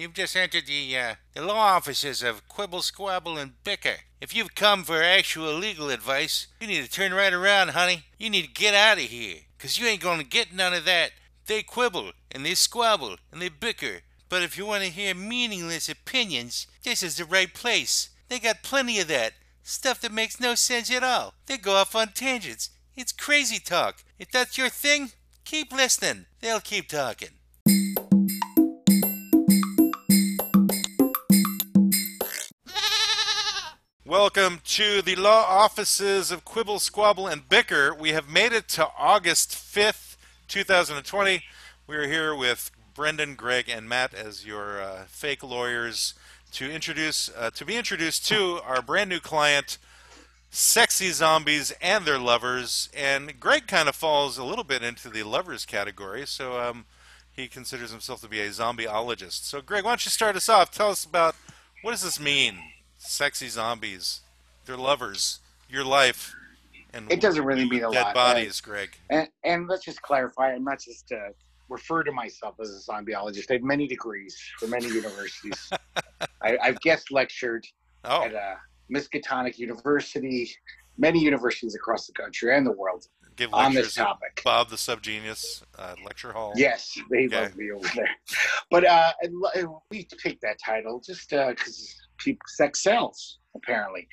you've 0.00 0.14
just 0.14 0.36
entered 0.36 0.66
the, 0.66 0.96
uh, 0.96 1.14
the 1.34 1.42
law 1.42 1.74
offices 1.76 2.22
of 2.22 2.48
Quibble, 2.48 2.82
Squabble, 2.82 3.38
and 3.38 3.62
Bicker. 3.64 3.96
If 4.20 4.34
you've 4.34 4.54
come 4.54 4.84
for 4.84 5.02
actual 5.02 5.54
legal 5.54 5.90
advice, 5.90 6.46
you 6.60 6.66
need 6.66 6.84
to 6.84 6.90
turn 6.90 7.14
right 7.14 7.32
around, 7.32 7.70
honey. 7.70 8.04
You 8.18 8.30
need 8.30 8.42
to 8.42 8.52
get 8.52 8.74
out 8.74 8.98
of 8.98 9.04
here, 9.04 9.42
'cause 9.58 9.78
you 9.78 9.86
ain't 9.86 10.02
gonna 10.02 10.24
get 10.24 10.52
none 10.52 10.74
of 10.74 10.84
that. 10.86 11.12
They 11.46 11.62
quibble, 11.62 12.12
and 12.30 12.44
they 12.44 12.54
squabble, 12.54 13.18
and 13.30 13.40
they 13.40 13.48
bicker. 13.48 14.02
But 14.28 14.42
if 14.42 14.58
you 14.58 14.66
want 14.66 14.82
to 14.82 14.90
hear 14.90 15.14
meaningless 15.14 15.88
opinions, 15.88 16.66
this 16.82 17.02
is 17.02 17.16
the 17.16 17.24
right 17.24 17.52
place. 17.52 18.10
They 18.28 18.40
got 18.40 18.62
plenty 18.62 18.98
of 18.98 19.08
that. 19.08 19.34
Stuff 19.62 20.00
that 20.00 20.12
makes 20.12 20.40
no 20.40 20.54
sense 20.54 20.90
at 20.90 21.04
all. 21.04 21.34
They 21.46 21.58
go 21.58 21.76
off 21.76 21.94
on 21.94 22.12
tangents. 22.12 22.70
It's 22.96 23.12
crazy 23.12 23.58
talk. 23.58 24.02
If 24.18 24.30
that's 24.30 24.58
your 24.58 24.68
thing, 24.68 25.12
keep 25.44 25.72
listening. 25.72 26.26
They'll 26.40 26.60
keep 26.60 26.88
talking. 26.88 27.30
Welcome 34.06 34.60
to 34.66 35.02
the 35.02 35.16
law 35.16 35.44
offices 35.48 36.30
of 36.30 36.44
Quibble, 36.44 36.78
Squabble, 36.78 37.26
and 37.26 37.48
Bicker. 37.48 37.92
We 37.92 38.10
have 38.10 38.28
made 38.28 38.52
it 38.52 38.68
to 38.68 38.86
August 38.96 39.50
5th, 39.50 40.16
2020. 40.46 41.42
We 41.88 41.96
are 41.96 42.06
here 42.06 42.32
with 42.32 42.70
Brendan, 42.94 43.34
Greg, 43.34 43.68
and 43.68 43.88
Matt 43.88 44.14
as 44.14 44.46
your 44.46 44.80
uh, 44.80 45.06
fake 45.08 45.42
lawyers 45.42 46.14
to 46.52 46.70
introduce 46.70 47.32
uh, 47.36 47.50
to 47.50 47.64
be 47.64 47.74
introduced 47.74 48.24
to 48.28 48.60
our 48.64 48.80
brand 48.80 49.10
new 49.10 49.18
client, 49.18 49.76
sexy 50.50 51.10
zombies 51.10 51.72
and 51.82 52.04
their 52.04 52.20
lovers. 52.20 52.88
And 52.96 53.40
Greg 53.40 53.66
kind 53.66 53.88
of 53.88 53.96
falls 53.96 54.38
a 54.38 54.44
little 54.44 54.62
bit 54.62 54.84
into 54.84 55.08
the 55.08 55.24
lovers 55.24 55.64
category, 55.66 56.28
so 56.28 56.60
um, 56.60 56.84
he 57.32 57.48
considers 57.48 57.90
himself 57.90 58.20
to 58.20 58.28
be 58.28 58.40
a 58.40 58.50
zombieologist. 58.50 59.42
So, 59.46 59.60
Greg, 59.60 59.82
why 59.82 59.90
don't 59.90 60.04
you 60.04 60.12
start 60.12 60.36
us 60.36 60.48
off? 60.48 60.70
Tell 60.70 60.90
us 60.90 61.04
about 61.04 61.34
what 61.82 61.90
does 61.90 62.02
this 62.02 62.20
mean? 62.20 62.60
Sexy 63.06 63.48
zombies, 63.48 64.20
their 64.64 64.76
lovers, 64.76 65.40
your 65.68 65.84
life, 65.84 66.34
and 66.92 67.10
It 67.10 67.20
doesn't 67.20 67.44
really 67.44 67.68
mean 67.68 67.84
a 67.84 67.90
dead 67.90 67.94
lot. 68.02 68.04
Dead 68.06 68.14
bodies, 68.14 68.60
Greg. 68.60 68.90
And, 69.10 69.28
and 69.44 69.68
let's 69.68 69.84
just 69.84 70.02
clarify, 70.02 70.52
I'm 70.52 70.64
not 70.64 70.80
just 70.80 71.10
uh, 71.12 71.30
refer 71.68 72.02
to 72.02 72.12
myself 72.12 72.56
as 72.60 72.70
a 72.70 72.90
zombieologist. 72.92 73.50
I 73.50 73.54
have 73.54 73.62
many 73.62 73.86
degrees 73.86 74.36
from 74.58 74.70
many 74.70 74.88
universities. 74.88 75.70
I, 76.42 76.58
I've 76.62 76.80
guest 76.80 77.10
lectured 77.10 77.64
Oh, 78.04 78.22
at 78.24 78.34
uh, 78.34 78.54
Miskatonic 78.92 79.58
University, 79.58 80.48
many 80.96 81.18
universities 81.18 81.74
across 81.74 82.06
the 82.06 82.12
country 82.12 82.56
and 82.56 82.64
the 82.64 82.70
world 82.70 83.04
give 83.34 83.52
on 83.52 83.74
this 83.74 83.94
topic. 83.94 84.40
Bob 84.44 84.68
the 84.70 84.76
Subgenius 84.76 85.62
uh, 85.76 85.94
lecture 86.04 86.32
hall. 86.32 86.52
Yes, 86.56 86.96
they 87.10 87.26
Okay. 87.26 87.40
love 87.42 87.56
me 87.56 87.72
over 87.72 87.88
there. 87.96 88.08
But 88.70 88.86
uh, 88.86 89.12
and 89.22 89.34
lo- 89.34 89.50
and 89.56 89.68
we 89.90 90.06
picked 90.22 90.40
that 90.42 90.58
title 90.64 91.02
just 91.04 91.30
because 91.30 91.96
people 92.18 92.40
sex 92.46 92.82
sells 92.82 93.38
apparently. 93.54 94.08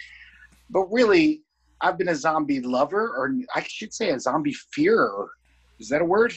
But 0.69 0.85
really, 0.91 1.43
I've 1.81 1.97
been 1.97 2.09
a 2.09 2.15
zombie 2.15 2.61
lover, 2.61 3.09
or 3.09 3.35
I 3.53 3.63
should 3.63 3.93
say 3.93 4.09
a 4.09 4.19
zombie 4.19 4.55
fearer. 4.71 5.29
Is 5.79 5.89
that 5.89 6.01
a 6.01 6.05
word? 6.05 6.33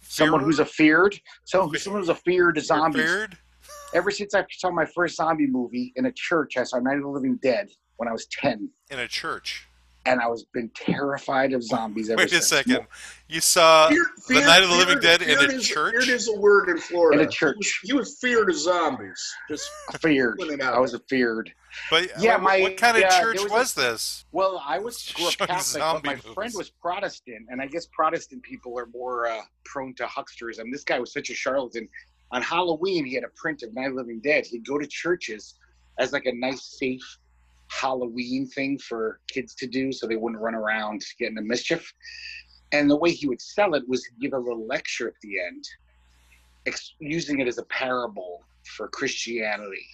Someone 0.00 0.42
who's 0.42 0.60
a 0.60 0.64
feared, 0.64 1.18
so 1.44 1.70
someone 1.74 2.02
who's 2.02 2.08
a 2.08 2.14
feared 2.14 2.58
zombies. 2.60 3.26
Ever 3.92 4.10
since 4.10 4.34
I 4.34 4.44
saw 4.50 4.70
my 4.70 4.86
first 4.86 5.16
zombie 5.16 5.46
movie 5.46 5.92
in 5.96 6.06
a 6.06 6.12
church, 6.12 6.56
I 6.56 6.64
saw 6.64 6.78
Night 6.78 6.96
of 6.96 7.02
the 7.02 7.08
Living 7.08 7.38
Dead 7.42 7.68
when 7.96 8.08
I 8.08 8.12
was 8.12 8.26
ten, 8.26 8.70
in 8.90 8.98
a 8.98 9.08
church. 9.08 9.67
And 10.06 10.20
I 10.20 10.26
was 10.28 10.44
been 10.44 10.70
terrified 10.74 11.52
of 11.52 11.62
zombies 11.62 12.08
ever 12.08 12.18
Wait 12.18 12.26
a 12.26 12.36
since. 12.36 12.46
second. 12.48 12.86
You 13.28 13.40
saw 13.40 13.88
Fear- 13.88 14.06
The 14.28 14.40
Night 14.40 14.62
of 14.62 14.70
the 14.70 14.76
Living 14.76 15.00
Dead 15.00 15.20
in 15.22 15.38
a 15.38 15.42
is- 15.54 15.66
church? 15.68 16.04
Fear 16.04 16.14
is 16.14 16.28
a 16.28 16.36
word 16.38 16.68
in 16.70 16.78
Florida. 16.78 17.20
In 17.22 17.26
a 17.28 17.30
church. 17.30 17.80
He 17.82 17.92
was, 17.92 17.92
he 17.92 17.92
was 17.92 18.18
feared 18.18 18.48
of 18.48 18.56
zombies. 18.56 19.34
Just 19.50 19.68
Feared. 20.00 20.38
putting 20.38 20.54
it 20.54 20.60
out. 20.62 20.74
I 20.74 20.78
was 20.78 20.94
a 20.94 20.98
feared. 21.00 21.52
But 21.90 22.10
Yeah, 22.18 22.34
what, 22.34 22.42
my- 22.42 22.60
what 22.62 22.76
kind 22.78 22.96
of 22.96 23.02
yeah, 23.02 23.20
church 23.20 23.42
was, 23.42 23.50
was 23.50 23.76
a- 23.76 23.80
this? 23.80 24.24
Well, 24.32 24.62
I 24.66 24.78
was 24.78 25.12
grew 25.16 25.26
up 25.28 25.34
Catholic, 25.36 25.80
but 25.82 26.04
my 26.04 26.14
movies. 26.14 26.32
friend 26.32 26.52
was 26.56 26.70
Protestant, 26.70 27.46
and 27.50 27.60
I 27.60 27.66
guess 27.66 27.86
Protestant 27.92 28.42
people 28.42 28.78
are 28.78 28.86
more 28.86 29.26
uh, 29.28 29.42
prone 29.64 29.94
to 29.96 30.04
hucksterism. 30.06 30.72
This 30.72 30.84
guy 30.84 30.98
was 30.98 31.12
such 31.12 31.28
a 31.30 31.34
charlatan. 31.34 31.86
On 32.30 32.40
Halloween, 32.42 33.04
he 33.04 33.14
had 33.14 33.24
a 33.24 33.28
print 33.36 33.62
of 33.62 33.74
Night 33.74 33.86
of 33.86 33.92
the 33.92 33.98
Living 33.98 34.20
Dead. 34.20 34.46
He'd 34.46 34.66
go 34.66 34.78
to 34.78 34.86
churches 34.86 35.54
as 35.98 36.12
like 36.12 36.26
a 36.26 36.32
nice, 36.32 36.62
safe 36.78 37.18
Halloween 37.70 38.46
thing 38.46 38.78
for 38.78 39.20
kids 39.28 39.54
to 39.56 39.66
do, 39.66 39.92
so 39.92 40.06
they 40.06 40.16
wouldn't 40.16 40.40
run 40.40 40.54
around 40.54 41.04
getting 41.18 41.36
into 41.36 41.48
mischief. 41.48 41.92
And 42.72 42.90
the 42.90 42.96
way 42.96 43.12
he 43.12 43.26
would 43.26 43.40
sell 43.40 43.74
it 43.74 43.88
was 43.88 44.06
give 44.20 44.32
a 44.32 44.38
little 44.38 44.66
lecture 44.66 45.08
at 45.08 45.14
the 45.22 45.40
end, 45.40 45.64
ex- 46.66 46.94
using 47.00 47.40
it 47.40 47.48
as 47.48 47.58
a 47.58 47.64
parable 47.64 48.44
for 48.76 48.88
Christianity 48.88 49.86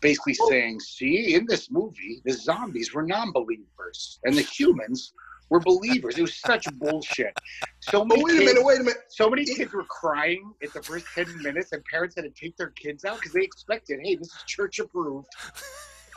basically 0.00 0.34
saying, 0.34 0.80
see, 0.80 1.34
in 1.34 1.46
this 1.46 1.70
movie, 1.70 2.20
the 2.24 2.32
zombies 2.32 2.94
were 2.94 3.02
non-believers 3.02 4.20
and 4.24 4.36
the 4.36 4.42
humans 4.42 5.12
were 5.50 5.60
believers. 5.60 6.18
It 6.18 6.22
was 6.22 6.36
such 6.36 6.66
bullshit. 6.74 7.36
So 7.80 8.02
oh, 8.02 8.04
many 8.04 8.22
wait 8.22 8.34
a 8.34 8.38
kids, 8.38 8.52
minute, 8.52 8.64
wait 8.66 8.80
a 8.80 8.84
minute. 8.84 8.98
so 9.08 9.30
many 9.30 9.44
kids 9.44 9.72
were 9.72 9.84
crying 9.84 10.52
at 10.62 10.72
the 10.72 10.82
first 10.82 11.06
10 11.14 11.42
minutes 11.42 11.72
and 11.72 11.82
parents 11.84 12.16
had 12.16 12.22
to 12.22 12.30
take 12.30 12.56
their 12.56 12.70
kids 12.70 13.04
out 13.04 13.16
because 13.16 13.32
they 13.32 13.42
expected, 13.42 14.00
hey, 14.02 14.14
this 14.16 14.28
is 14.28 14.42
church 14.46 14.78
approved. 14.78 15.28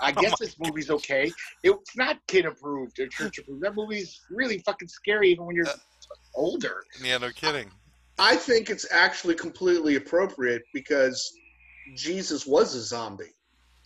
I 0.02 0.12
Oh 0.16 0.22
guess 0.22 0.32
my 0.32 0.38
this 0.42 0.56
movie's 0.60 0.90
okay. 0.90 1.32
It's 1.64 1.96
not 1.96 2.18
kid 2.28 2.46
approved 2.46 3.00
or 3.00 3.08
church 3.08 3.38
approved. 3.40 3.62
That 3.64 3.76
movie's 3.76 4.20
really 4.30 4.60
fucking 4.60 4.88
scary 4.88 5.32
even 5.32 5.46
when 5.46 5.56
you're 5.56 5.68
Uh, 5.68 5.74
older. 6.36 6.84
Yeah, 7.02 7.18
no 7.18 7.30
kidding. 7.32 7.70
I 8.20 8.36
think 8.36 8.70
it's 8.70 8.86
actually 8.92 9.36
completely 9.36 9.96
appropriate 9.96 10.62
because 10.74 11.32
Jesus 11.96 12.46
was 12.46 12.76
a 12.76 12.82
zombie. 12.82 13.34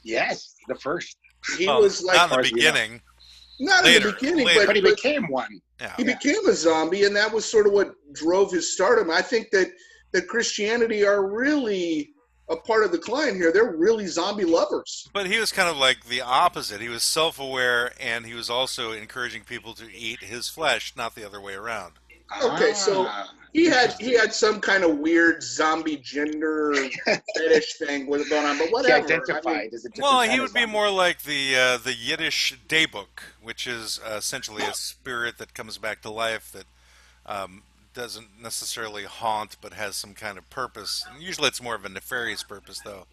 Yes, 0.03 0.55
the 0.67 0.75
first. 0.75 1.17
He 1.57 1.67
Well, 1.67 1.81
was 1.81 2.03
like 2.03 2.15
not 2.17 2.31
in 2.31 2.37
the 2.37 2.39
as 2.47 2.51
we 2.51 2.61
know. 2.61 2.71
beginning. 2.73 3.01
not 3.59 3.83
later, 3.85 3.97
in 3.97 4.03
the 4.03 4.11
beginning, 4.19 4.45
later. 4.47 4.59
but, 4.61 4.67
But 4.67 4.75
he 4.75 4.81
but 4.81 4.95
became 4.95 5.27
one. 5.29 5.61
Yeah. 5.79 5.93
he 5.97 6.03
Yeah. 6.03 6.15
became 6.15 6.47
a 6.49 6.53
zombie, 6.53 7.03
and 7.05 7.15
that 7.15 7.31
was 7.31 7.45
sort 7.45 7.67
of 7.67 7.73
what 7.73 7.93
drove 8.13 8.51
his 8.51 8.73
stardom. 8.73 9.09
I 9.09 9.21
think 9.21 9.49
that 9.51 9.67
that 10.13 10.27
Christianity 10.27 11.05
are 11.05 11.27
really 11.29 12.13
a 12.50 12.56
part 12.56 12.83
of 12.83 12.91
the 12.91 12.97
client 12.97 13.38
here. 13.38 13.51
They're 13.51 13.72
really 13.72 14.07
zombie 14.07 14.45
lovers. 14.45 15.09
But 15.13 15.28
he 15.28 15.39
was 15.39 15.51
kind 15.51 15.69
of 15.69 15.78
like 15.78 16.06
the 16.06 16.22
opposite. 16.22 16.81
He 16.81 16.89
was 16.89 17.03
self-aware, 17.03 17.94
and 18.00 18.25
he 18.25 18.33
was 18.33 18.50
also 18.50 18.91
encouraging 18.91 19.44
people 19.44 19.73
to 19.75 19.85
eat 19.94 20.19
his 20.19 20.50
flesh, 20.50 20.94
not 20.95 21.16
the 21.16 21.25
other 21.25 21.41
way 21.41 21.55
around. 21.55 21.94
Okay, 22.44 22.73
so 22.73 23.05
Ah. 23.07 23.29
He 23.55 23.67
had 23.67 23.94
he 24.01 24.11
had 24.11 24.34
some 24.34 24.59
kind 24.59 24.84
of 24.84 24.97
weird 24.97 25.41
zombie 25.41 25.95
gender 25.95 26.75
fetish 27.38 27.75
thing 27.78 28.05
was 28.05 28.28
going 28.28 28.45
on, 28.45 28.57
but 28.57 28.67
he 28.67 28.73
whatever. 28.73 28.95
I 28.95 29.00
identified 29.00 29.45
mean, 29.45 29.69
as 29.73 29.85
a 29.85 29.89
different 29.89 30.00
Well, 30.01 30.22
he 30.29 30.41
would 30.41 30.51
be 30.51 30.66
more 30.66 30.89
like 30.89 31.22
the 31.22 31.55
uh, 31.55 31.78
the 31.78 31.94
Yiddish 31.94 32.57
dybbuk, 32.67 33.22
which 33.41 33.66
is 33.66 34.01
uh, 34.05 34.16
essentially 34.16 34.63
a 34.63 34.73
spirit 34.73 35.38
that 35.38 35.53
comes 35.53 35.78
back 35.78 36.01
to 36.01 36.09
life 36.09 36.51
that 36.51 36.66
um, 37.25 37.63
doesn't 37.95 38.39
necessarily 38.39 39.06
haunt, 39.06 39.57
but 39.61 39.73
has 39.73 39.95
some 39.95 40.13
kind 40.13 40.38
of 40.38 40.47
purpose. 40.51 41.03
And 41.11 41.23
usually, 41.23 41.47
it's 41.47 41.63
more 41.63 41.73
of 41.75 41.85
a 41.85 41.89
nefarious 41.89 42.44
purpose, 42.44 42.79
though, 42.85 43.07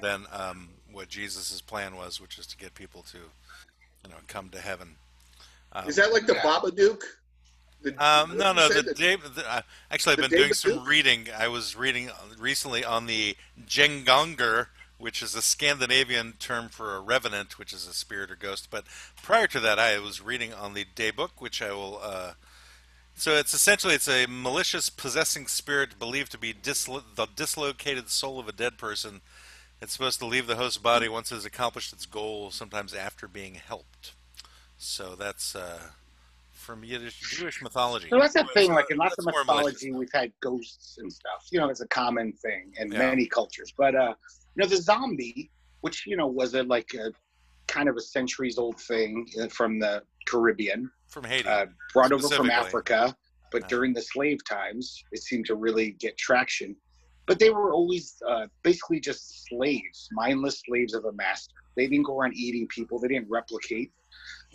than 0.00 0.24
um, 0.32 0.70
what 0.90 1.08
Jesus' 1.08 1.60
plan 1.60 1.96
was, 1.96 2.20
which 2.20 2.38
is 2.38 2.46
to 2.46 2.56
get 2.56 2.74
people 2.74 3.02
to, 3.12 3.18
you 3.18 4.10
know, 4.10 4.16
come 4.28 4.48
to 4.50 4.60
heaven. 4.60 4.96
Um, 5.72 5.88
is 5.88 5.96
that 5.96 6.12
like 6.12 6.26
the 6.26 6.34
Yeah. 6.34 6.42
Babadook? 6.42 7.02
The, 7.82 7.90
Um, 8.02 8.36
no, 8.38 8.52
no. 8.52 8.68
The 8.68 8.82
the, 8.82 9.44
uh, 9.46 9.62
actually, 9.90 10.12
I've 10.14 10.30
been 10.30 10.38
doing 10.40 10.54
some 10.54 10.72
Duke? 10.72 10.88
reading. 10.88 11.28
I 11.36 11.48
was 11.48 11.76
reading 11.76 12.10
recently 12.38 12.84
on 12.84 13.06
the 13.06 13.36
gjenganger, 13.66 14.68
which 14.98 15.22
is 15.22 15.34
a 15.34 15.42
Scandinavian 15.42 16.32
term 16.38 16.68
for 16.68 16.96
a 16.96 17.00
revenant, 17.00 17.58
which 17.58 17.72
is 17.72 17.86
a 17.86 17.92
spirit 17.92 18.30
or 18.30 18.36
ghost. 18.36 18.68
But 18.70 18.84
prior 19.22 19.46
to 19.48 19.60
that, 19.60 19.78
I 19.78 19.98
was 19.98 20.20
reading 20.20 20.52
on 20.54 20.74
the 20.74 20.86
Dybbuk, 20.96 21.32
which 21.38 21.60
I 21.60 21.72
will. 21.72 22.00
Uh, 22.02 22.32
so 23.18 23.32
it's 23.32 23.52
essentially 23.54 23.94
it's 23.94 24.08
a 24.08 24.26
malicious 24.26 24.90
possessing 24.90 25.46
spirit 25.46 25.98
believed 25.98 26.30
to 26.32 26.38
be 26.38 26.52
dislo- 26.54 27.02
the 27.14 27.26
dislocated 27.34 28.08
soul 28.10 28.38
of 28.38 28.48
a 28.48 28.52
dead 28.52 28.78
person. 28.78 29.20
It's 29.80 29.92
supposed 29.92 30.18
to 30.20 30.26
leave 30.26 30.46
the 30.46 30.56
host 30.56 30.82
body 30.82 31.08
once 31.08 31.30
it 31.30 31.36
has 31.36 31.44
accomplished 31.44 31.92
its 31.92 32.06
goal, 32.06 32.50
sometimes 32.50 32.92
after 32.94 33.28
being 33.28 33.54
helped. 33.54 34.12
So 34.76 35.14
that's 35.14 35.54
uh, 35.54 35.78
from 36.52 36.84
Yiddish 36.84 37.20
Jewish 37.36 37.62
mythology. 37.62 38.08
So 38.10 38.18
that's 38.18 38.36
a 38.36 38.44
thing. 38.54 38.72
Like 38.72 38.90
in 38.90 38.96
lots 38.96 39.14
of 39.18 39.24
that's 39.24 39.34
more 39.34 39.44
malicious. 39.44 39.82
mythology, 39.82 39.92
we've 39.92 40.12
had 40.12 40.32
ghosts 40.40 40.98
and 40.98 41.12
stuff. 41.12 41.46
You 41.50 41.60
know, 41.60 41.68
it's 41.68 41.80
a 41.80 41.88
common 41.88 42.32
thing 42.32 42.72
in 42.78 42.90
Yeah. 42.92 42.98
many 42.98 43.26
cultures. 43.26 43.72
But 43.76 43.94
uh, 43.94 44.14
you 44.56 44.62
know, 44.62 44.66
the 44.66 44.76
zombie, 44.76 45.50
which 45.80 46.06
you 46.06 46.16
know 46.16 46.26
was 46.26 46.54
a 46.54 46.62
like 46.64 46.90
a 46.94 47.12
kind 47.66 47.88
of 47.88 47.96
a 47.96 48.00
centuries 48.00 48.58
old 48.58 48.80
thing 48.80 49.26
uh, 49.40 49.48
from 49.48 49.78
the 49.78 50.02
Caribbean, 50.26 50.90
from 51.08 51.24
Haiti. 51.24 51.48
uh, 51.48 51.66
brought 51.92 52.12
over 52.12 52.28
from 52.28 52.50
Africa. 52.50 53.16
But 53.50 53.64
Uh. 53.64 53.68
during 53.68 53.92
the 53.94 54.02
slave 54.02 54.38
times, 54.44 55.02
it 55.12 55.22
seemed 55.22 55.46
to 55.46 55.54
really 55.54 55.92
get 55.92 56.16
traction. 56.18 56.76
But 57.26 57.38
they 57.38 57.50
were 57.50 57.72
always 57.72 58.20
uh, 58.26 58.46
basically 58.62 59.00
just 59.00 59.46
slaves, 59.46 60.08
mindless 60.12 60.60
slaves 60.66 60.94
of 60.94 61.04
a 61.06 61.12
master. 61.12 61.54
They 61.76 61.86
didn't 61.86 62.04
go 62.04 62.18
around 62.18 62.34
eating 62.34 62.66
people. 62.68 62.98
They 62.98 63.08
didn't 63.08 63.28
replicate. 63.30 63.92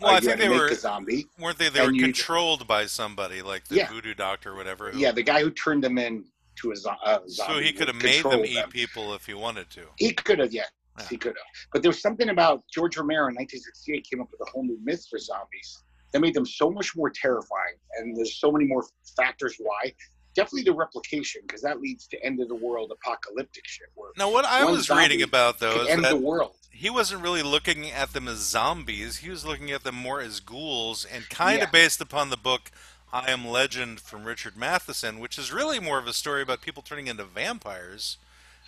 well, 0.00 0.12
Uh, 0.12 0.16
I 0.16 0.20
think 0.20 0.38
they 0.38 0.48
were 0.48 0.66
a 0.68 0.74
zombie. 0.74 1.26
weren't 1.38 1.58
they? 1.58 1.68
They 1.68 1.84
and 1.84 1.92
were 1.96 2.02
controlled 2.02 2.66
by 2.66 2.86
somebody, 2.86 3.42
like 3.42 3.64
the 3.68 3.76
Yeah. 3.76 3.88
voodoo 3.90 4.14
doctor 4.14 4.50
or 4.52 4.56
whatever. 4.56 4.90
Who, 4.90 4.98
Yeah, 4.98 5.12
the 5.12 5.22
guy 5.22 5.40
who 5.42 5.50
turned 5.50 5.84
them 5.84 5.98
in 5.98 6.24
to 6.56 6.72
a, 6.72 6.76
zo- 6.76 6.96
a 7.04 7.20
zombie. 7.28 7.54
So 7.54 7.60
he 7.60 7.72
could 7.72 7.86
have 7.88 7.96
made 7.96 8.22
them 8.24 8.30
control 8.30 8.44
eat 8.44 8.70
people 8.70 9.14
if 9.14 9.24
he 9.26 9.34
wanted 9.34 9.70
to. 9.70 9.88
He 9.98 10.12
could 10.12 10.40
have, 10.40 10.52
yes, 10.52 10.68
Yeah. 10.98 11.06
he 11.08 11.16
could 11.16 11.36
have. 11.36 11.46
But 11.72 11.82
there 11.82 11.90
was 11.90 12.00
something 12.00 12.28
about 12.28 12.64
George 12.72 12.96
Romero 12.96 13.28
in 13.28 13.34
1968 13.34 14.04
came 14.08 14.20
up 14.20 14.30
with 14.32 14.40
a 14.46 14.50
whole 14.50 14.64
new 14.64 14.78
myth 14.82 15.06
for 15.08 15.18
zombies 15.20 15.83
that 16.14 16.20
made 16.20 16.32
them 16.32 16.46
so 16.46 16.70
much 16.70 16.96
more 16.96 17.10
terrifying. 17.10 17.74
And 17.98 18.16
there's 18.16 18.36
so 18.38 18.50
many 18.50 18.64
more 18.64 18.86
factors 19.16 19.56
why. 19.58 19.92
Definitely 20.36 20.62
the 20.62 20.72
replication, 20.72 21.42
because 21.46 21.60
that 21.62 21.80
leads 21.80 22.06
to 22.08 22.24
end 22.24 22.40
of 22.40 22.48
the 22.48 22.54
world 22.54 22.92
apocalyptic 22.92 23.64
shit. 23.66 23.88
Now, 24.16 24.30
what 24.32 24.44
I 24.44 24.64
was 24.64 24.88
reading 24.90 25.22
about 25.22 25.58
though 25.58 25.82
is 25.82 25.88
that 25.88 26.08
the 26.08 26.16
world. 26.16 26.56
he 26.70 26.88
wasn't 26.90 27.22
really 27.22 27.42
looking 27.42 27.90
at 27.90 28.12
them 28.12 28.26
as 28.26 28.38
zombies. 28.38 29.18
He 29.18 29.30
was 29.30 29.44
looking 29.44 29.70
at 29.70 29.84
them 29.84 29.94
more 29.96 30.20
as 30.20 30.40
ghouls, 30.40 31.04
and 31.04 31.28
kind 31.28 31.62
of 31.62 31.68
Yeah. 31.68 31.70
based 31.70 32.00
upon 32.00 32.30
the 32.30 32.36
book 32.36 32.72
"I 33.12 33.30
Am 33.30 33.46
Legend" 33.46 34.00
from 34.00 34.24
Richard 34.24 34.56
Matheson, 34.56 35.20
which 35.20 35.38
is 35.38 35.52
really 35.52 35.78
more 35.78 35.98
of 35.98 36.08
a 36.08 36.12
story 36.12 36.42
about 36.42 36.62
people 36.62 36.82
turning 36.82 37.06
into 37.06 37.24
vampires 37.24 38.16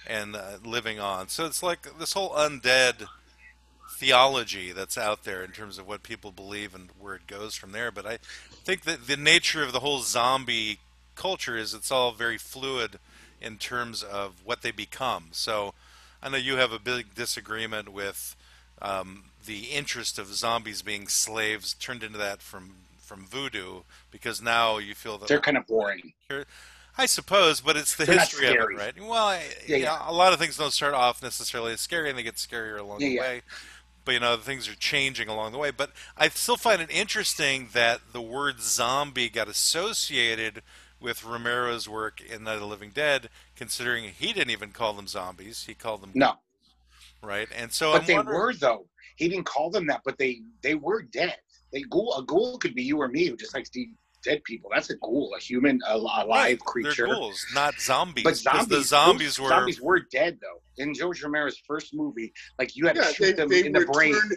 and 0.07 0.37
uh, 0.37 0.59
living 0.65 1.01
on. 1.01 1.29
So 1.29 1.47
it's 1.47 1.65
like 1.65 1.99
this 1.99 2.13
whole 2.13 2.31
undead 2.31 3.09
theology 3.89 4.73
that's 4.73 4.99
out 4.99 5.25
there 5.25 5.43
in 5.43 5.53
terms 5.53 5.79
of 5.79 5.87
what 5.87 6.03
people 6.03 6.33
believe 6.33 6.75
and 6.75 6.91
where 6.99 7.15
it 7.15 7.27
goes 7.27 7.55
from 7.55 7.73
there. 7.73 7.91
But 7.91 8.07
I 8.07 8.19
think 8.65 8.83
that 8.85 9.07
the 9.07 9.17
nature 9.17 9.63
of 9.63 9.73
the 9.73 9.81
whole 9.81 10.01
zombie 10.01 10.81
culture 11.15 11.57
is 11.57 11.73
it's 11.75 11.91
all 11.91 12.13
very 12.13 12.39
fluid 12.39 12.99
in 13.41 13.57
terms 13.59 14.03
of 14.03 14.35
what 14.45 14.63
they 14.63 14.71
become. 14.71 15.29
So 15.33 15.75
I 16.23 16.29
know 16.29 16.37
you 16.37 16.57
have 16.57 16.73
a 16.73 16.79
big 16.79 17.15
disagreement 17.15 17.91
with 17.91 18.37
um, 18.83 19.25
the 19.45 19.65
interest 19.67 20.19
of 20.19 20.35
zombies 20.35 20.83
being 20.83 21.09
slaves 21.09 21.75
turned 21.75 22.03
into 22.03 22.19
that 22.19 22.43
from 22.43 22.75
from 22.99 23.25
voodoo 23.25 23.83
because 24.11 24.43
now 24.43 24.79
you 24.79 24.93
feel 24.95 25.17
that 25.19 25.29
They're 25.29 25.41
kind 25.41 25.57
of 25.57 25.67
boring. 25.67 26.13
I 26.99 27.07
suppose, 27.07 27.61
but 27.61 27.77
it's 27.77 27.95
the 27.95 28.07
They're 28.07 28.17
history 28.17 28.49
of 28.49 28.61
it, 28.61 28.73
right? 28.73 28.95
Well, 28.99 29.13
I, 29.27 29.43
Yeah, 29.67 29.77
you 29.77 29.85
know, 29.85 29.99
a 30.07 30.13
lot 30.15 30.33
of 30.33 30.39
things 30.39 30.57
don't 30.57 30.73
start 30.73 30.95
off 30.95 31.23
necessarily 31.23 31.73
as 31.73 31.81
scary, 31.81 32.09
and 32.09 32.19
they 32.19 32.23
get 32.23 32.37
scarier 32.37 32.79
along 32.81 33.01
Yeah, 33.01 33.07
the 33.07 33.11
yeah. 33.11 33.21
way. 33.21 33.43
But 34.07 34.13
you 34.15 34.21
know, 34.21 34.37
things 34.37 34.69
are 34.69 34.77
changing 34.77 35.29
along 35.29 35.51
the 35.53 35.59
way. 35.59 35.73
But 35.73 35.91
I 36.17 36.29
still 36.29 36.57
find 36.57 36.81
it 36.81 36.91
interesting 36.91 37.69
that 37.73 38.13
the 38.13 38.23
word 38.23 38.61
zombie 38.61 39.29
got 39.29 39.49
associated 39.49 40.63
with 41.01 41.25
Romero's 41.25 41.89
work 41.89 42.23
in 42.23 42.45
Night 42.45 42.55
of 42.55 42.61
the 42.61 42.67
Living 42.67 42.91
Dead, 42.95 43.29
considering 43.57 44.05
he 44.05 44.33
didn't 44.33 44.51
even 44.53 44.71
call 44.71 44.95
them 44.95 45.09
zombies; 45.09 45.65
he 45.67 45.75
called 45.75 46.03
them 46.03 46.13
No, 46.15 46.35
right. 47.21 47.49
And 47.55 47.73
so, 47.73 47.93
but 47.93 48.03
I'm 48.03 48.07
they 48.07 48.15
wondering- 48.15 48.39
were 48.39 48.55
though. 48.55 48.87
He 49.17 49.29
didn't 49.29 49.45
call 49.47 49.71
them 49.71 49.87
that, 49.89 50.03
but 50.05 50.17
they 50.19 50.41
they 50.63 50.77
were 50.77 51.03
dead. 51.03 51.37
They 51.73 51.83
ghoul 51.83 52.15
a 52.17 52.23
ghoul 52.25 52.59
could 52.59 52.75
be 52.77 52.85
you 52.85 53.01
or 53.01 53.09
me 53.09 53.27
who 53.27 53.37
just 53.37 53.55
likes 53.55 53.71
to 53.71 53.81
eat 53.81 53.91
dead 54.27 54.45
people. 54.45 54.71
That's 54.75 54.91
a 54.91 54.97
ghoul, 54.97 55.33
a 55.37 55.41
human, 55.41 55.81
a, 55.87 55.95
a 55.95 55.97
live 55.97 56.29
Right, 56.29 56.59
creature. 56.61 57.07
They're 57.07 57.15
ghouls, 57.15 57.47
not 57.55 57.81
zombies. 57.81 58.25
But 58.25 58.31
'cause 58.31 58.43
zombies, 58.43 58.69
the 58.69 58.83
zombies 58.83 59.37
those 59.37 59.41
were 59.45 59.49
zombies 59.49 59.81
were 59.81 60.01
dead 60.13 60.39
though. 60.43 60.61
In 60.83 60.93
George 60.95 61.23
Romero's 61.23 61.59
first 61.67 61.95
movie, 61.95 62.33
like 62.59 62.77
you 62.77 62.87
had 62.87 62.97
to 62.97 63.05
shoot 63.05 63.25
they, 63.25 63.33
them 63.33 63.49
they 63.49 63.65
in 63.67 63.73
the 63.73 63.87
brain. 63.87 64.13
returned. 64.13 64.33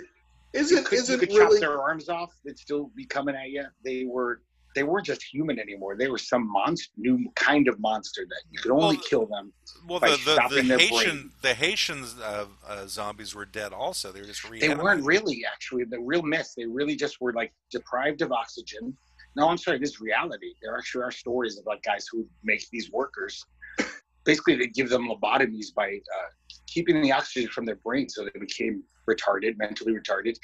You 0.53 0.59
Isn't 0.62 0.86
could, 0.86 0.95
you 0.97 1.01
isn't 1.03 1.19
could 1.19 1.30
really 1.30 1.59
chop 1.59 1.59
their 1.59 1.81
arms 1.81 2.09
off; 2.09 2.31
they'd 2.45 2.57
still 2.57 2.91
be 2.95 3.06
coming 3.06 3.36
at 3.36 3.50
you. 3.50 3.65
They 3.83 4.06
were 4.06 4.41
they 4.75 4.83
weren't 4.83 5.06
just 5.06 5.24
human 5.24 5.59
anymore. 5.59 5.95
They 5.97 6.09
were 6.09 6.18
some 6.19 6.47
monster, 6.51 6.91
new 6.97 7.27
kind 7.36 7.68
of 7.68 7.80
monster 7.80 8.21
that 8.30 8.41
you 8.51 8.59
could 8.59 8.71
only 8.71 8.97
Well, 8.97 9.06
kill 9.09 9.25
them. 9.25 9.51
well, 9.88 10.00
by 10.00 10.12
the 10.12 10.18
the, 10.18 10.47
the 10.56 10.62
their 10.68 10.77
Haitian 10.77 11.18
brain. 11.18 11.31
the 11.41 11.53
Haitian 11.56 12.06
uh, 12.24 12.45
uh, 12.68 12.86
zombies 12.88 13.33
were 13.36 13.45
dead. 13.45 13.74
Also, 13.74 14.12
they 14.12 14.21
were 14.21 14.27
just 14.27 14.44
They 14.50 14.74
weren't 14.75 15.03
really 15.06 15.44
actually 15.51 15.83
the 15.86 16.00
real 16.00 16.21
myth. 16.21 16.53
They 16.56 16.65
really 16.65 16.95
just 16.95 17.19
were 17.19 17.33
like 17.33 17.51
deprived 17.71 18.21
of 18.21 18.31
oxygen. 18.31 18.95
No, 19.35 19.47
I'm 19.49 19.57
sorry, 19.57 19.79
this 19.79 19.91
is 19.91 20.01
reality. 20.01 20.53
There 20.61 20.75
actually 20.75 21.03
are 21.03 21.11
stories 21.11 21.57
of 21.57 21.65
like 21.65 21.81
guys 21.83 22.07
who 22.11 22.27
make 22.43 22.67
these 22.71 22.91
workers. 22.91 23.43
Basically, 24.25 24.55
they 24.55 24.67
give 24.67 24.89
them 24.89 25.07
lobotomies 25.07 25.73
by 25.75 25.87
uh, 25.93 26.29
keeping 26.67 27.01
the 27.01 27.11
oxygen 27.11 27.49
from 27.49 27.65
their 27.65 27.77
brain, 27.77 28.09
so 28.09 28.25
they 28.25 28.39
became 28.39 28.83
retarded, 29.09 29.57
mentally 29.57 29.93
retarded, 29.93 30.35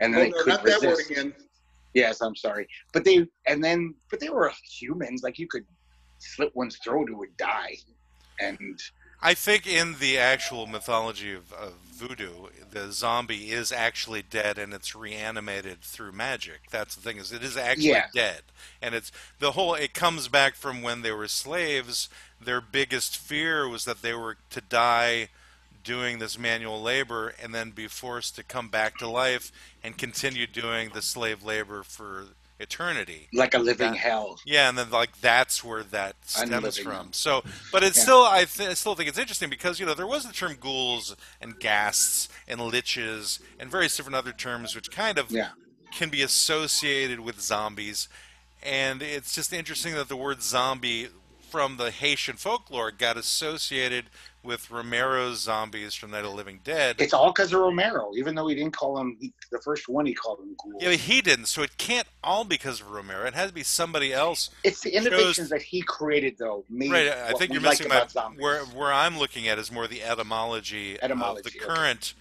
and 0.00 0.14
Oh, 0.14 0.18
then 0.18 0.24
they 0.24 0.30
no, 0.30 0.36
couldn't 0.38 0.48
not 0.48 0.64
that 0.64 0.80
word 0.82 0.90
resist. 0.98 1.10
again. 1.10 1.34
Yes, 1.94 2.20
I'm 2.20 2.36
sorry, 2.36 2.66
but 2.92 3.04
they 3.04 3.26
and 3.46 3.62
then 3.62 3.94
but 4.10 4.20
they 4.20 4.30
were 4.30 4.52
humans. 4.78 5.22
Like 5.22 5.38
you 5.38 5.48
could 5.48 5.64
slit 6.18 6.50
one's 6.54 6.76
throat, 6.78 7.08
who 7.08 7.18
would 7.18 7.36
die, 7.36 7.76
and 8.40 8.78
I 9.22 9.34
think 9.34 9.66
in 9.66 9.96
the 9.98 10.18
actual 10.18 10.66
mythology 10.66 11.34
of, 11.34 11.52
of 11.52 11.74
voodoo, 11.92 12.46
the 12.70 12.90
zombie 12.92 13.50
is 13.50 13.70
actually 13.70 14.22
dead 14.22 14.56
and 14.58 14.72
it's 14.72 14.94
reanimated 14.96 15.82
through 15.82 16.12
magic. 16.12 16.70
That's 16.70 16.94
the 16.94 17.02
thing 17.02 17.18
is 17.18 17.30
it 17.32 17.42
is 17.42 17.56
actually 17.56 17.88
Yeah. 17.90 18.06
dead, 18.14 18.42
and 18.80 18.94
it's 18.94 19.12
the 19.38 19.52
whole. 19.52 19.74
It 19.74 19.92
comes 19.92 20.28
back 20.28 20.54
from 20.54 20.80
when 20.82 21.02
they 21.02 21.12
were 21.12 21.28
slaves. 21.28 22.08
Their 22.40 22.62
biggest 22.62 23.18
fear 23.18 23.68
was 23.68 23.84
that 23.84 24.00
they 24.00 24.14
were 24.14 24.38
to 24.50 24.60
die 24.62 25.28
doing 25.84 26.18
this 26.18 26.38
manual 26.38 26.80
labor 26.80 27.34
and 27.42 27.54
then 27.54 27.70
be 27.70 27.86
forced 27.88 28.36
to 28.36 28.42
come 28.42 28.68
back 28.68 28.96
to 28.98 29.08
life 29.08 29.50
and 29.82 29.96
continue 29.98 30.46
doing 30.46 30.90
the 30.90 31.02
slave 31.02 31.42
labor 31.42 31.82
for 31.82 32.26
eternity. 32.60 33.28
like 33.32 33.54
a 33.54 33.58
living 33.58 33.92
That- 33.92 33.98
hell. 33.98 34.38
Yeah, 34.44 34.68
and 34.68 34.76
then 34.78 34.90
like 34.90 35.20
that's 35.20 35.64
where 35.64 35.82
that 35.84 36.16
stems 36.26 36.50
Unliving. 36.52 36.84
from. 36.84 37.12
So, 37.12 37.42
but 37.72 37.82
it's 37.82 37.96
Yeah. 37.98 38.02
still 38.04 38.22
I, 38.24 38.44
th- 38.44 38.68
I 38.70 38.74
still 38.74 38.94
think 38.94 39.08
it's 39.08 39.18
interesting 39.18 39.50
because 39.50 39.80
you 39.80 39.86
know 39.86 39.94
there 39.94 40.06
was 40.06 40.24
the 40.26 40.32
term 40.32 40.54
ghouls 40.60 41.16
and 41.40 41.58
ghasts 41.58 42.28
and 42.46 42.60
liches 42.60 43.40
and 43.58 43.70
various 43.70 43.96
different 43.96 44.16
other 44.16 44.32
terms 44.32 44.74
which 44.74 44.90
kind 44.90 45.18
of 45.18 45.30
Yeah. 45.30 45.50
can 45.92 46.08
be 46.10 46.22
associated 46.22 47.20
with 47.20 47.40
zombies, 47.40 48.08
and 48.62 49.02
it's 49.02 49.34
just 49.34 49.52
interesting 49.52 49.94
that 49.94 50.08
the 50.08 50.16
word 50.16 50.42
zombie 50.42 51.08
from 51.50 51.78
the 51.78 51.90
Haitian 51.90 52.36
folklore 52.36 52.92
got 52.92 53.16
associated 53.16 54.04
with 54.42 54.70
Romero's 54.70 55.40
zombies 55.40 55.94
from 55.94 56.10
Night 56.12 56.24
of 56.24 56.30
the 56.30 56.36
Living 56.36 56.60
Dead. 56.64 56.96
It's 56.98 57.12
all 57.12 57.30
because 57.32 57.52
of 57.52 57.60
Romero. 57.60 58.12
Even 58.16 58.34
though 58.34 58.46
he 58.46 58.54
didn't 58.54 58.72
call 58.72 58.98
him 58.98 59.16
he, 59.20 59.32
the 59.52 59.58
first 59.60 59.88
one, 59.88 60.06
he 60.06 60.14
called 60.14 60.40
him 60.40 60.54
ghouls. 60.62 60.76
yeah, 60.82 60.88
but 60.88 60.98
he 61.00 61.20
didn't, 61.20 61.46
so 61.46 61.62
it 61.62 61.76
can't 61.76 62.06
all 62.24 62.44
because 62.44 62.80
of 62.80 62.90
Romero. 62.90 63.26
It 63.26 63.34
has 63.34 63.48
to 63.48 63.54
be 63.54 63.62
somebody 63.62 64.12
else 64.14 64.50
It's 64.64 64.80
the 64.80 64.90
innovations 64.94 65.50
that 65.50 65.60
he 65.62 65.82
created, 65.82 66.36
though. 66.38 66.64
Made 66.70 66.90
Right, 66.90 67.08
I 67.08 67.32
think 67.34 67.52
you're 67.52 67.60
like 67.60 67.72
missing 67.72 67.88
my 67.88 67.96
about 67.96 68.10
zombies. 68.12 68.40
where 68.42 68.60
where 68.66 68.92
I'm 68.92 69.18
looking 69.18 69.46
at 69.46 69.58
is 69.58 69.70
more 69.70 69.86
the 69.86 70.02
etymology, 70.02 70.96
of 70.96 71.02
Etymology, 71.04 71.50
the 71.50 71.64
okay. 71.64 71.74
current 71.74 72.14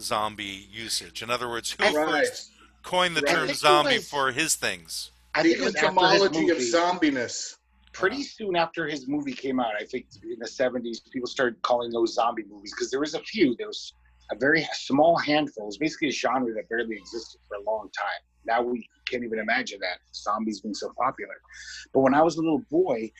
zombie 0.00 0.66
usage. 0.72 1.22
In 1.22 1.30
other 1.30 1.48
words, 1.48 1.70
who 1.72 1.84
I- 1.84 1.92
Right. 1.92 2.26
first 2.26 2.50
coined 2.82 3.16
the 3.16 3.22
Right. 3.22 3.30
term 3.30 3.42
I 3.44 3.46
think 3.46 3.56
it 3.56 3.60
zombie 3.60 3.96
was- 3.98 4.08
for 4.08 4.32
his 4.32 4.54
things? 4.56 5.10
I 5.34 5.42
The 5.42 5.50
think 5.50 5.60
it 5.60 5.64
was 5.64 5.76
etymology 5.76 6.48
of 6.48 6.58
zombiness. 6.58 7.56
Pretty 7.98 8.22
soon 8.22 8.56
after 8.56 8.86
his 8.86 9.08
movie 9.08 9.32
came 9.32 9.58
out, 9.58 9.72
I 9.80 9.84
think 9.84 10.06
in 10.22 10.38
the 10.38 10.46
'70s, 10.46 10.98
people 11.10 11.26
started 11.26 11.60
calling 11.62 11.90
those 11.90 12.12
zombie 12.12 12.44
movies 12.46 12.72
because 12.74 12.90
there 12.90 13.00
was 13.00 13.14
a 13.14 13.20
few. 13.20 13.56
There 13.56 13.68
was 13.68 13.94
a 14.30 14.36
very 14.36 14.68
small 14.74 15.16
handful. 15.16 15.64
It 15.64 15.66
was 15.66 15.78
basically 15.78 16.08
a 16.08 16.12
genre 16.12 16.52
that 16.52 16.68
barely 16.68 16.96
existed 16.96 17.40
for 17.48 17.56
a 17.56 17.62
long 17.62 17.88
time. 17.96 18.20
Now 18.44 18.60
we 18.60 18.86
can't 19.10 19.24
even 19.24 19.38
imagine 19.38 19.78
that 19.80 19.98
zombies 20.14 20.60
being 20.60 20.74
so 20.74 20.92
popular. 20.98 21.34
But 21.94 22.00
when 22.00 22.12
I 22.12 22.22
was 22.22 22.36
a 22.36 22.42
little 22.42 22.62
boy, 22.70 23.10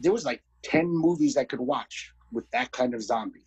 there 0.00 0.12
was 0.12 0.26
like 0.26 0.42
ten 0.62 0.86
movies 0.86 1.38
I 1.38 1.44
could 1.44 1.60
watch 1.60 2.12
with 2.30 2.44
that 2.50 2.72
kind 2.72 2.92
of 2.92 3.02
zombie. 3.02 3.46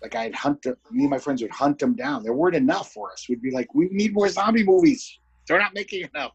Like 0.00 0.14
I'd 0.14 0.34
hunt 0.34 0.62
them, 0.62 0.76
me 0.90 1.04
and 1.04 1.10
my 1.10 1.18
friends 1.18 1.42
would 1.42 1.50
hunt 1.50 1.78
them 1.78 1.94
down. 1.94 2.22
There 2.22 2.32
weren't 2.32 2.56
enough 2.56 2.92
for 2.92 3.12
us. 3.12 3.26
We'd 3.28 3.42
be 3.42 3.50
like, 3.50 3.74
we 3.74 3.88
need 3.90 4.14
more 4.14 4.28
zombie 4.30 4.64
movies. 4.64 5.18
They're 5.46 5.58
not 5.58 5.74
making 5.74 6.08
enough. 6.14 6.32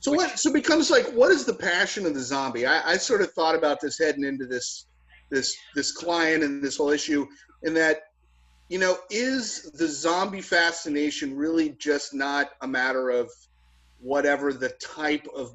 So 0.00 0.12
what? 0.12 0.38
So 0.38 0.50
it 0.50 0.54
becomes 0.54 0.90
like, 0.90 1.06
what 1.12 1.30
is 1.30 1.44
the 1.44 1.54
passion 1.54 2.06
of 2.06 2.14
the 2.14 2.20
zombie? 2.20 2.66
I, 2.66 2.92
I 2.92 2.96
sort 2.96 3.20
of 3.20 3.32
thought 3.32 3.54
about 3.54 3.80
this 3.80 3.98
heading 3.98 4.24
into 4.24 4.46
this, 4.46 4.86
this, 5.30 5.54
this 5.74 5.92
client 5.92 6.42
and 6.42 6.62
this 6.62 6.78
whole 6.78 6.90
issue, 6.90 7.26
in 7.62 7.74
that, 7.74 8.04
you 8.70 8.78
know, 8.78 8.96
is 9.10 9.70
the 9.72 9.86
zombie 9.86 10.40
fascination 10.40 11.36
really 11.36 11.76
just 11.78 12.14
not 12.14 12.50
a 12.62 12.66
matter 12.66 13.10
of 13.10 13.30
whatever 14.00 14.52
the 14.52 14.70
type 14.80 15.26
of 15.36 15.54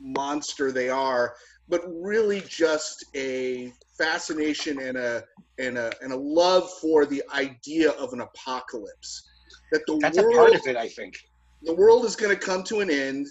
monster 0.00 0.70
they 0.70 0.88
are, 0.88 1.34
but 1.68 1.82
really 1.88 2.42
just 2.46 3.04
a 3.16 3.72
fascination 3.96 4.80
and 4.80 4.96
a 4.96 5.24
and 5.58 5.76
a 5.76 5.92
and 6.00 6.12
a 6.12 6.16
love 6.16 6.70
for 6.80 7.04
the 7.06 7.22
idea 7.34 7.90
of 7.92 8.12
an 8.12 8.20
apocalypse. 8.20 9.28
That 9.72 9.82
the 9.86 9.98
That's 10.00 10.18
world 10.18 10.34
a 10.34 10.36
part 10.36 10.54
of 10.54 10.66
it, 10.66 10.76
I 10.76 10.88
think. 10.88 11.16
the 11.62 11.74
world 11.74 12.04
is 12.04 12.14
going 12.14 12.32
to 12.32 12.40
come 12.40 12.62
to 12.64 12.80
an 12.80 12.90
end 12.90 13.26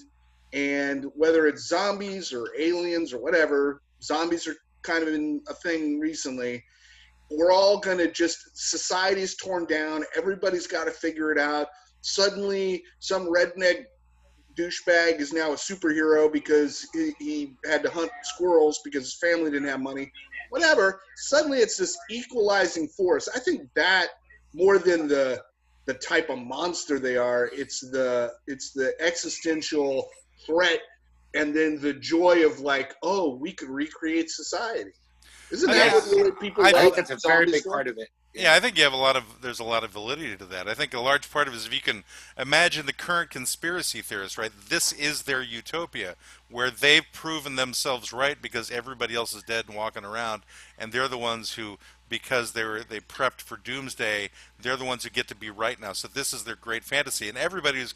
and 0.54 1.06
whether 1.16 1.48
it's 1.48 1.68
zombies 1.68 2.32
or 2.34 2.48
aliens 2.58 3.14
or 3.14 3.20
whatever 3.20 3.82
zombies 4.02 4.48
are 4.48 4.56
kind 4.84 5.04
of 5.04 5.14
in 5.14 5.42
a 5.50 5.54
thing 5.54 6.00
recently. 6.00 6.64
We're 7.30 7.52
all 7.52 7.80
going 7.80 7.98
to 7.98 8.10
just 8.10 8.38
society's 8.54 9.36
torn 9.36 9.66
down 9.66 10.06
everybody's 10.16 10.68
got 10.68 10.86
to 10.86 10.92
figure 10.92 11.32
it 11.32 11.38
out. 11.38 11.68
Suddenly 12.02 12.84
some 13.00 13.28
redneck 13.28 13.86
douchebag 14.58 15.20
is 15.20 15.34
now 15.34 15.52
a 15.52 15.56
superhero 15.56 16.32
because 16.32 16.88
he, 16.94 17.14
he 17.20 17.54
had 17.66 17.84
to 17.84 17.90
hunt 17.90 18.12
squirrels 18.24 18.80
because 18.84 19.04
his 19.04 19.16
family 19.16 19.52
didn't 19.52 19.68
have 19.68 19.82
money. 19.82 20.12
Whatever. 20.50 21.02
Suddenly 21.18 21.60
it's 21.60 21.78
this 21.78 21.98
equalizing 22.10 22.88
force. 22.88 23.28
I 23.36 23.40
think 23.40 23.64
that 23.76 24.08
more 24.54 24.80
than 24.80 25.08
the 25.08 25.42
the 25.86 25.94
type 25.94 26.30
of 26.30 26.38
monster 26.38 27.00
they 27.00 27.16
are 27.16 27.50
it's 27.54 27.80
the 27.80 28.34
it's 28.46 28.72
the 28.72 28.94
existential 29.00 30.10
threat 30.46 30.80
and 31.34 31.56
then 31.56 31.80
the 31.80 31.94
joy 31.94 32.46
of 32.46 32.60
like, 32.60 32.96
oh, 33.04 33.36
we 33.36 33.52
could 33.52 33.70
recreate 33.70 34.30
society. 34.30 34.92
Isn't 35.52 35.70
that 35.72 36.04
think- 36.04 36.24
what 36.26 36.40
people 36.40 36.66
I 36.66 36.70
I 36.70 36.72
love 36.72 36.82
think 36.96 37.08
that's 37.08 37.24
a 37.26 37.28
very 37.28 37.46
big 37.46 37.64
for? 37.64 37.70
part 37.72 37.88
of 37.88 37.98
it. 37.98 38.10
Yeah, 38.34 38.54
I 38.54 38.60
think 38.60 38.78
you 38.78 38.84
have 38.84 38.94
a 38.94 38.98
lot 38.98 39.16
of 39.16 39.24
there's 39.42 39.60
a 39.60 39.64
lot 39.64 39.84
of 39.84 39.90
validity 39.90 40.36
to 40.38 40.46
that. 40.46 40.68
I 40.68 40.76
think 40.76 40.94
a 40.94 41.00
large 41.00 41.32
part 41.32 41.48
of 41.48 41.56
it 41.56 41.58
is 41.58 41.66
if 41.66 41.74
you 41.74 41.82
can 41.82 42.04
imagine 42.38 42.86
the 42.86 42.94
current 42.94 43.32
conspiracy 43.32 44.02
theorists, 44.02 44.38
right? 44.38 44.52
This 44.70 44.92
is 44.92 45.24
their 45.24 45.42
utopia 45.42 46.16
where 46.50 46.70
they've 46.70 47.06
proven 47.14 47.56
themselves 47.56 48.14
right 48.14 48.40
because 48.40 48.70
everybody 48.70 49.16
else 49.16 49.34
is 49.34 49.42
dead 49.42 49.66
and 49.68 49.76
walking 49.76 50.06
around, 50.06 50.44
and 50.78 50.92
they're 50.92 51.08
the 51.08 51.18
ones 51.18 51.54
who, 51.54 51.80
because 52.10 52.52
they 52.52 52.64
were 52.64 52.84
they 52.84 53.00
prepped 53.00 53.42
for 53.42 53.58
doomsday, 53.58 54.30
they're 54.62 54.78
the 54.78 54.86
ones 54.86 55.04
who 55.04 55.10
get 55.10 55.28
to 55.30 55.36
be 55.36 55.50
right 55.50 55.80
now. 55.80 55.94
So 55.94 56.08
this 56.08 56.32
is 56.32 56.44
their 56.44 56.56
great 56.56 56.84
fantasy, 56.84 57.30
and 57.30 57.38
everybody 57.40 57.80
who's 57.80 57.96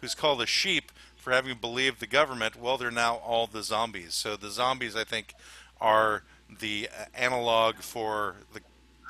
who's 0.00 0.14
called 0.14 0.40
a 0.40 0.46
sheep 0.46 0.92
for 1.20 1.32
having 1.32 1.56
believed 1.58 2.00
the 2.00 2.06
government, 2.06 2.56
well, 2.56 2.76
they're 2.76 2.90
now 2.90 3.16
all 3.16 3.46
the 3.46 3.62
zombies. 3.62 4.14
So 4.14 4.36
the 4.36 4.50
zombies, 4.50 4.96
I 4.96 5.04
think, 5.04 5.34
are 5.80 6.22
the 6.58 6.88
uh, 6.88 7.04
analog 7.14 7.76
for 7.76 8.36
the 8.52 8.60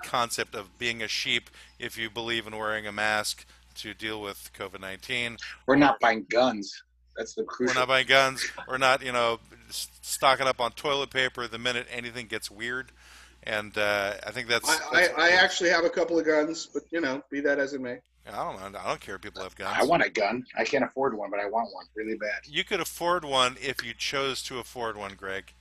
concept 0.02 0.54
of 0.54 0.78
being 0.78 1.02
a 1.02 1.08
sheep 1.08 1.50
if 1.78 1.96
you 1.96 2.10
believe 2.10 2.46
in 2.46 2.56
wearing 2.56 2.86
a 2.86 2.92
mask 2.92 3.46
to 3.76 3.94
deal 3.94 4.20
with 4.20 4.50
COVID 4.58 4.80
19. 4.80 5.36
We're 5.66 5.76
not 5.76 6.00
buying 6.00 6.26
guns. 6.28 6.82
That's 7.16 7.34
the 7.34 7.44
crucial. 7.44 7.74
We're 7.74 7.80
not 7.80 7.88
buying 7.88 8.06
guns. 8.06 8.46
We're 8.68 8.78
not, 8.78 9.04
you 9.04 9.12
know, 9.12 9.40
stocking 9.70 10.46
up 10.46 10.60
on 10.60 10.72
toilet 10.72 11.10
paper 11.10 11.46
the 11.46 11.58
minute 11.58 11.86
anything 11.90 12.26
gets 12.26 12.50
weird. 12.50 12.92
And 13.42 13.76
uh, 13.78 14.14
I 14.26 14.30
think 14.32 14.48
that's. 14.48 14.68
I, 14.68 14.78
that's 14.92 15.18
I, 15.18 15.28
I 15.28 15.30
actually 15.30 15.70
have 15.70 15.84
a 15.84 15.90
couple 15.90 16.18
of 16.18 16.26
guns, 16.26 16.66
but 16.66 16.82
you 16.90 17.00
know, 17.00 17.22
be 17.30 17.40
that 17.40 17.58
as 17.58 17.72
it 17.72 17.80
may. 17.80 17.98
I 18.28 18.44
don't 18.44 18.72
know. 18.72 18.78
I 18.78 18.88
don't 18.88 19.00
care 19.00 19.16
if 19.16 19.22
people 19.22 19.42
have 19.42 19.56
guns. 19.56 19.76
I 19.78 19.84
want 19.84 20.02
a 20.02 20.10
gun. 20.10 20.44
I 20.56 20.64
can't 20.64 20.84
afford 20.84 21.16
one, 21.16 21.30
but 21.30 21.40
I 21.40 21.46
want 21.46 21.72
one 21.72 21.86
really 21.94 22.16
bad. 22.16 22.40
You 22.44 22.64
could 22.64 22.80
afford 22.80 23.24
one 23.24 23.56
if 23.60 23.84
you 23.84 23.92
chose 23.94 24.42
to 24.44 24.58
afford 24.58 24.96
one, 24.96 25.14
Greg. 25.14 25.52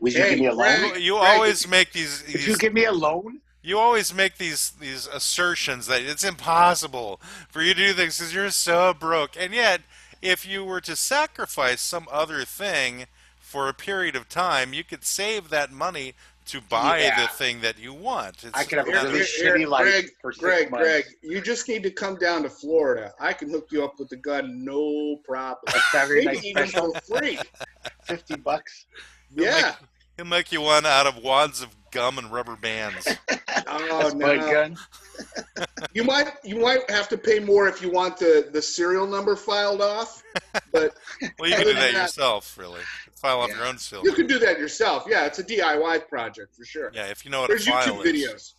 Would 0.00 0.12
you 0.12 0.22
Hey, 0.22 0.30
give 0.30 0.38
me 0.40 0.46
a 0.46 0.52
loan? 0.52 0.80
Greg. 0.80 0.96
You, 0.96 1.14
you 1.14 1.18
Greg, 1.18 1.34
always 1.34 1.68
make 1.68 1.92
these. 1.92 2.22
If 2.26 2.46
you 2.46 2.56
give 2.56 2.72
me 2.72 2.84
a 2.84 2.92
loan, 2.92 3.40
you 3.62 3.78
always 3.78 4.12
make 4.12 4.38
these 4.38 4.70
these 4.72 5.06
assertions 5.06 5.86
that 5.86 6.02
it's 6.02 6.24
impossible 6.24 7.20
for 7.48 7.62
you 7.62 7.74
to 7.74 7.86
do 7.88 7.92
things 7.92 8.18
because 8.18 8.34
you're 8.34 8.50
so 8.50 8.92
broke, 8.92 9.36
and 9.38 9.54
yet 9.54 9.82
if 10.20 10.46
you 10.46 10.64
were 10.64 10.80
to 10.80 10.96
sacrifice 10.96 11.80
some 11.80 12.06
other 12.10 12.44
thing 12.44 13.06
for 13.38 13.68
a 13.68 13.74
period 13.74 14.16
of 14.16 14.28
time, 14.28 14.72
you 14.72 14.82
could 14.82 15.04
save 15.04 15.48
that 15.50 15.70
money 15.70 16.14
to 16.46 16.60
buy 16.62 17.00
Yeah. 17.00 17.22
the 17.22 17.28
thing 17.28 17.60
that 17.62 17.78
you 17.78 17.92
want. 17.94 18.44
It's, 18.44 18.50
I 18.54 18.64
could 18.64 18.78
have 18.78 18.88
a 18.88 18.90
really 18.90 19.12
here, 19.14 19.24
shitty 19.24 19.58
here, 19.58 19.68
life 19.68 19.82
Greg, 19.84 20.10
for 20.20 20.32
six 20.32 20.42
Greg, 20.44 20.70
months. 20.70 20.84
Greg, 20.86 21.04
you 21.22 21.40
just 21.40 21.68
need 21.68 21.82
to 21.84 21.90
come 21.90 22.16
down 22.16 22.42
to 22.42 22.50
Florida. 22.50 23.12
I 23.18 23.32
can 23.32 23.48
hook 23.50 23.68
you 23.70 23.84
up 23.84 23.98
with 23.98 24.12
a 24.12 24.16
gun, 24.16 24.64
no 24.64 25.16
problem. 25.24 25.74
Saturday 25.90 26.24
night 26.24 26.34
Maybe 26.36 26.48
even 26.48 26.66
special, 26.68 26.92
for 26.94 27.18
free. 27.18 27.38
fifty 28.04 28.36
bucks. 28.36 28.86
He'll 29.34 29.44
Yeah. 29.44 29.60
make, 29.62 29.74
he'll 30.16 30.26
make 30.26 30.52
you 30.52 30.60
one 30.60 30.84
out 30.86 31.06
of 31.06 31.16
wads 31.22 31.62
of 31.62 31.70
gum 31.90 32.18
and 32.18 32.30
rubber 32.32 32.56
bands. 32.56 33.08
Oh 33.66 34.10
no. 34.14 34.74
My 35.18 35.44
gun. 35.56 35.66
You 35.92 36.04
might 36.04 36.28
you 36.44 36.56
might 36.60 36.90
have 36.90 37.08
to 37.10 37.18
pay 37.18 37.38
more 37.40 37.68
if 37.68 37.80
you 37.82 37.90
want 37.90 38.16
the 38.18 38.48
the 38.52 38.60
serial 38.62 39.06
number 39.06 39.36
filed 39.36 39.80
off, 39.82 40.22
but 40.72 40.94
Well, 41.38 41.48
you 41.50 41.56
can 41.56 41.64
do 41.66 41.74
that 41.74 41.92
that- 41.92 41.92
yourself, 41.92 42.56
really. 42.58 42.80
File 43.14 43.40
off 43.40 43.48
Yeah. 43.50 43.56
your 43.58 43.66
own 43.66 43.78
seal. 43.78 44.02
you 44.04 44.12
can 44.12 44.26
do 44.26 44.38
that 44.40 44.58
yourself. 44.58 45.04
Yeah, 45.08 45.24
it's 45.24 45.38
a 45.38 45.44
DIY 45.44 46.08
project 46.08 46.54
for 46.54 46.64
sure. 46.64 46.90
Yeah, 46.94 47.06
if 47.06 47.24
you 47.24 47.30
know 47.30 47.40
what 47.40 47.48
There's 47.48 47.66
a 47.66 47.70
file 47.70 47.96
YouTube 47.96 48.04
is. 48.06 48.22
videos. 48.24 48.52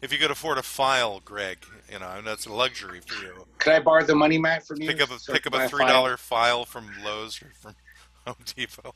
If 0.00 0.12
you 0.12 0.18
could 0.18 0.32
afford 0.32 0.58
a 0.58 0.62
file, 0.64 1.20
Greg, 1.24 1.58
you 1.88 2.00
know, 2.00 2.08
and 2.08 2.26
that's 2.26 2.46
a 2.46 2.52
luxury 2.52 3.00
for 3.06 3.14
you. 3.24 3.46
Could 3.58 3.72
I 3.74 3.78
borrow 3.78 4.02
the 4.04 4.16
money, 4.16 4.36
Matt, 4.38 4.66
from 4.66 4.82
you? 4.82 4.88
Pick 4.88 5.00
up 5.00 5.12
a 5.12 5.18
So 5.20 5.32
pick 5.32 5.46
up 5.46 5.54
a 5.54 5.68
three 5.68 5.84
file? 5.86 6.16
file 6.16 6.64
from 6.64 6.90
Lowe's 7.04 7.40
or 7.40 7.52
from 7.60 7.76
Home 8.26 8.34
Depot. 8.56 8.94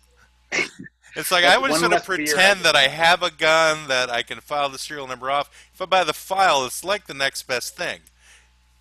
It's 1.16 1.30
like 1.30 1.44
I 1.44 1.56
would 1.56 1.70
one 1.70 1.80
sort 1.80 1.92
of 1.92 2.06
less 2.06 2.06
beer 2.06 2.26
I 2.26 2.26
pretend 2.26 2.61
that 2.61 2.76
I 2.76 2.88
have 2.88 3.23
a 3.23 3.30
gun 3.30 3.88
that 3.88 4.11
I 4.11 4.23
can 4.23 4.40
file 4.40 4.68
the 4.68 4.78
serial 4.78 5.06
number 5.06 5.30
off. 5.30 5.50
If 5.73 5.80
I 5.80 5.87
buy 5.87 6.04
the 6.04 6.12
file, 6.12 6.64
it's 6.66 6.85
like 6.85 7.06
the 7.06 7.14
next 7.14 7.44
best 7.44 7.75
thing. 7.75 8.00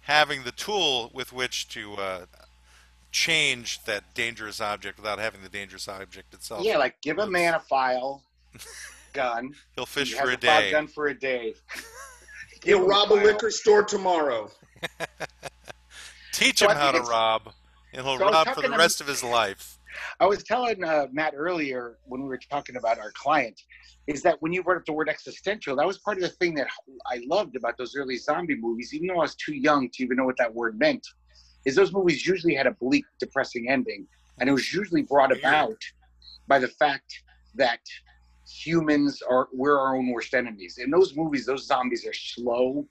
Having 0.01 0.43
the 0.43 0.51
tool 0.51 1.09
with 1.13 1.31
which 1.31 1.69
to 1.69 1.93
uh, 1.93 2.25
change 3.11 3.81
that 3.85 4.13
dangerous 4.13 4.59
object 4.59 4.99
without 4.99 5.17
having 5.17 5.41
the 5.41 5.49
dangerous 5.49 5.87
object 5.87 6.33
itself. 6.33 6.65
Yeah, 6.65 6.77
like 6.77 7.01
give 7.01 7.19
a 7.19 7.25
man 7.25 7.53
a 7.53 7.59
file, 7.59 8.21
gun. 9.13 9.55
He'll 9.75 9.85
fish 9.85 10.13
for 10.13 10.29
a 10.29 10.37
day. 10.37 10.71
Gun 10.71 10.87
for 10.87 11.07
a 11.07 11.17
day. 11.17 11.55
He'll 12.63 12.85
rob 12.85 13.11
a 13.11 13.15
liquor 13.15 13.51
store 13.51 13.83
tomorrow. 13.83 14.51
Teach 16.33 16.59
So 16.59 16.65
him 16.65 16.71
I 16.71 16.73
how 16.79 16.91
to 16.91 17.01
rob, 17.01 17.53
and 17.93 18.05
he'll 18.05 18.17
So 18.17 18.29
rob 18.29 18.47
for 18.49 18.61
the 18.61 18.71
rest 18.71 18.99
of 18.99 19.07
his 19.07 19.23
life. 19.23 19.77
I 20.19 20.25
was 20.25 20.43
telling 20.43 20.83
uh, 20.83 21.07
Matt 21.11 21.33
earlier 21.35 21.97
when 22.05 22.21
we 22.21 22.27
were 22.27 22.39
talking 22.49 22.75
about 22.75 22.99
our 22.99 23.11
client, 23.11 23.59
is 24.07 24.21
that 24.21 24.41
when 24.41 24.53
you 24.53 24.63
brought 24.63 24.77
up 24.77 24.85
the 24.85 24.93
word 24.93 25.09
existential, 25.09 25.75
that 25.75 25.87
was 25.87 25.97
part 25.99 26.17
of 26.17 26.23
the 26.23 26.29
thing 26.29 26.55
that 26.55 26.67
I 27.11 27.21
loved 27.27 27.55
about 27.55 27.77
those 27.77 27.95
early 27.95 28.17
zombie 28.17 28.55
movies, 28.55 28.93
even 28.93 29.07
though 29.07 29.15
I 29.15 29.23
was 29.23 29.35
too 29.35 29.55
young 29.55 29.89
to 29.89 30.03
even 30.03 30.17
know 30.17 30.25
what 30.25 30.37
that 30.37 30.53
word 30.53 30.77
meant. 30.77 31.05
Is 31.65 31.75
those 31.75 31.91
movies 31.91 32.25
usually 32.25 32.53
had 32.53 32.67
a 32.67 32.71
bleak, 32.71 33.05
depressing 33.19 33.69
ending, 33.69 34.07
and 34.39 34.47
it 34.47 34.51
was 34.51 34.71
usually 34.71 35.01
brought 35.01 35.35
about 35.35 35.77
by 36.47 36.59
the 36.59 36.67
fact 36.67 37.11
that 37.55 37.79
humans 38.47 39.21
are 39.27 39.47
we're 39.51 39.79
our 39.79 39.95
own 39.95 40.09
worst 40.11 40.33
enemies. 40.33 40.77
In 40.77 40.91
those 40.91 41.15
movies, 41.15 41.45
those 41.45 41.65
zombies 41.65 42.05
are 42.05 42.13
slow 42.13 42.85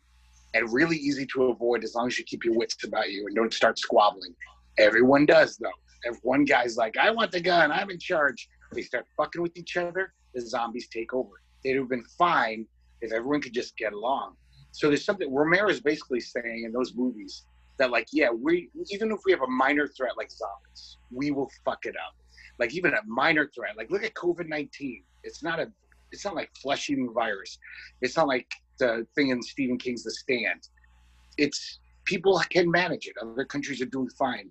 and 0.55 0.73
really 0.73 0.97
easy 0.97 1.27
to 1.27 1.45
avoid 1.45 1.85
as 1.85 1.95
long 1.95 2.07
as 2.07 2.19
you 2.19 2.25
keep 2.25 2.45
your 2.45 2.55
wits 2.55 2.83
about 2.85 3.11
you 3.11 3.27
and 3.27 3.37
don't 3.37 3.53
start 3.53 3.79
squabbling. 3.79 4.35
Everyone 4.79 5.27
does 5.27 5.57
though. 5.57 5.71
If 6.05 6.19
one 6.23 6.45
guy's 6.45 6.77
like, 6.77 6.97
I 6.97 7.11
want 7.11 7.33
the 7.33 7.41
gun, 7.41 7.73
I'm 7.73 7.91
in 7.91 7.99
charge, 7.99 8.49
they 8.73 8.83
start 8.83 9.07
fucking 9.17 9.41
with 9.43 9.57
each 9.57 9.77
other, 9.77 10.13
the 10.35 10.41
zombies 10.41 10.89
take 10.89 11.15
over. 11.15 11.41
They'd 11.63 11.77
have 11.77 11.89
been 11.89 12.05
fine 12.19 12.67
if 13.01 13.13
everyone 13.13 13.41
could 13.41 13.55
just 13.55 13.77
get 13.77 13.93
along. 13.93 14.37
So 14.73 14.89
there's 14.89 15.05
something 15.05 15.33
Romero 15.33 15.69
is 15.69 15.81
basically 15.81 16.21
saying 16.21 16.65
in 16.67 16.73
those 16.73 16.95
movies 16.95 17.45
that 17.79 17.91
like, 17.91 18.09
yeah, 18.13 18.31
we 18.31 18.71
even 18.91 19.13
if 19.13 19.21
we 19.25 19.33
have 19.33 19.43
a 19.43 19.51
minor 19.51 19.87
threat 19.87 20.17
like 20.17 20.31
zombies, 20.31 20.99
we 21.11 21.31
will 21.31 21.51
fuck 21.65 21.87
it 21.87 21.95
up. 21.97 22.15
Like 22.59 22.75
even 22.75 22.93
a 22.93 23.01
minor 23.07 23.51
threat, 23.55 23.77
like 23.77 23.91
look 23.91 24.05
at 24.05 24.15
COVID 24.15 24.49
nineteen. 24.49 25.03
It's 25.23 25.43
not 25.43 25.61
a 25.61 25.71
it's 26.13 26.25
not 26.25 26.35
like 26.35 26.51
flesh 26.61 26.91
eating 26.91 27.13
virus. 27.13 27.59
It's 28.01 28.17
not 28.17 28.29
like 28.29 28.47
the 28.79 29.07
thing 29.15 29.29
in 29.31 29.43
Stephen 29.43 29.79
King's 29.79 30.05
The 30.05 30.11
Stand. 30.11 30.69
It's 31.39 31.81
people 32.05 32.41
can 32.51 32.71
manage 32.71 33.07
it. 33.07 33.15
Other 33.21 33.45
countries 33.45 33.81
are 33.81 33.87
doing 33.87 34.09
fine. 34.11 34.51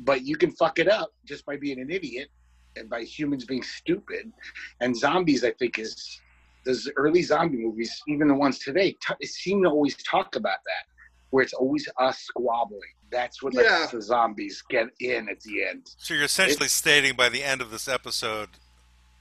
But 0.00 0.22
you 0.22 0.36
can 0.36 0.50
fuck 0.52 0.78
it 0.78 0.88
up 0.88 1.12
just 1.24 1.44
by 1.46 1.56
being 1.56 1.78
an 1.80 1.90
idiot 1.90 2.28
and 2.76 2.88
by 2.88 3.02
humans 3.02 3.44
being 3.44 3.62
stupid. 3.62 4.32
And 4.80 4.96
zombies, 4.96 5.44
I 5.44 5.52
think, 5.52 5.78
is 5.78 6.20
those 6.64 6.88
early 6.96 7.22
zombie 7.22 7.58
movies, 7.58 8.02
even 8.08 8.28
the 8.28 8.34
ones 8.34 8.58
today, 8.58 8.92
t- 8.92 9.26
seem 9.26 9.62
to 9.62 9.68
always 9.68 9.96
talk 10.02 10.36
about 10.36 10.58
that, 10.64 10.84
where 11.30 11.42
it's 11.42 11.52
always 11.52 11.88
us 11.98 12.18
squabbling. 12.20 12.80
That's 13.10 13.42
what 13.42 13.52
Yeah. 13.54 13.60
lets 13.62 13.92
the 13.92 14.02
zombies 14.02 14.62
get 14.68 14.88
in 15.00 15.28
at 15.28 15.40
the 15.40 15.64
end. 15.66 15.90
So 15.98 16.14
you're 16.14 16.24
essentially 16.24 16.68
stating 16.68 17.14
by 17.16 17.28
the 17.28 17.42
end 17.42 17.60
of 17.60 17.70
this 17.70 17.88
episode, 17.88 18.50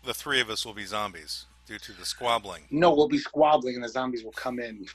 the 0.04 0.14
three 0.14 0.40
of 0.40 0.50
us 0.50 0.66
will 0.66 0.74
be 0.74 0.86
zombies 0.86 1.46
due 1.66 1.80
to 1.80 1.94
the 1.94 2.06
squabbling. 2.06 2.68
No, 2.72 2.94
we'll 2.94 3.08
be 3.08 3.18
squabbling 3.18 3.76
and 3.76 3.84
the 3.84 3.90
zombies 3.90 4.24
will 4.24 4.32
come 4.32 4.60
in, 4.60 4.86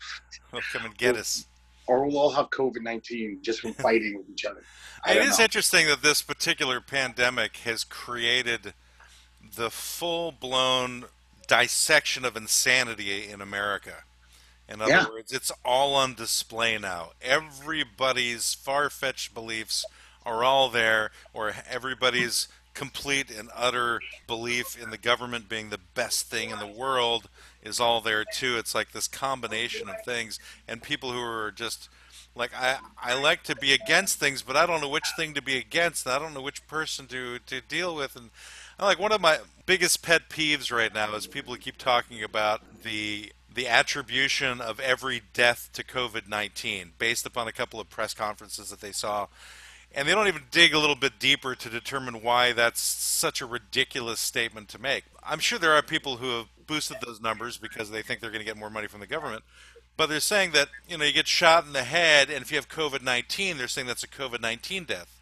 They'll 0.53 0.61
come 0.73 0.85
and 0.87 0.97
get 0.97 1.17
us. 1.17 1.47
Or 1.87 2.05
we'll 2.07 2.19
all 2.19 2.31
have 2.31 2.51
COVID 2.51 2.83
19 2.83 3.39
just 3.43 3.61
from 3.61 3.73
fighting 3.75 4.17
with 4.17 4.29
each 4.31 4.45
other. 4.45 4.63
I 5.05 5.13
It 5.15 5.17
know. 5.39 5.45
interesting 5.45 5.87
that 5.87 6.03
this 6.03 6.23
particular 6.23 6.81
pandemic 6.81 7.59
has 7.59 7.85
created 7.85 8.75
the 9.57 9.71
full 9.71 10.33
blown 10.33 11.05
dissection 11.47 12.25
of 12.25 12.37
insanity 12.37 13.29
in 13.29 13.41
America. 13.41 14.05
In 14.69 14.81
other 14.81 14.93
Yeah. 14.93 15.09
words, 15.11 15.31
it's 15.33 15.53
all 15.65 15.95
on 15.95 16.15
display 16.15 16.79
now. 16.79 17.13
Everybody's 17.21 18.55
far 18.55 18.89
fetched 18.89 19.35
beliefs 19.35 19.85
are 20.25 20.43
all 20.43 20.71
there, 20.71 21.11
or 21.35 21.55
everybody's 21.69 22.49
complete 22.75 23.31
and 23.31 23.49
utter 23.55 24.01
belief 24.27 24.81
in 24.81 24.91
the 24.91 24.99
government 24.99 25.49
being 25.49 25.71
the 25.71 25.81
best 25.95 26.27
thing 26.27 26.51
in 26.51 26.59
the 26.59 26.67
world 26.67 27.29
is 27.63 27.81
all 27.81 28.01
there 28.01 28.25
too. 28.25 28.57
It's 28.59 28.75
like 28.75 28.93
this 28.93 29.09
combination 29.09 29.89
of 29.89 29.97
things, 30.05 30.39
and 30.69 30.83
people 30.83 31.13
who 31.13 31.21
are 31.21 31.51
just 31.51 31.89
like 32.35 32.51
I, 32.55 32.79
I 33.01 33.15
like 33.15 33.45
to 33.45 33.57
be 33.57 33.73
against 33.73 34.19
things, 34.19 34.43
but 34.43 34.57
I 34.57 34.67
don't 34.67 34.81
know 34.81 34.89
which 34.89 35.07
thing 35.17 35.35
to 35.35 35.43
be 35.43 35.57
against. 35.57 36.07
And 36.07 36.15
I 36.15 36.19
don't 36.19 36.35
know 36.35 36.43
which 36.43 36.67
person 36.67 37.07
to 37.07 37.39
to 37.39 37.61
deal 37.61 37.95
with. 37.95 38.17
And 38.17 38.31
I 38.79 38.85
like 38.85 38.99
one 38.99 39.13
of 39.13 39.21
my 39.21 39.39
biggest 39.67 40.03
pet 40.03 40.29
peeves 40.29 40.73
right 40.73 40.93
now 40.93 41.15
is 41.15 41.27
people 41.27 41.55
who 41.55 41.61
keep 41.61 41.79
talking 41.79 42.23
about 42.23 42.83
the 42.83 43.33
the 43.53 43.69
attribution 43.69 44.61
of 44.61 44.81
every 44.81 45.23
death 45.33 45.71
to 45.75 45.85
COVID 45.85 46.29
nineteen 46.29 46.93
based 46.99 47.25
upon 47.25 47.47
a 47.47 47.53
couple 47.53 47.81
of 47.81 47.89
press 47.89 48.15
conferences 48.15 48.71
that 48.71 48.81
they 48.81 48.93
saw. 48.93 49.29
And 49.97 50.09
they 50.09 50.13
don't 50.13 50.27
even 50.27 50.43
dig 50.51 50.75
a 50.75 50.79
little 50.79 50.97
bit 50.97 51.21
deeper 51.21 51.55
to 51.55 51.71
determine 51.71 52.21
why 52.21 52.53
that's 52.53 52.81
such 52.81 53.41
a 53.41 53.47
ridiculous 53.47 54.19
statement 54.19 54.69
to 54.71 54.81
make. 54.81 55.05
I'm 55.23 55.39
sure 55.39 55.59
there 55.59 55.73
are 55.73 55.83
people 55.83 56.17
who 56.17 56.31
have 56.37 56.47
boosted 56.67 56.97
those 57.05 57.21
numbers 57.21 57.59
because 57.59 57.91
they 57.91 58.03
think 58.03 58.21
they're 58.21 58.31
going 58.31 58.41
to 58.41 58.45
get 58.45 58.57
more 58.57 58.71
money 58.71 58.89
from 58.89 59.01
the 59.01 59.07
government. 59.07 59.45
But 59.97 60.09
they're 60.09 60.19
saying 60.19 60.51
that 60.53 60.69
you 60.89 60.99
know 60.99 61.05
you 61.05 61.13
get 61.13 61.29
shot 61.29 61.65
in 61.65 61.73
the 61.73 61.85
head, 61.85 62.29
and 62.29 62.43
if 62.43 62.51
you 62.51 62.57
have 62.57 62.69
COVID 62.69 63.03
nineteen, 63.03 63.57
they're 63.57 63.69
saying 63.69 63.87
that's 63.87 64.03
a 64.03 64.09
COVID 64.09 64.41
nineteen 64.41 64.83
death. 64.83 65.21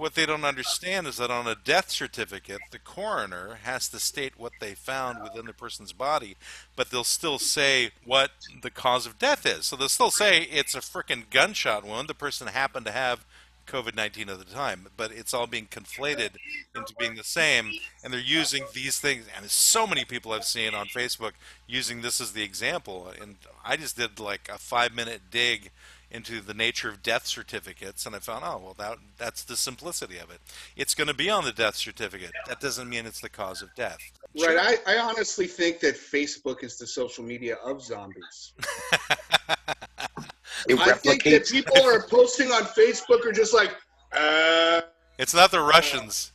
what 0.00 0.14
they 0.14 0.24
don't 0.24 0.44
understand 0.44 1.06
is 1.06 1.18
that 1.18 1.30
on 1.30 1.46
a 1.46 1.54
death 1.54 1.90
certificate, 1.90 2.60
the 2.70 2.78
coroner 2.78 3.58
has 3.64 3.88
to 3.88 3.98
state 3.98 4.38
what 4.38 4.52
they 4.60 4.74
found 4.74 5.22
within 5.22 5.44
the 5.46 5.52
person's 5.52 5.92
body, 5.92 6.36
but 6.74 6.90
they'll 6.90 7.04
still 7.04 7.38
say 7.38 7.90
what 8.04 8.30
the 8.62 8.70
cause 8.70 9.04
of 9.06 9.18
death 9.18 9.44
is. 9.44 9.66
So 9.66 9.76
they'll 9.76 9.88
still 9.88 10.10
say 10.10 10.42
it's 10.42 10.74
a 10.74 10.80
freaking 10.80 11.28
gunshot 11.30 11.84
wound. 11.84 12.08
The 12.08 12.14
person 12.14 12.46
happened 12.46 12.86
to 12.86 12.92
have 12.92 13.26
COVID 13.70 13.94
19 13.94 14.28
at 14.28 14.38
the 14.38 14.44
time, 14.44 14.88
but 14.96 15.12
it's 15.12 15.32
all 15.32 15.46
being 15.46 15.66
conflated 15.66 16.30
into 16.74 16.94
being 16.98 17.14
the 17.14 17.24
same. 17.24 17.70
And 18.02 18.12
they're 18.12 18.20
using 18.20 18.64
these 18.74 18.98
things, 18.98 19.26
and 19.36 19.50
so 19.50 19.86
many 19.86 20.04
people 20.04 20.32
I've 20.32 20.44
seen 20.44 20.74
on 20.74 20.86
Facebook 20.86 21.32
using 21.66 22.02
this 22.02 22.20
as 22.20 22.32
the 22.32 22.42
example. 22.42 23.12
And 23.20 23.36
I 23.64 23.76
just 23.76 23.96
did 23.96 24.18
like 24.18 24.50
a 24.52 24.58
five 24.58 24.94
minute 24.94 25.22
dig 25.30 25.70
into 26.10 26.40
the 26.40 26.54
nature 26.54 26.88
of 26.88 27.02
death 27.02 27.26
certificates, 27.26 28.04
and 28.04 28.16
I 28.16 28.18
found, 28.18 28.42
oh, 28.44 28.60
well, 28.62 28.74
that, 28.78 28.98
that's 29.16 29.44
the 29.44 29.56
simplicity 29.56 30.18
of 30.18 30.30
it. 30.30 30.40
It's 30.76 30.94
going 30.94 31.06
to 31.06 31.14
be 31.14 31.30
on 31.30 31.44
the 31.44 31.52
death 31.52 31.76
certificate. 31.76 32.32
That 32.48 32.60
doesn't 32.60 32.88
mean 32.88 33.06
it's 33.06 33.20
the 33.20 33.28
cause 33.28 33.62
of 33.62 33.72
death. 33.76 33.98
Right. 34.40 34.80
I, 34.86 34.94
I 34.94 34.98
honestly 34.98 35.46
think 35.46 35.78
that 35.80 35.94
Facebook 35.94 36.64
is 36.64 36.78
the 36.78 36.86
social 36.86 37.22
media 37.22 37.56
of 37.64 37.80
zombies. 37.80 38.52
It 40.68 40.78
I 40.78 40.92
think 40.92 41.24
that 41.24 41.46
people 41.48 41.82
are 41.86 42.02
posting 42.02 42.50
on 42.52 42.62
Facebook 42.62 43.24
are 43.24 43.32
just 43.32 43.54
like, 43.54 43.74
uh, 44.12 44.82
It's 45.18 45.34
not 45.34 45.50
the 45.50 45.60
Russians. 45.60 46.32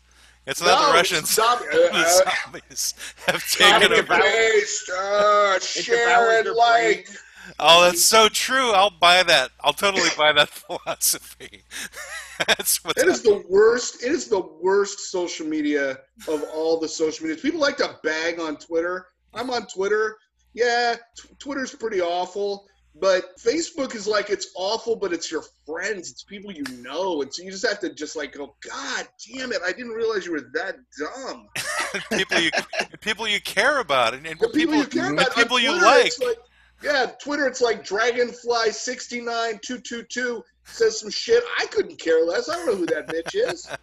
It's 0.47 0.61
not 0.61 0.79
no, 0.79 0.87
the 0.87 0.93
Russians. 0.93 1.33
Zombie, 1.33 1.65
the 1.71 1.89
uh, 1.91 1.97
uh, 1.97 2.31
zombies 2.43 2.93
have 3.25 3.47
taken 3.49 3.81
Zombie 3.81 3.95
over. 3.99 4.21
paste, 4.21 4.89
uh, 4.91 5.59
share 5.59 6.07
devours 6.07 6.47
and 6.47 6.55
like. 6.55 7.09
Oh, 7.59 7.83
that's 7.83 8.03
so 8.03 8.27
true. 8.27 8.71
I'll 8.71 8.89
buy 8.91 9.23
that. 9.23 9.51
I'll 9.61 9.73
totally 9.73 10.09
buy 10.17 10.33
that 10.33 10.49
philosophy. 10.49 11.63
that's 12.47 12.83
what's 12.83 13.01
It 13.01 13.07
is 13.07 13.21
the 13.21 13.43
worst. 13.49 14.03
It 14.03 14.11
is 14.11 14.27
the 14.27 14.41
worst 14.61 15.11
social 15.11 15.45
media 15.47 15.99
of 16.27 16.43
all 16.53 16.79
the 16.79 16.87
social 16.87 17.25
medias. 17.25 17.41
People 17.41 17.59
like 17.59 17.77
to 17.77 17.97
bag 18.03 18.39
on 18.39 18.57
Twitter. 18.57 19.07
I'm 19.33 19.49
on 19.49 19.67
Twitter. 19.67 20.17
Yeah, 20.53 20.95
t- 21.17 21.29
Twitter's 21.37 21.75
pretty 21.75 22.01
awful, 22.01 22.65
but 22.99 23.37
Facebook 23.37 23.93
is 23.93 24.07
like 24.07 24.29
it's 24.29 24.51
awful, 24.55 24.95
but 24.95 25.11
it's 25.11 25.29
your 25.29 25.43
friends. 25.65 26.11
It's 26.11 26.23
people 26.23 26.51
you 26.51 26.63
know, 26.81 27.21
and 27.21 27.33
so 27.33 27.43
you 27.43 27.51
just 27.51 27.67
have 27.67 27.79
to 27.81 27.93
just 27.93 28.15
like 28.15 28.33
go, 28.33 28.55
God 28.67 29.07
damn 29.33 29.51
it! 29.51 29.59
I 29.65 29.71
didn't 29.71 29.91
realize 29.91 30.25
you 30.25 30.31
were 30.31 30.49
that 30.53 30.77
dumb. 30.97 31.47
people 32.17 32.39
you 32.39 32.51
people 33.01 33.27
you 33.27 33.41
care 33.41 33.79
about 33.79 34.13
and, 34.13 34.25
and 34.25 34.39
The 34.39 34.49
people, 34.49 34.75
you 34.75 34.85
care 34.85 35.11
about, 35.11 35.35
people 35.35 35.59
you 35.59 35.71
Twitter, 35.71 35.85
like. 35.85 36.05
it's 36.05 36.19
yeah, 36.83 37.11
Twitter. 37.21 37.47
It's 37.47 37.61
like 37.61 37.83
Dragonfly 37.85 38.71
sixty 38.71 39.19
nine 39.19 39.59
two 39.61 39.79
two 39.79 40.03
two 40.03 40.43
says 40.63 40.99
some 40.99 41.09
shit. 41.09 41.43
I 41.59 41.65
couldn't 41.67 41.99
care 41.99 42.23
less. 42.25 42.49
I 42.49 42.55
don't 42.55 42.65
know 42.65 42.75
who 42.75 42.85
that 42.87 43.07
bitch 43.07 43.35
is. 43.35 43.69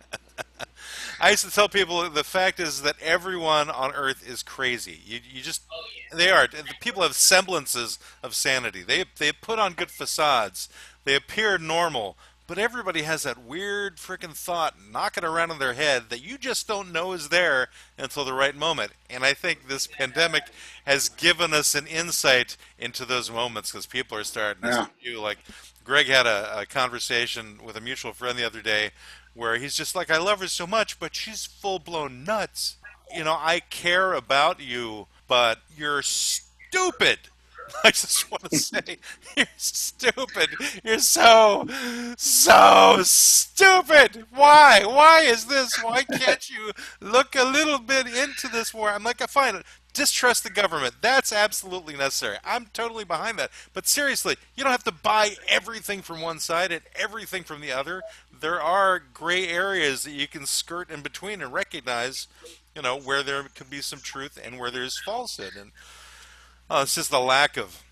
I 1.22 1.30
used 1.30 1.44
to 1.44 1.52
tell 1.52 1.68
people 1.68 2.10
the 2.10 2.24
fact 2.24 2.58
is 2.58 2.82
that 2.82 2.96
everyone 3.00 3.70
on 3.70 3.92
Earth 3.94 4.28
is 4.28 4.42
crazy. 4.42 4.98
You, 5.06 5.20
you 5.32 5.40
just 5.40 5.62
oh, 5.72 6.16
they 6.16 6.30
are. 6.30 6.48
The 6.48 6.64
People 6.80 7.02
have 7.02 7.14
semblances 7.14 8.00
of 8.24 8.34
sanity. 8.34 8.82
They 8.82 9.04
they 9.18 9.30
put 9.30 9.60
on 9.60 9.74
good 9.74 9.90
facades. 9.92 10.68
They 11.04 11.14
appear 11.14 11.58
normal, 11.58 12.16
but 12.48 12.58
everybody 12.58 13.02
has 13.02 13.22
that 13.22 13.38
weird 13.42 13.98
freaking 13.98 14.36
thought 14.36 14.74
knocking 14.90 15.22
around 15.24 15.52
in 15.52 15.60
their 15.60 15.74
head 15.74 16.10
that 16.10 16.22
you 16.24 16.36
just 16.38 16.66
don't 16.66 16.92
know 16.92 17.12
is 17.12 17.28
there 17.28 17.68
until 17.96 18.24
the 18.24 18.32
right 18.32 18.56
moment. 18.56 18.90
And 19.08 19.24
I 19.24 19.32
think 19.32 19.68
this 19.68 19.86
pandemic 19.86 20.42
has 20.84 21.08
given 21.08 21.54
us 21.54 21.76
an 21.76 21.86
insight 21.86 22.56
into 22.80 23.04
those 23.04 23.30
moments 23.30 23.70
because 23.70 23.86
people 23.86 24.18
are 24.18 24.24
starting 24.24 24.62
to 24.62 24.68
Yeah. 24.68 24.86
you 25.00 25.20
like 25.20 25.38
Greg 25.84 26.06
had 26.06 26.26
a, 26.26 26.60
a 26.60 26.66
conversation 26.66 27.58
with 27.64 27.76
a 27.76 27.80
mutual 27.80 28.12
friend 28.12 28.36
the 28.38 28.44
other 28.46 28.60
day 28.62 28.90
where 29.34 29.56
he's 29.56 29.74
just 29.74 29.94
like, 29.94 30.10
I 30.10 30.18
love 30.18 30.40
her 30.40 30.48
so 30.48 30.66
much, 30.66 30.98
but 31.00 31.14
she's 31.14 31.46
full 31.46 31.78
blown 31.78 32.24
nuts. 32.24 32.76
You 33.14 33.24
know, 33.24 33.36
I 33.38 33.60
care 33.60 34.12
about 34.12 34.60
you, 34.60 35.06
but 35.28 35.58
you're 35.76 36.02
stupid. 36.02 37.18
I 37.84 37.90
just 37.90 38.30
want 38.30 38.50
to 38.50 38.58
say, 38.58 38.98
you're 39.36 39.46
stupid. 39.56 40.50
You're 40.84 40.98
so, 40.98 41.66
so 42.16 43.00
stupid. 43.02 44.26
Why? 44.30 44.82
Why 44.84 45.22
is 45.22 45.46
this? 45.46 45.82
Why 45.82 46.02
can't 46.04 46.50
you 46.50 46.72
look 47.00 47.34
a 47.34 47.44
little 47.44 47.78
bit 47.78 48.06
into 48.06 48.48
this 48.48 48.74
more? 48.74 48.90
I'm 48.90 49.04
like, 49.04 49.18
fine, 49.28 49.62
distrust 49.92 50.44
the 50.44 50.50
government. 50.50 50.94
That's 51.00 51.32
absolutely 51.32 51.96
necessary. 51.96 52.36
I'm 52.44 52.66
totally 52.72 53.04
behind 53.04 53.38
that. 53.38 53.50
But 53.72 53.86
seriously, 53.86 54.36
you 54.56 54.64
don't 54.64 54.72
have 54.72 54.84
to 54.84 54.92
buy 54.92 55.36
everything 55.48 56.02
from 56.02 56.20
one 56.20 56.38
side 56.38 56.72
and 56.72 56.82
everything 56.94 57.44
from 57.44 57.60
the 57.60 57.72
other. 57.72 58.02
There 58.40 58.60
are 58.60 58.98
gray 58.98 59.48
areas 59.48 60.02
that 60.04 60.12
you 60.12 60.26
can 60.26 60.46
skirt 60.46 60.90
in 60.90 61.00
between 61.02 61.42
and 61.42 61.52
recognize, 61.52 62.26
you 62.74 62.82
know, 62.82 62.98
where 62.98 63.22
there 63.22 63.42
could 63.54 63.70
be 63.70 63.80
some 63.80 64.00
truth 64.00 64.38
and 64.42 64.58
where 64.58 64.70
there's 64.70 65.00
falsehood. 65.00 65.54
And 65.58 65.72
oh, 66.70 66.82
it's 66.82 66.94
just 66.94 67.10
the 67.10 67.20
lack 67.20 67.56
of. 67.56 67.82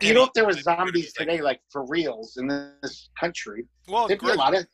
You 0.00 0.14
know, 0.14 0.24
if 0.24 0.32
there 0.32 0.46
were 0.46 0.52
zombies 0.52 1.12
today, 1.12 1.40
like 1.40 1.60
for 1.70 1.84
reals 1.86 2.36
in 2.36 2.46
this 2.46 3.10
country, 3.18 3.66
Well, 3.88 4.06
there'd 4.06 4.20
be 4.20 4.30
a 4.30 4.34
lot 4.34 4.54
of 4.54 4.64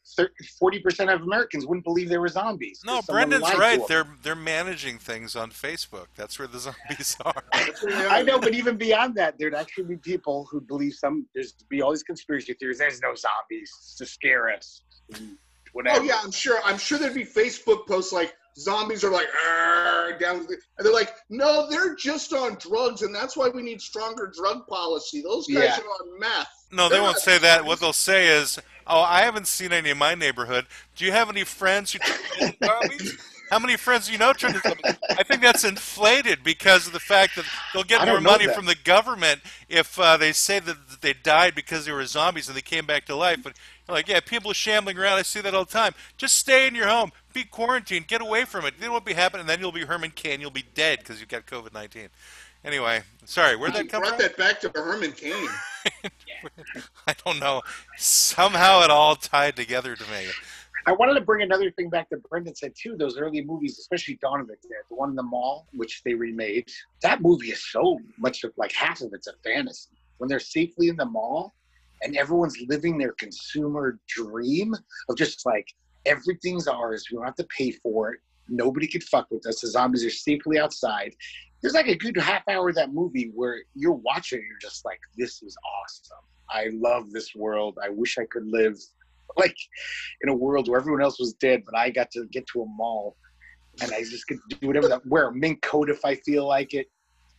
forty 0.59 0.81
percent 0.81 1.09
of 1.09 1.23
Americans 1.23 1.67
wouldn't 1.67 1.85
believe 1.85 2.11
there 2.11 2.21
were 2.21 2.29
zombies. 2.29 2.81
No, 2.85 3.01
someone 3.01 3.31
Brendan's 3.31 3.55
right. 3.55 3.81
They're 3.89 4.07
they're 4.23 4.35
managing 4.35 4.99
things 4.99 5.35
on 5.35 5.51
Facebook. 5.51 6.07
That's 6.15 6.39
where 6.39 6.47
the 6.49 6.59
zombies 6.59 7.17
are. 7.25 7.43
That's 7.53 7.83
where 7.85 7.97
they 7.97 8.05
are. 8.05 8.09
I 8.09 8.23
know, 8.23 8.39
but 8.39 8.55
even 8.55 8.77
beyond 8.77 9.15
that, 9.15 9.39
there'd 9.39 9.55
actually 9.55 9.85
be 9.85 9.97
people 9.97 10.47
who 10.51 10.61
believe 10.61 10.93
some. 10.93 11.27
There's 11.35 11.55
be 11.71 11.81
all 11.81 11.91
these 11.93 12.03
conspiracy 12.03 12.53
theories. 12.55 12.79
There's 12.79 13.01
no 13.01 13.15
zombies 13.15 13.95
to 13.97 14.05
scare 14.05 14.51
us. 14.51 14.83
and 15.15 15.39
Whatever. 15.73 16.01
Oh 16.01 16.03
yeah, 16.05 16.21
I'm 16.23 16.31
sure. 16.33 16.61
I'm 16.65 16.79
sure 16.79 16.99
there'd 16.99 17.15
be 17.15 17.25
Facebook 17.25 17.87
posts 17.87 18.13
like 18.13 18.35
zombies 18.59 19.05
are 19.05 19.11
like 19.11 19.29
"Arr," 19.49 20.19
down, 20.19 20.37
and 20.39 20.49
they're 20.79 20.93
like, 20.93 21.15
no, 21.31 21.69
they're 21.69 21.95
just 21.95 22.33
on 22.33 22.55
drugs, 22.61 23.03
and 23.03 23.15
that's 23.15 23.37
why 23.37 23.49
we 23.49 23.63
need 23.63 23.81
stronger 23.81 24.33
drug 24.35 24.67
policy. 24.67 25.23
Those 25.23 25.47
guys 25.47 25.63
Yeah. 25.65 25.79
are 25.79 25.85
on 25.87 26.19
meth. 26.21 26.49
No, 26.71 26.89
they 26.89 26.97
They're 26.97 27.03
won't 27.03 27.19
say 27.19 27.39
that. 27.39 27.65
What 27.65 27.81
they'll 27.81 27.93
say 27.93 28.27
is, 28.29 28.59
"Oh, 28.87 29.01
I 29.01 29.21
haven't 29.23 29.47
seen 29.47 29.73
any 29.73 29.91
in 29.91 29.99
my 29.99 30.15
neighborhood. 30.15 30.67
Do 30.97 31.05
you 31.05 31.13
have 31.13 31.29
any 31.29 31.45
friends 31.45 31.93
who 31.93 31.99
turn 32.01 32.19
into 32.41 32.57
zombies? 32.65 33.19
How 33.51 33.59
many 33.61 33.77
friends 33.77 34.07
do 34.07 34.13
you 34.13 34.19
know 34.19 34.33
turn 34.33 34.55
into 34.57 34.69
zombies?" 34.69 34.97
I 35.11 35.23
think 35.23 35.41
that's 35.41 35.63
inflated 35.63 36.43
because 36.43 36.87
of 36.89 36.93
the 36.93 36.99
fact 37.01 37.37
that 37.37 37.45
they'll 37.73 37.85
get 37.85 38.05
more 38.09 38.21
money 38.21 38.47
that. 38.47 38.57
from 38.57 38.67
the 38.67 38.75
government 38.75 39.41
if 39.69 39.99
uh, 40.01 40.17
they 40.17 40.33
say 40.33 40.59
that 40.59 40.89
that 40.89 41.01
they 41.01 41.13
died 41.13 41.55
because 41.55 41.85
they 41.85 41.93
were 41.93 42.05
zombies 42.07 42.49
and 42.49 42.57
they 42.57 42.63
came 42.63 42.87
back 42.87 43.05
to 43.07 43.15
life. 43.15 43.39
But 43.45 43.53
you're 43.55 43.74
like, 43.89 44.09
yeah, 44.09 44.21
people 44.21 44.51
are 44.51 44.55
shambling 44.55 44.99
around. 44.99 45.19
I 45.19 45.23
see 45.23 45.41
that 45.41 45.55
all 45.55 45.65
the 45.65 45.73
time. 45.73 45.95
Just 46.17 46.37
stay 46.37 46.67
in 46.67 46.75
your 46.75 46.89
home. 46.89 47.13
Be 47.33 47.45
quarantined. 47.45 48.07
Get 48.07 48.21
away 48.23 48.45
from 48.45 48.65
it. 48.65 48.75
Then 48.81 48.91
won't 48.93 49.05
be 49.05 49.13
happening. 49.13 49.41
And 49.41 49.49
then 49.49 49.61
you'll 49.61 49.73
be 49.73 49.85
Herman 49.85 50.11
Cain. 50.13 50.41
You'll 50.41 50.51
be 50.51 50.65
dead 50.75 51.01
because 51.01 51.21
you've 51.21 51.29
got 51.29 51.47
COVID 51.47 51.75
nineteen. 51.75 52.09
Anyway, 52.65 53.03
sorry. 53.27 53.57
Where'd 53.57 53.75
You 53.75 53.83
that 53.83 53.91
come 53.91 54.01
brought 54.01 54.15
from? 54.15 54.23
that 54.23 54.37
back 54.39 54.61
to 54.61 54.73
Herman 54.75 55.13
Cain. 55.13 55.49
I 57.07 57.15
don't 57.25 57.39
know. 57.39 57.63
Somehow 57.97 58.83
it 58.83 58.91
all 58.91 59.17
tied 59.17 59.57
together 59.57 59.95
to 59.95 60.03
me. 60.05 60.27
I 60.87 60.93
wanted 60.93 61.15
to 61.15 61.21
bring 61.23 61.43
another 61.43 61.71
thing 61.71 61.89
back 61.89 62.09
that 62.11 62.23
Brendan 62.29 62.55
said 62.55 62.75
too. 62.77 62.97
Those 62.97 63.17
early 63.19 63.43
movies, 63.43 63.79
especially 63.79 64.19
Dawn 64.23 64.41
of 64.41 64.47
the 64.47 64.55
Dead, 64.63 64.83
the 64.89 64.95
one 64.97 65.11
in 65.11 65.17
the 65.17 65.23
mall, 65.23 65.67
which 65.75 66.03
they 66.05 66.15
remade. 66.15 66.71
That 67.03 67.21
movie 67.23 67.49
is 67.53 67.63
so 67.71 67.99
much 68.19 68.45
of 68.45 68.53
like 68.57 68.73
half 68.73 69.01
of 69.01 69.13
it's 69.13 69.27
a 69.27 69.33
fantasy. 69.43 69.91
When 70.19 70.29
they're 70.29 70.41
safely 70.41 70.89
in 70.89 70.97
the 70.97 71.05
mall, 71.07 71.55
and 72.05 72.17
everyone's 72.17 72.57
living 72.69 72.99
their 72.99 73.13
consumer 73.13 73.99
dream 74.09 74.75
of 75.09 75.17
just 75.17 75.45
like 75.47 75.67
everything's 76.07 76.69
ours. 76.69 77.07
We 77.11 77.17
don't 77.17 77.25
have 77.25 77.37
to 77.37 77.47
pay 77.57 77.71
for 77.71 78.13
it. 78.13 78.21
Nobody 78.49 78.87
could 78.87 79.03
fuck 79.03 79.27
with 79.31 79.47
us. 79.47 79.63
The 79.63 79.69
zombies 79.69 80.05
are 80.05 80.11
safely 80.11 80.59
outside. 80.59 81.15
There's 81.63 81.75
like 81.75 81.89
a 81.89 81.97
good 81.97 82.17
half 82.19 82.47
hour 82.47 82.69
of 82.69 82.75
that 82.75 82.93
movie 82.93 83.31
where 83.35 83.63
you're 83.75 83.93
watching, 83.93 84.43
you're 84.47 84.59
just 84.61 84.85
like, 84.85 85.01
this 85.17 85.43
is 85.43 85.57
awesome. 85.83 86.19
I 86.51 86.69
love 86.75 87.11
this 87.11 87.35
world. 87.35 87.79
I 87.83 87.89
wish 87.89 88.19
I 88.19 88.27
could 88.27 88.47
live 88.47 88.77
like 89.39 89.57
in 90.21 90.29
a 90.29 90.35
world 90.35 90.69
where 90.69 90.79
everyone 90.79 91.03
else 91.03 91.19
was 91.19 91.33
dead, 91.35 91.63
but 91.65 91.77
I 91.77 91.91
got 91.91 92.11
to 92.13 92.27
get 92.27 92.47
to 92.49 92.63
a 92.63 92.67
mall 92.67 93.17
and 93.81 93.91
I 93.93 94.01
just 94.03 94.27
could 94.29 94.39
do 94.61 94.67
whatever 94.67 94.89
that 94.89 95.05
wear 95.07 95.29
a 95.29 95.35
mink 95.35 95.63
coat 95.63 95.91
if 95.91 96.05
I 96.05 96.15
feel 96.17 96.47
like 96.47 96.75
it, 96.75 96.87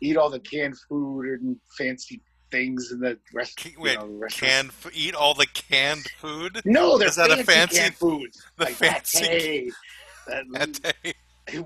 eat 0.02 0.18
all 0.18 0.30
the 0.30 0.40
canned 0.40 0.76
food 0.90 1.40
and 1.40 1.56
fancy 1.78 2.22
things 2.56 2.92
in 2.92 3.00
the 3.00 3.18
rest. 3.34 3.58
Ca- 3.62 3.70
you 3.72 3.80
Wait, 3.82 4.00
know, 4.00 4.06
restaurants. 4.08 4.40
canned 4.40 4.70
f- 4.70 4.92
eat 4.94 5.14
all 5.16 5.34
the 5.34 5.46
canned 5.48 6.06
food? 6.20 6.62
No, 6.66 6.98
they're 6.98 7.10
Is 7.10 7.16
that 7.18 7.32
a 7.32 7.36
fancy, 7.44 7.52
fancy- 7.52 7.78
canned 7.78 7.96
foods. 7.96 8.44
the 8.58 8.64
like 8.66 8.74
fancy- 8.76 9.28
pate, 9.28 9.74
that 10.28 10.44
That 10.52 10.96
day. 11.04 11.14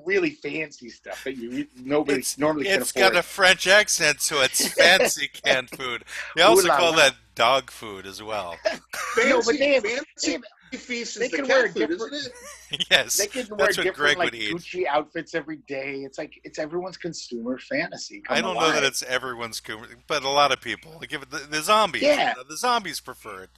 really 0.04 0.32
fancy 0.32 0.90
stuff 0.90 1.24
that 1.24 1.38
you 1.38 1.68
nobody 1.76 2.20
It's- 2.20 2.38
normally 2.38 2.66
can 2.66 2.82
It's 2.82 2.92
afford. 2.92 3.14
got 3.14 3.20
a 3.20 3.24
French 3.24 3.68
accent, 3.68 4.22
so 4.22 4.42
it's 4.42 4.68
fancy 4.74 5.28
canned 5.28 5.70
food. 5.70 6.04
They 6.36 6.42
also 6.42 6.66
Ooh 6.66 6.70
la 6.70 6.78
call 6.78 6.92
la. 6.92 6.98
that 6.98 7.16
dog 7.36 7.72
food 7.72 8.06
as 8.06 8.22
well. 8.22 8.58
Fancy, 8.64 9.30
No, 9.30 9.42
but 9.46 9.58
they 9.60 9.74
have- 9.76 9.84
fancy 9.84 10.06
they 10.26 10.32
have- 10.34 10.42
feast 10.78 11.18
they 11.20 11.28
the 11.28 11.38
can 11.38 11.46
cat 11.46 11.56
wear 11.56 11.68
food, 11.72 11.90
different- 11.90 12.14
isn't 12.14 12.34
it? 12.72 12.86
yes. 12.92 13.18
They 13.18 13.28
can 13.28 13.48
wear 13.50 13.68
That's 13.68 13.78
what 13.78 13.84
different 13.86 13.96
Greg 13.98 14.18
like 14.18 14.26
would 14.32 14.36
eat. 14.36 14.56
Gucci 14.56 14.86
outfits 14.88 15.34
every 15.36 15.58
day. 15.68 16.02
It's 16.04 16.18
like 16.18 16.40
it's 16.44 16.60
everyone's 16.60 16.98
consumer 16.98 17.58
fantasy. 17.58 18.22
I 18.30 18.42
don't 18.42 18.56
know 18.56 18.72
that 18.72 18.84
it's 18.84 19.04
everyone's, 19.04 19.60
co- 19.60 19.82
but 20.08 20.24
a 20.24 20.30
lot 20.30 20.52
of 20.52 20.62
people. 20.62 21.02
give 21.08 21.22
it 21.24 21.30
the, 21.32 21.40
the 21.40 21.62
zombies, 21.62 22.04
Yeah. 22.04 22.30
you 22.32 22.36
know, 22.38 22.44
the 22.48 22.58
zombies 22.58 23.00
prefer 23.00 23.44
it. 23.44 23.50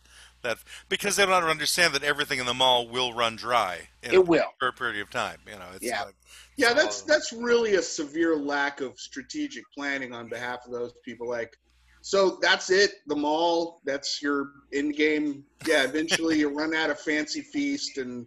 that 0.43 0.57
because 0.89 1.15
they 1.17 1.25
don't 1.25 1.43
understand 1.43 1.93
that 1.93 2.03
everything 2.03 2.39
in 2.39 2.45
the 2.45 2.53
mall 2.53 2.87
will 2.87 3.13
run 3.13 3.35
dry 3.35 3.89
in 4.01 4.13
It 4.13 4.27
will. 4.27 4.45
for 4.59 4.69
a 4.69 4.73
period 4.73 5.01
of 5.01 5.09
time. 5.11 5.37
You 5.45 5.53
know, 5.53 5.65
it's 5.75 5.83
Yeah. 5.85 6.03
like, 6.03 6.15
Yeah, 6.57 6.73
that's 6.73 7.01
that's 7.03 7.31
really 7.33 7.75
a 7.75 7.81
severe 7.81 8.35
lack 8.37 8.81
of 8.81 8.99
strategic 8.99 9.63
planning 9.77 10.13
on 10.13 10.29
behalf 10.29 10.65
of 10.65 10.71
those 10.71 10.93
people. 11.05 11.27
Like, 11.29 11.57
so 12.01 12.39
that's 12.41 12.69
it. 12.69 12.91
The 13.07 13.15
mall. 13.15 13.81
That's 13.85 14.21
your 14.21 14.51
in 14.71 14.91
game. 14.91 15.43
Yeah, 15.67 15.83
eventually 15.83 16.39
you 16.39 16.49
run 16.49 16.73
out 16.73 16.89
of 16.89 16.99
fancy 16.99 17.41
feast 17.41 17.97
and, 17.97 18.25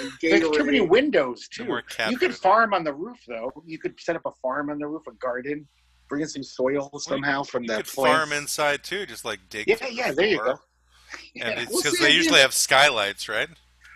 and 0.00 0.10
There's 0.22 0.42
too 0.50 0.64
many 0.64 0.80
windows 0.80 1.48
too. 1.48 1.64
more 1.64 1.82
You 2.10 2.18
could 2.18 2.34
farm 2.34 2.74
on 2.74 2.84
the 2.84 2.92
roof 2.92 3.18
though. 3.26 3.50
You 3.66 3.78
could 3.78 3.98
set 3.98 4.16
up 4.16 4.22
a 4.26 4.32
farm 4.42 4.70
on 4.70 4.78
the 4.78 4.86
roof, 4.86 5.02
a 5.08 5.12
garden, 5.14 5.66
bring 6.08 6.22
in 6.22 6.28
some 6.28 6.42
soil 6.42 6.90
somehow 6.98 7.42
from 7.42 7.64
you 7.64 7.68
the 7.70 7.76
could 7.78 7.86
farm 7.86 8.32
inside 8.32 8.84
too, 8.84 9.06
just 9.06 9.24
like 9.24 9.40
dig. 9.48 9.66
Yeah, 9.68 9.76
yeah, 9.90 10.10
the 10.10 10.14
there 10.16 10.26
you 10.26 10.36
floor. 10.36 10.54
go. 10.54 10.60
And 11.40 11.54
Yeah. 11.56 11.60
it's 11.62 11.74
because 11.76 11.98
see, 11.98 12.04
they 12.04 12.10
I 12.10 12.14
usually 12.14 12.32
mean- 12.34 12.42
have 12.42 12.54
skylights, 12.54 13.28
right? 13.28 13.48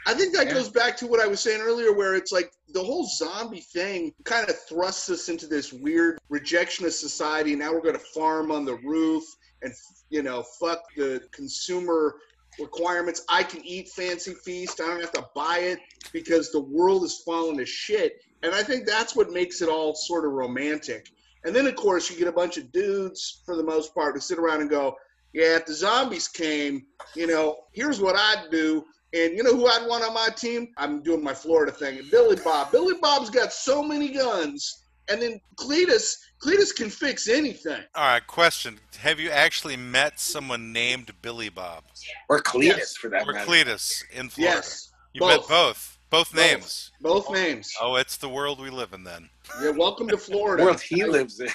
I 0.06 0.14
think 0.14 0.34
that 0.34 0.46
Yeah. 0.46 0.54
goes 0.54 0.68
back 0.68 0.96
to 0.96 1.06
what 1.06 1.20
I 1.20 1.26
was 1.28 1.38
saying 1.40 1.60
earlier, 1.60 1.92
where 1.92 2.14
it's 2.16 2.32
like 2.32 2.50
the 2.72 2.82
whole 2.82 3.04
zombie 3.06 3.60
thing 3.60 4.12
kind 4.24 4.48
of 4.48 4.58
thrusts 4.68 5.10
us 5.10 5.28
into 5.28 5.46
this 5.46 5.72
weird 5.72 6.18
rejection 6.28 6.86
of 6.86 6.92
society. 6.92 7.54
Now 7.54 7.72
we're 7.72 7.82
going 7.82 7.94
to 7.94 8.00
farm 8.14 8.50
on 8.50 8.64
the 8.64 8.76
roof 8.76 9.24
and, 9.62 9.72
you 10.10 10.22
know, 10.22 10.42
fuck 10.60 10.82
the 10.96 11.22
consumer 11.32 12.16
requirements. 12.58 13.24
I 13.28 13.42
can 13.42 13.64
eat 13.64 13.88
fancy 13.88 14.34
feast. 14.44 14.80
I 14.80 14.86
don't 14.88 15.00
have 15.00 15.12
to 15.12 15.26
buy 15.34 15.58
it 15.58 15.78
because 16.12 16.50
the 16.50 16.60
world 16.60 17.04
is 17.04 17.22
falling 17.24 17.58
to 17.58 17.66
shit. 17.66 18.20
And 18.42 18.54
I 18.54 18.62
think 18.62 18.86
that's 18.86 19.14
what 19.14 19.30
makes 19.30 19.62
it 19.62 19.68
all 19.68 19.94
sort 19.94 20.24
of 20.24 20.32
romantic. 20.32 21.10
And 21.44 21.54
then, 21.54 21.66
of 21.66 21.76
course, 21.76 22.10
you 22.10 22.16
get 22.16 22.28
a 22.28 22.32
bunch 22.32 22.56
of 22.56 22.70
dudes, 22.72 23.42
for 23.44 23.56
the 23.56 23.64
most 23.64 23.94
part, 23.94 24.14
to 24.14 24.20
sit 24.20 24.38
around 24.38 24.60
and 24.60 24.70
go, 24.70 24.96
yeah, 25.32 25.56
if 25.56 25.66
the 25.66 25.74
zombies 25.74 26.28
came, 26.28 26.86
you 27.14 27.26
know, 27.26 27.56
here's 27.72 28.00
what 28.00 28.16
I'd 28.16 28.50
do. 28.50 28.84
And 29.14 29.36
you 29.36 29.42
know 29.42 29.54
who 29.54 29.66
I'd 29.66 29.86
want 29.86 30.04
on 30.04 30.14
my 30.14 30.28
team? 30.36 30.68
I'm 30.78 31.02
doing 31.02 31.22
my 31.22 31.34
Florida 31.34 31.70
thing. 31.72 32.00
Billy 32.10 32.36
Bob. 32.36 32.72
Billy 32.72 32.94
Bob's 33.00 33.28
got 33.30 33.52
so 33.52 33.82
many 33.82 34.08
guns. 34.10 34.84
And 35.10 35.20
then 35.20 35.40
Cletus, 35.56 36.14
Cletus 36.42 36.74
can 36.74 36.88
fix 36.88 37.28
anything. 37.28 37.82
All 37.94 38.04
right, 38.06 38.26
question: 38.26 38.78
Have 39.00 39.18
you 39.20 39.30
actually 39.30 39.76
met 39.76 40.18
someone 40.20 40.72
named 40.72 41.10
Billy 41.22 41.48
Bob 41.48 41.82
Or 42.28 42.40
Cletus 42.40 42.62
Yes. 42.78 42.96
for 42.96 43.10
that 43.10 43.26
or 43.26 43.32
matter. 43.32 43.50
Cletus 43.50 44.04
in 44.12 44.28
Florida? 44.28 44.56
Yes, 44.56 44.92
you 45.12 45.20
both. 45.20 45.40
met 45.40 45.48
both, 45.48 45.98
both 46.08 46.32
Both. 46.32 46.34
names. 46.36 46.90
both 47.00 47.30
names. 47.30 47.74
Oh, 47.80 47.96
it's 47.96 48.16
the 48.16 48.28
world 48.28 48.60
we 48.60 48.70
live 48.70 48.92
in 48.92 49.02
then. 49.02 49.28
Yeah, 49.60 49.70
welcome 49.70 50.06
to 50.08 50.16
Florida. 50.16 50.62
world 50.64 50.80
he 50.80 51.04
lives 51.04 51.40
in. 51.40 51.50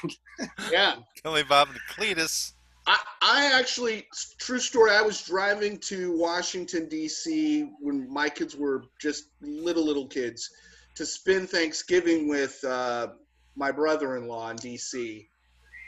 Yeah, 0.69 0.97
Billy 1.23 1.43
Bob 1.43 1.69
and 1.69 1.79
Cletus. 1.89 2.51
I, 2.87 3.51
actually, 3.53 4.07
true 4.37 4.59
story. 4.59 4.91
I 4.91 5.01
was 5.01 5.21
driving 5.21 5.77
to 5.79 6.17
Washington 6.17 6.87
D.C. 6.87 7.69
when 7.81 8.11
my 8.11 8.29
kids 8.29 8.55
were 8.55 8.85
just 8.99 9.29
little 9.41 9.85
little 9.85 10.07
kids 10.07 10.49
to 10.95 11.05
spend 11.05 11.49
Thanksgiving 11.49 12.27
with 12.29 12.63
uh, 12.63 13.09
my 13.55 13.71
brother-in-law 13.71 14.51
in 14.51 14.55
D.C. 14.57 15.27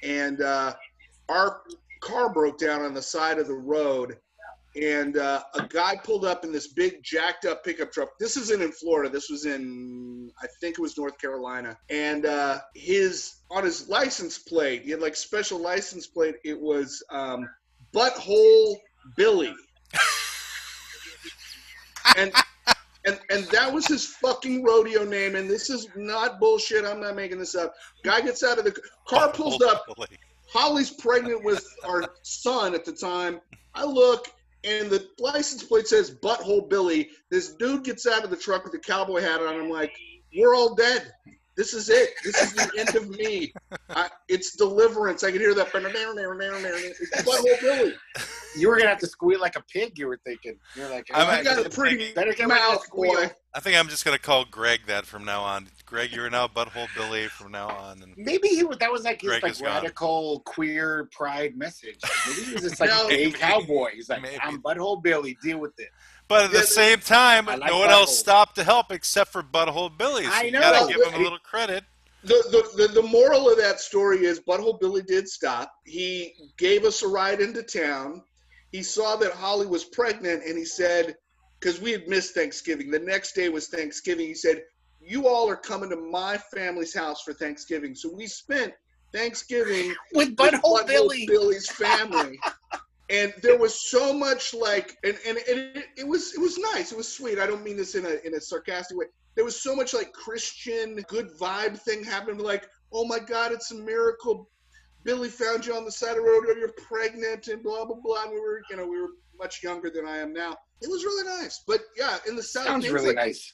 And 0.04 0.42
uh, 0.42 0.74
our 1.30 1.62
car 2.02 2.34
broke 2.34 2.58
down 2.58 2.82
on 2.82 2.94
the 2.94 3.02
side 3.02 3.40
of 3.40 3.48
the 3.48 3.54
road, 3.54 4.18
and 4.82 5.18
uh, 5.18 5.44
a 5.56 5.64
guy 5.68 5.96
pulled 5.96 6.26
up 6.26 6.44
in 6.44 6.52
this 6.52 6.68
big 6.68 7.04
jacked 7.04 7.46
up 7.46 7.64
pickup 7.64 7.92
truck. 7.92 8.10
This 8.20 8.38
isn't 8.38 8.62
in 8.62 8.72
Florida. 8.72 9.10
This 9.10 9.30
was 9.30 9.46
in 9.46 10.32
I 10.42 10.48
think 10.62 10.78
it 10.78 10.82
was 10.82 10.98
North 10.98 11.18
Carolina. 11.18 11.78
And 11.90 12.26
uh, 12.26 12.60
his 12.76 13.36
on 13.52 13.64
his 13.64 13.90
license 13.90 14.38
plate, 14.38 14.84
he 14.84 14.92
had 14.92 15.02
like 15.02 15.16
special 15.16 15.60
license 15.60 16.08
plate. 16.08 16.36
It 16.44 16.60
was 16.60 17.04
um, 17.12 17.48
Butthole 17.94 18.76
Billy. 19.16 19.54
and 22.18 22.32
and 23.06 23.20
and 23.30 23.46
that 23.46 23.72
was 23.72 23.88
his 23.88 24.06
fucking 24.06 24.64
rodeo 24.64 25.04
name. 25.04 25.36
And 25.36 25.50
this 25.50 25.70
is 25.70 25.88
not 25.96 26.40
bullshit. 26.40 26.86
I'm 26.86 27.00
not 27.00 27.16
making 27.16 27.40
this 27.40 27.56
up. 27.56 27.74
Guy 28.04 28.22
gets 28.22 28.44
out 28.44 28.58
of 28.60 28.66
the 28.66 28.76
car, 29.08 29.32
pulls 29.32 29.62
up. 29.62 29.86
Holly's 30.52 30.90
pregnant 30.90 31.44
with 31.44 31.64
our 31.86 32.10
son 32.24 32.74
at 32.74 32.84
the 32.84 32.92
time. 32.92 33.40
I 33.76 33.86
look, 33.86 34.28
and 34.64 34.90
the 34.90 35.08
license 35.20 35.64
plate 35.64 35.88
says 35.88 36.12
Butthole 36.12 36.70
Billy. 36.70 37.10
This 37.32 37.54
dude 37.54 37.84
gets 37.84 38.06
out 38.08 38.24
of 38.24 38.30
the 38.30 38.38
truck 38.38 38.64
with 38.64 38.74
a 38.74 38.80
cowboy 38.80 39.22
hat 39.22 39.42
on. 39.42 39.56
I'm 39.56 39.70
like, 39.70 39.94
we're 40.36 40.56
all 40.56 40.76
dead. 40.76 41.12
This 41.60 41.74
is 41.74 41.90
it. 41.90 42.12
This 42.24 42.42
is 42.42 42.54
the 42.54 42.72
end 42.80 42.96
of 42.96 43.10
me. 43.10 43.52
I, 43.90 44.10
it's 44.30 44.56
deliverance. 44.56 45.26
I 45.26 45.32
can 45.32 45.42
hear 45.42 45.54
that. 45.56 45.68
It's 45.68 47.22
Butthole 47.28 47.60
Billy. 47.60 47.94
You 48.56 48.70
were 48.70 48.78
gonna 48.78 48.88
have 48.92 49.00
to 49.00 49.08
squeal 49.08 49.42
like 49.42 49.58
a 49.58 49.64
pig. 49.64 50.00
You 50.00 50.08
were 50.08 50.22
thinking. 50.26 50.58
You're 50.78 50.90
like, 50.90 51.08
I'm 51.14 51.28
oh, 51.28 51.30
I 51.30 51.44
got 51.44 51.58
a 51.58 51.66
actually 51.66 51.76
pretty 51.76 52.14
better 52.14 52.32
get 52.32 52.44
rid 52.48 52.56
mouth, 52.56 52.86
the 52.90 52.96
boy. 52.96 53.30
I 53.54 53.60
think 53.60 53.76
I'm 53.78 53.90
just 53.90 54.06
gonna 54.06 54.18
call 54.20 54.46
Greg 54.46 54.80
that 54.88 55.06
from 55.06 55.26
now 55.26 55.42
on. 55.42 55.68
Greg, 55.86 56.14
you're 56.14 56.30
now 56.30 56.48
Butthole 56.48 56.88
Billy 56.96 57.28
from 57.28 57.52
now 57.52 57.68
on. 57.68 58.04
And 58.04 58.14
Maybe 58.16 58.48
he 58.48 58.64
was. 58.64 58.78
That 58.78 58.90
was 58.94 59.04
like 59.04 59.20
his 59.20 59.30
Greg 59.32 59.44
like 59.44 59.52
is 59.52 59.62
gone. 59.62 59.68
radical 59.84 60.40
queer 60.46 61.10
pride 61.12 61.58
message. 61.58 62.00
Maybe 62.26 62.42
he 62.44 62.54
was 62.54 62.62
just 62.62 62.80
like 62.80 62.90
No. 62.92 63.08
a 63.08 63.10
gay 63.10 63.18
Maybe. 63.26 63.32
cowboy. 63.34 63.90
He's 63.96 64.08
like, 64.08 64.22
Maybe. 64.22 64.40
I'm 64.42 64.62
Butthole 64.62 65.04
Billy. 65.04 65.38
Deal 65.44 65.58
with 65.60 65.78
it. 65.78 65.90
But 66.30 66.46
at 66.46 66.52
the 66.52 66.62
same 66.62 67.00
time, 67.00 67.48
like 67.48 67.66
no 67.66 67.80
one 67.80 67.90
else 67.90 68.18
stopped 68.18 68.56
to 68.56 68.64
help 68.64 68.92
except 68.92 69.32
for 69.32 69.42
Butthole 69.42 69.98
Billy. 69.98 70.26
So 70.26 70.32
I 70.32 70.44
you 70.44 70.52
know. 70.52 70.62
gotta 70.62 70.94
give 70.94 71.06
him 71.06 71.20
a 71.20 71.24
little 71.24 71.40
credit. 71.40 71.84
The, 72.24 72.36
the, 72.76 72.88
the, 72.88 72.94
the 73.02 73.08
moral 73.08 73.50
of 73.50 73.58
that 73.58 73.80
story 73.80 74.26
is 74.26 74.40
Butthole 74.40 74.80
Billy 74.80 75.02
did 75.02 75.28
stop. 75.28 75.74
He 75.86 76.34
gave 76.58 76.86
us 76.86 77.02
a 77.02 77.08
ride 77.08 77.42
into 77.42 77.64
town. 77.64 78.22
He 78.72 78.84
saw 78.84 79.16
that 79.16 79.32
Holly 79.32 79.66
was 79.66 79.86
pregnant 79.86 80.44
and 80.44 80.56
he 80.56 80.66
said, 80.66 81.16
because 81.60 81.82
we 81.82 81.92
had 81.92 82.08
missed 82.08 82.36
Thanksgiving, 82.36 82.92
the 82.92 83.00
next 83.00 83.34
day 83.34 83.50
was 83.50 83.68
Thanksgiving. 83.68 84.28
He 84.28 84.36
said, 84.36 84.64
You 85.02 85.28
all 85.28 85.50
are 85.50 85.58
coming 85.58 85.90
to 85.90 85.96
my 85.96 86.38
family's 86.38 86.94
house 86.94 87.24
for 87.24 87.34
Thanksgiving. 87.34 87.96
So 87.96 88.14
we 88.14 88.28
spent 88.28 88.74
Thanksgiving 89.14 89.96
With 90.14 90.30
with 90.30 90.36
Butthole 90.38 90.86
Billy. 90.86 91.26
Billy's 91.26 91.70
family. 91.70 92.40
and 93.10 93.34
there 93.42 93.58
was 93.58 93.90
so 93.90 94.14
much 94.14 94.54
like 94.54 94.98
and, 95.04 95.18
and, 95.28 95.38
and 95.50 95.60
it, 95.78 95.86
it 95.98 96.08
was 96.08 96.34
it 96.34 96.40
was 96.40 96.58
nice. 96.58 96.92
It 96.92 96.98
was 96.98 97.12
sweet. 97.12 97.40
I 97.40 97.48
don't 97.48 97.64
mean 97.64 97.78
this 97.78 97.96
in 97.96 98.06
a 98.06 98.26
in 98.26 98.36
a 98.36 98.42
sarcastic 98.42 98.98
way. 98.98 99.06
There 99.36 99.46
was 99.46 99.62
so 99.62 99.76
much 99.76 99.94
like 99.94 100.12
Christian 100.14 100.96
good 101.08 101.30
vibe 101.40 101.80
thing 101.80 102.04
happening 102.04 102.40
like, 102.40 102.68
oh 102.92 103.06
my 103.06 103.20
God, 103.20 103.52
it's 103.52 103.72
a 103.72 103.76
miracle. 103.76 104.50
Billy 105.04 105.30
found 105.30 105.66
you 105.66 105.74
on 105.74 105.86
the 105.86 105.92
side 105.92 106.18
of 106.18 106.18
the 106.18 106.22
road 106.22 106.46
and 106.46 106.60
you're 106.60 106.74
pregnant 106.74 107.48
and 107.48 107.64
blah 107.64 107.86
blah 107.86 107.98
blah. 108.04 108.24
And 108.24 108.34
we 108.34 108.40
were, 108.40 108.62
you 108.70 108.76
know, 108.76 108.86
we 108.86 109.00
were 109.00 109.10
much 109.38 109.64
younger 109.64 109.90
than 109.90 110.06
I 110.06 110.18
am 110.18 110.34
now. 110.34 110.56
It 110.82 110.90
was 110.90 111.04
really 111.04 111.42
nice. 111.42 111.64
But 111.68 111.82
yeah, 111.98 112.18
in 112.28 112.36
the 112.36 112.44
South 112.44 112.66
Sounds 112.66 112.90
really 112.90 113.08
like, 113.08 113.16
nice. 113.16 113.54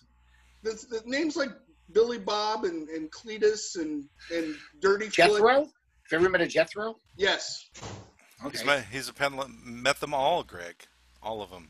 The, 0.64 0.72
the 0.90 1.02
names 1.06 1.36
like 1.36 1.50
Billy 1.92 2.18
Bob 2.18 2.66
and, 2.66 2.90
and 2.90 3.12
Cletus 3.12 3.76
and, 3.76 4.04
and 4.34 4.56
Dirty. 4.82 5.08
Jethro. 5.08 5.60
Have 5.60 5.72
you 6.12 6.18
ever 6.18 6.30
met 6.30 6.42
a 6.42 6.48
Jethro? 6.48 6.96
Yes. 7.18 7.70
He's, 8.44 8.62
Okay. 8.62 8.66
met, 8.66 8.86
he's 8.92 9.08
apparently 9.10 9.48
met 9.64 10.00
them 10.00 10.14
all, 10.14 10.44
Greg. 10.44 10.76
All 11.24 11.42
of 11.42 11.50
them. 11.50 11.70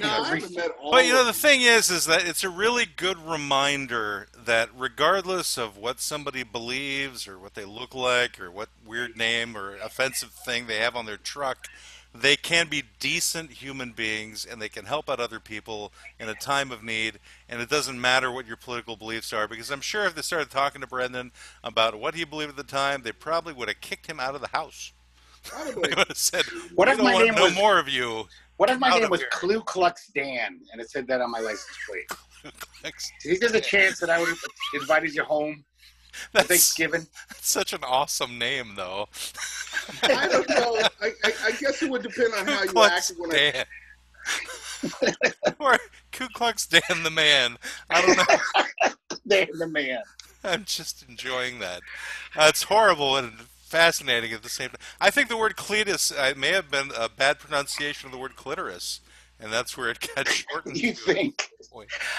No, 0.00 0.08
I 0.08 0.34
haven't 0.34 0.54
met 0.56 0.70
all 0.80 0.90
But 0.90 1.06
you 1.06 1.12
know 1.12 1.20
the 1.20 1.26
them. 1.26 1.34
thing 1.34 1.62
is, 1.62 1.90
is 1.90 2.06
that 2.06 2.26
it's 2.26 2.42
a 2.42 2.50
really 2.50 2.86
good 2.86 3.18
reminder 3.18 4.26
that 4.36 4.68
regardless 4.76 5.56
of 5.56 5.76
what 5.76 6.00
somebody 6.00 6.42
believes 6.42 7.28
or 7.28 7.38
what 7.38 7.54
they 7.54 7.64
look 7.64 7.94
like 7.94 8.40
or 8.40 8.50
what 8.50 8.68
weird 8.84 9.16
name 9.16 9.56
or 9.56 9.76
offensive 9.76 10.30
thing 10.32 10.66
they 10.66 10.78
have 10.78 10.96
on 10.96 11.06
their 11.06 11.16
truck, 11.16 11.68
they 12.12 12.34
can 12.34 12.66
be 12.68 12.82
decent 12.98 13.50
human 13.52 13.92
beings 13.92 14.44
and 14.44 14.60
they 14.60 14.68
can 14.70 14.86
help 14.86 15.08
out 15.08 15.20
other 15.20 15.38
people 15.38 15.92
in 16.18 16.28
a 16.28 16.34
time 16.34 16.72
of 16.72 16.82
need. 16.82 17.20
And 17.48 17.60
it 17.60 17.68
doesn't 17.68 18.00
matter 18.00 18.32
what 18.32 18.46
your 18.46 18.56
political 18.56 18.96
beliefs 18.96 19.32
are, 19.32 19.46
because 19.46 19.70
I'm 19.70 19.82
sure 19.82 20.04
if 20.06 20.14
they 20.14 20.22
started 20.22 20.50
talking 20.50 20.80
to 20.80 20.86
Brendan 20.86 21.30
about 21.62 21.94
what 22.00 22.14
he 22.14 22.24
believed 22.24 22.50
at 22.50 22.56
the 22.56 22.64
time, 22.64 23.02
they 23.02 23.12
probably 23.12 23.52
would 23.52 23.68
have 23.68 23.80
kicked 23.80 24.06
him 24.08 24.18
out 24.18 24.34
of 24.34 24.40
the 24.40 24.48
house. 24.48 24.92
Probably. 25.46 25.88
They 25.90 25.94
would 25.96 26.08
have 26.08 26.16
said, 26.16 26.44
What 26.74 26.88
"We 26.88 26.92
if 26.92 26.98
don't 26.98 27.06
my 27.06 27.14
want 27.14 27.24
name 27.26 27.34
no 27.34 27.44
was- 27.44 27.54
more 27.54 27.78
of 27.78 27.88
you." 27.88 28.26
What 28.58 28.70
if 28.70 28.78
my 28.78 28.88
name 28.98 29.10
was 29.10 29.20
here. 29.20 29.28
Ku 29.32 29.60
Klux 29.62 30.06
Dan 30.14 30.60
and 30.72 30.80
it 30.80 30.90
said 30.90 31.06
that 31.08 31.20
on 31.20 31.30
my 31.30 31.40
license 31.40 31.76
plate? 31.86 32.08
Do 32.42 33.28
you 33.28 33.36
think 33.36 33.40
there's 33.40 33.52
a 33.52 33.60
chance 33.60 33.98
that 34.00 34.08
I 34.08 34.18
would 34.18 34.28
have 34.30 34.38
invited 34.72 35.14
you 35.14 35.24
home 35.24 35.62
for 36.12 36.28
That's, 36.32 36.48
Thanksgiving? 36.48 37.06
that's 37.28 37.48
such 37.48 37.74
an 37.74 37.84
awesome 37.84 38.38
name, 38.38 38.72
though. 38.74 39.08
I 40.04 40.26
don't 40.28 40.48
know. 40.48 40.78
I, 41.02 41.10
I, 41.24 41.32
I 41.44 41.50
guess 41.60 41.82
it 41.82 41.90
would 41.90 42.02
depend 42.02 42.32
on 42.32 42.46
how 42.46 42.58
Ku 42.60 42.64
you 42.64 42.70
Klux 42.70 43.10
acted 43.10 43.16
when 43.18 43.30
I. 43.32 43.34
Dan. 43.52 43.64
or 45.58 45.78
Ku 46.12 46.26
Klux 46.28 46.66
Dan 46.66 47.02
the 47.02 47.10
man. 47.10 47.58
I 47.90 48.00
don't 48.00 48.16
know. 48.16 48.90
They're 49.26 49.48
the 49.58 49.66
man. 49.66 50.00
I'm 50.44 50.64
just 50.64 51.04
enjoying 51.08 51.58
that. 51.58 51.80
Uh, 52.36 52.46
it's 52.48 52.62
horrible 52.62 53.16
and 53.16 53.32
fascinating 53.66 54.32
at 54.32 54.42
the 54.42 54.48
same 54.48 54.68
time. 54.70 54.78
I 55.00 55.10
think 55.10 55.28
the 55.28 55.36
word 55.36 55.56
cletus 55.56 56.12
uh, 56.16 56.34
may 56.38 56.48
have 56.52 56.70
been 56.70 56.90
a 56.96 57.08
bad 57.08 57.38
pronunciation 57.38 58.06
of 58.06 58.12
the 58.12 58.18
word 58.18 58.36
clitoris, 58.36 59.00
and 59.40 59.52
that's 59.52 59.76
where 59.76 59.90
it 59.90 60.08
got 60.14 60.28
shortened. 60.28 60.76
You 60.76 60.92
to. 60.94 61.12
think? 61.12 61.50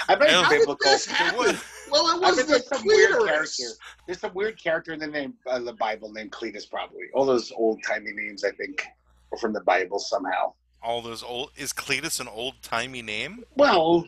I 0.08 0.16
bet 0.16 0.30
How 0.30 0.42
it's 0.42 0.50
did 0.50 0.60
biblical. 0.60 0.92
this 0.92 1.06
happen? 1.08 1.38
What? 1.38 1.64
Well, 1.90 2.08
it 2.22 2.24
I 2.24 2.30
was 2.30 2.38
bet 2.38 2.46
the 2.48 2.52
there's 2.54 2.68
some 2.68 2.82
weird 2.86 3.12
character. 3.26 3.64
There's 4.06 4.20
some 4.20 4.34
weird 4.34 4.62
character 4.62 4.94
in 4.94 5.00
the 5.00 5.08
name 5.08 5.34
uh, 5.48 5.58
the 5.60 5.74
Bible 5.74 6.12
named 6.12 6.32
Cletus, 6.32 6.70
probably. 6.70 7.06
All 7.14 7.26
those 7.26 7.52
old 7.56 7.82
timey 7.88 8.12
names, 8.14 8.44
I 8.44 8.52
think, 8.52 8.86
are 9.32 9.38
from 9.40 9.54
the 9.54 9.62
Bible 9.62 10.00
somehow. 10.00 10.54
all 10.84 11.02
those 11.02 11.24
old. 11.24 11.52
Is 11.56 11.74
Cletus 11.74 12.20
an 12.20 12.28
old 12.28 12.62
timey 12.62 13.02
name? 13.02 13.44
Well, 13.56 14.06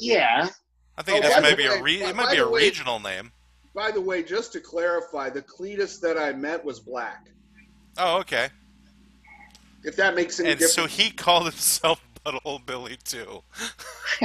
yeah. 0.00 0.48
I 0.98 1.02
think 1.02 1.16
Oh, 1.16 1.18
it 1.18 1.22
by 1.22 1.28
just 1.28 1.36
the 1.36 1.42
might 1.42 1.56
be 1.56 1.66
a 1.66 1.82
re- 1.82 2.02
it 2.02 2.14
might 2.16 2.30
be 2.30 2.38
a 2.38 2.48
way- 2.48 2.62
regional 2.64 3.00
name. 3.00 3.32
By 3.74 3.90
the 3.90 4.00
way, 4.00 4.22
just 4.22 4.52
to 4.52 4.60
clarify, 4.60 5.30
the 5.30 5.42
Cletus 5.42 6.00
that 6.00 6.16
I 6.16 6.32
met 6.32 6.64
was 6.64 6.78
black. 6.80 7.26
Oh, 7.98 8.18
okay. 8.18 8.48
If 9.82 9.96
that 9.96 10.14
makes 10.14 10.40
any 10.40 10.50
And 10.50 10.58
difference. 10.58 10.74
so 10.74 10.86
he 10.86 11.10
called 11.10 11.44
himself 11.44 12.00
Butthole 12.24 12.64
Billy 12.64 12.96
too. 13.04 13.42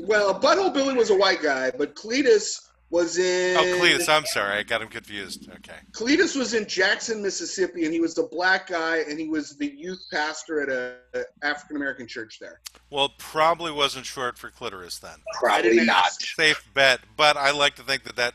well, 0.00 0.38
Butthole 0.38 0.72
Billy 0.72 0.94
was 0.94 1.10
a 1.10 1.16
white 1.16 1.42
guy, 1.42 1.72
but 1.76 1.96
Cletus 1.96 2.67
was 2.90 3.18
in. 3.18 3.56
Oh, 3.56 3.78
Cletus. 3.80 4.08
I'm 4.08 4.24
sorry, 4.26 4.58
I 4.58 4.62
got 4.62 4.82
him 4.82 4.88
confused. 4.88 5.48
Okay. 5.48 5.76
Cletus 5.92 6.36
was 6.36 6.54
in 6.54 6.66
Jackson, 6.66 7.22
Mississippi, 7.22 7.84
and 7.84 7.92
he 7.92 8.00
was 8.00 8.14
the 8.14 8.24
black 8.24 8.68
guy, 8.68 8.98
and 9.08 9.18
he 9.18 9.28
was 9.28 9.56
the 9.56 9.66
youth 9.66 10.02
pastor 10.10 10.62
at 10.62 10.68
a 10.68 11.26
African 11.42 11.76
American 11.76 12.06
church 12.06 12.38
there. 12.40 12.60
Well, 12.90 13.10
probably 13.18 13.72
wasn't 13.72 14.06
short 14.06 14.38
for 14.38 14.50
clitoris 14.50 14.98
then. 14.98 15.18
Probably 15.38 15.70
didn't 15.70 15.90
Safe 16.18 16.68
bet. 16.74 17.00
But 17.16 17.36
I 17.36 17.50
like 17.50 17.76
to 17.76 17.82
think 17.82 18.04
that 18.04 18.16
that 18.16 18.34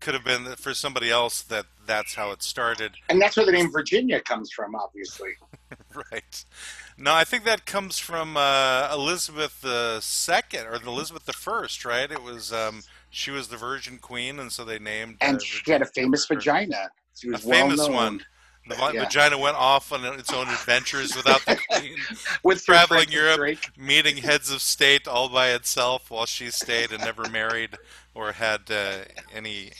could 0.00 0.14
have 0.14 0.24
been 0.24 0.44
for 0.56 0.74
somebody 0.74 1.10
else 1.10 1.42
that 1.42 1.66
that's 1.86 2.14
how 2.14 2.32
it 2.32 2.42
started. 2.42 2.92
And 3.08 3.20
that's 3.20 3.36
where 3.36 3.46
the 3.46 3.52
name 3.52 3.70
Virginia 3.70 4.20
comes 4.20 4.50
from, 4.50 4.74
obviously. 4.74 5.30
Right. 6.12 6.44
No, 6.98 7.14
I 7.14 7.24
think 7.24 7.44
that 7.44 7.64
comes 7.64 7.98
from 7.98 8.36
uh, 8.36 8.90
Elizabeth 8.92 9.62
the 9.62 10.00
Second 10.00 10.66
or 10.66 10.74
Elizabeth 10.74 11.24
the 11.24 11.32
First, 11.32 11.84
right? 11.84 12.10
It 12.10 12.22
was 12.22 12.52
um, 12.52 12.82
she 13.12 13.30
was 13.30 13.46
the 13.48 13.56
Virgin 13.58 13.98
Queen, 13.98 14.38
and 14.40 14.50
so 14.50 14.64
they 14.64 14.78
named 14.78 15.18
And 15.20 15.40
she 15.40 15.70
had 15.70 15.82
a 15.82 15.86
famous 15.86 16.26
vagina. 16.26 16.90
She 17.16 17.28
a 17.28 17.32
well 17.32 17.40
famous 17.40 17.78
known. 17.78 17.92
one. 17.92 18.26
The 18.66 18.76
Yeah. 18.94 19.04
vagina 19.04 19.36
went 19.38 19.56
off 19.56 19.92
on 19.92 20.04
its 20.04 20.32
own 20.32 20.48
adventures 20.48 21.14
without 21.14 21.44
the 21.44 21.58
Queen, 21.68 21.96
With 22.42 22.64
Traveling 22.64 23.10
Europe. 23.10 23.36
Drake. 23.36 23.76
meeting 23.76 24.16
heads 24.18 24.50
of 24.50 24.62
state 24.62 25.06
all 25.06 25.28
by 25.28 25.48
itself 25.50 26.10
while 26.10 26.26
she 26.26 26.50
stayed 26.50 26.90
and 26.92 27.00
never 27.04 27.28
married 27.28 27.76
or 28.14 28.32
had 28.32 28.70
uh, 28.70 28.98
any 29.34 29.72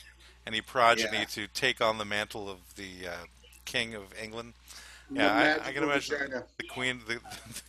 any 0.47 0.61
progeny 0.61 1.18
Yeah. 1.21 1.25
to 1.27 1.47
take 1.47 1.81
on 1.81 1.99
the 1.99 2.05
mantle 2.05 2.51
of 2.51 2.59
the 2.75 3.07
uh, 3.09 3.12
King 3.64 3.95
of 3.95 4.12
England. 4.21 4.55
Yeah, 5.11 5.59
I, 5.64 5.68
I 5.68 5.73
can 5.73 5.85
imagine 5.85 6.18
vagina. 6.18 6.45
the 6.59 6.64
Queen. 6.64 7.01
The, 7.07 7.21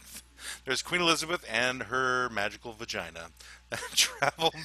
there's 0.65 0.81
Queen 0.81 1.01
Elizabeth 1.01 1.45
and 1.49 1.83
her 1.83 2.27
magical 2.29 2.73
vagina 2.73 3.27
that 3.69 3.79
traveled. 3.95 4.55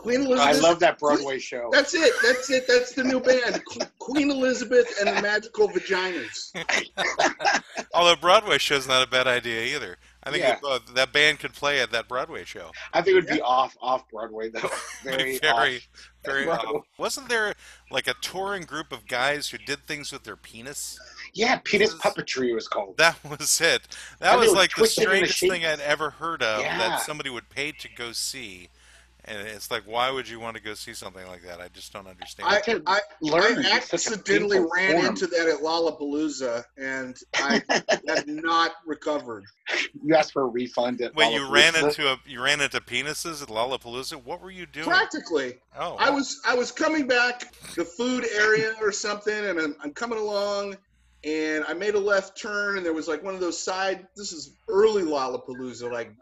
Queen 0.00 0.22
Elizabeth. 0.22 0.40
I 0.40 0.52
love 0.68 0.80
that 0.80 0.98
Broadway 0.98 1.38
show. 1.38 1.68
That's 1.72 1.94
it. 1.94 2.12
That's 2.22 2.48
it. 2.50 2.66
That's 2.66 2.92
the 2.94 3.04
new 3.04 3.20
band, 3.20 3.62
Queen 3.98 4.30
Elizabeth 4.30 4.86
and 4.98 5.14
the 5.16 5.20
Magical 5.22 5.68
Vaginas. 5.68 6.52
Although 7.94 8.16
Broadway 8.16 8.58
show's 8.58 8.88
not 8.88 9.06
a 9.06 9.10
bad 9.10 9.26
idea 9.26 9.74
either. 9.76 9.98
I 10.22 10.30
think 10.30 10.42
Yeah. 10.42 10.58
that, 10.62 10.66
uh, 10.66 10.78
that 10.94 11.12
band 11.12 11.38
could 11.40 11.52
play 11.54 11.80
at 11.80 11.92
that 11.92 12.08
Broadway 12.08 12.44
show. 12.44 12.70
I 12.92 13.02
think 13.02 13.12
it 13.12 13.24
would 13.24 13.26
be 13.34 13.40
off 13.42 13.76
off 13.80 14.08
Broadway 14.10 14.50
though. 14.50 14.70
Very, 15.04 15.38
very, 15.42 15.76
off. 15.76 15.88
very. 16.24 16.44
Broadway. 16.44 16.78
off. 16.80 16.84
Wasn't 16.98 17.28
there 17.28 17.54
like 17.90 18.06
a 18.06 18.14
touring 18.20 18.62
group 18.64 18.92
of 18.92 19.06
guys 19.06 19.48
who 19.48 19.58
did 19.58 19.86
things 19.86 20.12
with 20.12 20.24
their 20.24 20.36
penis? 20.36 20.98
Yeah, 21.34 21.58
penis 21.64 21.92
Was- 21.92 22.02
puppetry 22.02 22.54
was 22.54 22.68
called. 22.68 22.96
That 22.98 23.16
was 23.24 23.60
it. 23.60 23.82
That 24.18 24.32
And 24.32 24.40
was 24.40 24.52
like 24.52 24.70
the 24.70 24.76
twist 24.80 24.98
it 24.98 25.02
into 25.02 25.10
strangest 25.10 25.38
shape. 25.38 25.50
thing 25.50 25.64
I'd 25.66 25.80
ever 25.80 26.10
heard 26.10 26.42
of 26.42 26.60
Yeah. 26.62 26.78
that 26.78 27.02
somebody 27.02 27.30
would 27.30 27.48
pay 27.50 27.72
to 27.72 27.88
go 27.88 28.12
see. 28.12 28.68
And 29.30 29.46
it's 29.46 29.70
like, 29.70 29.84
why 29.84 30.10
would 30.10 30.28
you 30.28 30.40
want 30.40 30.56
to 30.56 30.62
go 30.62 30.74
see 30.74 30.92
something 30.92 31.24
like 31.28 31.42
that? 31.44 31.60
I 31.60 31.68
just 31.68 31.92
don't 31.92 32.08
understand. 32.08 32.48
I, 32.48 32.60
to 32.62 32.82
I, 32.86 33.00
learn 33.22 33.64
I 33.64 33.78
is 33.78 33.84
such 33.84 34.08
a 34.08 34.14
accidentally 34.14 34.58
ran 34.58 34.94
form. 34.94 35.06
into 35.06 35.28
that 35.28 35.46
at 35.46 35.60
Lollapalooza, 35.60 36.64
and 36.76 37.16
I 37.36 37.62
have 38.08 38.26
not 38.26 38.72
recovered. 38.84 39.44
You 40.02 40.16
asked 40.16 40.32
for 40.32 40.42
a 40.42 40.46
refund 40.46 41.00
at 41.00 41.14
Wait, 41.14 41.32
you 41.32 41.48
ran 41.48 41.76
into 41.76 42.10
a 42.10 42.18
you 42.26 42.42
ran 42.42 42.60
into 42.60 42.80
penises 42.80 43.40
at 43.40 43.48
Lollapalooza? 43.48 44.22
What 44.24 44.42
were 44.42 44.50
you 44.50 44.66
doing? 44.66 44.86
Practically, 44.86 45.54
Oh, 45.78 45.94
I 46.00 46.10
was 46.10 46.40
I 46.44 46.54
was 46.56 46.72
coming 46.72 47.06
back 47.06 47.54
the 47.76 47.84
food 47.84 48.26
area 48.34 48.74
or 48.80 48.90
something, 48.90 49.46
and 49.46 49.60
I'm, 49.60 49.76
I'm 49.80 49.92
coming 49.92 50.18
along, 50.18 50.76
and 51.22 51.64
I 51.68 51.74
made 51.74 51.94
a 51.94 52.00
left 52.00 52.36
turn, 52.40 52.78
and 52.78 52.84
there 52.84 52.92
was 52.92 53.06
like 53.06 53.22
one 53.22 53.34
of 53.34 53.40
those 53.40 53.62
side. 53.62 54.08
This 54.16 54.32
is 54.32 54.56
early 54.68 55.04
Lollapalooza, 55.04 55.90
like 55.92 56.12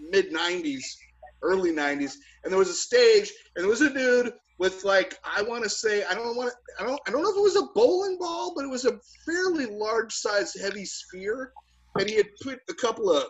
mid 0.00 0.32
'90s, 0.32 0.96
early 1.42 1.70
'90s, 1.72 2.14
and 2.44 2.52
there 2.52 2.58
was 2.58 2.68
a 2.68 2.74
stage, 2.74 3.32
and 3.56 3.64
there 3.64 3.70
was 3.70 3.80
a 3.80 3.92
dude 3.92 4.32
with 4.58 4.84
like 4.84 5.16
I 5.24 5.42
want 5.42 5.64
to 5.64 5.70
say 5.70 6.04
I 6.04 6.14
don't 6.14 6.36
want 6.36 6.52
I 6.78 6.84
don't 6.84 7.00
I 7.06 7.10
don't 7.10 7.22
know 7.22 7.30
if 7.30 7.36
it 7.36 7.42
was 7.42 7.56
a 7.56 7.68
bowling 7.74 8.18
ball, 8.18 8.52
but 8.54 8.64
it 8.64 8.70
was 8.70 8.84
a 8.84 8.98
fairly 9.24 9.66
large 9.66 10.12
size 10.12 10.54
heavy 10.54 10.84
sphere, 10.84 11.52
and 11.98 12.08
he 12.08 12.16
had 12.16 12.28
put 12.42 12.60
a 12.68 12.74
couple 12.74 13.10
of 13.10 13.24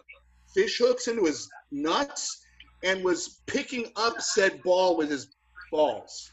fish 0.54 0.78
hooks 0.78 1.08
into 1.08 1.24
his 1.24 1.48
nuts 1.70 2.44
and 2.82 3.04
was 3.04 3.42
picking 3.46 3.90
up 3.96 4.20
said 4.20 4.62
ball 4.62 4.96
with 4.96 5.10
his 5.10 5.28
balls. 5.70 6.30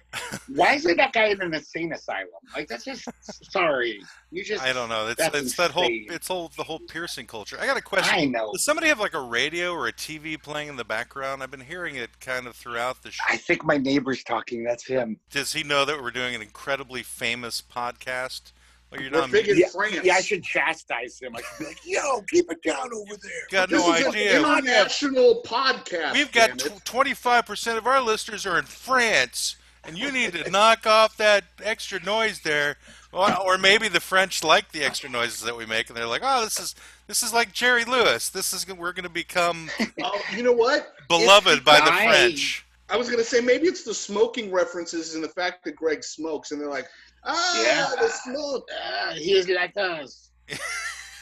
Why 0.48 0.74
isn't 0.74 0.96
that 0.96 1.12
guy 1.12 1.26
in 1.26 1.40
an 1.40 1.54
insane 1.54 1.92
asylum? 1.92 2.28
Like 2.54 2.68
that's 2.68 2.84
just 2.84 3.08
sorry. 3.50 4.00
You 4.30 4.44
just 4.44 4.62
I 4.62 4.72
don't 4.72 4.88
know. 4.88 5.08
It's 5.08 5.22
it's 5.34 5.56
that 5.56 5.70
whole 5.70 5.86
it's 5.88 6.28
all 6.30 6.50
the 6.56 6.62
whole 6.64 6.78
piercing 6.80 7.26
culture. 7.26 7.56
I 7.60 7.66
got 7.66 7.76
a 7.76 7.82
question. 7.82 8.14
I 8.14 8.24
know. 8.26 8.52
Does 8.52 8.64
somebody 8.64 8.88
have 8.88 9.00
like 9.00 9.14
a 9.14 9.20
radio 9.20 9.72
or 9.72 9.86
a 9.88 9.92
TV 9.92 10.40
playing 10.42 10.68
in 10.68 10.76
the 10.76 10.84
background? 10.84 11.42
I've 11.42 11.50
been 11.50 11.60
hearing 11.60 11.96
it 11.96 12.20
kind 12.20 12.46
of 12.46 12.54
throughout 12.56 13.02
the 13.02 13.10
show. 13.10 13.22
I 13.28 13.36
think 13.36 13.64
my 13.64 13.76
neighbor's 13.78 14.22
talking. 14.24 14.64
That's 14.64 14.86
him. 14.86 15.18
Does 15.30 15.52
he 15.52 15.62
know 15.62 15.84
that 15.84 16.02
we're 16.02 16.10
doing 16.10 16.34
an 16.34 16.42
incredibly 16.42 17.02
famous 17.02 17.62
podcast? 17.62 18.52
Well, 18.90 19.00
you're 19.00 19.10
We're 19.10 19.20
not. 19.20 19.30
big 19.30 19.48
in 19.48 19.56
Yeah, 19.56 19.68
France. 19.72 20.00
Yeah, 20.04 20.14
I 20.16 20.20
should 20.20 20.42
chastise 20.44 21.18
him. 21.18 21.34
I 21.34 21.40
should 21.40 21.58
be 21.60 21.64
like, 21.64 21.78
"Yo, 21.86 22.20
keep 22.28 22.44
it 22.52 22.62
down 22.62 22.90
over 22.92 23.16
there." 23.22 23.32
got 23.50 23.70
This 23.70 23.80
no 23.80 23.94
is 23.94 24.06
idea. 24.06 24.38
an 24.46 24.58
international 24.58 25.42
podcast. 25.46 26.12
We've 26.12 26.30
got 26.30 26.58
twenty 26.84 27.14
five 27.14 27.46
percent 27.46 27.78
of 27.78 27.86
our 27.86 28.02
listeners 28.02 28.44
are 28.44 28.58
in 28.58 28.66
France, 28.66 29.56
and 29.84 29.98
you 29.98 30.10
need 30.12 30.32
to 30.34 30.50
knock 30.50 30.86
off 30.86 31.16
that 31.16 31.44
extra 31.62 32.02
noise 32.02 32.40
there. 32.40 32.76
Or, 33.12 33.38
or 33.40 33.58
maybe 33.58 33.88
the 33.88 34.00
French 34.00 34.42
like 34.42 34.72
the 34.72 34.82
extra 34.82 35.10
noises 35.10 35.42
that 35.42 35.54
we 35.54 35.66
make, 35.66 35.88
and 35.88 35.96
they're 35.96 36.06
like, 36.06 36.22
"Oh, 36.24 36.42
this 36.44 36.58
is 36.58 36.74
this 37.06 37.22
is 37.22 37.32
like 37.34 37.52
Jerry 37.52 37.84
Lewis. 37.84 38.30
This 38.30 38.54
is 38.54 38.66
we're 38.66 38.92
going 38.92 39.02
to 39.04 39.10
become 39.10 39.68
Oh, 40.02 40.18
you 40.34 40.42
know 40.42 40.52
what? 40.52 40.94
beloved 41.08 41.62
by 41.62 41.80
the 41.80 41.86
guy- 41.90 42.06
French." 42.08 42.64
I 42.88 42.96
was 42.96 43.08
gonna 43.10 43.24
say 43.24 43.40
maybe 43.40 43.66
it's 43.66 43.84
the 43.84 43.94
smoking 43.94 44.50
references 44.52 45.14
and 45.14 45.22
the 45.24 45.28
fact 45.28 45.64
that 45.64 45.76
Greg 45.76 46.02
smokes, 46.04 46.52
and 46.52 46.60
they're 46.60 46.68
like, 46.68 46.86
ah, 47.24 47.62
Yeah. 47.62 47.90
the 48.00 48.08
smoke. 48.08 48.68
Ah, 48.82 49.12
he 49.14 49.32
is 49.32 49.48
like 49.48 49.76
us. 49.76 50.30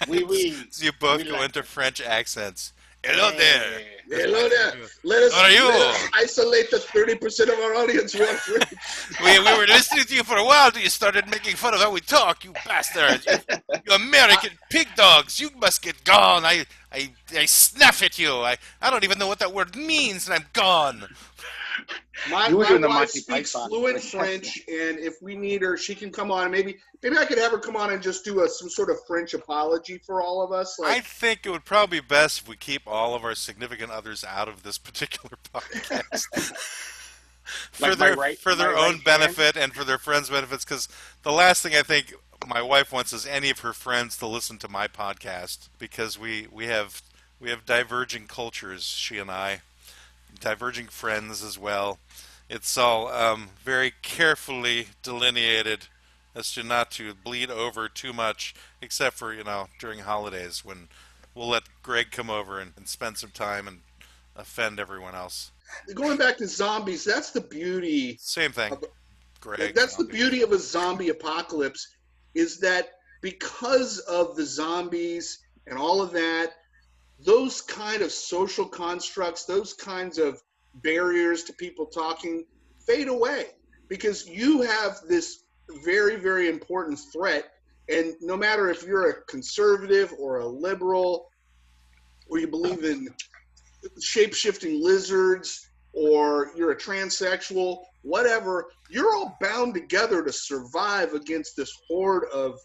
Oui, 0.08 0.24
oui. 0.24 0.56
So 0.70 0.84
you 0.86 0.92
both 0.98 1.18
We 1.18 1.24
go 1.24 1.32
like- 1.32 1.44
into 1.46 1.62
French 1.62 2.00
accents. 2.00 2.72
Hello 3.02 3.30
there. 3.36 3.80
Hello 4.10 4.48
there. 4.48 4.72
Let 5.04 5.22
us, 5.22 5.32
How 5.32 5.44
are 5.44 5.50
you? 5.50 5.70
us 5.70 6.08
isolate 6.14 6.70
the 6.70 6.80
thirty 6.80 7.14
percent 7.14 7.48
of 7.48 7.58
our 7.60 7.74
audience 7.76 8.14
are 8.14 8.26
We, 9.24 9.38
we 9.38 9.56
were 9.56 9.66
listening 9.66 10.04
to 10.04 10.14
you 10.14 10.22
for 10.24 10.36
a 10.36 10.44
while 10.44 10.66
until 10.66 10.82
you 10.82 10.90
started 10.90 11.30
making 11.30 11.56
fun 11.56 11.72
of 11.72 11.80
how 11.80 11.92
we 11.92 12.00
talk, 12.00 12.44
you 12.44 12.52
bastards. 12.66 13.24
You, 13.26 13.56
you 13.86 13.94
American 13.94 14.50
pig 14.70 14.88
dogs. 14.96 15.40
You 15.40 15.50
must 15.58 15.80
get 15.80 16.02
gone. 16.04 16.44
I, 16.44 16.66
I, 16.92 17.10
I 17.36 17.46
snuff 17.46 18.02
at 18.02 18.18
you. 18.18 18.32
I, 18.32 18.56
I 18.82 18.90
don't 18.90 19.04
even 19.04 19.18
know 19.18 19.28
what 19.28 19.38
that 19.38 19.54
word 19.54 19.76
means, 19.76 20.26
and 20.26 20.34
I'm 20.34 20.46
gone. 20.52 21.04
My, 22.30 22.48
You 22.48 22.56
were 22.56 22.62
my 22.64 22.68
doing 22.68 22.80
the 22.82 22.88
wife 22.88 22.96
Monty 22.98 23.20
speaks 23.20 23.52
Python. 23.52 23.68
fluent 23.68 24.02
French, 24.14 24.58
and 24.68 24.98
if 24.98 25.14
we 25.22 25.36
need 25.36 25.62
her, 25.62 25.76
she 25.76 25.94
can 25.94 26.10
come 26.12 26.30
on. 26.30 26.42
and 26.44 26.52
Maybe 26.52 26.76
maybe 27.02 27.16
I 27.18 27.24
could 27.24 27.38
have 27.38 27.52
her 27.52 27.58
come 27.58 27.76
on 27.76 27.92
and 27.92 28.02
just 28.02 28.24
do 28.24 28.42
a, 28.44 28.48
some 28.48 28.68
sort 28.68 28.90
of 28.90 28.96
French 29.06 29.34
apology 29.34 29.98
for 29.98 30.20
all 30.22 30.42
of 30.42 30.52
us. 30.52 30.78
I 30.84 31.00
think 31.00 31.40
it 31.46 31.50
would 31.50 31.64
probably 31.64 32.00
be 32.00 32.06
best 32.06 32.40
if 32.42 32.48
we 32.48 32.56
keep 32.56 32.82
all 32.86 33.14
of 33.14 33.24
our 33.24 33.34
significant 33.34 33.90
others 33.90 34.24
out 34.24 34.48
of 34.48 34.62
this 34.62 34.78
particular 34.78 35.36
podcast. 35.54 36.26
for 37.72 37.88
Like 37.88 37.98
their, 37.98 38.14
right- 38.16 38.38
for 38.38 38.54
their 38.54 38.76
own 38.76 38.94
right 38.96 39.04
benefit 39.04 39.56
and 39.56 39.72
for 39.74 39.84
their 39.84 39.98
friends' 39.98 40.30
benefits, 40.30 40.64
because 40.64 40.88
the 41.22 41.32
last 41.32 41.62
thing 41.62 41.74
I 41.74 41.82
think 41.82 42.14
my 42.46 42.62
wife 42.62 42.92
wants 42.92 43.12
is 43.12 43.26
any 43.26 43.50
of 43.50 43.60
her 43.60 43.72
friends 43.72 44.16
to 44.18 44.26
listen 44.26 44.56
to 44.58 44.68
my 44.68 44.88
podcast 44.88 45.68
because 45.78 46.18
we, 46.18 46.46
we 46.50 46.66
have 46.66 47.02
we 47.40 47.48
have 47.50 47.64
diverging 47.64 48.26
cultures, 48.26 48.84
she 48.84 49.16
and 49.18 49.30
I, 49.30 49.62
diverging 50.38 50.88
friends 50.88 51.42
as 51.42 51.58
well. 51.58 51.98
It's 52.48 52.76
all 52.76 53.08
um, 53.08 53.50
very 53.62 53.92
carefully 54.02 54.88
delineated 55.02 55.86
as 56.34 56.52
to 56.52 56.62
not 56.62 56.90
to 56.92 57.14
bleed 57.14 57.50
over 57.50 57.88
too 57.88 58.12
much, 58.12 58.54
except 58.80 59.16
for 59.16 59.32
you 59.32 59.44
know 59.44 59.68
during 59.78 60.00
holidays 60.00 60.64
when 60.64 60.88
we'll 61.34 61.48
let 61.48 61.64
Greg 61.82 62.10
come 62.10 62.30
over 62.30 62.60
and, 62.60 62.72
and 62.76 62.88
spend 62.88 63.18
some 63.18 63.30
time 63.30 63.68
and 63.68 63.80
offend 64.36 64.80
everyone 64.80 65.14
else. 65.14 65.52
going 65.94 66.16
back 66.16 66.36
to 66.38 66.46
zombies, 66.46 67.04
that's 67.04 67.30
the 67.30 67.40
beauty 67.40 68.16
Same 68.20 68.52
thing, 68.52 68.74
Greg. 69.40 69.74
That's 69.74 69.96
the 69.96 70.04
beauty 70.04 70.42
of 70.42 70.52
a 70.52 70.58
zombie 70.58 71.08
apocalypse 71.08 71.86
is 72.34 72.58
that 72.60 72.90
because 73.20 73.98
of 74.00 74.36
the 74.36 74.44
zombies 74.44 75.40
and 75.66 75.78
all 75.78 76.00
of 76.00 76.12
that, 76.12 76.54
those 77.24 77.60
kind 77.60 78.02
of 78.02 78.12
social 78.12 78.66
constructs, 78.66 79.44
those 79.44 79.72
kinds 79.74 80.18
of 80.18 80.42
barriers 80.74 81.44
to 81.44 81.52
people 81.54 81.86
talking 81.86 82.44
fade 82.86 83.08
away 83.08 83.46
because 83.88 84.26
you 84.28 84.62
have 84.62 85.00
this 85.08 85.44
very, 85.84 86.16
very 86.16 86.48
important 86.48 86.98
threat 87.12 87.50
And 87.90 88.14
no 88.20 88.36
matter 88.36 88.70
if 88.70 88.84
you're 88.84 89.10
a 89.10 89.22
conservative 89.24 90.14
or 90.18 90.38
a 90.38 90.46
liberal, 90.46 91.28
or 92.28 92.38
you 92.38 92.46
believe 92.46 92.84
in 92.84 93.08
shape 94.00 94.32
shifting 94.32 94.82
lizards, 94.82 95.68
or 95.92 96.52
you're 96.56 96.70
a 96.70 96.76
transsexual, 96.76 97.82
whatever, 98.02 98.66
you're 98.88 99.12
all 99.16 99.36
bound 99.40 99.74
together 99.74 100.22
to 100.22 100.32
survive 100.32 101.14
against 101.14 101.56
this 101.56 101.72
horde 101.88 102.24
of 102.32 102.60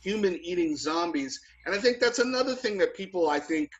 human 0.00 0.38
eating 0.44 0.76
zombies. 0.76 1.40
And 1.66 1.74
I 1.74 1.78
think 1.78 1.98
that's 1.98 2.20
another 2.20 2.54
thing 2.54 2.78
that 2.78 2.94
people, 2.94 3.28
I 3.28 3.40
think, 3.40 3.70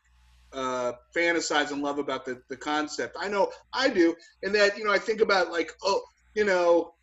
uh, 0.53 0.93
fantasize 1.15 1.71
and 1.71 1.81
love 1.81 1.99
about 1.99 2.25
the, 2.25 2.41
the 2.49 2.57
concept. 2.57 3.15
I 3.19 3.27
know 3.27 3.51
I 3.73 3.89
do, 3.89 4.15
and 4.43 4.53
that, 4.55 4.77
you 4.77 4.83
know, 4.83 4.91
I 4.91 4.99
think 4.99 5.21
about 5.21 5.51
like, 5.51 5.71
oh, 5.83 6.01
you 6.35 6.45
know, 6.45 6.93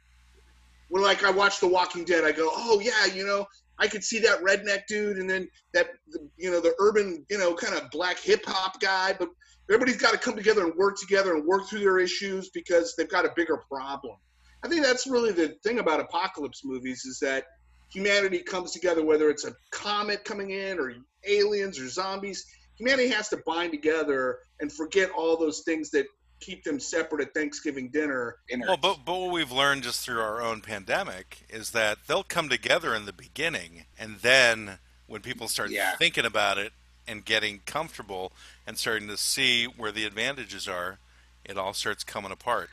when 0.88 1.02
like 1.02 1.24
I 1.24 1.30
watch 1.30 1.61
The 1.61 1.68
Walking 1.68 2.04
Dead, 2.04 2.24
I 2.24 2.32
go, 2.32 2.48
oh, 2.52 2.80
yeah, 2.80 3.12
you 3.12 3.26
know, 3.26 3.46
I 3.78 3.88
could 3.88 4.04
see 4.04 4.18
that 4.20 4.42
redneck 4.42 4.87
dude 4.88 5.18
and 5.18 5.28
then 5.28 5.48
that, 5.74 5.88
you 6.37 6.50
know, 6.50 6.61
the 6.61 6.74
urban, 6.78 7.26
you 7.28 7.38
know, 7.38 7.54
kind 7.54 7.74
of 7.74 7.90
black 7.90 8.18
hip 8.18 8.44
hop 8.46 8.80
guy, 8.80 9.14
but 9.18 9.28
everybody's 9.68 10.00
got 10.00 10.12
to 10.12 10.18
come 10.18 10.37
together 10.37 10.64
and 10.64 10.74
work 10.76 10.98
together 10.98 11.35
and 11.35 11.44
work 11.44 11.68
through 11.68 11.80
their 11.80 11.98
issues 11.98 12.50
because 12.50 12.94
they've 12.96 13.09
got 13.09 13.26
a 13.26 13.32
bigger 13.37 13.62
problem. 13.70 14.16
I 14.64 14.68
think 14.68 14.85
that's 14.85 15.06
really 15.06 15.32
the 15.32 15.48
thing 15.62 15.78
about 15.78 16.00
apocalypse 16.00 16.62
movies 16.64 17.04
is 17.04 17.18
that 17.20 17.44
humanity 17.92 18.38
comes 18.38 18.72
together, 18.72 19.04
whether 19.04 19.28
it's 19.28 19.44
a 19.44 19.54
comet 19.70 20.24
coming 20.24 20.50
in 20.50 20.78
or 20.78 20.94
aliens 21.24 21.78
or 21.78 21.88
zombies. 21.88 22.44
Humanity 22.76 23.08
has 23.08 23.28
to 23.30 23.38
bind 23.38 23.72
together 23.72 24.38
and 24.60 24.72
forget 24.72 25.10
all 25.10 25.36
those 25.36 25.60
things 25.60 25.90
that 25.90 26.06
keep 26.40 26.64
them 26.64 26.78
separate 26.78 27.26
at 27.26 27.34
Thanksgiving 27.34 27.88
dinner. 27.88 28.36
Well, 28.50 28.76
but, 28.76 28.98
but 29.04 29.18
what 29.18 29.32
we've 29.32 29.52
learned 29.52 29.82
just 29.82 30.04
through 30.04 30.20
our 30.20 30.42
own 30.42 30.60
pandemic 30.60 31.44
is 31.48 31.70
that 31.70 31.98
they'll 32.06 32.22
come 32.22 32.48
together 32.48 32.94
in 32.94 33.06
the 33.06 33.12
beginning, 33.12 33.86
and 33.98 34.16
then 34.16 34.78
when 35.06 35.22
people 35.22 35.48
start 35.48 35.70
yeah. 35.70 35.96
thinking 35.96 36.24
about 36.24 36.58
it 36.58 36.72
and 37.08 37.24
getting 37.24 37.60
comfortable 37.64 38.32
and 38.66 38.76
starting 38.76 39.08
to 39.08 39.16
see 39.16 39.64
where 39.64 39.92
the 39.92 40.04
advantages 40.04 40.68
are, 40.68 40.98
it 41.44 41.56
all 41.56 41.72
starts 41.72 42.04
coming 42.04 42.32
apart. 42.32 42.70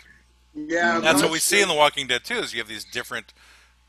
Yeah, 0.56 1.00
that's 1.00 1.22
what 1.22 1.32
we 1.32 1.40
see 1.40 1.62
in 1.62 1.68
The 1.68 1.74
Walking 1.74 2.08
Dead 2.08 2.24
too. 2.24 2.36
Is 2.36 2.54
you 2.54 2.60
have 2.60 2.68
these 2.68 2.84
different 2.86 3.34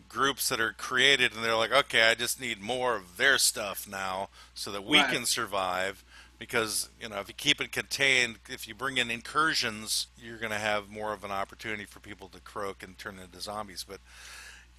groups 0.09 0.49
that 0.49 0.61
are 0.61 0.73
created, 0.73 1.35
and 1.35 1.45
they're 1.45 1.57
like, 1.57 1.73
okay, 1.73 2.11
I 2.11 2.15
just 2.15 2.41
need 2.41 2.61
more 2.61 2.97
of 2.97 3.17
their 3.17 3.37
stuff 3.37 3.89
now, 3.89 4.29
so 4.55 4.71
that 4.71 4.85
we 4.85 4.99
right. 4.99 5.13
can 5.13 5.27
survive. 5.27 6.04
Because 6.39 6.91
you 7.01 7.09
know, 7.09 7.21
if 7.21 7.29
you 7.29 7.35
keep 7.35 7.61
it 7.61 7.73
contained, 7.73 8.39
if 8.49 8.67
you 8.69 8.75
bring 8.75 8.99
in 8.99 9.11
incursions, 9.11 10.09
you're 10.17 10.39
going 10.39 10.53
to 10.53 10.59
have 10.59 10.89
more 10.89 11.13
of 11.13 11.25
an 11.25 11.31
opportunity 11.31 11.85
for 11.85 12.01
people 12.01 12.29
to 12.29 12.41
croak 12.41 12.83
and 12.83 12.99
turn 12.99 13.19
into 13.19 13.41
zombies. 13.41 13.85
But 13.89 14.01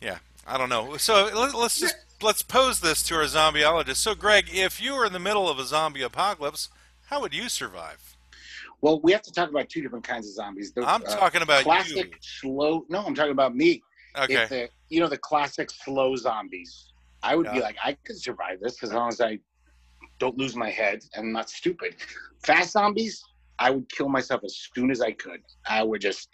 yeah, 0.01 0.17
I 0.45 0.57
don't 0.57 0.69
know. 0.69 0.97
So 0.97 1.29
let's 1.33 1.79
just 1.79 1.95
let's 2.21 2.41
pose 2.41 2.79
this 2.81 3.03
to 3.03 3.15
our 3.15 3.23
zombieologist. 3.23 3.97
So, 3.97 4.15
Greg, 4.15 4.49
if 4.51 4.81
you 4.81 4.95
were 4.95 5.05
in 5.05 5.13
the 5.13 5.19
middle 5.19 5.49
of 5.49 5.59
a 5.59 5.63
zombie 5.63 6.01
apocalypse, 6.01 6.69
how 7.05 7.21
would 7.21 7.33
you 7.33 7.49
survive? 7.49 8.15
Well, 8.81 8.99
we 9.01 9.11
have 9.13 9.21
to 9.23 9.31
talk 9.31 9.49
about 9.49 9.69
two 9.69 9.81
different 9.81 10.05
kinds 10.05 10.27
of 10.27 10.33
zombies. 10.33 10.71
The, 10.73 10.83
I'm 10.83 11.01
uh, 11.03 11.15
talking 11.15 11.41
about 11.41 11.63
classic 11.63 11.95
you. 11.95 12.17
slow. 12.19 12.85
No, 12.89 13.03
I'm 13.05 13.15
talking 13.15 13.31
about 13.31 13.55
me. 13.55 13.81
Okay. 14.17 14.45
The, 14.47 14.69
you 14.89 14.99
know 14.99 15.07
the 15.07 15.17
classic 15.17 15.71
slow 15.71 16.15
zombies. 16.15 16.91
I 17.23 17.35
would 17.35 17.47
yeah. 17.47 17.53
be 17.53 17.59
like, 17.61 17.77
I 17.83 17.93
could 18.05 18.17
survive 18.17 18.59
this 18.61 18.83
as 18.83 18.93
long 18.93 19.09
as 19.09 19.19
I 19.19 19.39
don't 20.19 20.37
lose 20.37 20.55
my 20.55 20.69
head 20.69 21.01
and 21.13 21.27
I'm 21.27 21.31
not 21.31 21.49
stupid. 21.49 21.95
Fast 22.43 22.71
zombies, 22.71 23.23
I 23.59 23.71
would 23.71 23.89
kill 23.89 24.09
myself 24.09 24.41
as 24.43 24.69
soon 24.75 24.91
as 24.91 25.01
I 25.01 25.11
could. 25.11 25.41
I 25.67 25.83
would 25.83 26.01
just, 26.01 26.29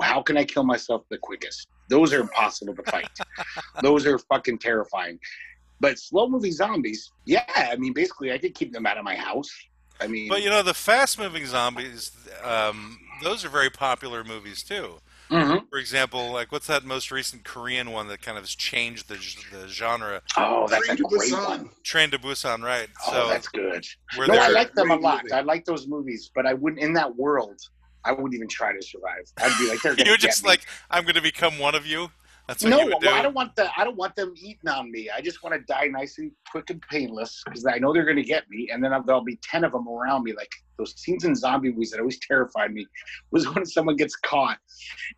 how 0.00 0.22
can 0.22 0.36
I 0.36 0.44
kill 0.44 0.64
myself 0.64 1.02
the 1.10 1.18
quickest? 1.18 1.66
Those 1.88 2.12
are 2.12 2.20
impossible 2.20 2.74
to 2.74 2.82
fight. 2.90 3.08
Those 3.82 4.06
are 4.06 4.18
fucking 4.18 4.58
terrifying. 4.58 5.18
But 5.80 5.98
slow 5.98 6.28
moving 6.28 6.52
zombies, 6.52 7.12
yeah, 7.26 7.44
I 7.54 7.76
mean, 7.76 7.92
basically, 7.92 8.32
I 8.32 8.38
could 8.38 8.54
keep 8.54 8.72
them 8.72 8.86
out 8.86 8.96
of 8.96 9.04
my 9.04 9.14
house. 9.14 9.50
I 10.00 10.06
mean, 10.06 10.28
but 10.28 10.42
you 10.42 10.50
know, 10.50 10.62
the 10.62 10.74
fast 10.74 11.18
moving 11.18 11.46
zombies, 11.46 12.12
um, 12.42 12.98
those 13.22 13.44
are 13.44 13.48
very 13.48 13.70
popular 13.70 14.24
movies 14.24 14.62
too. 14.62 15.00
Mm-hmm. 15.30 15.66
For 15.70 15.78
example, 15.78 16.32
like 16.32 16.52
what's 16.52 16.66
that 16.68 16.84
most 16.84 17.10
recent 17.10 17.44
Korean 17.44 17.90
one 17.90 18.08
that 18.08 18.22
kind 18.22 18.38
of 18.38 18.44
has 18.44 18.54
changed 18.54 19.08
the, 19.08 19.14
the 19.52 19.68
genre? 19.68 20.22
Oh, 20.36 20.66
that's 20.68 20.86
Train 20.86 20.98
a 20.98 21.08
great 21.08 21.32
Busan. 21.32 21.48
one. 21.48 21.70
Train 21.82 22.10
to 22.10 22.18
Busan, 22.18 22.62
right? 22.62 22.88
Oh, 23.06 23.12
so 23.12 23.28
that's 23.28 23.48
good. 23.48 23.84
No, 24.16 24.34
I 24.34 24.48
like 24.48 24.72
them 24.74 24.90
a 24.90 24.96
lot. 24.96 25.24
Movie. 25.24 25.32
I 25.32 25.40
like 25.40 25.64
those 25.64 25.86
movies, 25.88 26.30
but 26.34 26.46
I 26.46 26.54
wouldn't 26.54 26.80
in 26.80 26.92
that 26.94 27.16
world. 27.16 27.60
I 28.04 28.12
wouldn't 28.12 28.34
even 28.34 28.48
try 28.48 28.72
to 28.72 28.80
survive. 28.80 29.24
I'd 29.38 29.58
be 29.58 29.68
like, 29.68 29.82
they're 29.82 29.94
You're 30.06 30.16
just 30.16 30.46
like, 30.46 30.64
I'm 30.90 31.02
going 31.02 31.16
to 31.16 31.22
become 31.22 31.58
one 31.58 31.74
of 31.74 31.86
you. 31.86 32.08
That's 32.46 32.62
no, 32.62 32.86
well, 32.86 32.98
I 33.12 33.22
don't 33.22 33.34
want 33.34 33.56
the 33.56 33.68
I 33.76 33.82
don't 33.82 33.96
want 33.96 34.14
them 34.14 34.32
eating 34.36 34.68
on 34.68 34.90
me. 34.92 35.10
I 35.10 35.20
just 35.20 35.42
want 35.42 35.54
to 35.56 35.72
die 35.72 35.88
nice 35.88 36.18
and 36.18 36.30
quick 36.48 36.70
and 36.70 36.80
painless 36.82 37.42
because 37.44 37.66
I 37.66 37.78
know 37.78 37.92
they're 37.92 38.04
going 38.04 38.16
to 38.16 38.22
get 38.22 38.48
me, 38.48 38.70
and 38.72 38.82
then 38.84 38.92
there'll 39.04 39.24
be 39.24 39.38
ten 39.42 39.64
of 39.64 39.72
them 39.72 39.88
around 39.88 40.22
me. 40.22 40.32
Like 40.32 40.52
those 40.78 40.94
scenes 40.96 41.24
in 41.24 41.34
zombie 41.34 41.70
movies 41.70 41.90
that 41.90 41.98
always 41.98 42.18
terrified 42.20 42.72
me 42.72 42.86
was 43.32 43.48
when 43.54 43.66
someone 43.66 43.96
gets 43.96 44.14
caught 44.14 44.58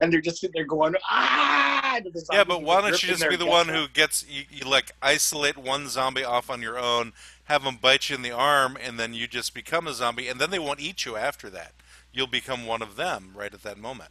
and 0.00 0.12
they're 0.12 0.20
just 0.20 0.40
sitting 0.40 0.52
there 0.54 0.64
going 0.64 0.94
ah. 1.10 2.00
yeah, 2.32 2.44
but 2.44 2.62
why 2.62 2.80
don't 2.80 3.02
you 3.02 3.08
just 3.10 3.28
be 3.28 3.36
the 3.36 3.46
one 3.46 3.68
who 3.68 3.88
gets 3.88 4.24
you, 4.28 4.44
you 4.50 4.64
like 4.64 4.92
isolate 5.02 5.58
one 5.58 5.88
zombie 5.88 6.24
off 6.24 6.48
on 6.48 6.62
your 6.62 6.78
own, 6.78 7.12
have 7.44 7.64
them 7.64 7.76
bite 7.80 8.08
you 8.08 8.16
in 8.16 8.22
the 8.22 8.30
arm, 8.30 8.78
and 8.80 8.98
then 8.98 9.12
you 9.12 9.26
just 9.26 9.52
become 9.52 9.86
a 9.86 9.92
zombie, 9.92 10.28
and 10.28 10.40
then 10.40 10.50
they 10.50 10.58
won't 10.58 10.80
eat 10.80 11.04
you 11.04 11.16
after 11.16 11.50
that. 11.50 11.72
You'll 12.12 12.26
become 12.26 12.66
one 12.66 12.80
of 12.80 12.96
them 12.96 13.32
right 13.34 13.52
at 13.52 13.62
that 13.64 13.78
moment. 13.78 14.10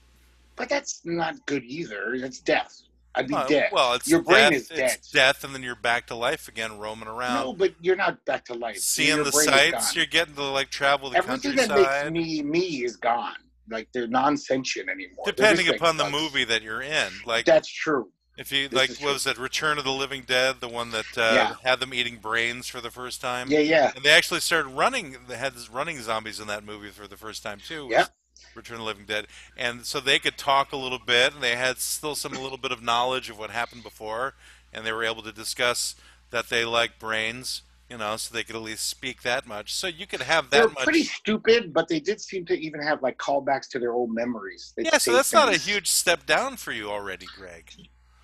But 0.55 0.69
that's 0.69 1.01
not 1.05 1.45
good 1.45 1.63
either. 1.63 2.13
It's 2.15 2.39
death. 2.39 2.81
I'd 3.17 3.27
be 3.27 3.33
uh, 3.33 3.47
dead. 3.47 3.69
Well, 3.71 3.93
it's 3.93 4.07
your 4.07 4.21
brain 4.21 4.51
death, 4.51 4.61
is 4.61 4.67
dead. 4.67 4.91
It's 4.95 5.11
death, 5.11 5.43
and 5.43 5.53
then 5.53 5.63
you're 5.63 5.75
back 5.75 6.07
to 6.07 6.15
life 6.15 6.47
again, 6.47 6.77
roaming 6.77 7.07
around. 7.07 7.45
No, 7.45 7.53
but 7.53 7.73
you're 7.81 7.95
not 7.95 8.23
back 8.25 8.45
to 8.45 8.53
life. 8.53 8.77
Seeing 8.77 9.23
the 9.23 9.31
sights, 9.31 9.95
you're 9.95 10.05
getting 10.05 10.35
to 10.35 10.43
like 10.43 10.69
travel 10.69 11.09
the 11.09 11.17
Everything 11.17 11.55
countryside. 11.55 11.85
that 11.85 12.13
makes 12.13 12.27
me 12.27 12.43
me 12.43 12.83
is 12.83 12.95
gone. 12.95 13.35
Like 13.69 13.89
they're 13.93 14.07
non-sentient 14.07 14.89
anymore. 14.89 15.25
Depending 15.25 15.67
upon 15.67 15.97
the 15.97 16.09
movie 16.09 16.45
that 16.45 16.61
you're 16.61 16.81
in, 16.81 17.09
like 17.25 17.45
that's 17.45 17.67
true. 17.67 18.09
If 18.37 18.51
you 18.51 18.69
this 18.69 18.77
like, 18.77 19.01
what 19.01 19.13
was 19.13 19.23
that? 19.23 19.39
Return 19.39 19.79
of 19.79 19.83
the 19.83 19.91
Living 19.91 20.21
Dead, 20.21 20.57
the 20.59 20.67
one 20.67 20.91
that 20.91 21.17
uh, 21.17 21.31
yeah. 21.33 21.55
had 21.63 21.79
them 21.79 21.91
eating 21.91 22.17
brains 22.17 22.67
for 22.67 22.79
the 22.79 22.91
first 22.91 23.19
time? 23.19 23.49
Yeah, 23.49 23.59
yeah. 23.59 23.91
And 23.95 24.05
they 24.05 24.11
actually 24.11 24.41
started 24.41 24.69
running. 24.69 25.17
They 25.27 25.37
had 25.37 25.53
running 25.73 25.99
zombies 25.99 26.39
in 26.39 26.45
that 26.47 26.63
movie 26.63 26.89
for 26.89 27.07
the 27.07 27.17
first 27.17 27.41
time 27.41 27.59
too. 27.59 27.87
Yeah. 27.89 28.05
Return 28.57 28.75
of 28.75 28.81
the 28.81 28.85
Living 28.85 29.05
Dead, 29.05 29.27
and 29.55 29.85
so 29.85 29.99
they 29.99 30.19
could 30.19 30.37
talk 30.37 30.71
a 30.71 30.77
little 30.77 30.99
bit, 30.99 31.33
and 31.33 31.41
they 31.41 31.55
had 31.55 31.77
still 31.77 32.15
some 32.15 32.33
a 32.33 32.39
little 32.39 32.57
bit 32.57 32.71
of 32.71 32.81
knowledge 32.81 33.29
of 33.29 33.37
what 33.39 33.49
happened 33.51 33.83
before, 33.83 34.33
and 34.73 34.85
they 34.85 34.91
were 34.91 35.03
able 35.03 35.21
to 35.23 35.31
discuss 35.31 35.95
that 36.31 36.49
they 36.49 36.65
like 36.65 36.99
brains, 36.99 37.61
you 37.89 37.97
know, 37.97 38.17
so 38.17 38.33
they 38.33 38.43
could 38.43 38.55
at 38.55 38.61
least 38.61 38.87
speak 38.87 39.21
that 39.21 39.47
much. 39.47 39.73
So 39.73 39.87
you 39.87 40.05
could 40.05 40.21
have 40.21 40.49
that 40.49 40.57
They're 40.57 40.67
much. 40.67 40.83
pretty 40.83 41.03
stupid, 41.03 41.73
but 41.73 41.87
they 41.87 41.99
did 41.99 42.19
seem 42.19 42.45
to 42.47 42.53
even 42.53 42.81
have 42.81 43.01
like 43.01 43.17
callbacks 43.17 43.69
to 43.69 43.79
their 43.79 43.93
old 43.93 44.13
memories. 44.13 44.73
They'd 44.75 44.87
yeah, 44.87 44.97
so 44.97 45.13
that's 45.13 45.31
things. 45.31 45.45
not 45.45 45.53
a 45.53 45.57
huge 45.57 45.87
step 45.87 46.25
down 46.25 46.57
for 46.57 46.71
you 46.71 46.89
already, 46.89 47.27
Greg. 47.37 47.71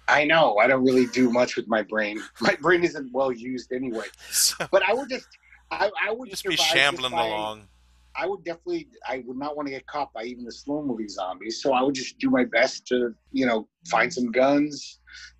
I 0.07 0.25
know. 0.25 0.57
I 0.57 0.67
don't 0.67 0.83
really 0.83 1.05
do 1.07 1.31
much 1.31 1.55
with 1.55 1.67
my 1.67 1.81
brain. 1.81 2.21
My 2.41 2.55
brain 2.55 2.83
isn't 2.83 3.11
well 3.13 3.31
used 3.31 3.71
anyway. 3.71 4.07
So, 4.31 4.67
but 4.69 4.83
I 4.83 4.93
would 4.93 5.09
just, 5.09 5.27
I, 5.71 5.89
I 6.05 6.11
would 6.11 6.29
just 6.29 6.43
be 6.43 6.57
shambling 6.57 7.13
by, 7.13 7.25
along. 7.27 7.67
I 8.15 8.27
would 8.27 8.43
definitely, 8.43 8.89
I 9.07 9.23
would 9.25 9.37
not 9.37 9.55
want 9.55 9.67
to 9.67 9.71
get 9.73 9.85
caught 9.87 10.13
by 10.13 10.23
even 10.23 10.45
the 10.45 10.51
slow 10.51 10.83
movie 10.83 11.07
zombies. 11.07 11.61
So 11.61 11.73
I 11.73 11.81
would 11.81 11.95
just 11.95 12.19
do 12.19 12.29
my 12.29 12.45
best 12.45 12.85
to, 12.87 13.13
you 13.31 13.45
know, 13.45 13.67
find 13.89 14.13
some 14.13 14.31
guns, 14.31 14.99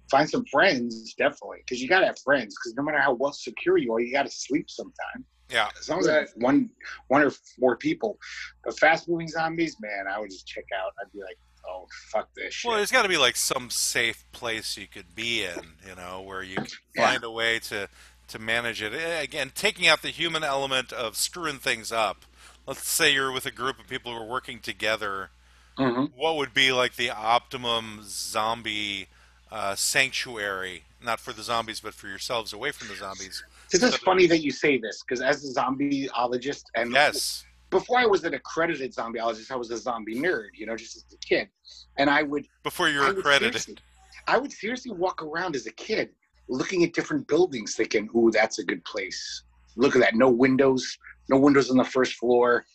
find 0.09 0.29
some 0.29 0.45
friends, 0.45 1.13
definitely, 1.13 1.59
because 1.65 1.81
you 1.81 1.87
gotta 1.87 2.07
have 2.07 2.19
friends. 2.19 2.55
Because 2.55 2.75
no 2.75 2.83
matter 2.83 2.99
how 2.99 3.13
well 3.13 3.33
secure 3.33 3.77
you 3.77 3.93
are, 3.93 3.99
you 3.99 4.11
gotta 4.11 4.31
sleep 4.31 4.69
sometime. 4.69 5.25
Yeah. 5.49 5.69
As 5.79 5.87
long 5.87 5.99
as 5.99 6.07
I 6.07 6.25
one, 6.37 6.69
one 7.09 7.21
or 7.21 7.31
four 7.59 7.77
people, 7.77 8.17
but 8.63 8.77
fast 8.79 9.07
moving 9.07 9.27
zombies, 9.27 9.77
man, 9.79 10.05
I 10.11 10.19
would 10.19 10.31
just 10.31 10.47
check 10.47 10.65
out. 10.75 10.93
I'd 10.99 11.11
be 11.11 11.19
like, 11.19 11.37
oh 11.67 11.85
fuck 12.11 12.27
this 12.35 12.53
shit. 12.53 12.69
Well, 12.69 12.77
there's 12.77 12.91
got 12.91 13.03
to 13.03 13.09
be 13.09 13.17
like 13.17 13.35
some 13.35 13.69
safe 13.69 14.25
place 14.31 14.77
you 14.77 14.87
could 14.87 15.13
be 15.13 15.43
in, 15.43 15.73
you 15.87 15.95
know, 15.95 16.21
where 16.21 16.41
you 16.41 16.55
can 16.55 16.67
find 16.97 17.23
a 17.23 17.31
way 17.31 17.59
to 17.59 17.87
to 18.29 18.39
manage 18.39 18.81
it. 18.81 18.93
Again, 19.21 19.51
taking 19.53 19.87
out 19.87 20.01
the 20.01 20.09
human 20.09 20.43
element 20.43 20.91
of 20.91 21.15
screwing 21.15 21.59
things 21.59 21.91
up 21.91 22.25
let's 22.65 22.87
say 22.87 23.13
you're 23.13 23.31
with 23.31 23.45
a 23.45 23.51
group 23.51 23.79
of 23.79 23.87
people 23.87 24.13
who 24.13 24.21
are 24.21 24.27
working 24.27 24.59
together. 24.59 25.29
Mm-hmm. 25.77 26.17
What 26.17 26.37
would 26.37 26.53
be 26.53 26.71
like 26.71 26.95
the 26.95 27.09
optimum 27.09 28.01
zombie 28.03 29.07
uh, 29.51 29.75
sanctuary, 29.75 30.83
not 31.03 31.19
for 31.19 31.33
the 31.33 31.43
zombies, 31.43 31.79
but 31.79 31.93
for 31.93 32.07
yourselves 32.07 32.53
away 32.53 32.71
from 32.71 32.87
the 32.87 32.95
zombies? 32.95 33.43
This 33.71 33.81
so 33.81 33.87
is 33.87 33.95
funny 33.97 34.27
that 34.27 34.39
you 34.39 34.51
say 34.51 34.77
this 34.77 35.03
because 35.03 35.21
as 35.21 35.43
a 35.43 35.59
zombieologist, 35.59 36.65
and 36.75 36.91
yes, 36.91 37.45
before 37.69 37.99
I 37.99 38.05
was 38.05 38.23
an 38.23 38.35
accredited 38.35 38.93
zombieologist, 38.93 39.51
I 39.51 39.55
was 39.55 39.71
a 39.71 39.77
zombie 39.77 40.15
nerd, 40.15 40.49
you 40.55 40.65
know, 40.65 40.75
just 40.75 40.95
as 40.95 41.05
a 41.11 41.17
kid, 41.17 41.49
and 41.97 42.09
I 42.09 42.23
would 42.23 42.47
before 42.61 42.89
you 42.89 42.99
were 42.99 43.07
accredited. 43.07 43.81
I 44.27 44.37
would 44.37 44.51
seriously 44.51 44.91
walk 44.91 45.21
around 45.21 45.55
as 45.55 45.65
a 45.65 45.71
kid, 45.71 46.11
looking 46.47 46.83
at 46.83 46.93
different 46.93 47.27
buildings, 47.27 47.75
thinking, 47.75 48.09
"Ooh, 48.15 48.31
that's 48.31 48.59
a 48.59 48.63
good 48.63 48.83
place." 48.85 49.43
Look 49.75 49.95
at 49.95 50.01
that, 50.01 50.13
no 50.13 50.29
windows, 50.29 50.99
no 51.29 51.37
windows 51.37 51.69
on 51.69 51.77
the 51.77 51.83
first 51.83 52.13
floor, 52.13 52.65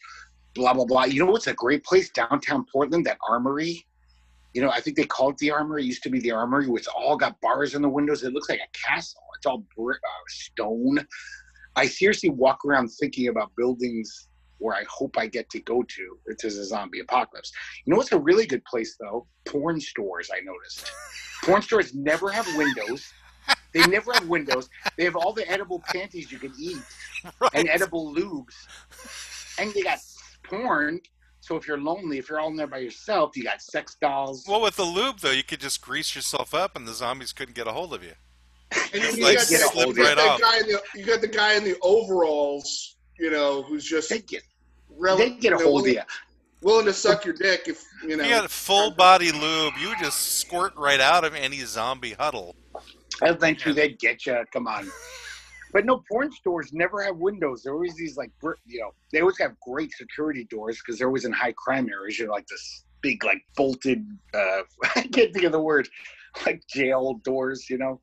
blah 0.54 0.74
blah 0.74 0.84
blah. 0.84 1.04
You 1.04 1.24
know 1.24 1.30
what's 1.30 1.46
a 1.46 1.54
great 1.54 1.84
place 1.84 2.10
downtown 2.10 2.64
Portland? 2.72 3.06
That 3.06 3.18
Armory. 3.28 3.84
You 4.54 4.62
know, 4.62 4.70
I 4.70 4.80
think 4.80 4.96
they 4.96 5.04
call 5.04 5.30
it 5.30 5.38
the 5.38 5.50
Armory. 5.50 5.82
It 5.82 5.86
used 5.86 6.02
to 6.04 6.10
be 6.10 6.20
the 6.20 6.32
Armory, 6.32 6.68
which 6.68 6.86
all 6.88 7.16
got 7.16 7.40
bars 7.40 7.74
in 7.74 7.82
the 7.82 7.88
windows. 7.88 8.22
It 8.24 8.32
looks 8.32 8.48
like 8.48 8.60
a 8.60 8.78
castle. 8.78 9.22
It's 9.36 9.46
all 9.46 9.64
brick, 9.76 9.98
uh, 9.98 10.24
stone. 10.26 11.06
I 11.76 11.86
seriously 11.86 12.30
walk 12.30 12.64
around 12.64 12.88
thinking 12.88 13.28
about 13.28 13.52
buildings 13.56 14.28
where 14.58 14.74
I 14.74 14.84
hope 14.88 15.16
I 15.16 15.26
get 15.26 15.48
to 15.50 15.60
go 15.60 15.82
to 15.82 16.18
there's 16.40 16.56
a 16.56 16.64
zombie 16.64 17.00
apocalypse. 17.00 17.52
You 17.84 17.92
know 17.92 17.98
what's 17.98 18.12
a 18.12 18.18
really 18.18 18.46
good 18.46 18.64
place 18.64 18.96
though? 19.00 19.26
Porn 19.46 19.80
stores. 19.80 20.30
I 20.34 20.40
noticed. 20.40 20.90
Porn 21.44 21.62
stores 21.62 21.94
never 21.94 22.30
have 22.30 22.46
windows. 22.56 23.12
They 23.74 23.86
never 23.86 24.12
have 24.12 24.26
windows. 24.28 24.68
They 24.96 25.04
have 25.04 25.16
all 25.16 25.32
the 25.32 25.48
edible 25.50 25.82
panties 25.92 26.32
you 26.32 26.38
can 26.38 26.52
eat 26.58 26.78
Right. 27.40 27.50
and 27.54 27.68
edible 27.68 28.14
lubes, 28.14 28.54
and 29.58 29.72
they 29.74 29.82
got 29.82 29.98
porn. 30.42 31.00
So 31.40 31.56
if 31.56 31.66
you're 31.66 31.78
lonely, 31.80 32.18
if 32.18 32.28
you're 32.28 32.40
all 32.40 32.48
in 32.48 32.56
there 32.56 32.66
by 32.66 32.78
yourself, 32.78 33.36
you 33.36 33.44
got 33.44 33.62
sex 33.62 33.96
dolls. 34.00 34.44
Well, 34.48 34.60
with 34.60 34.76
the 34.76 34.84
lube 34.84 35.18
though, 35.20 35.30
you 35.30 35.42
could 35.44 35.60
just 35.60 35.80
grease 35.80 36.14
yourself 36.14 36.54
up, 36.54 36.76
and 36.76 36.86
the 36.86 36.92
zombies 36.92 37.32
couldn't 37.32 37.54
get 37.54 37.66
a 37.66 37.72
hold 37.72 37.94
of 37.94 38.02
you. 38.02 38.12
And 38.92 39.02
you 39.16 39.24
Like, 39.24 39.36
got, 39.36 39.44
slip 39.46 39.88
the- 39.90 39.94
you 39.94 40.04
right 40.06 40.16
got 40.16 40.38
the 40.38 40.44
off. 40.46 40.52
guy 40.52 40.58
in 40.60 40.66
the 40.68 40.82
you 40.94 41.06
got 41.06 41.20
the 41.20 41.28
guy 41.28 41.54
in 41.54 41.64
the 41.64 41.76
overalls, 41.82 42.96
you 43.18 43.30
know, 43.30 43.62
who's 43.62 43.84
just 43.84 44.10
They 44.10 44.20
get 44.20 44.42
rel- 44.90 45.16
they 45.16 45.30
get 45.30 45.38
a 45.38 45.42
you 45.44 45.50
know, 45.50 45.56
hold 45.58 45.66
of 45.80 45.84
willing, 45.84 45.94
you. 45.94 46.00
willing 46.62 46.84
to 46.86 46.92
suck 46.92 47.24
your 47.24 47.34
dick 47.34 47.62
if 47.66 47.82
you 48.02 48.16
know. 48.16 48.22
If 48.24 48.28
you 48.28 48.34
had 48.34 48.44
a 48.44 48.48
full 48.48 48.90
body 48.90 49.32
lube, 49.32 49.74
you 49.80 49.88
would 49.88 49.98
just 49.98 50.38
squirt 50.38 50.74
right 50.76 51.00
out 51.00 51.24
of 51.24 51.34
any 51.34 51.60
zombie 51.60 52.12
huddle. 52.18 52.56
Eventually, 53.22 53.74
they'd 53.74 53.98
get 53.98 54.26
you. 54.26 54.44
Come 54.52 54.66
on. 54.66 54.90
But 55.72 55.84
no, 55.84 56.02
porn 56.10 56.32
stores 56.32 56.70
never 56.72 57.02
have 57.02 57.16
windows. 57.16 57.62
They're 57.62 57.74
always 57.74 57.94
these 57.96 58.16
like, 58.16 58.30
you 58.66 58.80
know, 58.80 58.90
they 59.12 59.20
always 59.20 59.38
have 59.38 59.52
great 59.60 59.92
security 59.92 60.46
doors 60.50 60.78
because 60.78 60.98
they're 60.98 61.08
always 61.08 61.24
in 61.26 61.32
high 61.32 61.52
crime 61.52 61.88
areas. 61.92 62.18
You're 62.18 62.30
like 62.30 62.46
this 62.46 62.84
big, 63.02 63.22
like 63.24 63.42
bolted. 63.56 64.06
uh 64.34 64.62
I 64.96 65.02
can't 65.02 65.32
think 65.32 65.44
of 65.44 65.52
the 65.52 65.60
word, 65.60 65.88
like 66.46 66.62
jail 66.68 67.20
doors. 67.24 67.66
You 67.68 67.78
know. 67.78 68.00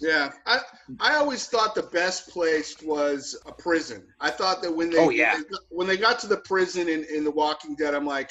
Yeah, 0.00 0.30
I 0.46 0.60
I 1.00 1.14
always 1.16 1.46
thought 1.46 1.74
the 1.74 1.82
best 1.82 2.28
place 2.30 2.76
was 2.82 3.36
a 3.46 3.52
prison. 3.52 4.06
I 4.20 4.30
thought 4.30 4.62
that 4.62 4.72
when 4.74 4.90
they 4.90 4.98
Oh, 4.98 5.10
yeah. 5.10 5.34
when 5.34 5.42
they 5.42 5.48
got- 5.48 5.60
when 5.70 5.86
they 5.88 5.96
got 5.96 6.18
to 6.20 6.26
the 6.26 6.36
prison 6.38 6.88
in, 6.88 7.04
in 7.04 7.24
The 7.24 7.30
Walking 7.30 7.74
Dead, 7.74 7.94
I'm 7.94 8.06
like, 8.06 8.30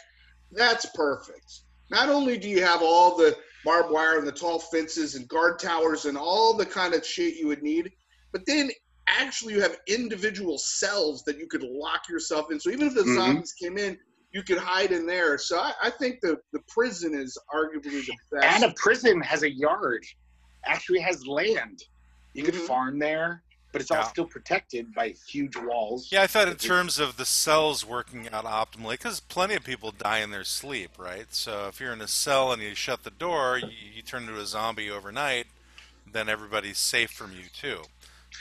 that's 0.52 0.86
perfect. 0.96 1.62
Not 1.92 2.08
only 2.10 2.38
do 2.38 2.48
you 2.48 2.64
have 2.64 2.82
all 2.82 3.18
the 3.18 3.36
barbed 3.64 3.92
wire 3.92 4.18
and 4.18 4.28
the 4.28 4.32
tall 4.32 4.60
fences 4.60 5.16
and 5.16 5.28
guard 5.28 5.60
towers 5.60 6.06
and 6.06 6.18
all 6.18 6.54
the 6.54 6.66
kind 6.66 6.94
of 6.94 7.06
shit 7.06 7.36
you 7.36 7.48
would 7.48 7.62
need, 7.62 7.92
but 8.32 8.46
then 8.46 8.70
actually 9.08 9.54
you 9.54 9.62
have 9.62 9.78
individual 9.88 10.58
cells 10.58 11.24
that 11.26 11.38
you 11.38 11.48
could 11.48 11.64
lock 11.64 12.08
yourself 12.08 12.52
in. 12.52 12.60
So 12.60 12.70
even 12.70 12.88
if 12.88 12.96
the 12.96 13.02
Mhm. 13.02 13.16
zombies 13.16 13.54
came 13.54 13.78
in, 13.78 13.98
you 14.32 14.44
could 14.44 14.60
hide 14.60 14.92
in 14.92 15.06
there. 15.06 15.38
So 15.38 15.60
I, 15.60 15.74
I 15.82 15.90
think 15.90 16.20
the 16.22 16.38
the 16.54 16.62
prison 16.68 17.16
is 17.16 17.38
arguably 17.54 18.06
the 18.06 18.14
best. 18.32 18.62
And 18.62 18.72
a 18.72 18.74
prison 18.76 19.20
has 19.22 19.44
a 19.44 19.52
yard. 19.52 20.04
Actually, 20.66 21.00
has 21.00 21.26
land. 21.26 21.80
You 22.34 22.44
could 22.44 22.54
Mhm. 22.54 22.68
farm 22.68 23.00
there, 23.00 23.44
but 23.72 23.82
it's 23.82 23.92
all 23.92 23.98
Yeah. 23.98 24.08
still 24.08 24.26
protected 24.26 24.94
by 24.94 25.10
huge 25.28 25.56
walls. 25.56 26.12
Yeah, 26.12 26.24
I 26.24 26.28
thought 26.28 26.48
in 26.48 26.56
terms 26.56 27.00
of 27.00 27.18
the 27.18 27.26
cells 27.26 27.86
working 27.86 28.28
out 28.30 28.46
optimally, 28.46 28.92
because 28.92 29.20
plenty 29.20 29.56
of 29.56 29.64
people 29.64 29.92
die 29.92 30.20
in 30.20 30.32
their 30.32 30.44
sleep, 30.44 30.92
right? 30.98 31.28
So 31.34 31.68
if 31.68 31.80
you're 31.80 31.94
in 31.94 32.02
a 32.02 32.08
cell 32.08 32.52
and 32.52 32.62
you 32.62 32.74
shut 32.76 33.04
the 33.04 33.12
door, 33.12 33.58
you, 33.58 33.70
you 33.96 34.02
turn 34.02 34.24
into 34.24 34.40
a 34.40 34.46
zombie 34.46 34.90
overnight, 34.90 35.48
then 36.12 36.30
everybody's 36.30 36.80
safe 36.80 37.12
from 37.12 37.32
you 37.34 37.44
too. 37.54 37.84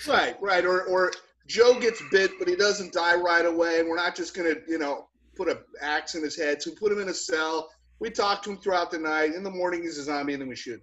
Right, 0.07 0.41
right. 0.41 0.65
Or 0.65 0.83
or 0.85 1.13
Joe 1.47 1.79
gets 1.79 2.03
bit, 2.11 2.33
but 2.39 2.49
he 2.49 2.57
doesn't 2.57 2.93
die 2.93 3.15
right 3.17 3.45
away, 3.45 3.81
and 3.81 3.89
we're 3.89 3.97
not 3.97 4.15
just 4.15 4.35
gonna, 4.35 4.55
you 4.67 4.79
know, 4.79 5.09
put 5.37 5.49
a 5.49 5.59
axe 5.81 6.15
in 6.15 6.23
his 6.23 6.37
head. 6.37 6.63
So 6.63 6.71
we 6.71 6.77
put 6.77 6.93
him 6.93 7.01
in 7.01 7.09
a 7.09 7.15
cell. 7.15 7.71
We 8.01 8.11
talk 8.11 8.43
to 8.45 8.51
him 8.51 8.59
throughout 8.59 8.91
the 8.91 8.99
night. 8.99 9.35
In 9.35 9.43
the 9.43 9.51
morning, 9.51 9.83
he's 9.83 9.99
a 9.99 10.05
zombie, 10.05 10.35
and 10.35 10.43
then 10.43 10.49
we 10.49 10.57
shoot. 10.57 10.81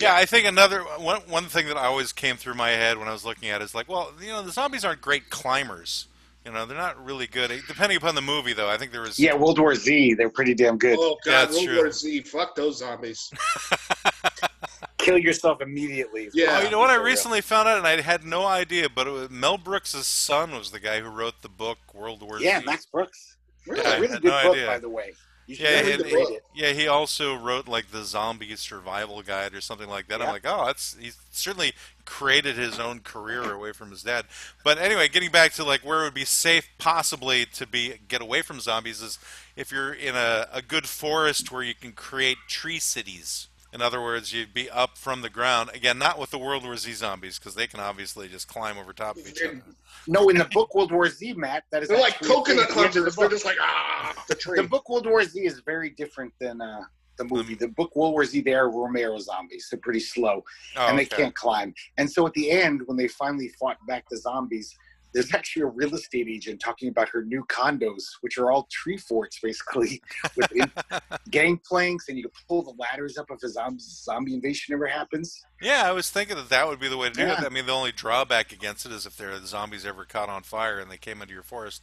Yeah, 0.00 0.14
I 0.14 0.24
think 0.24 0.46
another 0.46 0.80
one 0.82 1.20
one 1.28 1.44
thing 1.44 1.66
that 1.68 1.76
always 1.76 2.12
came 2.12 2.36
through 2.36 2.54
my 2.54 2.70
head 2.70 2.98
when 2.98 3.06
I 3.08 3.12
was 3.12 3.24
looking 3.24 3.48
at 3.50 3.60
it 3.60 3.64
is 3.64 3.74
like, 3.74 3.88
well, 3.88 4.12
you 4.20 4.28
know, 4.28 4.42
the 4.42 4.50
zombies 4.52 4.84
aren't 4.84 5.00
great 5.00 5.30
climbers. 5.30 6.08
You 6.44 6.52
know, 6.52 6.66
they're 6.66 6.76
not 6.76 7.02
really 7.02 7.26
good. 7.26 7.50
Depending 7.66 7.96
upon 7.96 8.14
the 8.14 8.20
movie, 8.20 8.52
though, 8.52 8.68
I 8.68 8.76
think 8.76 8.92
there 8.92 9.00
was 9.00 9.18
Yeah, 9.18 9.34
World 9.34 9.58
War 9.58 9.74
Z, 9.74 10.14
they're 10.14 10.28
pretty 10.28 10.52
damn 10.52 10.76
good. 10.76 10.98
Oh 11.00 11.16
Yeah, 11.24 11.32
God, 11.32 11.40
that's 11.46 11.54
World 11.56 11.66
true. 11.68 11.76
War 11.78 11.90
Z. 11.92 12.20
Fuck 12.22 12.54
those 12.54 12.78
zombies. 12.80 13.32
Kill 14.98 15.18
yourself 15.18 15.60
immediately. 15.60 16.28
Yeah. 16.34 16.58
Oh, 16.60 16.64
you 16.64 16.70
know 16.70 16.78
what? 16.78 16.90
I 16.90 16.94
For 16.94 17.00
real. 17.00 17.06
recently 17.06 17.40
found 17.40 17.68
out, 17.68 17.78
and 17.78 17.86
I 17.86 18.00
had 18.00 18.24
no 18.24 18.46
idea, 18.46 18.88
but 18.88 19.06
it 19.06 19.10
was 19.10 19.30
Mel 19.30 19.58
Brooks' 19.58 19.90
son 20.06 20.52
was 20.52 20.70
the 20.70 20.80
guy 20.80 21.00
who 21.00 21.08
wrote 21.08 21.42
the 21.42 21.48
book 21.48 21.78
World 21.94 22.22
War 22.22 22.40
Yeah, 22.40 22.60
Z. 22.60 22.66
Max 22.66 22.86
Brooks. 22.86 23.36
Really? 23.66 23.82
Yeah, 23.82 23.96
really 23.98 24.08
good 24.18 24.24
no 24.24 24.42
book, 24.42 24.52
idea. 24.52 24.66
by 24.66 24.78
the 24.78 24.88
way. 24.88 25.12
Yeah, 25.46 25.68
and- 25.68 26.02
it. 26.06 26.44
Yeah, 26.54 26.70
he 26.72 26.86
also 26.86 27.34
wrote 27.36 27.66
like 27.68 27.90
the 27.90 28.04
zombie 28.04 28.54
survival 28.56 29.22
guide 29.22 29.54
or 29.54 29.60
something 29.60 29.88
like 29.88 30.06
that. 30.08 30.22
I'm 30.22 30.28
like, 30.28 30.46
oh, 30.46 30.66
that's 30.66 30.96
he 30.98 31.10
certainly 31.32 31.72
created 32.04 32.56
his 32.56 32.78
own 32.78 33.00
career 33.00 33.52
away 33.52 33.72
from 33.72 33.90
his 33.90 34.02
dad. 34.04 34.26
But 34.62 34.78
anyway, 34.78 35.08
getting 35.08 35.30
back 35.30 35.52
to 35.54 35.64
like 35.64 35.80
where 35.84 36.02
it 36.02 36.04
would 36.04 36.14
be 36.14 36.24
safe 36.24 36.68
possibly 36.78 37.44
to 37.46 37.66
be 37.66 37.94
get 38.08 38.22
away 38.22 38.42
from 38.42 38.60
zombies 38.60 39.02
is 39.02 39.18
if 39.56 39.72
you're 39.72 39.92
in 39.92 40.14
a, 40.14 40.46
a 40.52 40.62
good 40.62 40.86
forest 40.86 41.50
where 41.50 41.62
you 41.62 41.74
can 41.74 41.92
create 41.92 42.38
tree 42.48 42.78
cities. 42.78 43.48
In 43.74 43.82
other 43.82 44.00
words, 44.00 44.32
you'd 44.32 44.54
be 44.54 44.70
up 44.70 44.96
from 44.96 45.20
the 45.22 45.28
ground 45.28 45.70
again, 45.74 45.98
not 45.98 46.16
with 46.16 46.30
the 46.30 46.38
World 46.38 46.62
War 46.62 46.76
Z 46.76 46.92
zombies 46.92 47.40
because 47.40 47.56
they 47.56 47.66
can 47.66 47.80
obviously 47.80 48.28
just 48.28 48.46
climb 48.46 48.78
over 48.78 48.92
top 48.92 49.16
of 49.16 49.26
each 49.26 49.42
other. 49.42 49.60
No, 50.06 50.28
in 50.28 50.38
the 50.38 50.44
book 50.44 50.72
World 50.76 50.92
War 50.92 51.08
Z, 51.08 51.32
Matt, 51.34 51.64
that 51.72 51.82
is 51.82 51.88
They're 51.88 51.98
like 51.98 52.20
coconut 52.20 52.44
thing 52.46 52.58
at 52.60 52.68
the 52.68 52.74
hunters. 52.74 52.94
the 52.94 53.00
They're 53.20 53.28
book. 53.28 53.30
just 53.32 53.44
like 53.44 53.56
ah, 53.60 54.14
the 54.28 54.36
tree. 54.36 54.60
The 54.62 54.68
book 54.68 54.88
World 54.88 55.06
War 55.06 55.24
Z 55.24 55.44
is 55.44 55.60
very 55.66 55.90
different 55.90 56.32
than 56.38 56.60
uh, 56.60 56.82
the 57.18 57.24
movie. 57.24 57.56
The 57.56 57.66
book 57.66 57.96
World 57.96 58.12
War 58.12 58.24
Z, 58.24 58.40
they 58.42 58.54
are 58.54 58.70
Romero 58.70 59.18
zombies. 59.18 59.66
They're 59.68 59.80
pretty 59.80 60.00
slow 60.00 60.44
Oh, 60.76 60.86
and 60.86 60.96
they 60.96 61.06
okay. 61.06 61.16
can't 61.16 61.34
climb. 61.34 61.74
And 61.98 62.08
so 62.08 62.24
at 62.28 62.32
the 62.34 62.52
end, 62.52 62.82
when 62.86 62.96
they 62.96 63.08
finally 63.08 63.48
fought 63.58 63.78
back 63.88 64.04
the 64.08 64.18
zombies, 64.18 64.72
there's 65.14 65.32
actually 65.32 65.62
a 65.62 65.66
real 65.66 65.94
estate 65.94 66.26
agent 66.28 66.60
talking 66.60 66.88
about 66.88 67.08
her 67.08 67.24
new 67.24 67.44
condos, 67.44 68.02
which 68.20 68.36
are 68.36 68.50
all 68.50 68.66
tree 68.70 68.96
forts 68.98 69.38
basically, 69.40 70.02
with 70.36 70.50
gangplanks, 71.30 72.08
and 72.08 72.18
you 72.18 72.24
can 72.24 72.32
pull 72.48 72.62
the 72.62 72.74
ladders 72.78 73.16
up 73.16 73.26
if 73.30 73.42
a 73.42 73.48
zombie, 73.48 73.78
zombie 73.80 74.34
invasion 74.34 74.74
ever 74.74 74.86
happens. 74.86 75.40
Yeah, 75.62 75.84
I 75.86 75.92
was 75.92 76.10
thinking 76.10 76.36
that 76.36 76.48
that 76.50 76.66
would 76.66 76.80
be 76.80 76.88
the 76.88 76.96
way 76.98 77.08
to 77.08 77.14
do 77.14 77.22
Yeah. 77.22 77.40
it. 77.40 77.46
I 77.46 77.48
mean, 77.48 77.66
the 77.66 77.72
only 77.72 77.92
drawback 77.92 78.52
against 78.52 78.84
it 78.84 78.92
is 78.92 79.06
if 79.06 79.16
there 79.16 79.30
are 79.30 79.38
zombies 79.46 79.86
ever 79.86 80.04
caught 80.04 80.28
on 80.28 80.42
fire 80.42 80.80
and 80.80 80.90
they 80.90 80.98
came 80.98 81.22
into 81.22 81.32
your 81.32 81.44
forest 81.44 81.82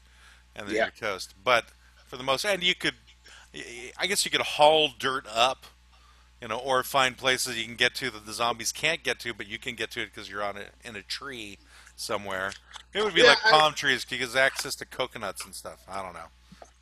and 0.55 0.67
then 0.67 0.75
Yeah. 0.75 0.84
you're 0.84 0.91
toast. 1.09 1.34
But 1.41 1.65
for 2.05 2.17
the 2.17 2.23
most, 2.23 2.45
and 2.45 2.61
you 2.61 2.75
could, 2.75 2.95
I 3.97 4.07
guess 4.07 4.25
you 4.25 4.32
could 4.32 4.41
haul 4.41 4.89
dirt 4.99 5.25
up, 5.34 5.65
you 6.41 6.47
know, 6.47 6.57
or 6.57 6.83
find 6.83 7.15
places 7.17 7.57
you 7.57 7.65
can 7.65 7.75
get 7.75 7.93
to 7.95 8.09
that 8.09 8.25
the 8.25 8.33
zombies 8.33 8.71
can't 8.71 9.03
get 9.03 9.19
to, 9.19 9.33
but 9.33 9.47
you 9.47 9.59
can 9.59 9.75
get 9.75 9.91
to 9.91 10.01
it 10.01 10.07
because 10.13 10.29
you're 10.29 10.43
on 10.43 10.57
a, 10.57 10.63
in 10.87 10.95
a 10.95 11.01
tree 11.03 11.57
somewhere. 11.95 12.51
It 12.93 13.03
would 13.03 13.13
be 13.13 13.21
Yeah, 13.21 13.27
like 13.29 13.45
I- 13.45 13.51
palm 13.51 13.73
trees 13.73 14.03
because 14.05 14.35
access 14.35 14.75
to 14.75 14.85
coconuts 14.85 15.45
and 15.45 15.53
stuff. 15.53 15.83
I 15.87 16.01
don't 16.01 16.13
know. 16.13 16.25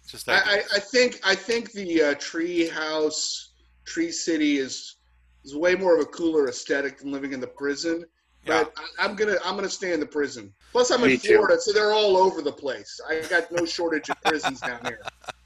Just 0.08 0.26
that. 0.26 0.48
I, 0.48 0.52
I, 0.56 0.62
I 0.76 0.80
think 0.80 1.20
I 1.24 1.36
think 1.36 1.72
the 1.74 2.02
uh, 2.02 2.16
tree 2.16 2.68
house, 2.68 3.50
tree 3.86 4.12
city 4.12 4.58
is 4.58 4.96
is 5.44 5.56
way 5.56 5.76
more 5.76 5.94
of 5.96 6.02
a 6.02 6.06
cooler 6.06 6.48
aesthetic 6.50 6.98
than 7.00 7.12
living 7.12 7.32
in 7.32 7.40
the 7.40 7.48
prison. 7.48 8.06
yeah. 8.46 8.64
But 8.64 8.74
I, 9.00 9.06
I'm 9.06 9.16
gonna 9.16 9.36
I'm 9.46 9.56
gonna 9.56 9.70
stay 9.70 9.94
in 9.94 10.00
the 10.00 10.06
prison. 10.08 10.52
Plus, 10.72 10.90
I'm 10.90 11.02
Me 11.02 11.14
in 11.14 11.20
too. 11.20 11.36
Florida, 11.36 11.62
so 11.62 11.74
they're 11.74 11.92
all 11.94 12.18
over 12.18 12.42
the 12.42 12.52
place. 12.52 13.00
I 13.08 13.22
got 13.30 13.52
no 13.52 13.66
shortage 13.66 14.10
of 14.10 14.20
prisons 14.22 14.62
down 14.62 14.80
here. 14.84 15.00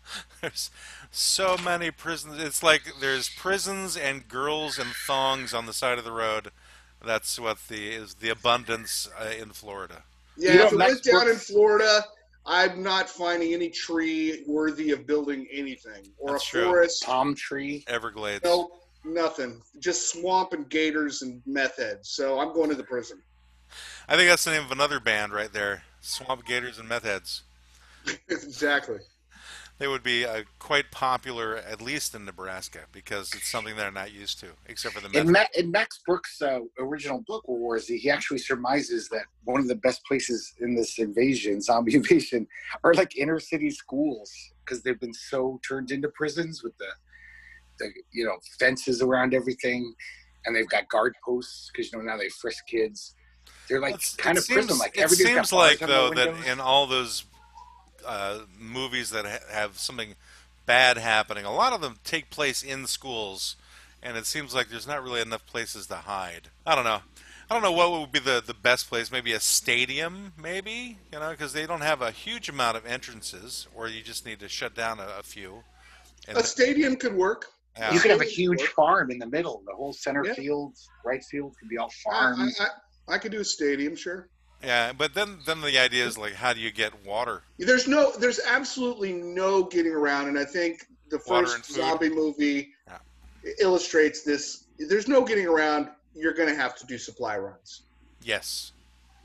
There's 0.43 0.71
so 1.09 1.55
many 1.63 1.89
prisons. 1.89 2.43
It's 2.43 2.61
like 2.61 2.81
there's 2.99 3.29
prisons 3.29 3.95
and 3.95 4.27
girls 4.27 4.77
and 4.77 4.89
thongs 4.91 5.53
on 5.53 5.67
the 5.67 5.73
side 5.73 5.97
of 5.97 6.03
the 6.03 6.11
road. 6.11 6.51
That's 7.01 7.39
what 7.39 7.59
the 7.69 7.87
is 7.91 8.15
the 8.15 8.27
abundance 8.27 9.09
uh, 9.17 9.29
in 9.39 9.51
Florida. 9.51 10.03
Yeah, 10.35 10.51
You 10.51 10.57
know, 10.59 10.65
if 10.65 10.73
it 10.73 10.77
Max 10.77 10.91
was 10.91 11.01
down 11.01 11.29
in 11.29 11.35
Florida, 11.37 12.03
I'm 12.45 12.83
not 12.83 13.09
finding 13.09 13.53
any 13.53 13.69
tree 13.69 14.43
worthy 14.45 14.91
of 14.91 15.07
building 15.07 15.47
anything 15.49 16.11
or 16.17 16.33
That's 16.33 16.43
a 16.45 16.49
true. 16.49 16.63
forest. 16.65 17.05
Palm 17.05 17.35
tree. 17.35 17.85
Everglades. 17.87 18.43
No, 18.43 18.71
nothing. 19.05 19.61
Just 19.79 20.11
swamp 20.11 20.51
and 20.51 20.67
gators 20.67 21.21
and 21.21 21.41
meth 21.45 21.77
heads. 21.77 22.09
So 22.09 22.37
I'm 22.39 22.53
going 22.53 22.69
to 22.69 22.75
the 22.75 22.83
prison. 22.83 23.21
I 24.09 24.17
think 24.17 24.29
that's 24.29 24.43
the 24.43 24.51
name 24.51 24.65
of 24.65 24.73
another 24.73 24.99
band 24.99 25.31
right 25.31 25.53
there. 25.53 25.83
Swamp 26.01 26.45
Gators 26.45 26.77
and 26.79 26.89
Meth 26.89 27.05
Heads. 27.05 27.43
exactly. 28.27 28.97
They 29.79 29.87
would 29.87 30.03
be 30.03 30.23
uh, 30.23 30.43
quite 30.59 30.91
popular, 30.91 31.57
at 31.57 31.81
least 31.81 32.13
in 32.13 32.25
Nebraska, 32.25 32.81
because 32.91 33.33
it's 33.33 33.49
something 33.49 33.75
they're 33.75 33.91
not 33.91 34.13
used 34.13 34.39
to, 34.41 34.47
except 34.67 34.93
for 34.93 35.05
the. 35.05 35.19
In, 35.19 35.31
Ma- 35.31 35.45
in 35.57 35.71
Max 35.71 35.99
Brooks' 36.05 36.41
uh, 36.41 36.59
original 36.79 37.23
book, 37.25 37.47
War 37.47 37.79
Z, 37.79 37.97
he 37.97 38.09
actually 38.09 38.37
surmises 38.37 39.09
that 39.09 39.25
one 39.45 39.59
of 39.59 39.67
the 39.67 39.75
best 39.75 40.03
places 40.05 40.53
in 40.61 40.75
this 40.75 40.99
invasion, 40.99 41.59
zombie 41.59 41.95
invasion, 42.01 42.47
are 42.83 42.93
like 42.93 43.17
inner 43.17 43.39
city 43.39 43.71
schools 43.71 44.31
because 44.63 44.83
they've 44.83 44.99
been 44.99 45.13
so 45.13 45.59
turned 45.67 45.91
into 45.91 46.07
prisons 46.09 46.63
with 46.63 46.77
the, 46.77 46.87
the 47.79 47.89
you 48.11 48.25
know, 48.25 48.37
fences 48.59 49.01
around 49.01 49.33
everything, 49.33 49.93
and 50.45 50.55
they've 50.55 50.69
got 50.69 50.87
guard 50.87 51.15
posts 51.25 51.71
because 51.73 51.91
you 51.91 51.97
know 51.97 52.03
now 52.03 52.17
they 52.17 52.29
frisk 52.29 52.65
kids. 52.67 53.15
They're 53.67 53.81
like 53.81 53.95
It's- 53.95 54.15
kind 54.15 54.37
of 54.37 54.43
seems, 54.43 54.67
prison 54.67 54.77
like. 54.77 54.95
It 54.95 55.09
seems 55.09 55.51
like 55.51 55.79
though 55.79 56.11
that 56.11 56.47
in 56.47 56.59
all 56.59 56.85
those 56.85 57.25
uh, 58.05 58.39
movies 58.59 59.09
that 59.11 59.25
ha- 59.25 59.45
have 59.51 59.77
something 59.77 60.15
bad 60.65 60.97
happening, 60.97 61.45
a 61.45 61.53
lot 61.53 61.73
of 61.73 61.81
them 61.81 61.97
take 62.03 62.29
place 62.29 62.63
in 62.63 62.87
schools, 62.87 63.55
and 64.01 64.17
it 64.17 64.25
seems 64.25 64.53
like 64.53 64.69
there's 64.69 64.87
not 64.87 65.03
really 65.03 65.21
enough 65.21 65.45
places 65.45 65.87
to 65.87 65.95
hide. 65.95 66.49
I 66.65 66.75
don't 66.75 66.85
know. 66.85 66.99
I 67.49 67.53
don't 67.53 67.63
know 67.63 67.71
what 67.73 67.91
would 67.99 68.11
be 68.11 68.19
the, 68.19 68.41
the 68.45 68.53
best 68.53 68.87
place. 68.89 69.11
Maybe 69.11 69.33
a 69.33 69.39
stadium, 69.39 70.33
maybe 70.41 70.97
you 71.11 71.19
know, 71.19 71.31
because 71.31 71.53
they 71.53 71.67
don't 71.67 71.81
have 71.81 72.01
a 72.01 72.11
huge 72.11 72.49
amount 72.49 72.77
of 72.77 72.85
entrances, 72.85 73.67
or 73.75 73.87
you 73.87 74.01
just 74.01 74.25
need 74.25 74.39
to 74.39 74.47
shut 74.47 74.73
down 74.75 74.99
a, 74.99 75.07
a 75.19 75.23
few. 75.23 75.63
And 76.27 76.37
A 76.37 76.43
stadium 76.43 76.95
could 76.95 77.13
work. 77.13 77.47
yeah. 77.77 77.93
You 77.93 77.99
could 77.99 78.11
have 78.11 78.21
a 78.21 78.25
huge 78.25 78.61
farm 78.63 79.11
in 79.11 79.19
the 79.19 79.27
middle. 79.27 79.61
The 79.67 79.75
whole 79.75 79.91
center 79.93 80.23
Yeah. 80.25 80.33
field, 80.33 80.77
right 81.05 81.21
field 81.29 81.55
could 81.59 81.67
be 81.69 81.77
all 81.77 81.91
I, 82.09 82.11
farms. 82.11 82.59
I, 82.61 82.63
I, 83.11 83.15
I 83.15 83.17
could 83.17 83.33
do 83.33 83.41
a 83.41 83.45
stadium, 83.45 83.95
sure. 83.95 84.29
Yeah, 84.63 84.93
but 84.93 85.13
then 85.13 85.39
then 85.45 85.61
the 85.61 85.77
idea 85.77 86.05
is 86.05 86.17
like, 86.17 86.33
how 86.33 86.53
do 86.53 86.59
you 86.59 86.71
get 86.71 87.05
water? 87.05 87.43
There's 87.57 87.87
no, 87.87 88.11
there's 88.17 88.39
absolutely 88.47 89.13
no 89.13 89.63
getting 89.63 89.91
around, 89.93 90.27
and 90.27 90.39
I 90.39 90.45
think 90.45 90.87
the 91.09 91.19
first 91.19 91.71
zombie 91.71 92.09
movie 92.09 92.73
Yeah. 92.87 92.97
illustrates 93.59 94.23
this. 94.23 94.65
There's 94.79 95.07
no 95.07 95.23
getting 95.23 95.47
around. 95.47 95.89
You're 96.15 96.33
going 96.33 96.49
to 96.49 96.55
have 96.55 96.75
to 96.77 96.85
do 96.85 96.97
supply 96.97 97.37
runs. 97.37 97.83
Yes. 98.21 98.71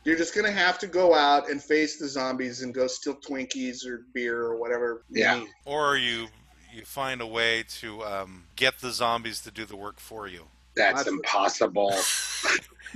You're 0.04 0.16
just 0.16 0.34
going 0.34 0.46
to 0.46 0.52
have 0.52 0.78
to 0.80 0.86
go 0.86 1.14
out 1.14 1.50
and 1.50 1.62
face 1.62 1.98
the 1.98 2.08
zombies 2.08 2.62
and 2.62 2.72
go 2.72 2.86
steal 2.86 3.16
Twinkies 3.16 3.86
or 3.86 4.04
beer 4.14 4.40
or 4.42 4.56
whatever. 4.56 5.02
Yeah. 5.10 5.44
Or 5.64 5.96
you 5.96 6.28
you 6.72 6.84
find 6.84 7.20
a 7.20 7.26
way 7.26 7.64
to 7.80 8.02
um, 8.04 8.44
get 8.56 8.78
the 8.80 8.90
zombies 8.90 9.40
to 9.42 9.50
do 9.50 9.64
the 9.64 9.76
work 9.76 9.98
for 9.98 10.28
you. 10.28 10.46
That's 10.78 11.04
That's- 11.04 11.06
impossible. 11.08 11.92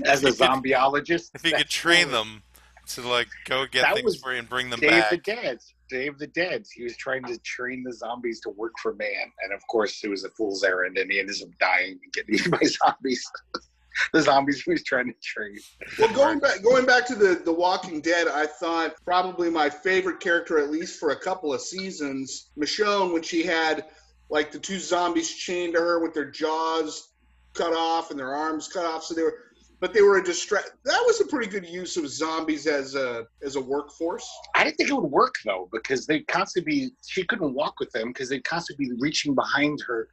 As 0.07 0.25
a 0.25 0.31
zombieologist, 0.31 1.33
If 1.35 1.45
you 1.45 1.53
could 1.53 1.69
train 1.69 2.05
cool. 2.05 2.13
them 2.25 2.43
to 2.89 3.03
like 3.07 3.29
go 3.45 3.67
get 3.67 3.83
That 3.83 3.97
things 3.97 4.17
for 4.17 4.33
you 4.33 4.39
and 4.39 4.49
bring 4.49 4.71
them 4.71 4.81
back. 4.81 5.11
Dave 5.11 5.25
the. 5.25 5.33
Dead. 5.35 5.59
Day 5.91 6.07
of 6.07 6.19
the 6.19 6.27
Dead. 6.29 6.65
He 6.75 6.83
was 6.85 6.97
trying 6.97 7.23
to 7.25 7.37
train 7.41 7.83
the 7.83 7.93
zombies 7.93 8.41
to 8.43 8.51
work 8.51 8.73
for 8.83 8.95
man, 8.95 9.31
and 9.45 9.53
of 9.53 9.61
course, 9.67 10.03
it 10.03 10.09
was 10.09 10.25
a 10.25 10.31
fool's 10.31 10.65
errand, 10.65 10.97
and 10.97 11.13
he 11.13 11.21
ended 11.21 11.37
up 11.43 11.51
dying 11.61 11.99
and 12.03 12.13
getting 12.15 12.35
eaten 12.37 12.51
by 12.53 12.61
zombies. 12.65 13.31
the 14.15 14.23
zombies 14.23 14.63
he 14.63 14.71
was 14.71 14.83
trying 14.85 15.09
to 15.09 15.15
train. 15.23 15.59
Well, 15.99 16.15
going 16.15 16.39
back, 16.39 16.63
going 16.63 16.87
back 16.87 17.05
to 17.09 17.15
the 17.15 17.43
the 17.45 17.53
Walking 17.53 18.01
Dead, 18.01 18.27
I 18.29 18.47
thought 18.47 18.95
probably 19.05 19.51
my 19.51 19.69
favorite 19.69 20.21
character, 20.21 20.59
at 20.59 20.71
least 20.71 20.99
for 20.99 21.11
a 21.11 21.17
couple 21.21 21.53
of 21.53 21.61
seasons, 21.61 22.49
Michonne, 22.59 23.13
when 23.13 23.23
she 23.23 23.43
had 23.43 23.85
like 24.31 24.51
the 24.51 24.59
two 24.59 24.79
zombies 24.79 25.31
chained 25.35 25.75
to 25.75 25.81
her 25.81 26.01
with 26.01 26.15
their 26.15 26.31
jaws 26.31 27.09
cut 27.55 27.73
off 27.73 28.11
and 28.11 28.19
their 28.19 28.35
arms 28.35 28.69
cut 28.69 28.85
off, 28.85 29.05
so 29.05 29.15
they 29.15 29.23
were, 29.23 29.39
but 29.81 29.93
they 29.93 30.03
were 30.03 30.19
a 30.19 30.25
distract. 30.25 30.73
That 30.85 31.03
was 31.07 31.21
a 31.21 31.27
pretty 31.27 31.51
good 31.51 31.67
use 31.67 31.97
of 31.97 32.09
zombies 32.09 32.67
as 32.67 32.95
a 32.95 33.27
as 33.45 33.57
a 33.57 33.61
workforce. 33.61 34.29
I 34.55 34.65
didn't 34.65 34.77
think 34.77 34.91
it 34.91 34.95
would 34.95 35.11
work 35.11 35.35
though, 35.45 35.69
because 35.73 36.07
they'd 36.07 36.27
constantly 36.29 36.73
be. 36.73 36.91
She 37.07 37.25
couldn't 37.25 37.53
walk 37.55 37.81
with 37.81 37.91
them 37.93 38.09
because 38.09 38.29
they'd 38.29 38.45
constantly 38.45 38.87
be 38.87 38.93
reaching 39.01 39.35
behind 39.35 39.81
her 39.87 40.09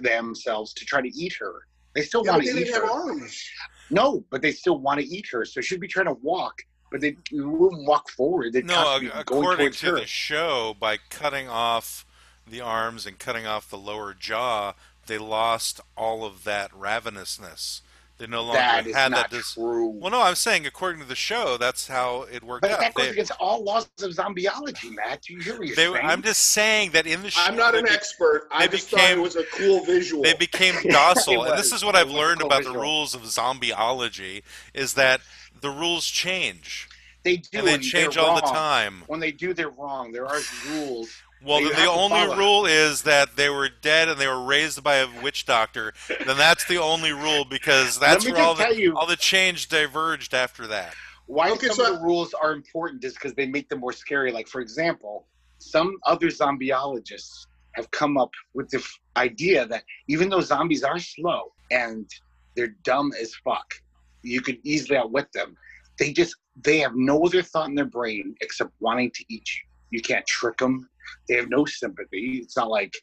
themselves 0.00 0.72
to 0.74 0.84
try 0.84 1.00
to 1.00 1.08
eat 1.08 1.34
her. 1.40 1.66
They 1.94 2.02
still 2.02 2.24
Yeah, 2.24 2.32
want 2.32 2.44
to 2.44 2.50
eat 2.50 2.54
didn't 2.54 2.74
her. 2.74 2.82
have 2.86 2.90
arms. 2.90 3.42
No, 3.90 4.24
but 4.30 4.42
they 4.42 4.52
still 4.52 4.78
want 4.78 5.00
to 5.00 5.06
eat 5.06 5.26
her. 5.30 5.44
So 5.44 5.60
she'd 5.60 5.80
be 5.80 5.88
trying 5.88 6.06
to 6.06 6.14
walk, 6.22 6.62
but 6.90 7.00
they 7.00 7.16
wouldn't 7.32 7.86
walk 7.86 8.08
forward. 8.10 8.52
They'd 8.52 8.64
No, 8.66 8.74
constantly 8.74 9.06
be 9.08 9.10
going 9.12 9.20
according 9.20 9.58
towards 9.66 9.80
to 9.80 9.86
her. 9.90 9.96
the 10.00 10.06
show, 10.06 10.74
by 10.78 10.98
cutting 11.10 11.48
off 11.48 12.06
the 12.46 12.60
arms 12.60 13.06
and 13.06 13.18
cutting 13.18 13.46
off 13.46 13.68
the 13.70 13.78
lower 13.78 14.14
jaw, 14.14 14.74
they 15.06 15.18
lost 15.18 15.80
all 15.96 16.24
of 16.24 16.44
that 16.44 16.70
ravenousness. 16.72 17.80
They 18.16 18.28
no 18.28 18.42
longer 18.42 18.60
That 18.60 18.86
had 18.86 19.12
that. 19.12 19.30
Dis- 19.30 19.56
well, 19.56 19.92
no, 20.08 20.22
I'm 20.22 20.36
saying 20.36 20.66
according 20.66 21.00
to 21.02 21.06
the 21.08 21.16
show, 21.16 21.56
that's 21.56 21.88
how 21.88 22.22
it 22.30 22.44
worked 22.44 22.62
but 22.62 22.70
out. 22.70 22.78
that 22.78 22.94
goes 22.94 23.06
They- 23.06 23.10
against 23.12 23.32
all 23.40 23.64
laws 23.64 23.88
of 24.00 24.12
zombieology, 24.12 24.94
Matt. 24.94 25.22
Do 25.22 25.32
you 25.34 25.40
hear 25.40 25.58
they- 25.74 25.98
I'm 25.98 26.22
just 26.22 26.52
saying 26.52 26.92
that 26.92 27.08
in 27.08 27.22
the 27.22 27.30
show, 27.32 27.42
I'm 27.42 27.56
not 27.56 27.74
an 27.74 27.86
be- 27.86 27.90
expert. 27.90 28.46
I 28.52 28.68
just 28.68 28.88
thought 28.88 29.00
it 29.10 29.18
was 29.18 29.34
a 29.34 29.42
cool 29.46 29.84
visual. 29.84 30.22
They 30.22 30.34
became 30.34 30.76
docile, 30.90 31.42
and 31.42 31.58
this 31.58 31.72
is 31.72 31.84
what 31.84 31.96
I've 31.96 32.08
learned 32.10 32.40
cool 32.42 32.46
about 32.52 32.62
the 32.62 32.70
rules 32.72 33.16
of 33.16 33.22
zombieology: 33.22 34.42
is 34.74 34.94
that 34.94 35.20
the 35.60 35.70
rules 35.70 36.06
change, 36.06 36.88
they 37.24 37.38
do, 37.38 37.58
and 37.58 37.66
they 37.66 37.74
and 37.74 37.82
change 37.82 38.16
all 38.16 38.36
the 38.36 38.42
time. 38.42 39.02
When 39.08 39.18
they 39.18 39.32
do, 39.32 39.54
they're 39.54 39.70
wrong. 39.70 40.12
There 40.12 40.26
are 40.26 40.38
rules. 40.68 41.10
Well, 41.44 41.60
then 41.62 41.72
the 41.72 41.90
only 41.90 42.16
follow. 42.26 42.36
rule 42.36 42.66
is 42.66 43.02
that 43.02 43.36
they 43.36 43.50
were 43.50 43.68
dead 43.68 44.08
and 44.08 44.18
they 44.18 44.26
were 44.28 44.42
raised 44.42 44.82
by 44.82 44.96
a 44.96 45.06
witch 45.22 45.44
doctor. 45.46 45.92
then 46.08 46.36
that's 46.36 46.64
the 46.66 46.78
only 46.78 47.12
rule 47.12 47.44
because 47.44 47.98
that's 47.98 48.24
where 48.28 48.40
all 48.40 48.54
the 48.54 48.74
you- 48.76 48.96
all 48.96 49.06
the 49.06 49.16
change 49.16 49.68
diverged 49.68 50.32
after 50.34 50.66
that. 50.68 50.94
Why 51.26 51.50
Okay, 51.50 51.68
some 51.68 51.76
so- 51.76 51.94
of 51.94 51.98
the 52.00 52.04
rules 52.04 52.34
are 52.34 52.52
important 52.52 53.04
is 53.04 53.14
because 53.14 53.34
they 53.34 53.46
make 53.46 53.68
them 53.68 53.80
more 53.80 53.92
scary. 53.92 54.30
Like, 54.32 54.48
for 54.48 54.60
example, 54.60 55.26
some 55.58 55.96
other 56.04 56.28
zombieologists 56.28 57.46
have 57.72 57.90
come 57.90 58.16
up 58.16 58.30
with 58.54 58.68
the 58.70 58.78
f- 58.78 58.98
idea 59.16 59.66
that 59.66 59.84
even 60.08 60.28
though 60.28 60.40
zombies 60.40 60.82
are 60.82 60.98
slow 60.98 61.52
and 61.70 62.08
they're 62.56 62.74
dumb 62.84 63.12
as 63.20 63.34
fuck, 63.44 63.74
you 64.22 64.40
could 64.40 64.58
easily 64.64 64.96
outwit 64.96 65.32
them. 65.32 65.56
They 65.98 66.12
just 66.12 66.36
they 66.62 66.78
have 66.78 66.94
no 66.94 67.24
other 67.24 67.42
thought 67.42 67.68
in 67.68 67.74
their 67.74 67.84
brain 67.84 68.36
except 68.40 68.70
wanting 68.80 69.10
to 69.12 69.24
eat 69.28 69.48
you. 69.56 69.62
You 69.90 70.00
can't 70.02 70.24
trick 70.26 70.58
them. 70.58 70.88
They 71.28 71.36
have 71.36 71.48
no 71.48 71.64
sympathy. 71.64 72.40
It's 72.42 72.56
not 72.56 72.70
like, 72.70 72.94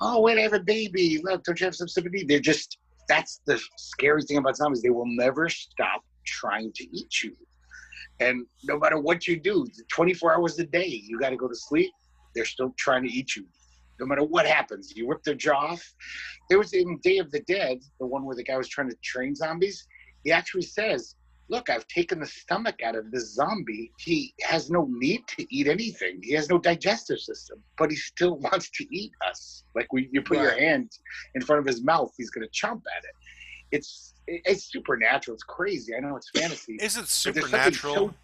oh 0.00 0.20
wait, 0.20 0.38
I 0.38 0.42
have 0.42 0.52
a 0.52 0.60
baby. 0.60 1.20
Look, 1.22 1.44
don't 1.44 1.58
you 1.60 1.66
have 1.66 1.74
some 1.74 1.88
sympathy? 1.88 2.24
They're 2.24 2.40
just 2.40 2.78
that's 3.08 3.40
the 3.44 3.60
scary 3.76 4.22
thing 4.22 4.36
about 4.36 4.56
zombies. 4.56 4.82
They 4.82 4.90
will 4.90 5.06
never 5.06 5.48
stop 5.48 6.02
trying 6.24 6.72
to 6.74 6.84
eat 6.96 7.22
you. 7.22 7.34
And 8.20 8.46
no 8.64 8.78
matter 8.78 9.00
what 9.00 9.26
you 9.26 9.40
do, 9.40 9.66
24 9.92 10.36
hours 10.36 10.58
a 10.58 10.64
day, 10.64 10.86
you 10.86 11.18
got 11.18 11.30
to 11.30 11.36
go 11.36 11.48
to 11.48 11.54
sleep. 11.54 11.90
They're 12.34 12.44
still 12.44 12.72
trying 12.78 13.02
to 13.02 13.10
eat 13.10 13.34
you. 13.34 13.46
No 13.98 14.06
matter 14.06 14.22
what 14.22 14.46
happens, 14.46 14.92
you 14.94 15.08
rip 15.08 15.22
their 15.24 15.34
jaw 15.34 15.72
off. 15.72 15.94
There 16.48 16.58
was 16.58 16.72
in 16.72 16.98
Day 17.02 17.18
of 17.18 17.30
the 17.32 17.40
Dead, 17.40 17.78
the 17.98 18.06
one 18.06 18.24
where 18.24 18.36
the 18.36 18.44
guy 18.44 18.56
was 18.56 18.68
trying 18.68 18.90
to 18.90 18.96
train 19.02 19.34
zombies. 19.34 19.86
He 20.24 20.30
actually 20.30 20.62
says, 20.62 21.16
"Look, 21.50 21.68
I've 21.68 21.86
taken 21.88 22.20
the 22.20 22.26
stomach 22.26 22.80
out 22.82 22.94
of 22.94 23.10
this 23.10 23.34
zombie. 23.34 23.90
He 23.98 24.32
has 24.42 24.70
no 24.70 24.86
need 24.88 25.26
to 25.36 25.44
eat 25.54 25.66
anything. 25.66 26.20
He 26.22 26.32
has 26.34 26.48
no 26.48 26.58
digestive 26.58 27.18
system, 27.18 27.62
but 27.76 27.90
he 27.90 27.96
still 27.96 28.38
wants 28.46 28.70
to 28.70 28.86
eat 28.94 29.12
us. 29.28 29.64
Like 29.74 29.92
we, 29.92 30.08
you 30.12 30.22
put 30.22 30.38
your 30.38 30.56
hand 30.56 30.90
in 31.34 31.42
front 31.42 31.58
of 31.58 31.66
his 31.66 31.82
mouth, 31.82 32.12
he's 32.16 32.30
going 32.30 32.46
to 32.48 32.52
chomp 32.52 32.82
at 32.96 33.04
it. 33.04 33.14
It's 33.72 34.14
it's 34.26 34.64
supernatural. 34.64 35.34
It's 35.34 35.42
crazy. 35.42 35.94
I 35.94 36.00
know 36.00 36.16
it's 36.16 36.30
fantasy. 36.30 36.76
Is 36.80 36.96
it 36.96 37.00
But 37.24 37.34
there's 37.34 37.50
something 37.50 37.72
supernatural? 37.72 37.94
So, 37.94 38.14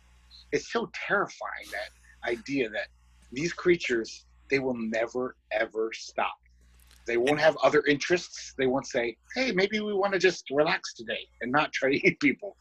it's 0.53 0.73
so 0.73 0.89
terrifying 0.95 1.67
that 1.73 2.31
idea 2.31 2.71
that 2.71 2.87
these 3.33 3.53
creatures 3.53 4.25
they 4.51 4.61
will 4.61 4.77
never 4.77 5.37
ever 5.51 5.91
stop. 5.93 6.37
They 7.07 7.17
won't 7.17 7.41
have 7.41 7.57
other 7.63 7.83
interests. 7.87 8.55
They 8.59 8.67
won't 8.67 8.87
say, 8.87 9.17
"Hey, 9.35 9.53
maybe 9.53 9.81
we 9.81 9.95
want 9.95 10.13
to 10.13 10.19
just 10.19 10.45
relax 10.51 10.95
today 10.95 11.29
and 11.41 11.53
not 11.53 11.73
try 11.73 11.91
to 11.91 12.07
eat 12.07 12.19
people." 12.21 12.57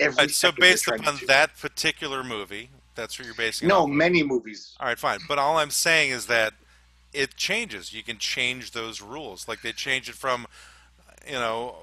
Every 0.00 0.16
Right, 0.16 0.30
so 0.30 0.50
based 0.52 0.88
upon 0.88 1.18
that 1.26 1.56
particular 1.58 2.24
movie, 2.24 2.70
that's 2.94 3.18
what 3.18 3.26
you're 3.26 3.34
basing. 3.34 3.68
no, 3.68 3.86
many 3.86 4.22
movies. 4.22 4.76
All 4.80 4.86
right, 4.88 4.98
fine. 4.98 5.20
But 5.28 5.38
all 5.38 5.58
I'm 5.58 5.70
saying 5.70 6.10
is 6.10 6.26
that 6.26 6.54
it 7.12 7.36
changes. 7.36 7.92
You 7.92 8.02
can 8.02 8.18
change 8.18 8.70
those 8.72 9.00
rules. 9.02 9.46
Like 9.48 9.62
they 9.62 9.72
change 9.72 10.08
it 10.08 10.14
from, 10.14 10.46
you 11.26 11.32
know, 11.34 11.74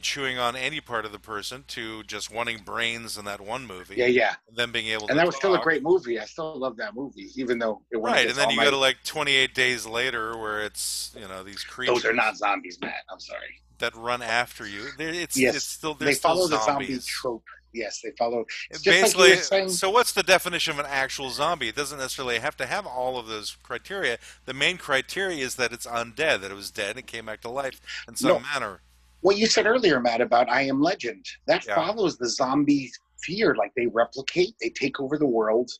chewing 0.00 0.38
on 0.38 0.56
any 0.56 0.80
part 0.80 1.04
of 1.04 1.12
the 1.12 1.18
person 1.18 1.64
to 1.68 2.02
just 2.04 2.32
wanting 2.32 2.58
brains 2.64 3.16
in 3.18 3.24
that 3.26 3.40
one 3.40 3.66
movie. 3.66 3.94
Yeah, 3.96 4.06
yeah. 4.06 4.34
And 4.48 4.56
then 4.56 4.72
being 4.72 4.86
able 4.88 5.06
to. 5.06 5.12
And 5.12 5.18
that 5.18 5.26
was 5.26 5.36
still 5.36 5.54
a 5.54 5.60
great 5.60 5.82
movie. 5.82 6.18
I 6.18 6.24
still 6.24 6.58
love 6.58 6.76
that 6.78 6.94
movie, 6.94 7.28
even 7.36 7.58
though 7.58 7.82
it 7.90 7.98
went 7.98 8.14
Right, 8.16 8.26
and 8.28 8.36
then 8.36 8.50
you 8.50 8.56
my- 8.56 8.64
go 8.64 8.70
to 8.70 8.76
like 8.76 8.96
28 9.04 9.54
days 9.54 9.86
later, 9.86 10.36
where 10.36 10.62
it's 10.62 11.14
you 11.18 11.28
know 11.28 11.42
these 11.44 11.62
creatures 11.62 12.02
Those 12.02 12.04
are 12.06 12.14
not 12.14 12.36
zombies, 12.36 12.78
Matt. 12.80 13.02
I'm 13.10 13.20
sorry. 13.20 13.60
that 13.78 13.94
run 13.96 14.22
after 14.22 14.66
you. 14.66 14.88
They're, 14.98 15.08
it's 15.14 15.36
Yes, 15.36 15.56
it's 15.56 15.64
still 15.66 15.94
still 15.94 16.12
follow 16.14 16.48
the 16.48 16.60
zombie 16.62 16.98
trope. 17.06 17.44
Yes, 17.72 18.00
they 18.02 18.10
follow. 18.18 18.44
It's 18.70 18.80
just 18.82 18.86
like 18.86 19.02
Basically, 19.04 19.30
were 19.30 19.36
saying- 19.36 19.68
so 19.70 19.90
what's 19.90 20.12
the 20.12 20.22
definition 20.22 20.72
of 20.72 20.78
an 20.80 20.86
actual 20.88 21.30
zombie? 21.30 21.68
It 21.68 21.76
doesn't 21.76 21.98
necessarily 21.98 22.38
have 22.38 22.56
to 22.56 22.66
have 22.66 22.86
all 22.86 23.18
of 23.18 23.26
those 23.28 23.56
criteria. 23.62 24.18
The 24.44 24.54
main 24.54 24.76
criteria 24.76 25.44
is 25.44 25.54
that 25.56 25.72
it's 25.72 25.86
undead, 25.86 26.40
that 26.40 26.50
it 26.50 26.54
was 26.54 26.70
dead 26.70 26.96
and 26.96 27.06
came 27.06 27.26
back 27.26 27.40
to 27.42 27.48
life 27.48 27.80
in 28.08 28.16
some 28.16 28.28
No. 28.28 28.40
manner. 28.40 28.80
what 29.22 29.36
you 29.36 29.46
said 29.46 29.66
earlier, 29.66 30.00
Matt, 30.00 30.22
about 30.22 30.48
I 30.48 30.62
Am 30.62 30.80
Legend, 30.80 31.26
that 31.46 31.66
Yeah. 31.66 31.74
follows 31.74 32.16
the 32.16 32.26
zombie 32.26 32.90
fear. 33.20 33.54
Like 33.54 33.70
they 33.76 33.86
replicate, 33.86 34.54
they 34.62 34.70
take 34.70 34.98
over 34.98 35.18
the 35.18 35.26
world. 35.26 35.70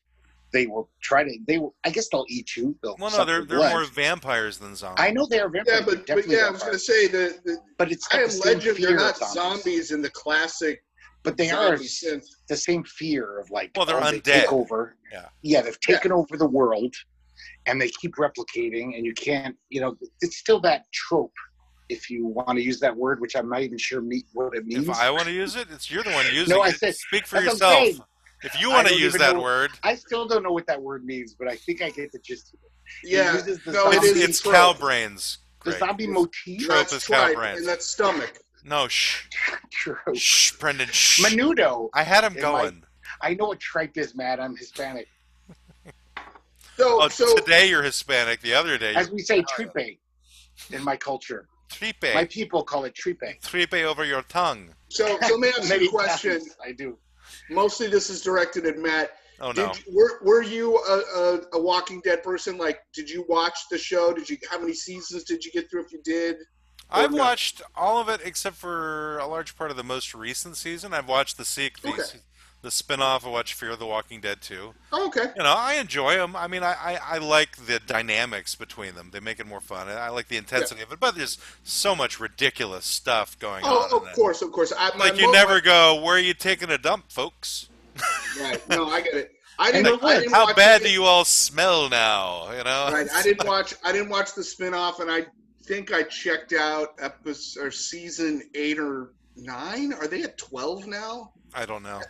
They 0.53 0.67
will 0.67 0.91
try 1.01 1.25
to. 1.25 1.39
They 1.49 1.57
will. 1.57 1.75
I 1.83 1.89
guess 1.89 2.09
they'll 2.11 2.27
eat 2.29 2.55
you. 2.55 2.77
They'll 2.83 2.97
Well, 2.99 3.11
no, 3.13 3.25
they're 3.25 3.47
they're 3.47 3.71
more 3.71 3.87
vampires 3.87 4.59
than 4.59 4.77
zombies. 4.77 5.03
I 5.03 5.11
know 5.11 5.25
they 5.25 5.41
are 5.41 5.49
vampires. 5.49 5.79
yeah, 5.81 5.85
but, 5.87 5.95
but 5.99 6.07
definitely 6.07 6.37
yeah, 6.37 6.49
I 6.49 6.51
was 6.51 6.61
going 6.61 6.75
to 6.75 6.79
say 6.79 7.07
that 7.07 7.61
But 7.79 7.91
it's 7.91 8.07
I 8.13 8.19
am 8.25 8.29
Legend. 8.41 8.77
They're 8.77 8.95
not 8.97 9.17
zombies. 9.17 9.33
zombies 9.35 9.91
in 9.93 10.03
the 10.03 10.11
classic. 10.11 10.83
But 11.23 11.37
they 11.37 11.51
are 11.51 11.77
the 11.77 12.57
same 12.57 12.85
fear 12.85 13.39
of 13.39 13.51
like. 13.51 13.71
Well, 13.77 13.87
they're 13.87 13.97
oh, 14.03 14.11
they 14.11 14.21
undead. 14.21 14.41
Take 14.43 14.53
over. 14.53 14.97
Yeah. 15.13 15.27
Yeah, 15.43 15.63
they've 15.63 15.81
taken 15.81 16.13
over 16.13 16.37
the 16.37 16.47
world, 16.49 16.95
and 17.67 17.81
they 17.81 17.89
keep 17.89 18.15
replicating, 18.17 18.97
and 18.97 19.05
you 19.05 19.13
can't. 19.15 19.57
You 19.69 19.81
know, 19.83 19.97
it's 20.21 20.37
still 20.37 20.61
that 20.61 20.85
trope. 20.93 21.33
If 21.89 22.09
you 22.09 22.27
want 22.27 22.57
to 22.57 22.63
use 22.63 22.79
that 22.81 22.97
word, 22.97 23.21
which 23.21 23.35
I'm 23.35 23.49
not 23.49 23.63
even 23.63 23.77
sure 23.77 24.01
me, 24.01 24.23
what 24.33 24.55
it 24.55 24.65
means. 24.65 24.89
If 24.89 24.97
I 24.97 25.11
want 25.11 25.25
to 25.25 25.33
use 25.33 25.57
it, 25.57 25.67
it's 25.73 25.91
you're 25.91 26.05
the 26.05 26.11
one 26.13 26.25
using 26.33 26.55
No, 26.55 26.63
I 26.63 26.69
it. 26.69 26.77
said- 26.77 26.95
Speak 26.95 27.27
for 27.27 27.41
that's 27.41 27.47
what 27.47 27.63
I'm 27.65 27.73
saying. 27.75 27.87
yourself. 27.89 28.07
If 28.45 28.61
you 28.61 28.71
want 28.71 28.87
to 28.87 28.95
use 28.95 29.15
even 29.17 29.21
that 29.21 29.35
know- 29.35 29.43
word, 29.43 29.73
I 29.83 29.97
still 29.97 30.27
don't 30.29 30.45
know 30.45 30.53
what 30.53 30.67
that 30.69 30.81
word 30.81 31.05
means, 31.05 31.35
but 31.35 31.49
I 31.49 31.57
think 31.57 31.83
I 31.83 31.91
get 31.91 32.13
the 32.13 32.21
gist 32.21 32.55
of 32.55 32.61
it. 32.63 33.09
It 33.09 33.17
Yeah, 33.17 33.35
uses 33.35 33.59
the 33.65 33.73
no, 33.73 33.91
it's, 33.91 34.07
it's 34.07 34.41
trope. 34.41 34.55
cow 34.55 34.73
brains. 34.73 35.39
The 35.65 35.71
Greg. 35.73 35.81
zombie 35.81 36.07
motif. 36.07 36.63
Trope 36.63 36.79
That's 36.79 36.93
is 36.93 37.07
cow 37.07 37.35
brains. 37.35 37.59
and 37.59 37.69
that's 37.69 37.87
stomach. 37.87 38.39
No, 38.65 38.89
shh, 38.89 39.27
True. 39.71 39.97
shh, 40.15 40.53
Brendan, 40.59 40.89
shh. 40.93 41.25
Menudo. 41.25 41.89
I 41.95 42.03
had 42.03 42.25
him 42.25 42.35
in 42.35 42.41
going. 42.41 42.85
I 43.23 43.35
know 43.35 43.47
what 43.47 43.61
tripe 43.61 43.97
is, 43.97 44.15
Matt. 44.15 44.41
I'm 44.41 44.57
Hispanic. 44.57 45.07
So 46.77 47.03
Oh, 47.03 47.09
so 47.09 47.35
today 47.37 47.69
you're 47.69 47.83
Hispanic. 47.83 48.41
The 48.41 48.55
other 48.55 48.79
day, 48.79 48.95
As 48.95 49.11
we 49.11 49.19
say, 49.19 49.43
tripe 49.43 49.77
in 50.73 50.83
my 50.83 50.97
culture. 50.97 51.47
tripe, 51.71 51.97
My 52.15 52.25
people 52.25 52.63
call 52.65 52.85
it 52.87 52.95
tripe. 52.95 53.21
tripe 53.43 53.75
over 53.75 54.03
your 54.05 54.23
tongue. 54.23 54.71
so 54.89 55.19
so 55.21 55.35
let 55.37 55.41
me 55.41 55.49
ask 55.49 55.69
you 55.81 55.89
a 55.89 55.91
question. 55.91 56.31
times 56.39 56.57
I 56.65 56.73
do. 56.73 56.97
Mostly 57.51 57.89
this 57.89 58.09
is 58.09 58.23
directed 58.23 58.65
at 58.65 58.79
Matt. 58.79 59.11
Oh 59.41 59.53
Did 59.53 59.67
no, 59.67 59.73
you, 59.75 59.95
were 59.95 60.21
were 60.23 60.43
you 60.43 60.79
a, 60.79 61.19
a, 61.21 61.41
a 61.55 61.61
Walking 61.61 62.01
Dead 62.03 62.23
person? 62.23 62.57
Like, 62.57 62.81
did 62.95 63.11
you 63.11 63.27
watch 63.29 63.59
the 63.71 63.77
show? 63.77 64.15
Did 64.15 64.31
you 64.31 64.39
how 64.51 64.59
many 64.59 64.73
seasons 64.73 65.25
did 65.25 65.45
you 65.45 65.51
get 65.53 65.71
through? 65.71 65.85
If 65.85 65.93
you 65.93 66.01
did, 66.03 66.37
I've 66.93 67.13
watched 67.13 67.63
all 67.77 67.99
of 68.01 68.09
it 68.09 68.21
except 68.25 68.57
for 68.57 69.19
a 69.19 69.27
large 69.27 69.57
part 69.57 69.71
of 69.71 69.77
the 69.77 69.85
most 69.85 70.15
recent 70.15 70.57
season. 70.57 70.93
I've 70.95 71.09
watched 71.09 71.37
the 71.39 71.45
seek, 71.45 71.81
the, 71.83 71.89
Okay. 71.91 72.03
the 72.63 72.71
spin-off. 72.71 73.25
I 73.25 73.31
watched 73.31 73.55
Fear 73.55 73.71
of 73.71 73.79
the 73.79 73.87
Walking 73.87 74.21
Dead 74.21 74.41
too. 74.41 74.75
oh, 74.93 75.07
okay. 75.09 75.31
You 75.37 75.43
know, 75.43 75.55
I 75.57 75.75
enjoy 75.75 76.17
them. 76.17 76.35
I 76.37 76.47
mean, 76.49 76.63
I, 76.63 76.73
I, 76.73 76.99
I 77.15 77.19
like 77.19 77.57
the 77.57 77.79
dynamics 77.81 78.55
between 78.55 78.95
them. 78.95 79.11
They 79.13 79.21
make 79.21 79.41
it 79.41 79.47
more 79.47 79.61
fun. 79.61 79.89
I 79.89 80.09
like 80.09 80.29
the 80.29 80.37
intensity 80.37 80.83
of 80.83 80.93
it. 80.93 81.01
But 81.01 81.15
there's 81.15 81.39
so 81.63 81.95
much 81.95 82.19
ridiculous 82.21 82.85
stuff 82.85 83.39
going 83.39 83.63
oh, 83.65 83.83
on. 83.83 83.89
Oh, 83.93 83.97
of 83.99 84.13
course, 84.15 84.43
of 84.43 84.53
course. 84.53 84.73
I, 84.77 84.97
Like 84.97 85.19
you 85.19 85.27
mo- 85.27 85.33
never 85.33 85.61
go, 85.61 86.01
where 86.03 86.17
are 86.17 86.21
you 86.21 86.35
taking 86.35 86.71
a 86.71 86.79
dump, 86.79 87.11
folks? 87.11 87.69
Right. 88.41 88.61
No, 88.69 88.89
I 88.89 89.01
get 89.01 89.15
it. 89.15 89.33
I 89.59 89.73
didn't. 89.73 90.03
I 90.03 90.21
didn't 90.21 90.33
How 90.33 90.55
bad 90.55 90.81
it. 90.81 90.85
do 90.87 90.91
you 90.91 91.05
all 91.05 91.25
smell 91.27 91.91
now? 91.91 92.51
You 92.57 92.65
know. 92.65 92.89
Right. 92.93 93.07
I 93.13 93.23
didn't 93.23 93.47
watch. 93.47 93.75
I 93.85 93.93
didn't 93.93 94.09
watch 94.09 94.35
the 94.35 94.41
spinoff, 94.41 95.01
and 95.01 95.11
I 95.11 95.27
think 95.71 95.93
I 95.95 96.03
checked 96.03 96.53
out 96.53 96.95
episode 97.01 97.65
or 97.67 97.71
season 97.71 98.43
eight 98.57 98.79
or 98.79 99.13
nine. 99.37 99.93
Are 99.93 100.09
they 100.09 100.23
at 100.25 100.37
twelve 100.37 100.87
now? 100.89 101.31
I 101.55 101.65
don't 101.65 101.85
know. 101.85 102.01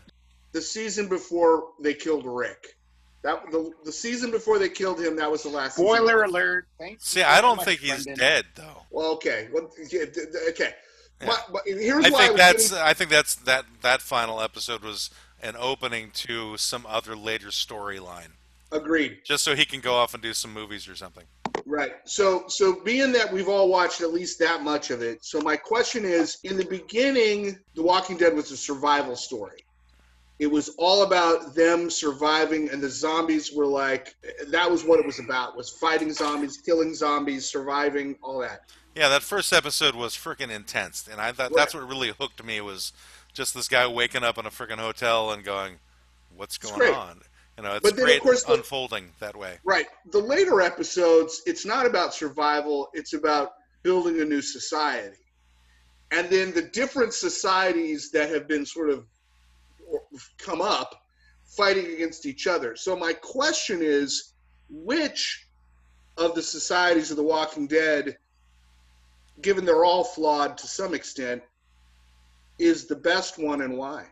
The 0.53 0.63
season 0.63 1.09
before 1.09 1.69
they 1.83 1.93
killed 1.93 2.25
Rick. 2.25 2.77
That 3.23 3.51
the 3.51 3.71
the 3.85 3.93
season 3.93 4.31
before 4.31 4.59
they 4.59 4.71
killed 4.71 4.99
him. 4.99 5.15
That 5.17 5.31
was 5.31 5.43
the 5.43 5.51
last. 5.51 5.77
season. 5.77 5.95
Spoiler 5.95 6.23
alert. 6.23 6.69
Thanks. 6.79 7.07
See, 7.07 7.23
I 7.23 7.43
don't 7.43 7.63
think 7.63 7.81
he's 7.81 8.07
dead 8.07 8.47
though. 8.55 8.83
Well, 8.91 9.13
okay. 9.13 9.49
Well, 9.53 9.71
yeah, 9.91 10.07
d- 10.07 10.21
d- 10.33 10.39
okay. 10.51 10.73
Yeah. 11.21 11.27
But, 11.27 11.47
but 11.53 11.63
here's 11.67 12.07
I 12.07 12.09
why 12.11 12.19
think 12.19 12.33
was 12.33 12.39
that's. 12.39 12.71
getting- 12.71 12.87
I 12.87 12.95
think 12.95 13.11
that's 13.11 13.35
that. 13.35 13.67
That 13.83 14.01
final 14.01 14.41
episode 14.41 14.83
was 14.83 15.11
an 15.43 15.55
opening 15.59 16.13
to 16.13 16.57
some 16.57 16.87
other 16.89 17.15
later 17.15 17.49
storyline, 17.49 18.33
agreed. 18.73 19.19
just 19.27 19.45
so 19.45 19.55
he 19.55 19.67
can 19.67 19.81
go 19.81 19.95
off 19.97 20.15
and 20.15 20.23
do 20.23 20.33
some 20.33 20.55
movies 20.55 20.89
or 20.89 20.97
something. 20.97 21.25
Right. 21.71 21.93
So 22.05 22.49
so 22.49 22.83
being 22.83 23.13
that 23.13 23.33
we've 23.33 23.49
all 23.49 23.69
watched 23.69 24.01
at 24.01 24.13
least 24.13 24.41
that 24.41 24.65
much 24.65 24.91
of 24.91 25.03
it, 25.03 25.25
so 25.25 25.41
my 25.41 25.55
question 25.55 26.05
is 26.05 26.39
in 26.43 26.57
the 26.57 26.65
beginning, 26.65 27.57
The 27.77 27.83
Walking 27.83 28.17
Dead 28.17 28.35
was 28.35 28.51
a 28.51 28.57
survival 28.57 29.15
story. 29.15 29.65
It 30.41 30.49
was 30.49 30.71
all 30.79 31.05
about 31.05 31.55
them 31.55 31.89
surviving 31.89 32.71
and 32.71 32.83
the 32.83 32.89
zombies 32.89 33.53
were 33.53 33.67
like 33.67 34.17
that 34.49 34.69
was 34.69 34.83
what 34.83 34.99
it 34.99 35.07
was 35.07 35.21
about, 35.21 35.57
was 35.57 35.71
fighting 35.71 36.13
zombies, 36.13 36.57
killing 36.57 36.93
zombies, 36.93 37.49
surviving, 37.49 38.17
all 38.21 38.41
that. 38.41 38.63
Yeah, 38.97 39.09
that 39.09 39.23
first 39.23 39.53
episode 39.53 39.95
was 39.95 40.17
freaking 40.17 40.51
intense, 40.51 41.09
and 41.09 41.21
I 41.21 41.31
thought 41.31 41.53
that's 41.55 41.73
what 41.73 41.89
really 41.89 42.11
hooked 42.11 42.43
me 42.43 42.61
was 42.61 42.93
just 43.33 43.55
this 43.55 43.69
guy 43.69 43.87
waking 43.87 44.25
up 44.25 44.39
in 44.39 44.45
a 44.45 44.51
freaking 44.51 44.79
hotel 44.79 45.31
and 45.31 45.45
going, 45.45 45.79
"What's 46.37 46.59
going 46.59 46.93
on?" 46.93 47.21
You 47.61 47.69
know, 47.69 47.75
it's 47.75 47.83
But 47.83 47.97
then, 47.97 48.09
of 48.09 48.23
course, 48.23 48.43
the- 48.43 48.55
unfolding 48.55 49.13
that 49.19 49.37
way. 49.37 49.59
Right. 49.65 49.87
The 50.13 50.19
later 50.19 50.63
episodes, 50.63 51.43
it's 51.45 51.67
not 51.67 51.85
about 51.85 52.15
survival, 52.15 52.89
it's 52.95 53.13
about 53.13 53.53
building 53.83 54.19
a 54.23 54.25
new 54.25 54.41
society. 54.41 55.19
And 56.11 56.31
then 56.31 56.55
the 56.55 56.63
different 56.63 57.13
societies 57.13 58.11
that 58.13 58.31
have 58.31 58.49
been 58.49 58.65
sort 58.65 58.89
of 58.89 59.05
come 60.39 60.63
up 60.63 61.05
fighting 61.45 61.85
against 61.93 62.25
each 62.25 62.47
other. 62.47 62.77
So 62.77 62.97
my 62.97 63.13
question 63.13 63.81
is 63.83 64.33
which 64.71 65.47
of 66.17 66.35
the 66.35 66.43
societies 66.43 67.11
of 67.11 67.19
the 67.19 67.23
Walking 67.23 67.67
Dead 67.67 68.17
given 69.43 69.67
they're 69.67 69.85
all 69.85 70.05
flawed 70.05 70.57
to 70.59 70.67
some 70.67 70.95
extent 70.95 71.43
is 72.59 72.87
the 72.87 72.97
best 72.97 73.39
one 73.39 73.61
and 73.61 73.77
why? 73.77 74.07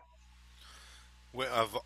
Of, 1.34 1.78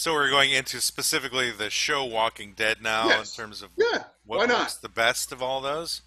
so 0.00 0.14
we're 0.14 0.30
going 0.30 0.50
into 0.50 0.80
specifically 0.80 1.50
the 1.50 1.68
show 1.68 2.04
Walking 2.04 2.54
Dead 2.56 2.78
now 2.82 3.08
Yes. 3.08 3.36
in 3.38 3.44
terms 3.44 3.60
of 3.60 3.70
Yeah, 3.76 4.04
what 4.24 4.38
why 4.38 4.46
not? 4.46 4.78
the 4.80 4.88
best 4.88 5.30
of 5.30 5.42
all 5.42 5.60
those. 5.60 6.00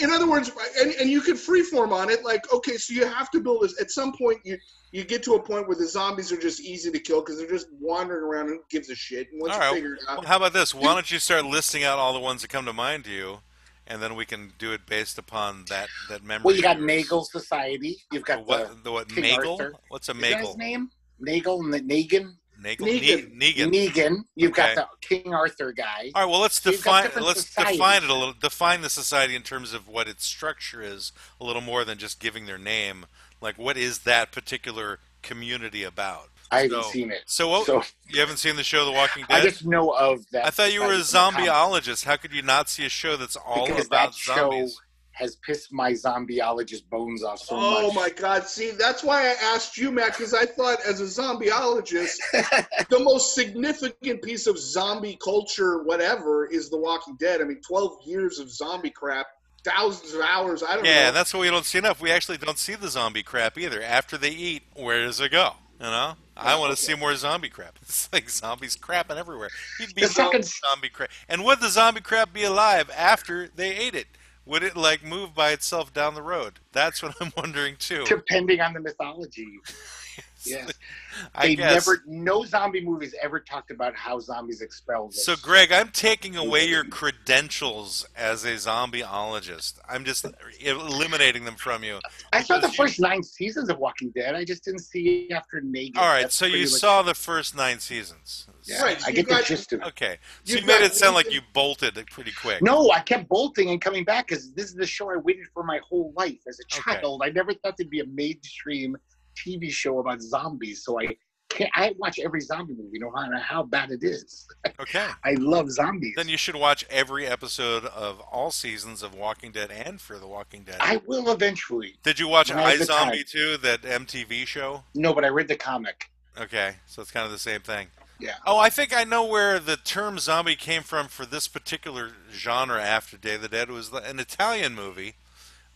In 0.00 0.10
other 0.10 0.26
words, 0.26 0.50
and, 0.80 0.94
and 0.94 1.10
you 1.10 1.20
can 1.20 1.34
freeform 1.34 1.92
on 1.92 2.08
it. 2.08 2.24
Like, 2.24 2.50
okay, 2.54 2.78
so 2.78 2.94
you 2.94 3.04
have 3.04 3.30
to 3.32 3.40
build 3.40 3.62
this. 3.64 3.78
At 3.78 3.90
some 3.90 4.14
point, 4.16 4.38
you 4.44 4.56
you 4.92 5.04
get 5.04 5.22
to 5.24 5.34
a 5.34 5.42
point 5.42 5.68
where 5.68 5.76
the 5.76 5.86
zombies 5.86 6.32
are 6.32 6.38
just 6.40 6.60
easy 6.60 6.90
to 6.90 6.98
kill 6.98 7.20
because 7.20 7.36
they're 7.36 7.50
just 7.50 7.66
wandering 7.78 8.22
around 8.24 8.46
and 8.48 8.56
who 8.56 8.62
gives 8.70 8.88
a 8.88 8.94
shit. 8.94 9.30
And 9.30 9.42
once 9.42 9.52
All 9.52 9.58
you 9.58 9.64
right. 9.66 9.74
figure 9.74 9.94
it 9.96 10.00
out, 10.08 10.18
Well, 10.20 10.26
how 10.26 10.36
about 10.38 10.54
this? 10.54 10.74
Why 10.74 10.94
don't 10.94 11.10
you 11.10 11.18
start 11.18 11.44
listing 11.44 11.84
out 11.84 11.98
all 11.98 12.14
the 12.14 12.20
ones 12.20 12.40
that 12.40 12.48
come 12.48 12.64
to 12.64 12.72
mind 12.72 13.04
to 13.04 13.10
you, 13.10 13.40
and 13.86 14.00
then 14.00 14.14
we 14.14 14.24
can 14.24 14.54
do 14.58 14.72
it 14.72 14.86
based 14.86 15.18
upon 15.18 15.66
that 15.68 15.88
that 16.08 16.24
memory. 16.24 16.44
Well, 16.46 16.56
you 16.56 16.62
got 16.62 16.78
of. 16.78 16.82
Nagel 16.84 17.24
Society. 17.26 17.98
You've 18.10 18.24
The 18.24 18.36
got 18.36 18.46
what? 18.46 18.84
The 18.84 18.90
what? 18.92 19.08
King 19.10 19.24
Nagel? 19.24 19.52
Arthur. 19.60 19.74
What's 19.88 20.08
a 20.08 20.14
the. 20.14 20.18
Is 20.24 20.30
that 20.30 20.40
his 20.40 20.56
Nagel? 20.56 20.56
name? 20.56 20.90
Nagel 21.20 21.60
and 21.62 21.74
the 21.74 21.80
Negan. 21.80 22.36
Nagel? 22.64 22.86
Negan. 22.86 23.38
Negan. 23.38 23.70
Negan. 23.72 24.16
You've 24.34 24.52
Okay. 24.52 24.74
got 24.74 24.90
the 25.00 25.06
King 25.06 25.32
Arthur 25.34 25.72
guy. 25.72 26.10
All 26.14 26.22
right. 26.22 26.30
Well, 26.30 26.40
let's 26.40 26.60
define. 26.60 27.10
Let's 27.20 27.46
societies. 27.46 27.76
define 27.76 28.02
it 28.04 28.10
a 28.10 28.14
little. 28.14 28.32
Define 28.34 28.80
the 28.80 28.90
society 28.90 29.36
in 29.36 29.42
terms 29.42 29.72
of 29.72 29.86
what 29.86 30.08
its 30.08 30.24
structure 30.24 30.82
is, 30.82 31.12
a 31.40 31.44
little 31.44 31.62
more 31.62 31.84
than 31.84 31.98
just 31.98 32.18
giving 32.20 32.46
their 32.46 32.58
name. 32.58 33.06
Like, 33.40 33.58
what 33.58 33.76
is 33.76 34.00
that 34.00 34.32
particular 34.32 34.98
community 35.22 35.82
about? 35.84 36.30
I 36.50 36.62
haven't 36.62 36.82
So- 36.84 36.90
seen 36.90 37.10
it. 37.10 37.22
So, 37.26 37.48
what, 37.48 37.66
So 37.66 37.82
you 38.08 38.20
haven't 38.20 38.36
seen 38.36 38.56
the 38.56 38.64
show 38.64 38.84
The 38.84 38.92
Walking 38.92 39.24
Dead? 39.28 39.40
I 39.40 39.42
just 39.48 39.64
know 39.64 39.90
of 39.90 40.24
that. 40.30 40.46
I 40.46 40.50
thought 40.50 40.72
you 40.72 40.80
were 40.82 40.92
a 40.92 41.02
society 41.02 41.34
from 41.36 41.44
the 41.44 41.48
comics. 41.50 41.88
zombieologist. 41.88 42.04
How 42.04 42.16
could 42.16 42.32
you 42.32 42.42
not 42.42 42.68
see 42.68 42.84
a 42.84 42.88
show 42.88 43.16
that's 43.16 43.36
all 43.36 43.66
Because 43.66 43.86
about 43.86 44.12
that 44.12 44.14
show 44.14 44.34
zombies? 44.50 44.80
Has 45.14 45.36
pissed 45.36 45.72
my 45.72 45.92
zombieologist 45.92 46.88
bones 46.90 47.22
off 47.22 47.38
so 47.38 47.56
oh 47.56 47.60
much. 47.70 47.82
Oh 47.84 47.92
my 47.92 48.10
god! 48.10 48.46
See, 48.46 48.72
that's 48.72 49.02
why 49.04 49.22
I 49.28 49.34
asked 49.54 49.78
you, 49.78 49.90
Matt, 49.90 50.16
because 50.16 50.34
I 50.34 50.44
thought 50.44 50.78
as 50.86 51.00
a 51.00 51.04
zombieologist, 51.04 52.16
the 52.90 52.98
most 53.00 53.34
significant 53.34 54.22
piece 54.22 54.46
of 54.46 54.58
zombie 54.58 55.18
culture, 55.22 55.82
whatever, 55.82 56.46
is 56.46 56.68
The 56.70 56.76
Walking 56.78 57.16
Dead. 57.16 57.40
I 57.40 57.44
mean, 57.44 57.60
twelve 57.66 57.98
years 58.04 58.38
of 58.38 58.50
zombie 58.50 58.90
crap, 58.90 59.26
thousands 59.64 60.14
of 60.14 60.20
hours. 60.22 60.62
I 60.62 60.74
don't 60.76 60.84
Yeah, 60.84 61.06
know. 61.06 61.12
that's 61.12 61.32
what 61.32 61.40
we 61.40 61.48
don't 61.50 61.64
see 61.64 61.78
enough. 61.78 62.00
We 62.00 62.10
actually 62.10 62.38
don't 62.38 62.58
see 62.58 62.74
the 62.74 62.88
zombie 62.88 63.22
crap 63.22 63.56
either. 63.58 63.82
After 63.82 64.18
they 64.18 64.30
eat, 64.30 64.62
where 64.74 65.04
does 65.04 65.20
it 65.20 65.30
go? 65.30 65.52
You 65.80 65.86
know, 65.86 66.14
I 66.36 66.58
want 66.58 66.70
to 66.76 66.82
see 66.82 66.94
more 66.94 67.14
zombie 67.16 67.48
crap. 67.50 67.78
It's 67.82 68.08
like 68.12 68.30
zombies 68.30 68.76
crapping 68.76 69.16
everywhere. 69.16 69.50
You'd 69.78 69.94
be 69.94 70.02
The 70.02 70.08
second- 70.08 70.44
zombie 70.44 70.88
crap. 70.88 71.10
And 71.28 71.44
would 71.44 71.60
the 71.60 71.68
zombie 71.68 72.00
crap 72.00 72.32
be 72.32 72.44
alive 72.44 72.90
after 72.96 73.48
they 73.54 73.76
ate 73.76 73.94
it? 73.94 74.06
Would 74.46 74.62
it 74.62 74.76
like 74.76 75.02
move 75.02 75.34
by 75.34 75.50
itself 75.52 75.92
down 75.92 76.14
the 76.14 76.22
road? 76.22 76.60
That's 76.72 77.02
what 77.02 77.14
I'm 77.20 77.32
wondering 77.36 77.76
too. 77.78 78.04
Depending 78.06 78.60
on 78.60 78.74
the 78.74 78.80
mythology. 78.80 79.48
Yes. 80.46 80.72
I 81.34 81.46
They 81.48 81.56
guess. 81.56 81.86
never 81.86 82.02
no 82.06 82.44
zombie 82.44 82.80
movies 82.84 83.14
ever 83.22 83.38
talked 83.40 83.70
about 83.70 83.94
how 83.94 84.18
zombies 84.20 84.60
expel 84.62 85.08
this. 85.08 85.24
So, 85.24 85.36
Greg, 85.36 85.70
I'm 85.72 85.88
taking 85.90 86.36
away 86.36 86.66
your 86.66 86.84
credentials 86.84 88.06
as 88.16 88.44
a 88.44 88.54
zombieologist. 88.54 89.74
I'm 89.88 90.04
just 90.04 90.26
eliminating 90.60 91.44
them 91.44 91.54
from 91.56 91.84
you. 91.84 92.00
I 92.32 92.42
saw 92.42 92.54
the 92.56 92.62
because 92.62 92.72
you- 92.78 92.84
first 92.84 93.00
nine 93.00 93.22
seasons 93.22 93.68
of 93.68 93.78
Walking 93.78 94.10
Dead. 94.10 94.34
I 94.34 94.44
just 94.44 94.64
didn't 94.64 94.80
see 94.80 95.30
after 95.30 95.60
Negan. 95.60 95.96
All 95.96 96.04
right, 96.08 96.22
That's 96.22 96.34
so 96.34 96.46
you 96.46 96.60
much- 96.62 96.68
saw 96.70 97.02
the 97.02 97.14
first 97.14 97.54
nine 97.56 97.78
seasons. 97.78 98.46
Yeah, 98.64 98.82
Right, 98.82 99.04
I 99.06 99.10
you 99.10 99.16
get 99.16 99.28
the 99.28 99.42
gist 99.46 99.72
of 99.74 99.82
it. 99.82 99.86
Okay, 99.88 100.18
so 100.42 100.54
You've 100.54 100.60
you 100.62 100.66
made 100.66 100.78
got 100.78 100.86
it 100.86 100.94
sound 100.94 101.14
like 101.14 101.30
you 101.30 101.42
bolted 101.52 101.98
it 101.98 102.06
pretty 102.10 102.32
quick. 102.32 102.62
No, 102.62 102.90
I 102.90 103.00
kept 103.00 103.28
bolting 103.28 103.68
and 103.70 103.80
coming 103.80 104.04
back 104.04 104.28
because 104.28 104.52
this 104.52 104.66
is 104.66 104.74
the 104.74 104.86
show 104.86 105.10
I 105.12 105.16
waited 105.16 105.46
for 105.52 105.62
my 105.62 105.80
whole 105.86 106.12
life 106.16 106.38
as 106.48 106.58
a 106.60 106.62
Okay. 106.74 106.98
child. 107.00 107.20
I 107.22 107.28
never 107.28 107.52
thought 107.52 107.76
there'd 107.76 107.90
be 107.90 108.00
a 108.00 108.06
mainstream 108.06 108.96
TV 109.34 109.70
show 109.70 109.98
about 109.98 110.20
zombies. 110.22 110.84
So 110.84 111.00
I 111.00 111.16
can't. 111.48 111.70
I 111.74 111.94
watch 111.98 112.18
every 112.18 112.40
zombie 112.40 112.74
movie, 112.74 112.98
no 112.98 113.10
matter 113.10 113.38
how 113.38 113.62
bad 113.62 113.90
it 113.90 114.02
is. 114.02 114.46
Okay, 114.80 115.06
I 115.24 115.34
love 115.34 115.70
zombies. 115.70 116.14
then 116.16 116.28
you 116.28 116.36
should 116.36 116.56
watch 116.56 116.84
every 116.90 117.26
episode 117.26 117.84
of 117.84 118.20
all 118.20 118.50
seasons 118.50 119.02
of 119.02 119.14
Walking 119.14 119.52
Dead 119.52 119.70
and 119.70 120.00
for 120.00 120.18
The 120.18 120.26
Walking 120.26 120.62
Dead. 120.64 120.76
I 120.80 121.00
will 121.06 121.30
eventually. 121.30 121.94
Did 122.02 122.18
you 122.18 122.28
watch 122.28 122.50
I 122.50 122.60
have 122.60 122.78
the 122.78 122.84
iZombie 122.86 123.10
time. 123.10 123.24
too, 123.28 123.56
that 123.58 123.82
MTV 123.82 124.46
show? 124.46 124.84
No, 124.94 125.14
but 125.14 125.24
I 125.24 125.28
read 125.28 125.48
the 125.48 125.56
comic. 125.56 126.10
Okay, 126.40 126.76
so 126.86 127.02
it's 127.02 127.10
kind 127.12 127.24
of 127.24 127.30
the 127.30 127.38
same 127.38 127.60
thing. 127.60 127.86
Yeah. 128.18 128.34
Oh, 128.46 128.58
I 128.58 128.68
think 128.70 128.94
I 128.96 129.04
know 129.04 129.24
where 129.24 129.58
the 129.58 129.76
term 129.76 130.18
zombie 130.18 130.56
came 130.56 130.82
from 130.82 131.06
for 131.08 131.24
this 131.26 131.46
particular 131.46 132.10
genre 132.32 132.82
after 132.82 133.16
Day 133.16 133.34
of 133.36 133.42
the 133.42 133.48
Dead. 133.48 133.68
It 133.68 133.72
was 133.72 133.92
an 133.92 134.18
Italian 134.18 134.74
movie 134.74 135.14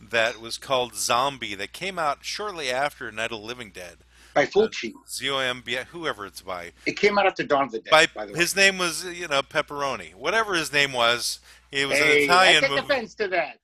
that 0.01 0.39
was 0.39 0.57
called 0.57 0.95
Zombie 0.95 1.55
that 1.55 1.73
came 1.73 1.99
out 1.99 2.19
shortly 2.23 2.69
after 2.69 3.11
Night 3.11 3.31
of 3.31 3.41
the 3.41 3.47
Living 3.47 3.71
Dead. 3.71 3.97
By 4.33 4.45
Fulci. 4.45 4.93
Uh, 4.93 4.99
Z-O-M-B, 5.09 5.75
whoever 5.91 6.25
it's 6.25 6.41
by. 6.41 6.71
It 6.85 6.93
came 6.93 7.17
out 7.17 7.25
after 7.25 7.43
Dawn 7.43 7.63
of 7.63 7.71
the 7.71 7.79
Dead. 7.79 7.91
By, 7.91 8.07
by 8.07 8.25
the 8.25 8.33
way. 8.33 8.39
his 8.39 8.55
name 8.55 8.77
was, 8.77 9.05
you 9.05 9.27
know, 9.27 9.41
Pepperoni. 9.41 10.13
Whatever 10.15 10.53
his 10.53 10.71
name 10.71 10.93
was, 10.93 11.39
it 11.71 11.87
was 11.87 11.97
hey, 11.97 12.23
an 12.23 12.23
Italian 12.29 12.57
I 12.57 12.59
take 12.61 12.69
movie. 12.69 12.81
offense 12.81 13.15
to 13.15 13.27
that. 13.29 13.59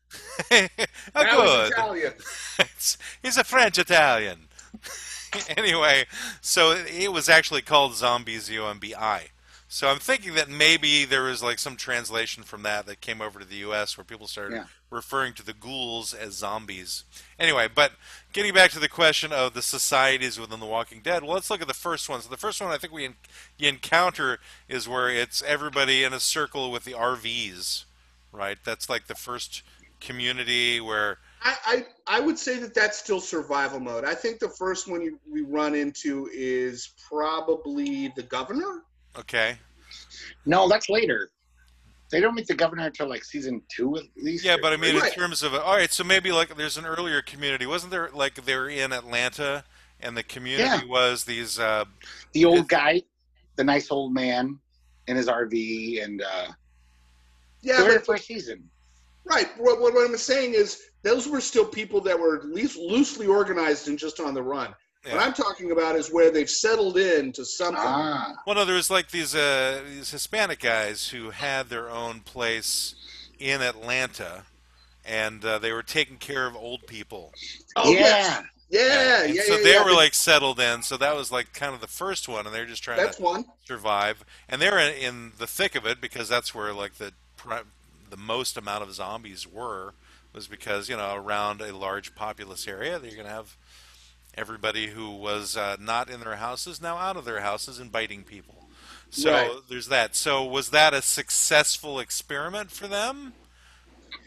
oh, 1.15 1.23
good. 1.23 1.71
Italian. 1.71 2.13
He's 3.23 3.37
a 3.37 3.43
French 3.43 3.77
Italian. 3.77 4.47
anyway, 5.57 6.05
so 6.41 6.71
it 6.71 7.11
was 7.11 7.29
actually 7.29 7.61
called 7.61 7.95
Zombie 7.95 8.37
Z 8.37 8.57
O 8.59 8.67
M 8.69 8.79
B 8.79 8.95
I. 8.95 9.27
So 9.67 9.87
I'm 9.87 9.99
thinking 9.99 10.35
that 10.35 10.49
maybe 10.49 11.05
there 11.05 11.23
was 11.23 11.43
like 11.43 11.59
some 11.59 11.75
translation 11.75 12.43
from 12.43 12.63
that 12.63 12.85
that 12.85 13.01
came 13.01 13.21
over 13.21 13.39
to 13.39 13.45
the 13.45 13.57
U.S. 13.57 13.97
where 13.97 14.05
people 14.05 14.27
started 14.27 14.55
Yeah. 14.55 14.65
Referring 14.95 15.33
to 15.33 15.45
the 15.45 15.53
ghouls 15.53 16.13
as 16.13 16.33
zombies. 16.33 17.03
Anyway, 17.39 17.67
but 17.73 17.91
getting 18.33 18.53
back 18.53 18.71
to 18.71 18.79
the 18.79 18.89
question 18.89 19.31
of 19.31 19.53
the 19.53 19.61
societies 19.61 20.39
within 20.39 20.59
The 20.59 20.65
Walking 20.65 21.01
Dead, 21.01 21.23
well, 21.23 21.33
let's 21.33 21.49
look 21.49 21.61
at 21.61 21.67
the 21.67 21.73
first 21.73 22.09
one. 22.09 22.21
So 22.21 22.29
the 22.29 22.37
first 22.37 22.61
one 22.61 22.71
I 22.71 22.77
think 22.77 22.93
we 22.93 23.05
en- 23.05 23.15
encounter 23.59 24.39
is 24.67 24.87
where 24.87 25.09
it's 25.09 25.43
everybody 25.43 26.03
in 26.03 26.13
a 26.13 26.19
circle 26.19 26.71
with 26.71 26.85
the 26.85 26.93
RVs, 26.93 27.85
right? 28.31 28.57
That's 28.63 28.89
like 28.89 29.07
the 29.07 29.15
first 29.15 29.61
community 29.99 30.79
where 30.81 31.19
I, 31.41 31.55
I 31.65 31.85
I 32.17 32.19
would 32.19 32.37
say 32.39 32.57
that 32.59 32.73
that's 32.73 32.97
still 32.97 33.21
survival 33.21 33.79
mode. 33.79 34.03
I 34.05 34.13
think 34.15 34.39
the 34.39 34.49
first 34.49 34.87
one 34.89 35.01
you, 35.01 35.19
we 35.29 35.41
run 35.41 35.75
into 35.75 36.29
is 36.33 36.93
probably 37.07 38.09
the 38.15 38.23
governor. 38.23 38.83
okay, 39.17 39.57
No, 40.45 40.67
that's 40.67 40.89
later. 40.89 41.31
They 42.15 42.21
don't 42.21 42.33
meet 42.33 42.47
the 42.47 42.55
governor 42.55 42.85
until 42.85 43.09
like 43.09 43.25
season 43.25 43.61
two 43.67 43.97
at 43.97 44.03
least. 44.15 44.45
yeah, 44.45 44.55
but 44.61 44.71
I 44.71 44.77
mean 44.77 44.95
in 44.95 45.11
terms 45.11 45.43
of 45.43 45.53
all 45.53 45.75
right, 45.75 45.91
so 45.91 46.05
maybe 46.05 46.31
like 46.31 46.55
there's 46.55 46.77
an 46.77 46.85
earlier 46.85 47.21
community, 47.21 47.65
wasn't 47.65 47.91
there? 47.91 48.09
Like 48.13 48.35
they 48.45 48.55
were 48.55 48.69
in 48.69 48.93
Atlanta, 48.93 49.65
and 49.99 50.15
the 50.15 50.23
community 50.23 50.87
was 50.87 51.25
these. 51.25 51.59
Uh, 51.59 51.83
the 52.31 52.45
old 52.45 52.69
guy, 52.69 53.01
the 53.57 53.65
nice 53.65 53.91
old 53.91 54.13
man 54.13 54.59
in 55.07 55.17
his 55.17 55.27
RV, 55.27 56.01
and 56.05 56.21
uh, 56.21 56.47
Yeah, 57.61 57.79
the 57.79 57.83
very 57.83 57.97
but, 57.97 58.05
first 58.05 58.27
season. 58.27 58.69
right. 59.25 59.49
What, 59.57 59.81
what, 59.81 59.93
what 59.93 60.09
I'm 60.09 60.15
saying 60.15 60.53
is 60.53 60.83
those 61.03 61.27
were 61.27 61.41
still 61.41 61.65
people 61.65 61.99
that 62.01 62.17
were 62.17 62.37
at 62.37 62.45
least 62.45 62.77
loosely 62.77 63.27
organized 63.27 63.89
and 63.89 63.99
just 63.99 64.21
on 64.21 64.33
the 64.33 64.41
run. 64.41 64.73
What. 65.13 65.21
I'm 65.21 65.33
talking 65.33 65.71
about 65.71 65.95
is 65.95 66.11
where 66.11 66.31
they've 66.31 66.49
settled 66.49 66.97
in 66.97 67.31
to 67.33 67.45
something. 67.45 67.77
Ah, 67.83 68.33
Well, 68.45 68.55
no, 68.55 68.65
there 68.65 68.75
was 68.75 68.89
like 68.89 69.11
these 69.11 69.35
uh, 69.35 69.81
these 69.87 70.11
Hispanic 70.11 70.59
guys 70.59 71.09
who 71.09 71.29
had 71.31 71.69
their 71.69 71.89
own 71.89 72.21
place 72.21 72.95
in 73.39 73.61
Atlanta, 73.61 74.43
and 75.05 75.43
uh, 75.45 75.59
they 75.59 75.71
were 75.71 75.83
taking 75.83 76.17
care 76.17 76.47
of 76.47 76.55
old 76.55 76.87
people. 76.87 77.33
Oh 77.75 77.91
yeah. 77.91 77.99
yes. 77.99 78.43
yeah, 78.69 79.23
And 79.25 79.35
yeah, 79.35 79.41
so 79.45 79.57
yeah, 79.57 79.63
they 79.63 79.73
yeah. 79.73 79.83
were 79.85 79.93
like 79.93 80.13
settled 80.13 80.59
in. 80.59 80.81
So 80.81 80.97
that 80.97 81.15
was 81.15 81.31
like 81.31 81.53
kind 81.53 81.73
of 81.75 81.81
the 81.81 81.87
first 81.87 82.27
one, 82.27 82.45
and 82.45 82.55
they're 82.55 82.65
just 82.65 82.83
trying 82.83 82.97
That's 82.97 83.17
to 83.17 83.23
one. 83.23 83.45
survive. 83.65 84.23
And 84.49 84.61
they're 84.61 84.79
in, 84.79 84.93
in 84.95 85.31
the 85.37 85.47
thick 85.47 85.75
of 85.75 85.85
it 85.85 86.01
because 86.01 86.27
that's 86.29 86.55
where 86.55 86.73
like 86.73 86.95
the 86.95 87.13
the 88.09 88.17
most 88.17 88.57
amount 88.57 88.83
of 88.83 88.93
zombies 88.93 89.45
were 89.47 89.93
was 90.33 90.47
because 90.47 90.89
you 90.89 90.97
know 90.97 91.15
around 91.15 91.61
a 91.61 91.75
large 91.75 92.15
populous 92.15 92.67
area 92.67 92.99
you're 93.03 93.11
going 93.11 93.25
to 93.25 93.29
have 93.31 93.55
everybody 94.37 94.87
who 94.87 95.09
was 95.11 95.55
uh, 95.57 95.77
not 95.79 96.09
in 96.09 96.19
their 96.19 96.35
houses 96.35 96.81
now 96.81 96.97
out 96.97 97.17
of 97.17 97.25
their 97.25 97.41
houses 97.41 97.79
and 97.79 97.91
biting 97.91 98.23
people. 98.23 98.67
So 99.09 99.31
Right. 99.31 99.51
there's 99.69 99.87
that. 99.87 100.15
So 100.15 100.43
was 100.43 100.69
that 100.71 100.93
a 100.93 101.01
successful 101.01 101.99
experiment 101.99 102.71
for 102.71 102.87
them? 102.87 103.33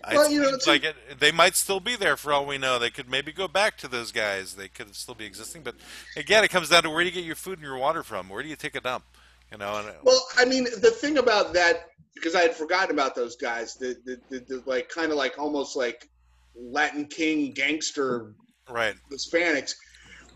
I- 0.05 0.15
Well, 0.15 0.31
you 0.31 0.41
know, 0.41 0.57
like 0.67 0.85
it, 0.85 0.97
they 1.19 1.33
might 1.33 1.57
still 1.57 1.81
be 1.81 1.97
there 1.97 2.17
for 2.17 2.33
all 2.33 2.47
we 2.47 2.57
know. 2.59 2.79
They 2.79 2.91
could 2.91 3.09
maybe 3.11 3.33
go 3.33 3.49
back 3.49 3.77
to 3.79 3.89
those 3.89 4.13
guys. 4.13 4.55
They 4.55 4.69
could 4.69 4.95
still 4.95 5.15
be 5.15 5.25
existing. 5.27 5.63
But 5.63 5.75
again, 6.17 6.45
it 6.45 6.49
comes 6.49 6.69
down 6.69 6.85
to 6.85 6.91
where 6.91 7.03
do 7.03 7.07
you 7.11 7.15
get 7.15 7.25
your 7.25 7.35
food 7.37 7.59
and 7.59 7.63
your 7.67 7.77
water 7.77 8.03
from? 8.03 8.29
Where 8.29 8.43
do 8.43 8.49
you 8.49 8.57
take 8.57 8.75
a 8.77 8.81
dump? 8.81 9.05
You 9.51 9.59
know, 9.59 9.77
and, 9.79 9.89
Well, 10.03 10.27
I 10.37 10.45
mean, 10.45 10.65
the 10.65 10.91
thing 10.91 11.19
about 11.19 11.55
that, 11.55 11.89
because 12.15 12.35
I 12.35 12.43
had 12.43 12.55
forgotten 12.55 12.91
about 12.95 13.15
those 13.15 13.37
guys, 13.37 13.77
the, 13.77 13.97
the, 14.05 14.21
the, 14.31 14.39
the 14.41 14.63
like 14.67 14.89
kind 14.89 15.11
of 15.11 15.17
like 15.19 15.39
almost 15.39 15.75
like 15.77 16.09
Latin 16.55 17.07
King 17.07 17.53
gangster 17.53 18.35
right. 18.69 18.95
Hispanics, 19.11 19.75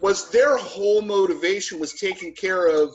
was 0.03 0.29
their 0.31 0.57
whole 0.59 1.01
motivation 1.01 1.79
was 1.79 1.95
taking 1.95 2.35
care 2.35 2.67
of 2.67 2.91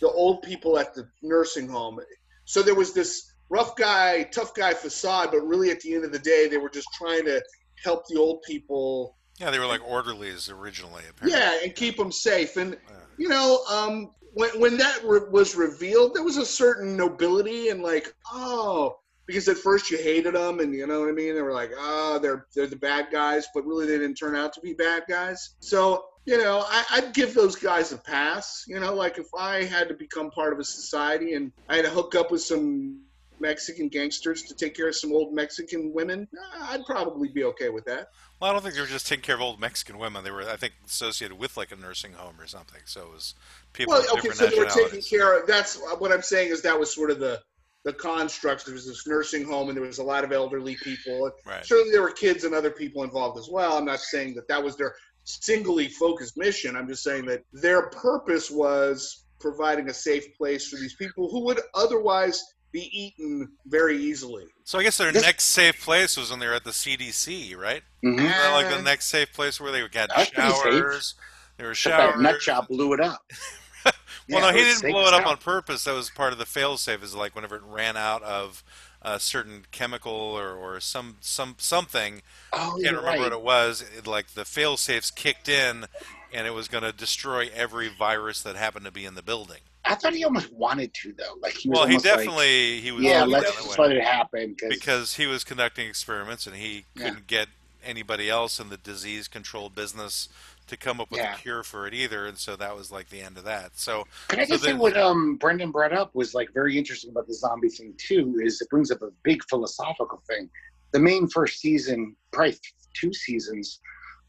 the 0.00 0.08
old 0.10 0.42
people 0.42 0.78
at 0.78 0.92
the 0.94 1.08
nursing 1.22 1.68
home. 1.68 1.98
So 2.44 2.60
there 2.60 2.74
was 2.74 2.92
this 2.92 3.32
rough 3.48 3.76
guy, 3.76 4.24
tough 4.24 4.52
guy 4.52 4.74
facade, 4.74 5.28
but 5.30 5.40
really 5.46 5.70
at 5.70 5.80
the 5.80 5.94
end 5.94 6.04
of 6.04 6.12
the 6.12 6.18
day, 6.18 6.48
they 6.48 6.58
were 6.58 6.68
just 6.68 6.88
trying 6.92 7.24
to 7.26 7.42
help 7.82 8.06
the 8.08 8.18
old 8.18 8.42
people, 8.42 9.16
Yeah, 9.38 9.50
they 9.50 9.58
were 9.58 9.66
like 9.66 9.80
orderlies 9.88 10.50
originally. 10.50 11.02
Apparently. 11.08 11.38
yeah, 11.38 11.58
and 11.62 11.74
keep 11.74 11.96
them 11.96 12.10
safe. 12.12 12.56
And 12.56 12.74
Yeah. 12.88 12.96
you 13.16 13.28
know, 13.28 13.62
um, 13.70 14.10
when 14.32 14.50
when 14.60 14.76
that 14.78 15.00
re- 15.04 15.28
was 15.30 15.54
revealed, 15.54 16.14
there 16.14 16.24
was 16.24 16.36
a 16.38 16.46
certain 16.46 16.96
nobility 16.96 17.68
and 17.68 17.82
like, 17.82 18.12
oh, 18.32 18.96
because 19.26 19.48
at 19.48 19.56
first 19.58 19.90
you 19.90 19.98
hated 19.98 20.34
them, 20.34 20.58
and 20.60 20.74
you 20.74 20.86
know 20.86 21.00
what 21.00 21.08
I 21.08 21.12
mean. 21.12 21.34
They 21.34 21.42
were 21.42 21.52
like, 21.52 21.70
oh, 21.76 22.18
they're 22.18 22.46
they're 22.54 22.66
the 22.66 22.76
bad 22.76 23.08
guys, 23.12 23.46
but 23.54 23.64
really 23.64 23.86
they 23.86 23.98
didn't 23.98 24.16
turn 24.16 24.34
out 24.34 24.52
to 24.54 24.60
be 24.60 24.72
bad 24.74 25.04
guys. 25.08 25.56
So 25.60 26.04
you 26.26 26.38
know, 26.38 26.64
I, 26.66 26.84
I'd 26.90 27.14
give 27.14 27.34
those 27.34 27.56
guys 27.56 27.92
a 27.92 27.98
pass. 27.98 28.64
You 28.66 28.80
know, 28.80 28.94
like 28.94 29.18
if 29.18 29.28
I 29.38 29.64
had 29.64 29.88
to 29.88 29.94
become 29.94 30.30
part 30.30 30.52
of 30.52 30.58
a 30.58 30.64
society 30.64 31.34
and 31.34 31.52
I 31.68 31.76
had 31.76 31.84
to 31.84 31.90
hook 31.90 32.14
up 32.14 32.30
with 32.30 32.42
some 32.42 33.00
Mexican 33.40 33.88
gangsters 33.88 34.42
to 34.44 34.54
take 34.54 34.74
care 34.74 34.88
of 34.88 34.96
some 34.96 35.12
old 35.12 35.34
Mexican 35.34 35.92
women, 35.92 36.26
I'd 36.62 36.86
probably 36.86 37.28
be 37.28 37.44
okay 37.44 37.68
with 37.68 37.84
that. 37.86 38.08
Well, 38.40 38.50
I 38.50 38.52
don't 38.52 38.62
think 38.62 38.74
they 38.74 38.80
were 38.80 38.86
just 38.86 39.06
taking 39.06 39.22
care 39.22 39.34
of 39.34 39.40
old 39.40 39.60
Mexican 39.60 39.98
women. 39.98 40.24
They 40.24 40.30
were, 40.30 40.48
I 40.48 40.56
think, 40.56 40.74
associated 40.86 41.38
with 41.38 41.56
like 41.56 41.72
a 41.72 41.76
nursing 41.76 42.12
home 42.12 42.34
or 42.40 42.46
something. 42.46 42.80
So 42.84 43.02
it 43.02 43.12
was 43.12 43.34
people 43.72 43.94
Well, 43.94 44.04
okay, 44.18 44.30
so 44.30 44.46
they 44.46 44.58
were 44.58 44.66
taking 44.66 45.02
care 45.02 45.38
of. 45.38 45.46
That's 45.46 45.80
what 45.98 46.12
I'm 46.12 46.22
saying 46.22 46.50
is 46.52 46.62
that 46.62 46.78
was 46.78 46.94
sort 46.94 47.10
of 47.10 47.20
the 47.20 47.42
the 47.84 47.92
construct. 47.92 48.64
There 48.64 48.74
was 48.74 48.86
this 48.86 49.06
nursing 49.06 49.44
home, 49.44 49.68
and 49.68 49.76
there 49.76 49.84
was 49.84 49.98
a 49.98 50.02
lot 50.02 50.24
of 50.24 50.32
elderly 50.32 50.76
people. 50.76 51.30
Right. 51.46 51.64
Certainly, 51.64 51.92
there 51.92 52.02
were 52.02 52.10
kids 52.10 52.44
and 52.44 52.54
other 52.54 52.70
people 52.70 53.02
involved 53.02 53.38
as 53.38 53.48
well. 53.50 53.76
I'm 53.76 53.84
not 53.84 54.00
saying 54.00 54.34
that 54.34 54.48
that 54.48 54.62
was 54.62 54.76
their 54.76 54.94
singly 55.24 55.88
focused 55.88 56.36
mission. 56.36 56.76
I'm 56.76 56.86
just 56.88 57.02
saying 57.02 57.26
that 57.26 57.42
their 57.52 57.88
purpose 57.90 58.50
was 58.50 59.24
providing 59.40 59.88
a 59.88 59.94
safe 59.94 60.34
place 60.36 60.68
for 60.68 60.76
these 60.76 60.94
people 60.94 61.28
who 61.30 61.40
would 61.44 61.60
otherwise 61.74 62.42
be 62.72 62.88
eaten 62.92 63.48
very 63.66 63.96
easily. 63.96 64.44
So 64.64 64.78
I 64.78 64.82
guess 64.82 64.96
their 64.98 65.12
This- 65.12 65.22
next 65.22 65.44
safe 65.44 65.80
place 65.80 66.16
was 66.16 66.30
when 66.30 66.40
they 66.40 66.46
were 66.46 66.54
at 66.54 66.64
the 66.64 66.72
CDC, 66.72 67.54
right? 67.54 67.82
Mhm. 68.04 68.18
Isn't 68.18 68.52
like 68.52 68.68
the 68.68 68.82
next 68.82 69.06
safe 69.06 69.32
place 69.32 69.60
where 69.60 69.70
they 69.70 69.80
had 69.80 70.10
That's 70.10 70.30
showers. 70.30 71.14
There 71.56 71.66
were 71.66 71.72
But 71.72 71.74
that 71.74 71.76
showers. 71.76 72.20
nut 72.20 72.40
job 72.40 72.68
blew 72.68 72.92
it 72.94 73.00
up. 73.00 73.22
Well, 74.26 74.40
Yeah, 74.40 74.50
no, 74.52 74.56
he 74.56 74.64
didn't 74.64 74.90
blow 74.90 75.06
it 75.06 75.12
up 75.12 75.20
hell. 75.24 75.32
on 75.32 75.36
purpose. 75.36 75.84
That 75.84 75.92
was 75.92 76.08
part 76.08 76.32
of 76.32 76.38
the 76.38 76.46
failsafe. 76.46 77.02
Is 77.02 77.14
like 77.14 77.34
whenever 77.34 77.56
it 77.56 77.62
ran 77.62 77.94
out 77.98 78.22
of 78.22 78.64
a 79.04 79.20
certain 79.20 79.66
chemical 79.70 80.12
or, 80.12 80.54
or 80.54 80.80
some 80.80 81.16
some 81.20 81.56
something. 81.58 82.22
Oh, 82.52 82.78
I 82.78 82.82
can't 82.82 82.96
remember 82.96 83.02
right. 83.02 83.20
what 83.20 83.32
it 83.32 83.42
was. 83.42 83.84
It, 83.96 84.06
like 84.06 84.28
the 84.28 84.42
failsafes 84.42 85.14
kicked 85.14 85.48
in, 85.48 85.86
and 86.32 86.46
it 86.46 86.54
was 86.54 86.68
going 86.68 86.84
to 86.84 86.92
destroy 86.92 87.50
every 87.54 87.88
virus 87.88 88.42
that 88.42 88.56
happened 88.56 88.86
to 88.86 88.90
be 88.90 89.04
in 89.04 89.14
the 89.14 89.22
building. 89.22 89.60
I 89.84 89.94
thought 89.94 90.14
he 90.14 90.24
almost 90.24 90.50
wanted 90.52 90.94
to 90.94 91.12
though. 91.12 91.34
Like 91.40 91.54
he 91.54 91.68
was 91.68 91.76
Well, 91.78 91.86
he 91.86 91.94
almost 91.94 92.06
like, 92.06 92.14
definitely 92.16 92.80
he 92.80 92.90
was 92.90 93.04
yeah, 93.04 93.24
let's 93.24 93.52
just 93.52 93.78
let 93.78 93.92
it 93.92 94.02
happen 94.02 94.54
because 94.58 94.74
because 94.74 95.14
he 95.16 95.26
was 95.26 95.44
conducting 95.44 95.86
experiments 95.86 96.46
and 96.46 96.56
he 96.56 96.86
Yeah. 96.94 97.08
couldn't 97.10 97.26
get 97.26 97.48
anybody 97.84 98.30
else 98.30 98.58
in 98.58 98.70
the 98.70 98.78
disease 98.78 99.28
control 99.28 99.68
business 99.68 100.30
to 100.66 100.76
come 100.76 101.00
up 101.00 101.10
with 101.10 101.20
Yeah. 101.20 101.34
a 101.34 101.38
cure 101.38 101.62
for 101.62 101.86
it 101.86 101.94
either, 101.94 102.26
and 102.26 102.38
so 102.38 102.56
that 102.56 102.76
was 102.76 102.90
like 102.90 103.10
the 103.10 103.20
end 103.20 103.36
of 103.36 103.44
that. 103.44 103.78
So 103.78 104.06
Can 104.28 104.40
I 104.40 104.44
So 104.44 104.54
just 104.54 104.64
say 104.64 104.72
what 104.74 104.96
um 104.96 105.36
Brendan 105.36 105.70
brought 105.70 105.92
up 105.92 106.14
was 106.14 106.34
like 106.34 106.52
very 106.52 106.78
interesting 106.78 107.10
about 107.10 107.26
the 107.26 107.34
zombie 107.34 107.68
thing 107.68 107.94
too? 107.98 108.40
Is 108.42 108.60
it 108.60 108.68
brings 108.70 108.90
up 108.90 109.02
a 109.02 109.10
big 109.22 109.42
philosophical 109.48 110.22
thing. 110.26 110.48
The 110.92 111.00
main 111.00 111.28
first 111.28 111.60
season, 111.60 112.16
probably 112.32 112.56
two 112.94 113.12
seasons, 113.12 113.80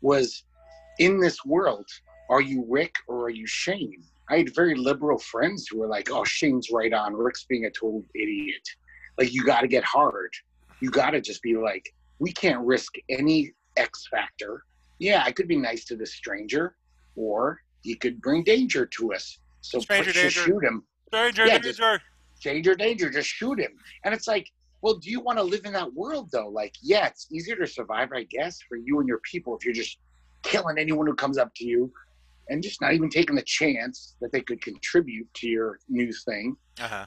was 0.01 0.43
in 0.99 1.19
this 1.19 1.43
world. 1.45 1.88
Are 2.29 2.41
you 2.41 2.65
Rick 2.67 2.95
or 3.07 3.25
are 3.25 3.29
you 3.29 3.45
Shane? 3.45 4.03
I 4.29 4.38
had 4.38 4.55
very 4.55 4.73
liberal 4.75 5.19
friends 5.19 5.67
who 5.67 5.77
were 5.77 5.88
like, 5.88 6.09
"Oh, 6.09 6.23
Shane's 6.23 6.71
right 6.71 6.91
on. 6.91 7.13
Rick's 7.13 7.43
being 7.43 7.65
a 7.65 7.69
total 7.69 8.03
idiot. 8.15 8.67
Like 9.17 9.31
you 9.31 9.45
got 9.45 9.61
to 9.61 9.67
get 9.67 9.83
hard. 9.83 10.31
You 10.81 10.89
got 10.89 11.11
to 11.11 11.21
just 11.21 11.41
be 11.43 11.55
like, 11.55 11.93
we 12.19 12.31
can't 12.33 12.59
risk 12.65 12.93
any 13.09 13.53
X 13.77 14.07
factor. 14.09 14.63
Yeah, 14.99 15.23
I 15.25 15.31
could 15.31 15.47
be 15.47 15.57
nice 15.57 15.85
to 15.85 15.95
this 15.95 16.13
stranger, 16.13 16.75
or 17.15 17.61
he 17.83 17.95
could 17.95 18.21
bring 18.21 18.43
danger 18.43 18.85
to 18.85 19.13
us. 19.13 19.39
So 19.61 19.79
Stranger 19.79 20.11
just 20.11 20.35
danger. 20.35 20.51
shoot 20.51 20.63
him. 20.63 20.83
danger, 21.11 21.45
Yeah, 21.45 21.57
danger. 21.57 22.01
Danger, 22.41 22.75
danger, 22.75 23.09
just 23.09 23.29
shoot 23.29 23.59
him. 23.59 23.71
And 24.03 24.13
it's 24.13 24.27
like, 24.27 24.51
well, 24.81 24.95
do 24.95 25.09
you 25.09 25.19
want 25.19 25.39
to 25.39 25.43
live 25.43 25.65
in 25.65 25.73
that 25.73 25.91
world 25.93 26.29
though? 26.31 26.47
Like, 26.49 26.75
yeah, 26.81 27.07
it's 27.07 27.27
easier 27.31 27.55
to 27.55 27.65
survive, 27.65 28.09
I 28.13 28.23
guess, 28.23 28.59
for 28.61 28.75
you 28.75 28.99
and 28.99 29.07
your 29.07 29.19
people 29.19 29.55
if 29.57 29.65
you're 29.65 29.73
just 29.73 29.97
killing 30.43 30.77
anyone 30.77 31.07
who 31.07 31.15
comes 31.15 31.37
up 31.37 31.53
to 31.55 31.65
you 31.65 31.91
and 32.49 32.61
just 32.61 32.81
not 32.81 32.93
even 32.93 33.09
taking 33.09 33.35
the 33.35 33.41
chance 33.41 34.15
that 34.21 34.31
they 34.31 34.41
could 34.41 34.61
contribute 34.61 35.27
to 35.33 35.47
your 35.47 35.79
new 35.89 36.11
thing. 36.13 36.55
Uh-huh. 36.79 37.05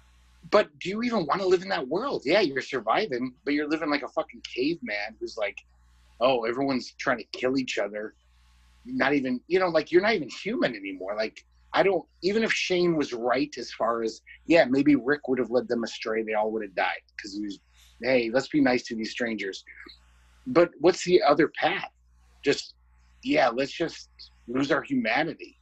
But 0.51 0.77
do 0.81 0.89
you 0.89 1.03
even 1.03 1.27
want 1.27 1.41
to 1.41 1.47
live 1.47 1.63
in 1.63 1.69
that 1.69 1.87
world? 1.87 2.23
Yeah, 2.25 2.41
you're 2.41 2.63
surviving, 2.63 3.35
but 3.45 3.55
you're 3.55 3.69
living 3.69 3.91
like 3.91 4.03
a 4.03 4.09
fucking 4.09 4.43
caveman 4.53 5.15
who's 5.21 5.37
like, 5.37 5.59
oh, 6.21 6.45
everyone's 6.45 6.93
trying 6.99 7.19
to 7.19 7.25
kill 7.33 7.59
each 7.59 7.79
other. 7.79 8.15
Not 8.85 9.15
even, 9.15 9.41
you 9.49 9.59
know, 9.59 9.69
like 9.69 9.93
you're 9.93 10.03
not 10.03 10.15
even 10.15 10.29
human 10.29 10.75
anymore. 10.75 11.15
Like, 11.17 11.45
I 11.75 11.83
don't, 11.83 12.05
even 12.23 12.43
if 12.43 12.53
Shane 12.53 12.97
was 12.97 13.13
right 13.13 13.53
as 13.59 13.71
far 13.73 14.03
as, 14.03 14.23
yeah, 14.47 14.65
maybe 14.65 14.97
Rick 14.97 15.29
would 15.29 15.39
have 15.39 15.51
led 15.51 15.69
them 15.69 15.85
astray. 15.85 16.23
They 16.23 16.35
all 16.35 16.51
would 16.53 16.63
have 16.63 16.75
died 16.75 17.03
because 17.17 17.35
he 17.35 17.43
was, 17.43 17.61
hey, 18.03 18.31
let's 18.33 18.49
be 18.49 18.61
nice 18.61 18.85
to 18.85 18.97
these 18.97 19.11
strangers. 19.11 19.65
But 20.47 20.71
what's 20.81 21.05
the 21.05 21.23
other 21.23 21.49
path? 21.49 21.91
Just 22.43 22.75
yeah, 23.23 23.49
let's 23.49 23.73
just 23.73 24.09
lose 24.47 24.71
our 24.73 24.83
humanity. 24.83 25.59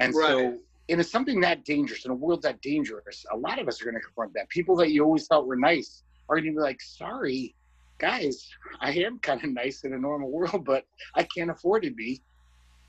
And 0.00 0.14
Right. 0.14 0.26
so, 0.26 0.58
and 0.88 1.00
it's 1.00 1.10
something 1.10 1.40
that 1.40 1.64
dangerous 1.64 2.04
in 2.04 2.10
a 2.10 2.14
world 2.14 2.42
that 2.42 2.60
dangerous. 2.62 3.24
A 3.32 3.36
lot 3.36 3.58
of 3.58 3.68
us 3.68 3.80
are 3.80 3.84
going 3.84 3.96
to 3.96 4.00
confront 4.00 4.32
that. 4.34 4.48
People 4.48 4.76
that 4.76 4.90
you 4.90 5.04
always 5.04 5.26
thought 5.26 5.46
were 5.46 5.56
nice 5.56 6.02
are 6.28 6.36
going 6.36 6.52
to 6.52 6.56
be 6.56 6.62
like, 6.62 6.80
sorry, 6.80 7.54
guys, 7.98 8.48
I 8.80 8.92
am 8.92 9.18
kind 9.18 9.42
of 9.42 9.50
nice 9.50 9.84
in 9.84 9.92
a 9.94 9.98
normal 9.98 10.30
world, 10.30 10.64
but 10.64 10.84
I 11.14 11.22
can't 11.24 11.50
afford 11.50 11.82
to 11.84 11.90
be. 11.90 12.22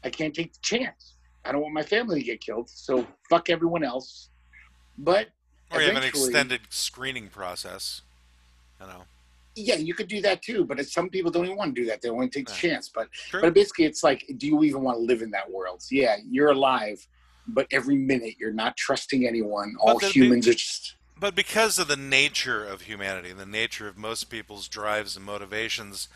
I 0.03 0.09
can't 0.09 0.33
take 0.33 0.53
the 0.53 0.59
chance. 0.61 1.15
I 1.45 1.51
don't 1.51 1.61
want 1.61 1.73
my 1.73 1.83
family 1.83 2.19
to 2.19 2.25
get 2.25 2.41
killed. 2.41 2.69
So 2.69 3.05
fuck 3.29 3.49
everyone 3.49 3.83
else. 3.83 4.29
But 4.97 5.29
Or 5.71 5.81
you 5.81 5.87
have 5.87 5.97
an 5.97 6.03
extended 6.03 6.61
screening 6.69 7.27
process. 7.29 8.01
You 8.79 8.87
know. 8.87 9.03
yeah, 9.55 9.75
you 9.75 9.93
could 9.95 10.07
do 10.07 10.21
that 10.21 10.41
too. 10.43 10.65
But 10.65 10.79
it's, 10.79 10.93
some 10.93 11.09
people 11.09 11.31
don't 11.31 11.45
even 11.45 11.57
want 11.57 11.73
to 11.73 11.81
do 11.81 11.87
that. 11.87 12.01
They 12.01 12.09
don't 12.09 12.17
want 12.17 12.31
to 12.31 12.39
take 12.39 12.47
the 12.47 12.53
Yeah. 12.53 12.73
chance. 12.73 12.89
But 12.89 13.11
True. 13.11 13.41
but 13.41 13.53
basically, 13.53 13.85
it's 13.85 14.03
like, 14.03 14.23
do 14.37 14.45
you 14.45 14.63
even 14.63 14.81
want 14.81 14.97
to 14.97 15.01
live 15.01 15.21
in 15.21 15.31
that 15.31 15.49
world? 15.49 15.83
Yeah, 15.89 16.17
you're 16.29 16.49
alive, 16.49 17.05
but 17.47 17.65
every 17.71 17.95
minute 17.95 18.35
you're 18.39 18.53
not 18.53 18.77
trusting 18.77 19.25
anyone. 19.25 19.75
All 19.79 19.97
there'd 19.97 20.13
be- 20.13 20.19
humans 20.19 20.47
are 20.47 20.53
just 20.53 20.95
But 21.19 21.35
because 21.35 21.79
of 21.79 21.87
the 21.87 21.95
nature 21.97 22.63
of 22.65 22.81
humanity, 22.81 23.29
and 23.31 23.39
the 23.39 23.45
nature 23.45 23.87
of 23.87 23.97
most 23.97 24.25
people's 24.25 24.67
drives 24.67 25.15
and 25.15 25.25
motivations, 25.25 26.07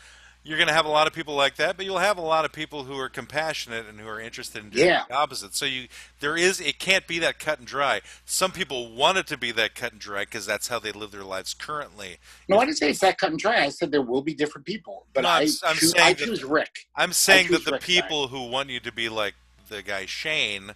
you're 0.44 0.58
going 0.58 0.68
to 0.68 0.74
have 0.74 0.86
a 0.86 0.90
lot 0.90 1.06
of 1.06 1.12
people 1.12 1.34
like 1.34 1.56
that, 1.56 1.76
but 1.76 1.86
you'll 1.86 1.98
have 1.98 2.18
a 2.18 2.22
lot 2.22 2.44
of 2.44 2.52
people 2.52 2.84
who 2.84 2.96
are 2.98 3.08
compassionate 3.08 3.86
and 3.86 4.00
who 4.00 4.08
are 4.08 4.20
interested 4.20 4.62
in 4.62 4.70
doing 4.70 4.86
Yeah. 4.86 5.04
the 5.08 5.14
opposite. 5.14 5.54
So 5.54 5.64
you, 5.66 5.86
there 6.20 6.36
is, 6.36 6.60
it 6.60 6.78
can't 6.78 7.06
be 7.06 7.18
that 7.20 7.38
cut 7.38 7.58
and 7.58 7.66
dry. 7.66 8.00
Some 8.24 8.50
people 8.52 8.92
want 8.92 9.18
it 9.18 9.26
to 9.28 9.36
be 9.36 9.50
that 9.52 9.74
cut 9.74 9.92
and 9.92 10.00
dry 10.00 10.20
because 10.24 10.46
that's 10.46 10.68
how 10.68 10.78
they 10.80 10.92
live 10.92 11.10
their 11.12 11.22
lives 11.24 11.54
currently. 11.54 12.18
no. 12.48 12.58
I 12.58 12.64
didn't 12.64 12.78
say 12.78 12.90
it's 12.90 13.00
that 13.00 13.18
cut 13.18 13.30
and 13.30 13.38
dry. 13.38 13.64
I 13.64 13.68
said 13.70 13.90
there 13.92 14.02
will 14.02 14.22
be 14.22 14.34
different 14.34 14.66
people, 14.66 15.06
but 15.14 15.22
No, 15.22 15.28
I 15.28 15.32
I'm- 15.42 15.48
I'm 15.64 15.76
choose, 15.76 15.92
saying 15.92 16.04
I 16.06 16.12
that- 16.14 16.44
Rick. 16.44 16.86
I'm 16.96 17.12
saying 17.12 17.50
that 17.52 17.64
the 17.64 17.72
Rick's 17.72 17.86
people 17.86 18.28
who 18.28 18.46
want 18.48 18.68
you 18.68 18.80
to 18.80 18.92
be 18.92 19.08
like 19.08 19.34
the 19.68 19.82
guy 19.82 20.06
Shane, 20.06 20.74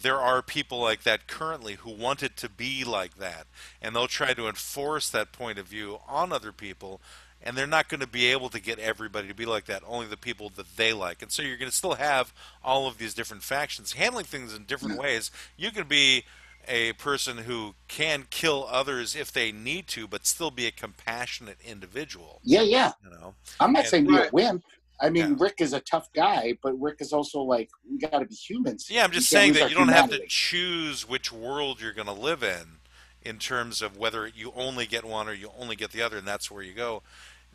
there 0.00 0.20
are 0.20 0.42
people 0.42 0.78
like 0.80 1.02
that 1.02 1.26
currently 1.26 1.74
who 1.74 1.90
want 1.90 2.22
it 2.22 2.36
to 2.38 2.48
be 2.48 2.84
like 2.84 3.16
that, 3.18 3.46
and 3.80 3.94
they'll 3.94 4.06
try 4.06 4.34
to 4.34 4.48
enforce 4.48 5.08
that 5.10 5.32
point 5.32 5.58
of 5.58 5.66
view 5.66 5.98
on 6.08 6.32
other 6.32 6.52
people, 6.52 7.00
and 7.42 7.56
they're 7.56 7.66
not 7.66 7.88
going 7.88 8.00
to 8.00 8.06
be 8.06 8.26
able 8.26 8.48
to 8.50 8.60
get 8.60 8.78
everybody 8.78 9.28
to 9.28 9.34
be 9.34 9.46
like 9.46 9.64
that. 9.66 9.82
Only 9.86 10.06
the 10.06 10.16
people 10.16 10.50
that 10.56 10.76
they 10.76 10.92
like, 10.92 11.22
and 11.22 11.30
so 11.32 11.42
you're 11.42 11.56
going 11.56 11.70
to 11.70 11.76
still 11.76 11.94
have 11.94 12.32
all 12.64 12.86
of 12.86 12.98
these 12.98 13.14
different 13.14 13.42
factions 13.42 13.92
handling 13.94 14.24
things 14.26 14.54
in 14.54 14.64
different 14.64 14.98
ways. 14.98 15.30
You 15.56 15.70
can 15.70 15.88
be 15.88 16.24
a 16.68 16.92
person 16.92 17.38
who 17.38 17.74
can 17.88 18.24
kill 18.30 18.68
others 18.70 19.16
if 19.16 19.32
they 19.32 19.50
need 19.50 19.88
to, 19.88 20.06
but 20.06 20.24
still 20.26 20.52
be 20.52 20.66
a 20.66 20.70
compassionate 20.70 21.58
individual. 21.66 22.38
Yeah, 22.44 22.62
yeah. 22.62 22.92
You 23.02 23.10
know. 23.10 23.34
I'm 23.58 23.72
not 23.72 23.80
And- 23.80 23.88
saying 23.88 24.06
be 24.06 24.16
a 24.16 24.28
wimp. 24.32 24.64
I 25.02 25.10
mean, 25.10 25.30
Yeah. 25.30 25.36
Rick 25.38 25.56
is 25.58 25.72
a 25.72 25.80
tough 25.80 26.10
guy, 26.12 26.56
but 26.62 26.80
Rick 26.80 26.98
is 27.00 27.12
also 27.12 27.40
like 27.40 27.70
we 27.90 27.98
got 27.98 28.20
to 28.20 28.24
be 28.24 28.34
humans. 28.34 28.88
Yeah, 28.88 29.02
I'm 29.04 29.10
just 29.10 29.30
We 29.32 29.36
saying 29.36 29.52
that 29.54 29.68
you 29.68 29.76
don't 29.76 29.88
have 29.88 30.10
to 30.10 30.24
choose 30.28 31.06
which 31.08 31.32
world 31.32 31.80
you're 31.80 31.92
going 31.92 32.06
to 32.06 32.12
live 32.12 32.42
in, 32.44 32.78
in 33.22 33.38
terms 33.38 33.82
of 33.82 33.96
whether 33.96 34.26
you 34.28 34.52
only 34.54 34.86
get 34.86 35.04
one 35.04 35.28
or 35.28 35.32
you 35.34 35.50
only 35.58 35.74
get 35.76 35.90
the 35.90 36.02
other, 36.02 36.18
and 36.18 36.26
that's 36.26 36.50
where 36.50 36.62
you 36.62 36.72
go. 36.72 37.02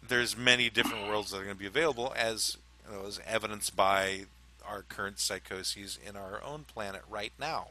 There's 0.06 0.38
many 0.38 0.70
different 0.70 1.08
worlds 1.08 1.32
that 1.32 1.38
are 1.38 1.44
going 1.44 1.56
to 1.56 1.60
be 1.60 1.66
available, 1.68 2.14
as 2.16 2.58
you 2.86 2.96
know, 2.98 3.08
as 3.08 3.20
evidenced 3.26 3.76
by 3.76 4.26
our 4.68 4.82
current 4.84 5.18
psychoses 5.18 5.98
in 6.06 6.18
our 6.18 6.44
own 6.44 6.66
planet 6.66 7.02
right 7.10 7.32
now. 7.40 7.70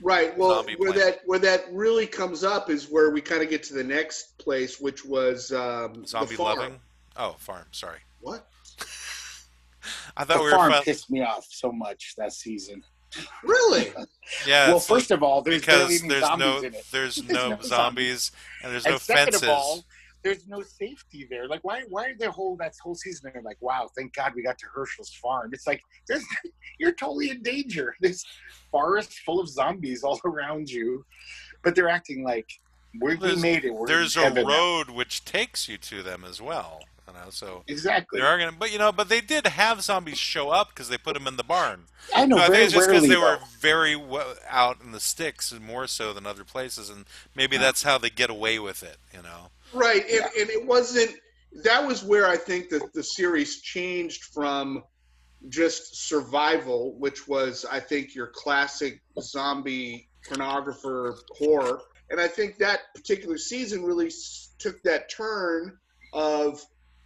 Right. 0.00 0.36
Well, 0.36 0.56
Zombie 0.56 0.74
where 0.76 0.92
planet. 0.92 1.14
that 1.20 1.22
where 1.26 1.38
that 1.38 1.64
really 1.72 2.06
comes 2.08 2.42
up 2.42 2.68
is 2.70 2.88
where 2.88 3.10
we 3.10 3.20
kind 3.20 3.42
of 3.42 3.48
get 3.50 3.62
to 3.64 3.74
the 3.74 3.84
next 3.84 4.36
place, 4.38 4.80
which 4.80 5.04
was 5.04 5.52
um, 5.52 6.04
Zombie 6.04 6.30
the 6.30 6.36
farm. 6.36 6.58
loving. 6.58 6.80
Oh, 7.16 7.36
farm. 7.38 7.66
Sorry, 7.70 7.98
What? 8.20 8.48
I 10.16 10.24
The 10.24 10.42
we 10.42 10.50
farm 10.50 10.72
fin- 10.72 10.82
pissed 10.82 11.10
me 11.10 11.22
off 11.22 11.46
so 11.50 11.72
much 11.72 12.14
that 12.16 12.32
season. 12.32 12.82
Really? 13.44 13.92
yeah, 14.46 14.68
well, 14.68 14.76
it's 14.78 14.86
first 14.86 15.10
of 15.10 15.22
all, 15.22 15.42
there's 15.42 15.64
barely 15.64 15.98
because 15.98 16.08
there's 16.08 16.20
zombies 16.24 16.46
no 16.46 16.58
in 16.58 16.74
it. 16.74 16.84
there's 16.90 17.16
There's 17.16 17.28
no 17.28 17.48
no 17.50 17.60
zombies, 17.60 17.68
zombies. 17.68 18.32
and 18.62 18.72
there's 18.72 18.84
and 18.86 18.94
no 18.94 18.98
second 18.98 19.24
fences. 19.24 19.42
of 19.42 19.48
all, 19.50 19.84
there's 20.22 20.46
no 20.48 20.62
safety 20.62 21.26
there. 21.28 21.46
Like, 21.48 21.60
why? 21.62 21.82
Why 21.88 22.14
the 22.18 22.30
whole 22.30 22.56
that 22.56 22.74
whole 22.82 22.94
season? 22.94 23.30
They're 23.34 23.42
like, 23.42 23.58
wow, 23.60 23.90
thank 23.96 24.14
God 24.14 24.32
we 24.34 24.42
got 24.42 24.56
to 24.58 24.66
Hershel's 24.72 25.12
farm. 25.12 25.50
It's 25.52 25.66
like, 25.66 25.82
there's, 26.08 26.24
you're 26.78 26.92
totally 26.92 27.30
in 27.30 27.42
danger. 27.42 27.94
There's 28.00 28.24
forests 28.70 29.18
full 29.18 29.40
of 29.40 29.48
zombies 29.48 30.04
all 30.04 30.18
around 30.24 30.70
you, 30.70 31.04
but 31.62 31.74
they're 31.74 31.88
acting 31.90 32.24
like 32.24 32.48
we, 33.00 33.10
we 33.10 33.16
There's- 33.16 33.40
made 33.42 33.64
it. 33.64 33.74
We're 33.74 33.86
there's 33.88 34.16
a 34.16 34.20
heaven 34.22 34.46
now." 34.46 34.54
road 34.54 34.90
which 34.90 35.24
takes 35.24 35.68
you 35.68 35.76
to 35.78 36.02
them 36.02 36.24
as 36.26 36.40
well. 36.40 36.80
You 37.12 37.24
know, 37.24 37.30
so 37.30 37.64
Exactly. 37.66 38.20
They 38.20 38.26
are 38.26 38.38
gonna, 38.38 38.52
but 38.52 38.72
you 38.72 38.78
know, 38.78 38.92
but 38.92 39.08
they 39.08 39.20
did 39.20 39.46
have 39.46 39.82
zombies 39.82 40.18
show 40.18 40.50
up 40.50 40.70
because 40.70 40.88
they 40.88 40.98
put 40.98 41.14
them 41.14 41.26
in 41.26 41.36
the 41.36 41.44
barn. 41.44 41.84
I 42.14 42.26
know 42.26 42.36
No, 42.36 42.42
I 42.42 42.46
very 42.48 42.58
think 42.58 42.64
it's 42.66 42.74
just 42.74 42.88
because 42.88 43.08
they 43.08 43.16
were 43.16 43.38
though. 43.40 43.46
very 43.60 43.96
well 43.96 44.34
out 44.48 44.78
in 44.82 44.92
the 44.92 45.00
sticks 45.00 45.52
and 45.52 45.60
more 45.64 45.86
so 45.86 46.12
than 46.12 46.26
other 46.26 46.44
places, 46.44 46.88
and 46.90 47.04
maybe 47.34 47.56
that's 47.56 47.82
how 47.82 47.98
they 47.98 48.10
get 48.10 48.30
away 48.30 48.58
with 48.58 48.82
it. 48.82 48.96
You 49.14 49.22
know, 49.22 49.50
Right. 49.72 50.02
And, 50.08 50.24
and 50.38 50.50
it 50.50 50.66
wasn't. 50.66 51.10
That 51.64 51.86
was 51.86 52.02
where 52.02 52.26
I 52.26 52.36
think 52.36 52.70
that 52.70 52.92
the 52.94 53.02
series 53.02 53.60
changed 53.60 54.24
from 54.32 54.82
just 55.48 56.08
survival, 56.08 56.94
which 56.98 57.28
was 57.28 57.66
I 57.70 57.80
think 57.80 58.14
your 58.14 58.28
classic 58.28 59.02
zombie 59.20 60.08
pornographer 60.26 61.16
horror, 61.36 61.80
and 62.10 62.20
I 62.20 62.28
think 62.28 62.58
that 62.58 62.94
particular 62.94 63.36
season 63.36 63.84
really 63.84 64.10
took 64.58 64.82
that 64.84 65.10
turn 65.10 65.76
of 66.12 66.60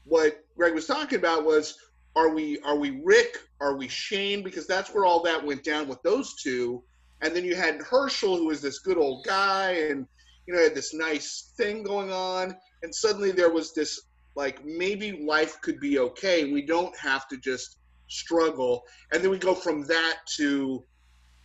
what 0.06 0.44
Greg 0.56 0.74
was 0.74 0.86
talking 0.86 1.18
about 1.18 1.44
was 1.44 1.78
are 2.14 2.30
we 2.30 2.60
are 2.60 2.76
we 2.76 3.02
Rick? 3.04 3.36
Are 3.60 3.76
we 3.76 3.88
Shane? 3.88 4.42
Because 4.42 4.66
that's 4.66 4.94
where 4.94 5.04
all 5.04 5.22
that 5.22 5.44
went 5.44 5.64
down 5.64 5.88
with 5.88 6.02
those 6.02 6.34
two. 6.34 6.82
And 7.20 7.34
then 7.34 7.44
you 7.44 7.54
had 7.54 7.80
Hershel 7.80 8.38
who 8.38 8.46
was 8.46 8.62
this 8.62 8.78
good 8.78 8.98
old 8.98 9.24
guy 9.24 9.72
and 9.72 10.06
you 10.46 10.54
know 10.54 10.62
had 10.62 10.74
this 10.74 10.94
nice 10.94 11.52
thing 11.56 11.82
going 11.82 12.10
on. 12.10 12.56
And 12.82 12.94
suddenly 12.94 13.32
there 13.32 13.50
was 13.50 13.74
this 13.74 14.00
like 14.34 14.64
maybe 14.64 15.24
life 15.24 15.60
could 15.60 15.80
be 15.80 15.98
okay. 15.98 16.50
We 16.50 16.62
don't 16.62 16.96
have 16.96 17.28
to 17.28 17.36
just 17.36 17.78
struggle. 18.08 18.84
And 19.12 19.22
then 19.22 19.30
we 19.30 19.38
go 19.38 19.54
from 19.54 19.84
that 19.86 20.18
to 20.36 20.84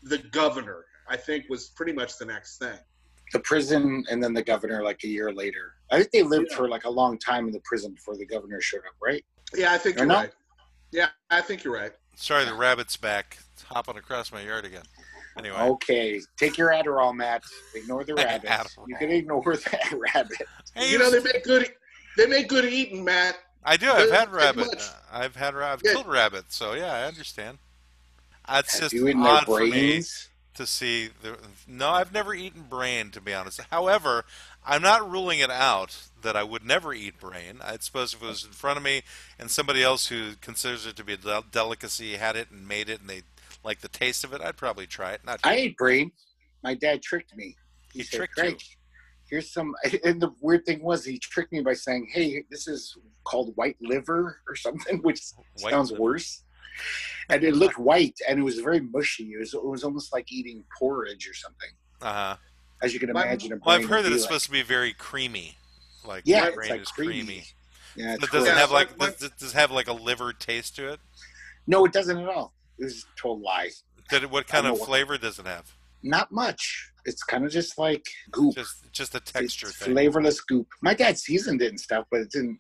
the 0.03 0.18
governor 0.18 0.86
I 1.07 1.18
think 1.18 1.45
was 1.49 1.70
pretty 1.76 1.91
much 1.91 2.18
the 2.18 2.26
next 2.26 2.57
thing 2.57 2.78
the 3.34 3.39
prison 3.39 4.03
and 4.09 4.21
then 4.23 4.34
the 4.34 4.43
governor 4.43 4.84
like 4.84 5.03
a 5.03 5.07
year 5.07 5.32
later. 5.34 5.73
I 5.91 5.97
think 5.97 6.11
they 6.11 6.23
lived 6.23 6.47
Yeah. 6.51 6.57
for 6.57 6.67
like 6.69 6.84
a 6.86 6.89
long 6.89 7.17
time 7.17 7.47
in 7.47 7.53
the 7.53 7.61
prison 7.63 7.93
before 7.93 8.17
the 8.17 8.25
governor 8.25 8.59
showed 8.61 8.79
up, 8.79 8.95
right? 9.01 9.23
yeah 9.55 9.73
I 9.73 9.77
think 9.77 9.97
Or 9.97 9.99
you're 9.99 10.07
no? 10.07 10.15
right 10.15 10.32
yeah 10.93 11.07
I 11.29 11.41
think 11.41 11.63
you're 11.65 11.73
right 11.73 11.91
sorry, 12.15 12.45
the 12.45 12.53
rabbit's 12.53 12.95
back, 12.97 13.38
It's 13.53 13.63
hopping 13.63 13.97
across 13.97 14.32
my 14.32 14.41
yard 14.41 14.63
again. 14.65 14.84
Anyway, 15.38 15.57
Okay, 15.57 16.21
take 16.38 16.57
your 16.57 16.69
Adderall, 16.69 17.15
Matt. 17.15 17.41
Ignore 17.73 18.03
the 18.03 18.13
rabbit. 18.15 18.49
You 18.88 18.95
can 18.97 19.09
ignore 19.09 19.41
that 19.71 19.93
rabbit. 20.13 20.38
hey, 20.75 20.91
you 20.91 20.99
know 20.99 21.09
they 21.09 21.21
make 21.21 21.43
good 21.43 21.67
they 22.17 22.27
make 22.27 22.47
good 22.49 22.65
eating 22.65 23.03
Matt 23.03 23.38
I 23.63 23.77
do. 23.77 23.89
I've 23.91 24.09
had 24.11 24.25
take 24.25 24.34
rabbit. 24.34 24.67
uh, 24.77 24.93
I've 25.11 25.36
had 25.36 25.53
ra- 25.53 25.73
I've 25.73 25.82
Yeah. 25.86 25.93
killed 25.93 26.07
rabbits, 26.07 26.55
so 26.55 26.73
yeah, 26.73 26.93
I 26.93 27.03
understand. 27.05 27.57
It's 28.49 28.73
Have 28.73 28.82
just 28.84 28.93
you 28.93 29.07
eaten 29.07 29.21
their 29.21 29.32
odd 29.32 29.45
for 29.45 29.59
me 29.61 29.69
brains? 29.69 30.29
To 30.56 30.66
see 30.66 31.10
the. 31.22 31.38
No, 31.68 31.89
I've 31.89 32.14
never 32.14 32.34
eaten 32.34 32.64
brain, 32.64 33.12
to 33.12 33.22
be 33.22 33.34
honest. 33.34 33.62
However, 33.70 34.26
I'm 34.66 34.82
not 34.82 35.10
ruling 35.10 35.39
it 35.39 35.49
out 35.49 36.08
that 36.22 36.36
I 36.36 36.43
would 36.43 36.64
never 36.66 36.93
eat 36.93 37.20
brain. 37.20 37.60
I 37.64 37.78
suppose 37.80 38.14
if 38.14 38.22
it 38.22 38.26
was 38.28 38.45
in 38.45 38.52
front 38.52 38.78
of 38.78 38.84
me 38.84 39.02
and 39.39 39.49
somebody 39.49 39.84
else 39.84 40.08
who 40.08 40.34
considers 40.41 40.86
it 40.86 40.95
to 40.97 41.04
be 41.04 41.14
a 41.14 41.18
del- 41.18 41.45
delicacy 41.52 42.16
had 42.16 42.36
it 42.36 42.52
and 42.52 42.68
made 42.68 42.89
it 42.89 43.02
and 43.02 43.10
they 43.10 43.22
like 43.64 43.82
the 43.82 43.88
taste 43.88 44.24
of 44.24 44.34
it, 44.34 44.41
I'd 44.41 44.58
probably 44.58 44.88
try 44.88 45.12
it. 45.12 45.22
Not 45.26 45.39
I 45.43 45.56
ate 45.56 45.78
brain. 45.78 46.12
My 46.64 46.76
dad 46.76 47.02
tricked 47.02 47.36
me. 47.36 47.56
He 47.93 48.04
said, 48.04 48.18
tricked 48.18 48.36
"Craig, 48.36 48.62
Here's 49.30 49.52
some. 49.52 49.74
And 50.04 50.22
the 50.22 50.32
weird 50.41 50.66
thing 50.66 50.84
was, 50.84 51.06
he 51.06 51.18
tricked 51.18 51.52
me 51.52 51.62
by 51.62 51.74
saying, 51.74 52.10
"Hey, 52.12 52.43
this 52.52 52.68
is 52.68 52.97
called 53.24 53.54
white 53.56 53.78
liver 53.82 54.41
or 54.47 54.56
something," 54.56 54.97
which 55.04 55.22
White 55.62 55.72
sounds 55.72 55.91
liver. 55.91 56.04
worse. 56.04 56.43
And 57.30 57.43
it 57.43 57.55
looked 57.55 57.78
white, 57.80 58.17
and 58.28 58.39
it 58.39 58.43
was 58.43 58.59
very 58.59 58.82
mushy. 58.82 59.32
It 59.34 59.39
was, 59.39 59.53
it 59.53 59.63
was 59.63 59.84
almost 59.84 60.11
like 60.13 60.32
eating 60.32 60.63
porridge 60.78 61.28
or 61.30 61.34
something, 61.34 61.69
Uh 62.01 62.13
huh. 62.13 62.36
as 62.82 62.93
you 62.93 62.99
can 62.99 63.11
My- 63.13 63.24
imagine. 63.26 63.53
A 63.53 63.57
Well, 63.57 63.76
I've 63.80 63.86
heard 63.86 64.03
that 64.05 64.11
it's 64.11 64.22
like. 64.24 64.28
supposed 64.30 64.45
to 64.45 64.51
be 64.51 64.61
very 64.63 64.93
creamy. 64.93 65.57
Like 66.03 66.24
Yeah, 66.26 66.49
the 66.49 66.59
it's 66.59 66.69
like 66.69 66.82
is 66.82 66.88
creamy. 66.89 67.13
creamy. 67.26 67.43
Yeah, 67.95 68.13
it's 68.13 68.22
But 68.22 68.32
does 68.32 68.43
it 68.43 68.47
gross. 68.47 68.57
have 68.59 68.72
like 68.72 68.97
My- 68.97 69.11
does, 69.11 69.30
does 69.39 69.53
it 69.53 69.57
have 69.57 69.72
like 69.72 69.88
a 69.88 69.93
liver 69.93 70.34
taste 70.34 70.76
to 70.78 70.91
it? 70.93 70.99
No, 71.67 71.86
it 71.86 71.93
doesn't 71.93 72.17
at 72.17 72.28
all. 72.28 72.53
It 72.80 72.86
was 72.86 73.03
a 73.03 73.19
total 73.19 73.39
lie. 73.41 73.69
Did 74.09 74.24
it, 74.24 74.30
what 74.32 74.47
kind 74.47 74.65
of 74.65 74.74
know 74.74 74.80
what- 74.80 74.88
flavor 74.88 75.17
does 75.17 75.38
it 75.39 75.45
have? 75.45 75.72
Not 76.03 76.32
much. 76.32 76.89
It's 77.05 77.24
kind 77.24 77.45
of 77.45 77.51
just 77.51 77.78
like 77.78 78.05
goop. 78.32 78.55
Just 78.55 78.91
just 78.91 79.13
a 79.15 79.19
texture 79.19 79.67
it's 79.67 79.78
thing. 79.78 79.93
flavorless 79.93 80.41
goop. 80.41 80.67
My 80.82 80.93
dad 80.95 81.17
seasoned 81.19 81.61
it 81.61 81.69
and 81.69 81.80
stuff, 81.80 82.05
but 82.11 82.22
it 82.22 82.32
didn't. 82.32 82.59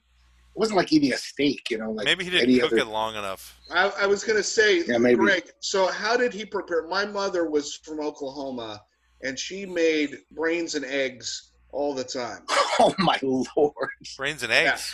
It 0.53 0.59
wasn't 0.59 0.77
like 0.77 0.91
eating 0.91 1.13
a 1.13 1.17
steak, 1.17 1.69
you 1.69 1.77
know. 1.77 1.91
Like 1.91 2.05
Maybe 2.05 2.25
he 2.25 2.29
didn't 2.29 2.53
cook 2.59 2.73
other- 2.73 2.81
it 2.81 2.87
long 2.87 3.15
enough. 3.15 3.57
I, 3.71 3.89
I 4.01 4.05
was 4.05 4.23
going 4.23 4.37
to 4.37 4.43
say, 4.43 4.83
Yeah, 4.83 4.97
maybe. 4.97 5.15
Greg. 5.15 5.49
So, 5.61 5.87
how 5.87 6.17
did 6.17 6.33
he 6.33 6.45
prepare? 6.45 6.87
My 6.87 7.05
mother 7.05 7.49
was 7.49 7.75
from 7.75 7.99
Oklahoma, 8.01 8.81
and 9.23 9.39
she 9.39 9.65
made 9.65 10.17
brains 10.31 10.75
and 10.75 10.83
eggs 10.85 11.51
all 11.71 11.93
the 11.95 12.03
time. 12.03 12.45
Oh 12.79 12.95
my 12.97 13.19
lord! 13.21 13.89
Brains 14.17 14.41
and 14.43 14.51
eggs. 14.51 14.91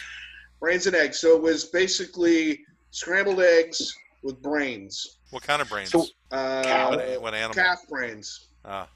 Brains 0.60 0.88
and 0.88 0.96
eggs. 0.96 1.20
So 1.20 1.36
it 1.38 1.42
was 1.42 1.66
basically 1.66 2.66
scrambled 2.92 3.40
eggs, 3.40 3.96
with 4.24 4.42
brains. 4.42 5.20
What 5.30 5.44
kind 5.44 5.62
of 5.62 5.70
brains? 5.70 5.92
So- 5.92 6.06
Uh, 6.32 6.64
Cow. 6.64 6.90
what, 6.90 7.22
what 7.22 7.34
animal? 7.34 7.54
calf 7.54 7.80
brains. 7.88 8.48
Uh, 8.66 8.88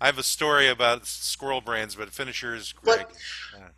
I 0.00 0.06
have 0.06 0.18
a 0.18 0.22
story 0.22 0.68
about 0.68 1.06
squirrel 1.06 1.62
brains, 1.62 1.94
but 1.94 2.10
finishers. 2.10 2.72
Greg. 2.74 3.06
But- 3.54 3.70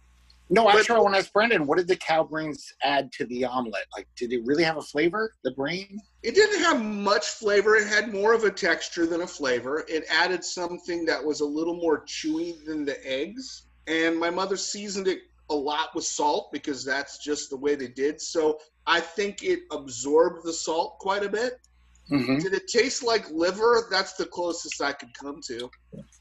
No, 0.50 0.64
But- 0.64 0.76
actually, 0.76 0.96
I 0.96 1.00
want 1.00 1.14
to 1.14 1.18
ask 1.20 1.32
Brendan, 1.32 1.66
what 1.66 1.78
did 1.78 1.88
the 1.88 1.96
cow 1.96 2.24
brains 2.24 2.72
add 2.82 3.12
to 3.12 3.26
the 3.26 3.44
omelet? 3.44 3.84
Like, 3.94 4.08
did 4.16 4.32
it 4.32 4.42
really 4.44 4.64
have 4.64 4.78
a 4.78 4.82
flavor? 4.82 5.34
The 5.44 5.50
brain? 5.50 6.00
It 6.22 6.34
didn't 6.34 6.60
have 6.60 6.82
much 6.82 7.26
flavor. 7.28 7.76
It 7.76 7.86
had 7.86 8.12
more 8.12 8.32
of 8.32 8.44
a 8.44 8.50
texture 8.50 9.06
than 9.06 9.20
a 9.20 9.26
flavor. 9.26 9.84
It 9.88 10.04
added 10.10 10.42
something 10.42 11.04
that 11.04 11.22
was 11.22 11.40
a 11.40 11.44
little 11.44 11.74
more 11.76 12.04
chewy 12.06 12.64
than 12.64 12.84
the 12.84 12.98
eggs. 13.06 13.64
And 13.86 14.18
my 14.18 14.30
mother 14.30 14.56
seasoned 14.56 15.06
it 15.06 15.20
a 15.50 15.54
lot 15.54 15.94
with 15.94 16.04
salt 16.04 16.50
because 16.52 16.84
that's 16.84 17.18
just 17.18 17.50
the 17.50 17.56
way 17.56 17.74
they 17.74 17.88
did. 17.88 18.20
So 18.20 18.58
I 18.86 19.00
think 19.00 19.42
it 19.42 19.60
absorbed 19.70 20.44
the 20.44 20.52
salt 20.52 20.98
quite 20.98 21.24
a 21.24 21.28
bit. 21.28 21.54
Mm-hmm. 22.10 22.38
Did 22.38 22.54
it 22.54 22.68
taste 22.68 23.02
like 23.02 23.30
liver? 23.30 23.86
That's 23.90 24.14
the 24.14 24.24
closest 24.24 24.80
I 24.80 24.92
could 24.92 25.12
come 25.12 25.40
to. 25.46 25.70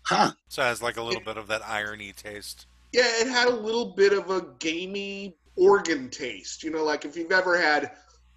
Huh. 0.04 0.32
So 0.50 0.62
it 0.62 0.66
has 0.66 0.82
like 0.82 0.98
a 0.98 1.02
little 1.02 1.22
bit 1.22 1.38
of 1.38 1.48
that 1.48 1.62
irony 1.66 2.12
taste. 2.12 2.68
Yeah, 2.92 3.06
it 3.06 3.28
had 3.28 3.48
a 3.48 3.56
little 3.56 3.94
bit 3.96 4.14
of 4.14 4.30
a 4.30 4.48
gamey 4.60 5.38
organ 5.56 6.10
taste. 6.10 6.64
You 6.64 6.72
know, 6.72 6.84
like 6.84 7.06
if 7.06 7.16
you've 7.16 7.32
ever 7.32 7.60
had, 7.60 7.92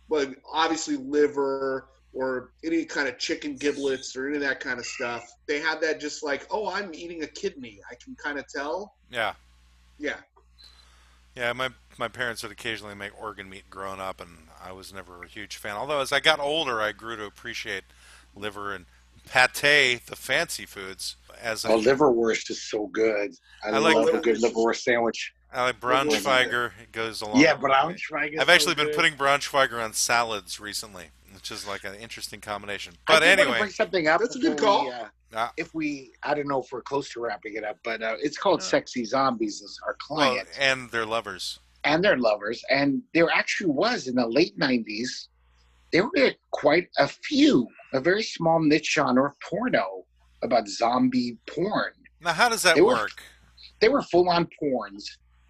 well, 0.09 0.26
obviously 0.53 0.96
liver 0.96 1.88
or 2.12 2.51
any 2.64 2.84
kind 2.84 3.09
of 3.09 3.18
chicken 3.18 3.57
giblets 3.57 4.16
or 4.16 4.26
any 4.26 4.36
of 4.36 4.42
that 4.42 4.61
kind 4.61 4.78
of 4.78 4.86
stuff. 4.86 5.30
They 5.46 5.61
had 5.61 5.80
that 5.82 6.01
just 6.01 6.24
like, 6.24 6.46
oh, 6.51 6.68
I'm 6.68 6.92
eating 6.92 7.22
a 7.22 7.26
kidney. 7.26 7.80
I 7.90 7.94
can 7.94 8.16
kind 8.16 8.38
of 8.38 8.46
tell. 8.48 8.94
Yeah. 9.11 9.34
Yeah. 9.98 10.16
Yeah, 11.36 11.53
my 11.53 11.70
my 11.96 12.09
parents 12.09 12.42
would 12.42 12.51
occasionally 12.51 12.94
make 12.94 13.18
organ 13.20 13.48
meat 13.48 13.70
growing 13.70 14.01
up, 14.01 14.20
and 14.20 14.48
I 14.62 14.72
was 14.72 14.92
never 14.92 15.22
a 15.22 15.28
huge 15.28 15.57
fan. 15.57 15.76
Although 15.76 16.01
as 16.01 16.12
I 16.12 16.18
got 16.18 16.40
older, 16.40 16.80
I 16.80 16.90
grew 16.92 17.16
to 17.16 17.24
appreciate 17.24 17.84
liver 18.34 18.74
and 18.74 18.86
pate, 19.29 20.07
the 20.07 20.16
fancy 20.16 20.66
foods. 20.66 21.16
As 21.41 21.64
I, 21.64 21.71
Oh, 21.73 21.81
liverwurst 21.81 22.51
is 22.51 22.62
so 22.62 22.87
good. 22.89 23.33
I, 23.64 23.71
I 23.71 23.79
like 23.79 23.95
love 23.95 24.09
a 24.09 24.18
good 24.21 24.37
liverwurst 24.43 24.83
sandwich. 24.83 25.33
I 25.53 25.64
like 25.64 25.81
Braunschweiger. 25.81 26.73
It 26.83 26.93
goes 26.93 27.23
along. 27.23 27.41
Yeah, 27.41 27.55
with. 27.55 27.71
Braunschweiger. 27.73 28.39
I've 28.39 28.47
so 28.47 28.53
actually 28.53 28.75
been 28.75 28.87
good. 28.87 28.97
putting 28.97 29.14
Braunschweiger 29.14 29.83
on 29.83 29.93
salads 29.95 30.61
recently, 30.61 31.07
which 31.35 31.51
is 31.51 31.66
like 31.66 31.85
an 31.85 31.95
interesting 31.95 32.41
combination. 32.41 32.95
But 33.07 33.21
did 33.21 33.39
anyway, 33.41 33.59
bring 33.59 33.71
something 33.71 34.07
up. 34.07 34.21
That's 34.21 34.37
a 34.37 34.39
good 34.39 34.59
call. 34.59 34.85
we, 34.87 34.93
uh, 34.93 35.05
Ah. 35.33 35.53
if 35.57 35.73
we, 35.75 36.11
I 36.25 36.35
don't 36.35 36.49
know 36.49 36.61
if 36.61 36.73
we're 36.73 36.83
close 36.83 37.09
to 37.12 37.21
wrapping 37.21 37.55
it 37.55 37.62
up, 37.62 37.79
but 37.85 38.03
uh, 38.03 38.16
it's 38.21 38.37
called 38.37 38.61
Yeah. 38.62 38.66
"Sexy 38.66 39.05
Zombies" 39.05 39.61
is 39.62 39.79
our 39.87 39.97
well, 40.11 40.18
client 40.29 40.49
and 40.59 40.91
their 40.91 41.07
lovers. 41.07 41.61
and 41.85 42.03
their 42.05 42.16
lovers, 42.18 42.62
and 42.68 43.01
there 43.14 43.31
actually 43.33 43.71
was 43.71 44.09
in 44.09 44.16
the 44.16 44.27
late 44.27 44.59
'90s. 44.59 45.29
There 45.93 46.05
were 46.05 46.32
quite 46.53 46.88
a 46.99 47.09
few, 47.09 47.66
a 47.93 48.01
very 48.01 48.22
small 48.22 48.61
niche 48.61 48.93
genre 48.95 49.28
of 49.30 49.34
porno 49.41 50.05
about 50.43 50.68
zombie 50.68 51.36
porn. 51.49 51.93
Now, 52.20 52.32
how 52.32 52.49
does 52.49 52.62
that 52.62 52.76
They 52.76 52.80
were- 52.82 52.95
work? 52.95 53.22
They 53.80 53.88
were 53.88 54.03
full-on 54.03 54.49
porns. 54.62 55.05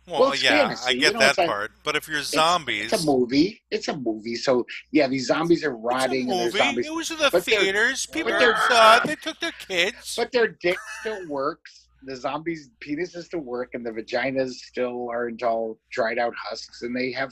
Well, 0.07 0.21
well, 0.21 0.35
yeah, 0.35 0.51
fantasy, 0.63 0.87
I 0.89 0.91
you 0.91 1.01
get 1.01 1.13
know, 1.13 1.19
that 1.21 1.39
like- 1.39 1.49
part. 1.49 1.73
But 1.85 1.95
if 1.95 2.09
you're 2.09 2.23
zombies, 2.23 2.93
It's 2.93 3.03
a 3.05 3.07
movie. 3.07 3.63
It's 3.71 3.87
a 3.89 3.97
movie. 3.97 4.35
So 4.35 4.67
yeah, 4.91 5.07
these 5.07 5.27
zombies 5.27 5.63
are 5.65 5.73
it's 5.73 5.81
rotting 5.85 6.33
and 6.33 6.53
zombies. 6.53 6.87
It 6.87 6.93
was 6.95 7.11
in 7.13 7.19
the 7.19 7.29
But 7.31 7.45
theaters. 7.45 8.07
People 8.07 8.33
saw. 8.69 9.01
They 9.01 9.15
took 9.23 9.39
their 9.41 9.53
kids. 9.53 10.15
But 10.17 10.33
their 10.33 10.49
dick 10.49 10.79
still 11.01 11.29
works. 11.29 11.87
The 12.03 12.17
zombies' 12.17 12.71
penises 12.85 13.25
still 13.25 13.41
work, 13.41 13.75
and 13.75 13.85
the 13.87 13.91
vaginas 13.91 14.53
still 14.55 15.09
aren't 15.11 15.43
all 15.43 15.79
dried 15.93 16.19
out 16.19 16.35
husks, 16.49 16.83
and 16.83 16.97
they 16.97 17.13
have 17.13 17.31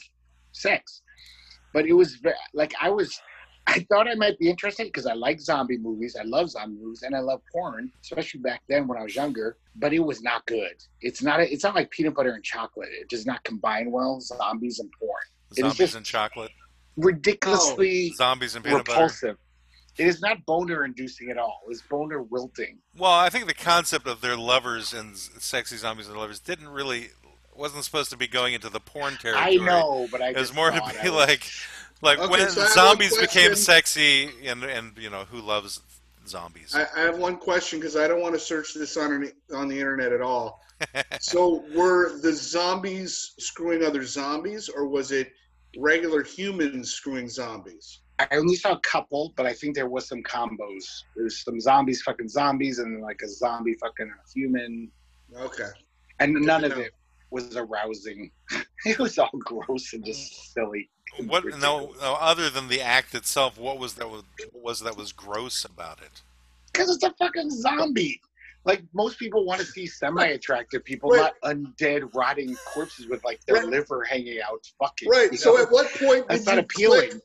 sex. 0.52 1.02
But 1.72 1.86
it 1.86 1.92
was 1.92 2.18
like 2.54 2.74
I 2.80 2.90
was, 2.90 3.20
I 3.66 3.80
thought 3.90 4.08
I 4.08 4.14
might 4.14 4.38
be 4.38 4.48
interested 4.48 4.84
because 4.84 5.06
I 5.06 5.14
like 5.14 5.40
zombie 5.40 5.78
movies. 5.78 6.16
I 6.18 6.24
love 6.24 6.50
zombie 6.50 6.78
movies, 6.82 7.02
and 7.02 7.14
I 7.14 7.20
love 7.20 7.40
porn, 7.52 7.90
especially 8.02 8.40
back 8.40 8.62
then 8.68 8.88
when 8.88 8.98
I 8.98 9.02
was 9.02 9.14
younger. 9.14 9.56
But 9.76 9.92
it 9.92 10.00
was 10.00 10.22
not 10.22 10.46
good. 10.46 10.74
It's 11.00 11.22
not. 11.22 11.40
A, 11.40 11.52
it's 11.52 11.64
not 11.64 11.74
like 11.74 11.90
peanut 11.90 12.14
butter 12.14 12.32
and 12.32 12.42
chocolate. 12.42 12.88
It 12.92 13.08
does 13.08 13.26
not 13.26 13.42
combine 13.44 13.90
well. 13.90 14.20
Zombies 14.20 14.78
and 14.78 14.90
porn. 14.98 15.22
Zombies 15.54 15.76
just- 15.76 15.94
and 15.94 16.04
chocolate. 16.04 16.50
Ridiculously 16.96 18.10
oh. 18.12 18.16
Zombies 18.16 18.56
and 18.56 18.64
peanut 18.64 18.84
butter. 18.84 18.98
repulsive. 18.98 19.36
It 19.98 20.06
is 20.06 20.20
not 20.20 20.46
boner 20.46 20.84
inducing 20.84 21.30
at 21.30 21.38
all. 21.38 21.62
It's 21.68 21.82
boner 21.82 22.22
wilting. 22.22 22.78
Well, 22.96 23.12
I 23.12 23.30
think 23.30 23.46
the 23.46 23.54
concept 23.54 24.06
of 24.06 24.20
their 24.20 24.36
lovers 24.36 24.94
and 24.94 25.16
sexy 25.16 25.76
zombies 25.76 26.06
and 26.06 26.16
lovers 26.16 26.38
didn't 26.38 26.68
really 26.68 27.10
wasn't 27.58 27.84
supposed 27.84 28.10
to 28.10 28.16
be 28.16 28.28
going 28.28 28.54
into 28.54 28.68
the 28.70 28.80
porn 28.80 29.16
territory. 29.16 29.58
I 29.60 29.64
know, 29.64 30.06
but 30.10 30.22
I 30.22 30.28
It 30.28 30.36
was 30.36 30.54
more 30.54 30.70
to 30.70 30.80
be 31.02 31.10
was- 31.10 31.28
like, 31.28 31.50
like 32.00 32.18
Okay, 32.18 32.30
when 32.30 32.48
so 32.50 32.64
zombies 32.66 33.16
became 33.18 33.54
sexy, 33.56 34.30
and 34.46 34.62
and 34.64 34.96
you 34.96 35.10
know 35.10 35.24
who 35.24 35.40
loves 35.40 35.80
zombies. 36.26 36.74
I, 36.74 36.86
I 36.96 37.00
have 37.00 37.18
one 37.18 37.36
question 37.36 37.80
because 37.80 37.96
I 37.96 38.06
don't 38.06 38.20
want 38.20 38.34
to 38.34 38.40
search 38.40 38.74
this 38.74 38.96
on 38.96 39.12
an- 39.12 39.32
on 39.54 39.68
the 39.68 39.76
internet 39.78 40.12
at 40.12 40.20
all. 40.22 40.62
so 41.20 41.64
were 41.74 42.18
the 42.20 42.32
zombies 42.32 43.34
screwing 43.38 43.82
other 43.84 44.04
zombies, 44.04 44.68
or 44.68 44.86
was 44.86 45.10
it 45.10 45.32
regular 45.76 46.22
humans 46.22 46.92
screwing 46.92 47.28
zombies? 47.28 48.00
I 48.20 48.26
only 48.36 48.56
saw 48.56 48.72
a 48.72 48.80
couple, 48.80 49.32
but 49.36 49.46
I 49.46 49.52
think 49.52 49.74
there 49.76 49.88
was 49.88 50.08
some 50.08 50.22
combos. 50.22 50.84
There's 51.16 51.44
some 51.44 51.60
zombies 51.60 52.02
fucking 52.02 52.28
zombies 52.28 52.78
and 52.80 53.00
like 53.00 53.20
a 53.24 53.28
zombie 53.28 53.74
fucking 53.74 54.08
a 54.08 54.30
human, 54.32 54.90
Okay. 55.36 55.68
and 56.20 56.34
none 56.34 56.64
of 56.64 56.72
it 56.78 56.92
was 57.30 57.56
arousing. 57.56 58.30
it 58.84 58.98
was 58.98 59.18
all 59.18 59.30
gross 59.38 59.92
and 59.92 60.04
just 60.04 60.32
mm. 60.32 60.52
silly. 60.52 60.90
what? 61.26 61.44
No, 61.58 61.92
no, 62.00 62.14
other 62.20 62.50
than 62.50 62.68
the 62.68 62.80
act 62.80 63.14
itself, 63.14 63.58
what 63.58 63.78
was 63.78 63.94
that 63.94 64.08
was, 64.08 64.22
was 64.52 64.80
that 64.80 64.96
was 64.96 65.12
gross 65.12 65.64
about 65.64 65.98
it? 66.00 66.22
Because 66.72 66.90
it's 66.94 67.04
a 67.04 67.12
fucking 67.18 67.50
zombie. 67.50 68.20
Like 68.64 68.82
most 68.92 69.18
people 69.18 69.46
want 69.46 69.60
to 69.60 69.66
see 69.66 69.86
semi-attractive 69.86 70.84
people, 70.84 71.10
Right. 71.10 71.32
not 71.42 71.56
undead, 71.56 72.14
rotting 72.14 72.54
corpses 72.66 73.06
with 73.06 73.24
like 73.24 73.44
their 73.46 73.56
Right. 73.56 73.66
liver 73.66 74.04
hanging 74.04 74.40
out, 74.42 74.70
fucking. 74.78 75.08
Right. 75.08 75.32
you 75.32 75.38
So 75.38 75.54
know? 75.54 75.62
at 75.62 75.70
what 75.70 75.90
point 75.94 76.28
that's 76.28 76.44
did 76.44 76.46
not 76.46 76.56
you 76.56 76.60
appealing. 76.62 77.10
click? 77.10 77.22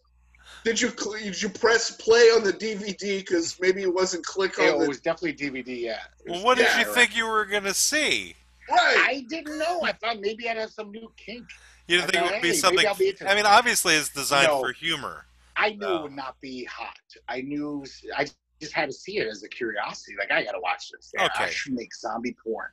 Did 0.64 0.80
you 0.80 0.92
did 1.20 1.42
you 1.42 1.50
press 1.50 1.92
play 1.92 2.30
on 2.30 2.44
the 2.44 2.54
DVD 2.54 3.20
because 3.20 3.60
maybe 3.60 3.82
it 3.82 3.94
wasn't 3.94 4.26
click 4.26 4.58
It 4.58 4.74
on 4.74 4.80
the 4.80 4.88
was 4.88 5.02
definitely 5.02 5.34
DVD. 5.34 5.82
Yeah. 5.82 6.00
Well, 6.26 6.36
was- 6.36 6.44
what 6.44 6.58
did 6.58 6.68
you 6.78 6.86
right. 6.86 6.96
think 6.96 7.18
you 7.18 7.28
were 7.28 7.46
gonna 7.46 7.74
see? 7.74 8.36
Right? 8.70 9.06
I 9.08 9.26
didn't 9.30 9.58
know. 9.58 9.82
I 9.84 9.92
thought 9.94 10.20
maybe 10.20 10.50
I'd 10.50 10.58
have 10.58 10.72
some 10.72 10.92
new 10.92 11.12
kink. 11.18 11.46
You 11.88 11.98
I 11.98 12.02
didn't 12.02 12.12
think 12.14 12.26
it 12.26 12.34
would 12.34 12.42
be 12.42 12.48
hey, 12.50 12.54
something? 12.54 12.88
I'll 12.88 12.96
be 12.96 13.14
I 13.26 13.36
mean, 13.36 13.46
obviously, 13.46 13.96
it's 13.96 14.10
designed 14.10 14.48
No. 14.48 14.62
for 14.62 14.72
humor. 14.72 15.26
I 15.56 15.72
knew 15.72 15.78
No. 15.80 15.96
it 15.98 16.02
would 16.04 16.16
not 16.16 16.40
be 16.42 16.64
hot. 16.66 16.98
I 17.28 17.42
knew. 17.42 17.86
I 18.16 18.26
just 18.62 18.74
had 18.74 18.90
to 18.90 18.94
see 18.94 19.18
it 19.20 19.28
as 19.28 19.44
a 19.44 19.50
curiosity. 19.50 20.16
Like 20.18 20.32
I 20.32 20.44
gotta 20.44 20.60
watch 20.60 20.90
this. 20.92 21.12
Yeah, 21.14 21.24
I 21.24 21.44
Okay. 21.44 21.52
should 21.52 21.74
make 21.74 21.94
zombie 21.94 22.36
porn, 22.44 22.70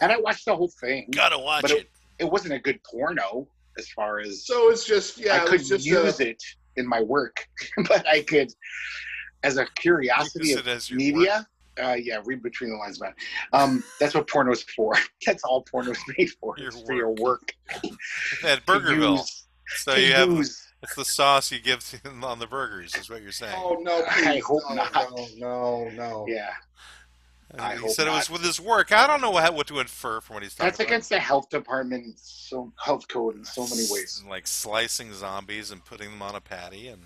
and 0.00 0.10
I 0.10 0.18
watched 0.18 0.46
the 0.46 0.56
whole 0.56 0.72
thing. 0.80 1.08
Gotta 1.10 1.38
watch 1.38 1.62
But 1.62 1.70
it. 1.72 1.90
It 2.18 2.24
wasn't 2.24 2.54
a 2.54 2.58
good 2.58 2.80
porno 2.84 3.46
as 3.78 3.88
far 3.90 4.20
as 4.20 4.46
so 4.46 4.70
it's 4.70 4.86
just 4.86 5.18
yeah. 5.18 5.34
I 5.36 5.38
couldn't 5.40 5.66
just 5.66 5.84
use 5.84 6.18
a, 6.20 6.30
it 6.30 6.42
in 6.76 6.86
my 6.88 7.02
work, 7.02 7.46
but 7.88 8.06
I 8.08 8.22
could, 8.22 8.52
as 9.42 9.58
a 9.58 9.66
curiosity 9.76 10.52
of 10.52 10.66
it 10.66 10.70
as 10.70 10.88
your 10.90 10.98
media. 10.98 11.46
Uh, 11.82 11.94
yeah, 11.94 12.20
read 12.24 12.42
between 12.42 12.70
the 12.70 12.76
lines, 12.76 13.00
man. 13.00 13.12
Um, 13.52 13.84
that's 14.00 14.14
what 14.14 14.28
porno 14.28 14.52
is 14.52 14.62
for. 14.62 14.94
That's 15.26 15.44
all 15.44 15.62
porno 15.62 15.90
is 15.90 15.98
made 16.16 16.30
for. 16.40 16.54
Your 16.58 16.68
It's 16.68 16.82
for 16.82 16.94
your 16.94 17.10
work. 17.10 17.52
At 18.44 18.66
To 18.66 18.72
Burgerville, 18.72 19.18
use- 19.18 19.46
so 19.76 19.94
to 19.94 20.00
you 20.00 20.12
have 20.14 20.30
it's 20.82 20.94
the 20.94 21.04
sauce 21.04 21.50
you 21.50 21.58
give 21.60 21.80
to, 21.90 22.10
on 22.22 22.38
the 22.38 22.46
burgers, 22.46 22.94
is 22.96 23.10
what 23.10 23.22
you're 23.22 23.32
saying. 23.32 23.54
Oh 23.56 23.76
no! 23.80 24.04
I 24.06 24.40
hope 24.44 24.62
no, 24.68 24.74
not. 24.76 24.92
No, 24.94 25.26
no, 25.36 25.88
no. 25.90 26.24
Yeah, 26.28 26.50
I 27.58 27.72
he 27.74 27.80
hope 27.80 27.90
said 27.90 28.06
it 28.06 28.10
was 28.10 28.30
with 28.30 28.42
his 28.42 28.60
work. 28.60 28.92
I 28.92 29.06
don't 29.06 29.20
know 29.20 29.30
what, 29.30 29.52
what 29.54 29.66
to 29.68 29.80
infer 29.80 30.20
from 30.20 30.34
what 30.34 30.42
he's 30.42 30.54
talking 30.54 30.66
that's 30.68 30.78
about. 30.80 30.86
against 30.88 31.08
the 31.10 31.18
health 31.18 31.48
department, 31.48 32.18
so 32.20 32.72
health 32.82 33.08
code 33.08 33.36
in 33.36 33.44
so 33.44 33.62
many 33.62 33.86
ways. 33.90 34.22
Like 34.28 34.46
slicing 34.46 35.12
zombies 35.12 35.70
and 35.70 35.84
putting 35.84 36.10
them 36.10 36.22
on 36.22 36.34
a 36.36 36.40
patty, 36.40 36.88
and 36.88 37.02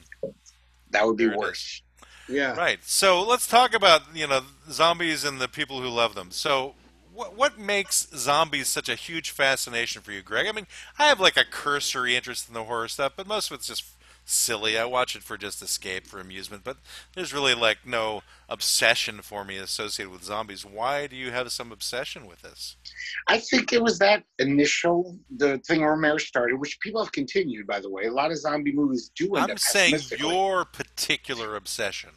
That 0.91 1.07
would 1.07 1.17
be 1.17 1.25
There 1.25 1.35
it 1.35 1.39
worse. 1.39 1.83
Yeah. 2.31 2.55
right. 2.55 2.79
So 2.83 3.23
let's 3.23 3.47
talk 3.47 3.75
about 3.75 4.03
you 4.15 4.27
know 4.27 4.43
zombies 4.71 5.25
and 5.25 5.41
the 5.41 5.49
people 5.49 5.81
who 5.81 5.89
love 5.89 6.15
them. 6.15 6.31
So 6.31 6.75
what 7.13 7.37
what 7.37 7.59
makes 7.59 8.09
zombies 8.15 8.69
such 8.69 8.89
a 8.89 8.95
huge 8.95 9.31
fascination 9.31 10.03
for 10.03 10.13
you, 10.13 10.23
Greg? 10.23 10.47
I 10.47 10.53
mean, 10.53 10.67
I 10.99 11.09
have 11.09 11.21
like 11.21 11.37
a 11.37 11.45
cursory 11.45 12.17
interest 12.17 12.49
in 12.49 12.55
the 12.55 12.65
horror 12.65 12.89
stuff, 12.89 13.13
but 13.17 13.27
most 13.27 13.51
of 13.51 13.57
it's 13.57 13.67
just 13.67 13.85
silly. 14.25 14.79
I 14.79 14.85
watch 14.85 15.17
it 15.17 15.23
for 15.23 15.37
just 15.37 15.63
escape, 15.63 16.07
for 16.07 16.21
amusement, 16.21 16.63
but 16.65 16.79
there's 17.15 17.35
really 17.35 17.55
like 17.55 17.79
no 17.85 18.23
obsession 18.49 19.23
for 19.23 19.45
me 19.45 19.57
associated 19.57 20.13
with 20.13 20.25
zombies. 20.25 20.65
Why 20.65 21.07
do 21.07 21.17
you 21.17 21.31
have 21.31 21.51
some 21.53 21.73
obsession 21.73 22.27
with 22.27 22.43
this? 22.43 22.77
I 23.29 23.39
think 23.39 23.73
it 23.73 23.83
was 23.83 23.99
that 23.99 24.25
initial 24.39 25.19
the 25.37 25.59
thing 25.59 25.83
Romero 25.83 26.19
started, 26.19 26.59
which 26.59 26.79
people 26.81 27.03
have 27.03 27.13
continued, 27.13 27.67
by 27.67 27.81
the 27.81 27.91
way. 27.91 28.05
A 28.05 28.13
lot 28.13 28.31
of 28.31 28.39
zombie 28.39 28.73
movies 28.73 29.11
do 29.15 29.35
end 29.37 29.45
I'm 29.45 29.51
up 29.53 29.59
saying 29.59 30.01
your 30.19 30.65
particular 30.65 31.57
obsession. 31.57 32.11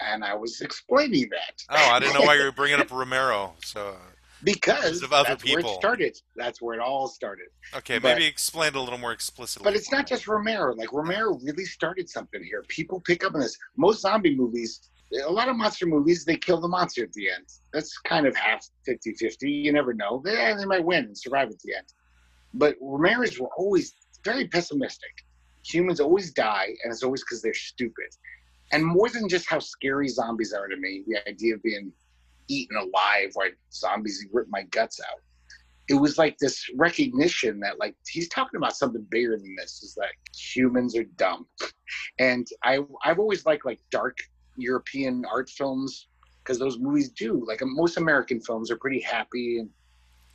And 0.00 0.24
I 0.24 0.34
was 0.34 0.60
explaining 0.60 1.28
that. 1.30 1.62
Oh, 1.70 1.90
I 1.92 1.98
didn't 2.00 2.14
know 2.14 2.22
why 2.22 2.34
you 2.34 2.44
were 2.44 2.52
bringing 2.52 2.80
up 2.80 2.90
Romero. 2.92 3.54
So 3.64 3.96
because 4.42 5.02
of 5.02 5.12
other 5.12 5.30
that's 5.30 5.44
where 5.44 5.58
it 5.58 5.62
people. 5.62 5.74
started. 5.74 6.18
That's 6.36 6.62
where 6.62 6.74
it 6.78 6.80
all 6.80 7.08
started. 7.08 7.46
Okay, 7.76 7.98
But- 7.98 8.14
maybe 8.14 8.26
explain 8.26 8.68
it 8.68 8.76
a 8.76 8.80
little 8.80 8.98
more 8.98 9.12
explicitly. 9.12 9.64
But 9.64 9.76
it's 9.76 9.92
not 9.92 10.06
just 10.06 10.26
Romero. 10.26 10.74
Like 10.74 10.92
Romero 10.92 11.38
really 11.42 11.64
started 11.64 12.08
something 12.08 12.42
here. 12.42 12.64
People 12.68 13.00
pick 13.00 13.24
up 13.24 13.34
on 13.34 13.40
this. 13.40 13.56
Most 13.76 14.00
zombie 14.02 14.34
movies, 14.34 14.88
a 15.26 15.30
lot 15.30 15.48
of 15.48 15.56
monster 15.56 15.86
movies, 15.86 16.24
they 16.24 16.36
kill 16.36 16.60
the 16.60 16.68
monster 16.68 17.02
at 17.04 17.12
the 17.12 17.30
end. 17.30 17.46
That's 17.72 17.96
kind 17.98 18.26
of 18.26 18.34
half 18.36 18.66
50-50. 18.88 19.36
You 19.42 19.72
never 19.72 19.92
know. 19.92 20.22
They, 20.24 20.36
eh, 20.36 20.54
they 20.56 20.64
might 20.64 20.84
win 20.84 21.04
and 21.04 21.18
survive 21.18 21.48
at 21.50 21.58
the 21.60 21.74
end. 21.74 21.86
But 22.54 22.76
Romero's 22.80 23.38
were 23.38 23.50
always 23.56 23.94
very 24.24 24.48
pessimistic. 24.48 25.10
Humans 25.64 26.00
always 26.00 26.32
die, 26.32 26.68
and 26.82 26.92
it's 26.92 27.02
always 27.02 27.22
because 27.22 27.42
they're 27.42 27.52
stupid. 27.54 28.06
And 28.72 28.84
more 28.84 29.08
than 29.08 29.28
just 29.28 29.48
how 29.48 29.58
scary 29.58 30.08
zombies 30.08 30.52
are 30.52 30.68
to 30.68 30.76
me, 30.76 31.02
the 31.06 31.28
idea 31.28 31.54
of 31.54 31.62
being 31.62 31.92
eaten 32.50 32.76
alive 32.76 33.32
like 33.36 33.56
zombies 33.72 34.26
rip 34.32 34.46
my 34.50 34.62
guts 34.64 35.00
out. 35.00 35.20
It 35.88 35.94
was 35.94 36.18
like 36.18 36.36
this 36.38 36.64
recognition 36.76 37.58
that 37.60 37.78
like 37.78 37.96
he's 38.08 38.28
talking 38.28 38.58
about 38.58 38.76
something 38.76 39.04
bigger 39.10 39.36
than 39.36 39.56
this 39.56 39.82
is 39.82 39.94
that 39.94 40.10
humans 40.36 40.96
are 40.96 41.04
dumb. 41.16 41.46
And 42.18 42.46
i 42.62 42.78
i've 43.04 43.18
always 43.18 43.46
liked 43.46 43.64
like 43.64 43.80
dark 43.90 44.16
european 44.56 45.24
art 45.32 45.48
films 45.48 46.08
because 46.42 46.58
those 46.58 46.78
movies 46.78 47.10
do. 47.10 47.44
Like 47.46 47.60
most 47.62 47.96
american 47.96 48.40
films 48.40 48.70
are 48.70 48.76
pretty 48.76 49.00
happy 49.00 49.58
and 49.58 49.70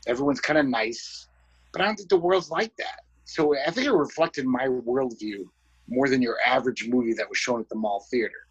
everyone's 0.08 0.42
kind 0.42 0.60
of 0.60 0.66
nice 0.66 1.28
but 1.72 1.82
i 1.82 1.86
don't 1.86 1.96
think 1.96 2.10
the 2.10 2.18
world's 2.18 2.50
like 2.50 2.76
that. 2.78 3.02
So 3.26 3.56
i 3.58 3.72
think 3.72 3.88
it 3.88 3.94
reflected 3.94 4.46
my 4.46 4.68
worldview 4.68 5.46
more 5.88 6.10
than 6.10 6.22
your 6.22 6.38
average 6.46 6.88
movie 6.88 7.14
that 7.14 7.28
was 7.30 7.38
shown 7.38 7.60
at 7.60 7.70
the 7.70 7.76
mall 7.76 8.06
theater 8.12 8.48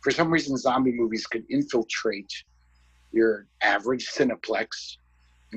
for 0.00 0.10
some 0.10 0.30
reason 0.30 0.56
zombie 0.56 0.92
movies 0.92 1.26
could 1.26 1.44
infiltrate 1.48 2.32
your 3.12 3.46
average 3.62 4.08
cineplex 4.08 4.96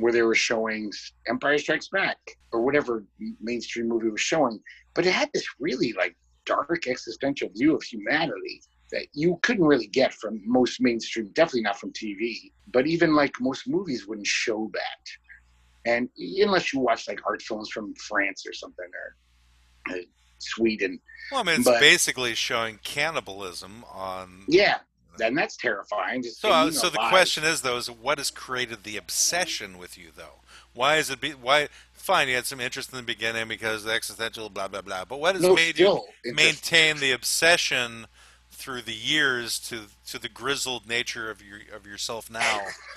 where 0.02 0.12
they 0.12 0.22
were 0.22 0.36
showing 0.36 0.92
Empire 1.28 1.58
Strikes 1.58 1.90
Back 1.90 2.18
or 2.52 2.62
whatever 2.62 3.04
mainstream 3.42 3.88
movie 3.88 4.10
was 4.10 4.22
showing, 4.22 4.60
but 4.94 5.06
it 5.06 5.12
had 5.12 5.30
this 5.34 5.46
really 5.60 5.94
like 5.94 6.16
dark 6.46 6.88
existential 6.88 7.50
view 7.56 7.76
of 7.76 7.84
humanity 7.84 8.62
that 8.92 9.08
you 9.14 9.38
couldn't 9.42 9.66
really 9.66 9.88
get 9.88 10.14
from 10.14 10.42
most 10.46 10.80
mainstream, 10.80 11.28
definitely 11.34 11.62
not 11.62 11.80
from 11.80 11.92
TV, 11.92 12.52
but 12.72 12.88
even 12.88 13.16
like 13.16 13.34
most 13.42 13.68
movies 13.68 14.08
wouldn't 14.08 14.28
show 14.28 14.72
that. 14.74 15.92
And 15.92 16.10
unless 16.18 16.74
you 16.74 16.80
watch 16.80 17.08
like 17.08 17.22
art 17.26 17.42
films 17.42 17.70
from 17.70 17.94
France 17.96 18.46
or 18.48 18.54
something 18.54 18.86
or 18.94 19.96
uh, 19.96 20.02
Sweden, 20.40 21.00
well, 21.32 21.42
I 21.42 21.44
mean, 21.44 21.56
it's 21.56 21.66
but- 21.66 21.80
basically 21.80 22.36
showing 22.36 22.80
cannibalism 22.84 23.84
on. 23.92 24.44
yeah, 24.48 24.80
then 25.18 25.36
that's 25.36 25.58
terrifying. 25.58 26.24
Just 26.24 26.42
So, 26.42 26.52
uh, 26.52 26.72
so 26.72 26.90
the 26.90 27.00
question 27.10 27.44
is, 27.44 27.62
though, 27.62 27.78
is 27.78 27.90
what 27.90 28.18
has 28.18 28.32
created 28.32 28.84
the 28.84 28.98
obsession 28.98 29.78
with 29.78 29.98
you, 29.98 30.10
though? 30.16 30.42
Why 30.74 30.98
is 30.98 31.10
it? 31.10 31.20
Be, 31.20 31.32
why? 31.32 31.70
Fine, 31.94 32.30
you 32.30 32.36
had 32.36 32.46
some 32.46 32.62
interest 32.62 32.92
in 32.92 32.98
the 32.98 33.04
beginning 33.04 33.48
because 33.48 33.84
the 33.84 33.92
existential, 33.92 34.50
blah 34.50 34.68
blah 34.68 34.82
blah. 34.82 35.06
But 35.06 35.20
what 35.20 35.36
has 35.36 35.44
no, 35.44 35.56
made 35.56 35.80
you 35.80 36.02
maintain 36.24 36.98
the 36.98 37.12
obsession 37.12 38.08
through 38.52 38.84
the 38.84 38.94
years 38.94 39.60
to 39.60 39.82
to 40.08 40.20
the 40.20 40.30
grizzled 40.30 40.88
nature 40.88 41.30
of 41.30 41.42
your 41.42 41.60
of 41.74 41.86
yourself 41.86 42.30
now? 42.30 42.62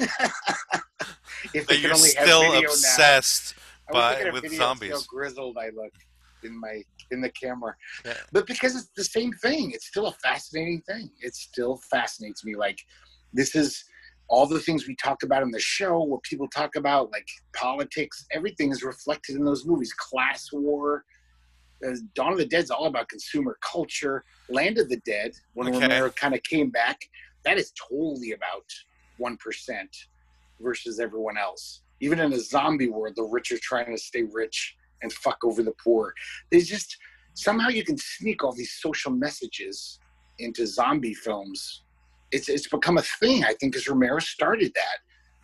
if 1.54 1.66
that 1.66 1.80
you're 1.80 1.94
only 1.94 2.10
still 2.10 2.42
video 2.42 2.60
now. 2.60 2.66
obsessed 2.66 3.54
by 3.90 4.10
looking 4.10 4.26
at 4.26 4.30
a 4.30 4.32
with 4.32 4.54
zombies. 4.54 4.92
How 4.92 5.00
grizzled 5.08 5.56
I 5.58 5.70
look 5.70 5.92
in 6.44 6.58
my 6.58 6.82
in 7.10 7.20
the 7.20 7.30
camera, 7.30 7.74
Yeah. 8.04 8.14
but 8.32 8.46
because 8.46 8.76
it's 8.76 8.90
the 8.96 9.04
same 9.04 9.32
thing, 9.34 9.72
it's 9.72 9.86
still 9.86 10.06
a 10.06 10.12
fascinating 10.22 10.82
thing. 10.82 11.10
It 11.20 11.34
still 11.34 11.80
fascinates 11.90 12.44
me. 12.44 12.56
Like 12.56 12.78
this 13.32 13.54
is 13.54 13.84
all 14.28 14.46
the 14.46 14.60
things 14.60 14.86
we 14.86 14.94
talked 14.96 15.22
about 15.24 15.42
in 15.42 15.50
the 15.50 15.60
show, 15.60 15.98
what 15.98 16.22
people 16.22 16.48
talk 16.48 16.76
about, 16.76 17.10
like 17.10 17.26
politics. 17.54 18.24
Everything 18.32 18.70
is 18.70 18.82
reflected 18.82 19.36
in 19.36 19.44
those 19.44 19.66
movies. 19.66 19.92
Class 19.94 20.48
war. 20.52 21.04
Uh, 21.84 21.96
Dawn 22.14 22.32
of 22.32 22.38
the 22.38 22.44
Dead 22.46 22.64
is 22.64 22.70
all 22.70 22.86
about 22.86 23.08
consumer 23.08 23.56
culture. 23.62 24.22
Land 24.50 24.78
of 24.78 24.88
the 24.88 24.98
Dead, 24.98 25.32
when 25.54 25.68
Okay. 25.68 25.80
Romero 25.80 26.10
kind 26.10 26.34
of 26.34 26.42
came 26.42 26.70
back, 26.70 26.98
that 27.44 27.56
is 27.58 27.72
totally 27.88 28.32
about 28.32 28.64
one 29.16 29.36
percent 29.38 29.90
versus 30.60 31.00
everyone 31.00 31.38
else. 31.38 31.82
Even 32.00 32.18
in 32.20 32.32
a 32.32 32.38
zombie 32.38 32.88
world, 32.88 33.14
the 33.16 33.22
rich 33.24 33.50
are 33.50 33.58
trying 33.62 33.90
to 33.94 33.98
stay 34.00 34.22
rich 34.30 34.76
and 35.02 35.12
fuck 35.12 35.38
over 35.44 35.62
the 35.62 35.74
poor. 35.82 36.12
There's 36.50 36.66
just 36.68 36.96
somehow 37.34 37.68
you 37.68 37.84
can 37.84 37.96
sneak 37.96 38.42
all 38.44 38.52
these 38.52 38.72
social 38.80 39.12
messages 39.12 40.00
into 40.38 40.66
zombie 40.66 41.14
films. 41.14 41.82
It's 42.32 42.48
it's 42.48 42.68
become 42.68 42.98
a 42.98 43.02
thing, 43.02 43.44
I 43.44 43.54
think, 43.58 43.72
because 43.72 43.88
Romero 43.88 44.18
started 44.20 44.72
that. 44.74 44.98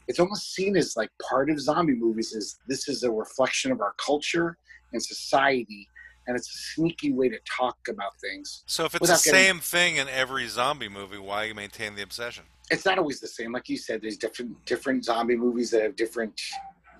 It's 0.08 0.20
almost 0.20 0.54
seen 0.54 0.76
as 0.76 0.96
like 0.96 1.10
part 1.28 1.50
of 1.50 1.60
zombie 1.60 1.94
movies 1.96 2.32
is 2.32 2.58
this 2.68 2.88
is 2.88 3.02
a 3.02 3.10
reflection 3.10 3.72
of 3.72 3.80
our 3.80 3.94
culture 4.04 4.56
and 4.92 5.02
society, 5.02 5.88
and 6.26 6.36
it's 6.36 6.48
a 6.48 6.58
sneaky 6.74 7.12
way 7.12 7.28
to 7.28 7.38
talk 7.58 7.76
about 7.88 8.12
things. 8.20 8.62
So 8.66 8.84
if 8.84 8.94
it's 8.94 9.08
the 9.08 9.30
getting- 9.30 9.46
same 9.46 9.60
thing 9.60 9.96
in 9.96 10.08
every 10.08 10.46
zombie 10.46 10.88
movie, 10.88 11.18
why 11.18 11.52
maintain 11.52 11.94
the 11.96 12.02
obsession? 12.02 12.44
it's 12.68 12.84
not 12.84 12.98
always 12.98 13.20
the 13.20 13.28
same. 13.28 13.52
Like 13.52 13.68
you 13.68 13.76
said, 13.76 14.02
there's 14.02 14.16
different 14.16 14.64
different 14.64 15.04
zombie 15.04 15.36
movies 15.36 15.70
that 15.70 15.82
have 15.82 15.94
different 15.96 16.40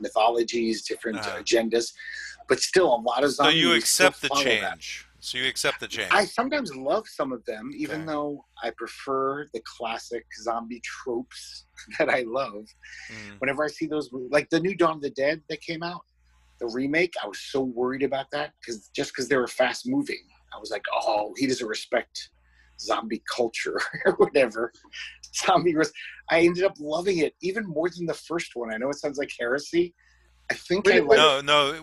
mythologies, 0.01 0.83
different 0.83 1.19
Uh-huh. 1.19 1.43
agendas, 1.43 1.93
but 2.49 2.61
still 2.61 2.95
a 2.95 3.01
lot 3.01 3.25
of 3.25 3.31
zombies. 3.33 3.63
So 3.63 3.69
you 3.69 3.75
accept 3.75 4.23
the 4.23 4.29
follow 4.29 4.45
that. 4.45 4.73
change. 4.73 5.07
So 5.21 5.39
you 5.39 5.49
accept 5.49 5.81
the 5.81 5.89
change. 5.89 6.13
I 6.13 6.25
sometimes 6.25 6.75
love 6.77 7.09
some 7.09 7.33
of 7.33 7.45
them, 7.47 7.71
even 7.77 8.03
Okay. 8.03 8.07
though 8.13 8.45
I 8.63 8.71
prefer 8.77 9.47
the 9.53 9.61
classic 9.77 10.25
zombie 10.43 10.81
tropes 10.85 11.67
that 11.99 12.09
I 12.09 12.25
love. 12.27 12.65
Mm. 13.11 13.41
Whenever 13.41 13.65
I 13.65 13.69
see 13.69 13.87
those, 13.87 14.09
like 14.31 14.49
the 14.51 14.61
new 14.61 14.77
Dawn 14.77 14.97
of 14.97 15.03
the 15.03 15.11
Dead 15.11 15.43
that 15.49 15.61
came 15.63 15.83
out, 15.83 16.03
the 16.61 16.69
remake, 16.69 17.15
I 17.23 17.27
was 17.27 17.41
so 17.41 17.63
worried 17.63 18.03
about 18.03 18.27
that 18.33 18.53
because 18.61 18.89
just 18.95 19.13
because 19.13 19.29
they 19.29 19.37
were 19.37 19.49
fast 19.49 19.87
moving, 19.87 20.23
I 20.55 20.59
was 20.59 20.71
like, 20.71 20.85
oh, 20.95 21.35
he 21.37 21.47
doesn't 21.47 21.67
respect 21.67 22.31
zombie 22.81 23.23
culture 23.35 23.81
or 24.07 24.13
whatever. 24.15 24.73
Zombie 25.45 25.77
was. 25.77 25.93
I 26.31 26.41
ended 26.41 26.65
up 26.65 26.75
loving 26.79 27.19
it 27.19 27.35
even 27.43 27.67
more 27.67 27.89
than 27.91 28.07
the 28.07 28.15
first 28.15 28.53
one. 28.55 28.73
I 28.73 28.77
know 28.79 28.91
it 28.91 28.97
sounds 28.97 29.19
like 29.19 29.31
heresy. 29.39 29.95
I 30.51 30.55
think 30.55 30.87
I 30.89 31.01
Wait, 31.01 31.05
like 31.07 31.17
No, 31.19 31.41
no, 31.41 31.75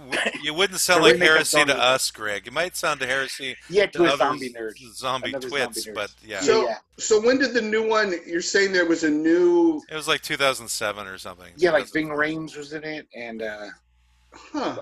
you 0.41 0.53
wouldn't 0.53 0.79
sound 0.79 1.03
like 1.03 1.17
heresy 1.17 1.57
to 1.57 1.61
of 1.63 1.67
the 1.67 1.73
Dead. 1.73 1.81
us, 1.81 2.09
Greg. 2.11 2.47
It 2.47 2.53
might 2.53 2.77
sound 2.77 2.99
to 3.01 3.05
heresy 3.05 3.57
yeah 3.69 3.87
to 3.87 3.91
to 3.99 4.03
a 4.05 4.07
other 4.07 4.17
zombie 4.17 4.53
nerd. 4.53 4.71
zombie 4.93 5.29
Another 5.29 5.49
twits, 5.49 5.83
zombie 5.83 5.95
but 5.95 6.13
yeah, 6.25 6.39
So- 6.39 6.67
yeah, 6.67 6.77
So 6.97 7.19
when 7.21 7.39
did 7.39 7.53
the 7.53 7.61
new 7.61 7.87
one? 7.87 8.13
You're 8.25 8.41
saying 8.41 8.71
there 8.71 8.85
was 8.85 9.03
a 9.03 9.09
new? 9.09 9.81
it 9.89 9.95
was 9.95 10.07
like 10.07 10.21
2007 10.21 11.07
or 11.07 11.17
something. 11.17 11.51
yeah, 11.57 11.71
like 11.71 11.91
Ving 11.91 12.07
Rhames 12.09 12.55
was 12.55 12.71
in 12.73 12.83
it, 12.85 13.07
and 13.15 13.41
uh, 13.41 13.65
Huh. 14.33 14.81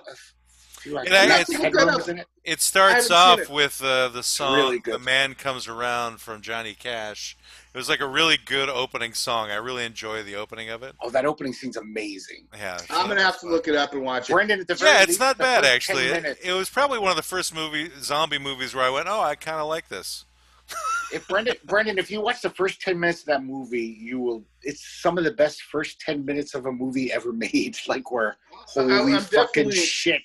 a 0.86 0.90
like 0.94 1.08
It- 1.08 1.12
Matt 1.12 1.50
it's- 1.50 1.60
Hedberg 1.60 1.96
was 1.96 2.08
in 2.08 2.20
it. 2.20 2.28
It 2.44 2.62
starts 2.62 3.12
off 3.12 3.46
seen 3.46 3.54
with 3.56 3.84
uh, 3.84 4.08
the 4.10 4.24
song 4.24 4.56
really 4.58 4.80
"The. 4.80 4.98
Man 5.00 5.36
Comes 5.36 5.68
Around" 5.68 6.22
from 6.22 6.42
Johnny 6.42 6.74
Cash. 6.74 7.38
It 7.74 7.78
was 7.78 7.88
like 7.88 8.02
a 8.02 8.08
really 8.08 8.38
good 8.44 8.68
opening 8.68 9.14
song. 9.14 9.50
I 9.50 9.56
really 9.56 9.86
enjoy 9.86 10.24
the 10.24 10.36
opening 10.36 10.70
of 10.70 10.84
it. 10.84 10.94
Oh, 11.02 11.10
that 11.12 11.26
opening 11.26 11.54
scene's 11.54 11.78
amazing. 11.78 12.46
Yeah, 12.54 12.78
I'm 12.90 13.08
gonna 13.08 13.24
have 13.24 13.40
to 13.40 13.48
look 13.48 13.68
it 13.70 13.76
up 13.76 13.94
and 13.94 14.02
watch 14.04 14.30
it. 14.30 14.34
Brendan, 14.34 14.60
at 14.60 14.68
the 14.68 14.76
very 14.76 14.92
Yeah, 14.92 15.04
it's 15.04 15.20
not 15.20 15.38
the 15.38 15.44
bad 15.44 15.64
actually. 15.64 16.06
It, 16.08 16.38
it 16.44 16.52
was 16.54 16.70
probably 16.70 17.00
one 17.00 17.12
of 17.12 17.16
the 17.16 17.24
first 17.24 17.56
movie 17.56 17.90
zombie 18.02 18.40
movies 18.40 18.76
where 18.76 18.84
I 18.84 18.90
went, 18.90 19.08
"Oh, 19.08 19.22
I 19.22 19.36
kind 19.36 19.60
of 19.62 19.68
like 19.68 19.88
this." 19.88 20.26
if 21.14 21.26
Brendan, 21.30 21.56
Brendan, 21.66 21.98
if 21.98 22.12
you 22.12 22.20
watch 22.22 22.42
the 22.42 22.50
first 22.50 22.82
ten 22.82 23.00
minutes 23.00 23.22
of 23.22 23.28
that 23.28 23.44
movie, 23.44 23.98
you 24.00 24.20
will. 24.20 24.44
It's 24.64 24.86
some 25.02 25.18
of 25.18 25.24
the 25.24 25.32
best 25.32 25.62
first 25.64 26.02
ten 26.02 26.26
minutes 26.26 26.54
of 26.56 26.66
a 26.66 26.72
movie 26.74 27.12
ever 27.14 27.32
made. 27.34 27.78
Like 27.88 28.12
where 28.12 28.36
holy 28.52 28.94
I'm- 28.94 29.16
I'm 29.16 29.22
fucking 29.22 29.38
definitely- 29.70 29.76
shit. 29.76 30.22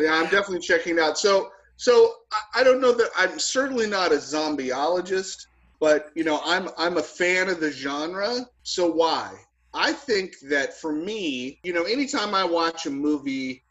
Yeah, 0.00 0.14
I'm 0.14 0.24
definitely 0.24 0.60
checking 0.60 0.94
it 0.96 1.00
out. 1.00 1.16
So, 1.18 1.52
so 1.76 2.14
I, 2.32 2.60
I 2.60 2.64
don't 2.64 2.80
know 2.80 2.92
that 2.92 3.10
I'm 3.16 3.38
certainly 3.38 3.86
not 3.86 4.10
a 4.10 4.16
zombieologist, 4.16 5.46
but 5.82 6.12
you 6.14 6.22
know, 6.22 6.40
I'm 6.44 6.68
I'm 6.78 6.96
a 6.96 7.02
fan 7.02 7.48
of 7.48 7.58
the 7.58 7.72
genre. 7.72 8.46
So 8.62 8.86
why? 8.86 9.34
I 9.74 9.92
think 9.92 10.34
that 10.48 10.80
for 10.80 10.92
me, 10.92 11.58
you 11.64 11.72
know, 11.72 11.82
anytime 11.82 12.36
I 12.36 12.44
watch 12.44 12.86
a 12.86 12.90
movie, 12.90 13.64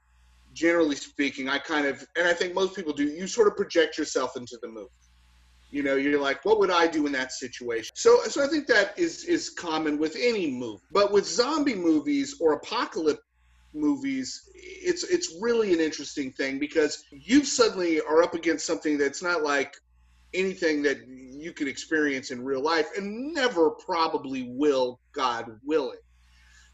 generally 0.51 0.97
speaking, 0.97 1.47
I 1.47 1.57
kind 1.57 1.87
of, 1.87 2.05
and 2.17 2.27
I 2.27 2.33
think 2.33 2.53
most 2.53 2.75
people 2.75 2.91
do, 2.91 3.05
you 3.05 3.27
sort 3.27 3.47
of 3.47 3.55
project 3.55 3.97
yourself 3.97 4.35
into 4.35 4.57
the 4.61 4.67
movie. 4.67 4.89
You 5.69 5.83
know, 5.83 5.95
you're 5.95 6.19
like, 6.19 6.43
what 6.43 6.59
would 6.59 6.69
I 6.69 6.85
do 6.85 7.05
in 7.05 7.13
that 7.13 7.31
situation? 7.31 7.91
So, 7.95 8.21
so 8.23 8.43
I 8.43 8.47
think 8.47 8.67
that 8.67 8.99
is 8.99 9.23
is 9.23 9.49
common 9.49 9.97
with 9.97 10.17
any 10.19 10.51
movie, 10.51 10.83
but 10.91 11.13
with 11.13 11.25
zombie 11.25 11.75
movies 11.75 12.35
or 12.41 12.53
apocalypse 12.53 13.23
movies, 13.73 14.49
it's 14.53 15.03
it's 15.05 15.37
really 15.39 15.71
an 15.71 15.79
interesting 15.79 16.33
thing 16.33 16.59
because 16.59 17.05
you 17.09 17.45
suddenly 17.45 18.01
are 18.01 18.21
up 18.21 18.33
against 18.33 18.65
something 18.65 18.97
that's 18.97 19.23
not 19.23 19.43
like 19.43 19.75
anything 20.33 20.81
that 20.81 20.97
you 21.41 21.53
could 21.53 21.67
experience 21.67 22.31
in 22.31 22.43
real 22.43 22.61
life 22.61 22.87
and 22.97 23.33
never 23.33 23.71
probably 23.71 24.43
will, 24.49 24.99
God 25.13 25.59
willing. 25.63 25.99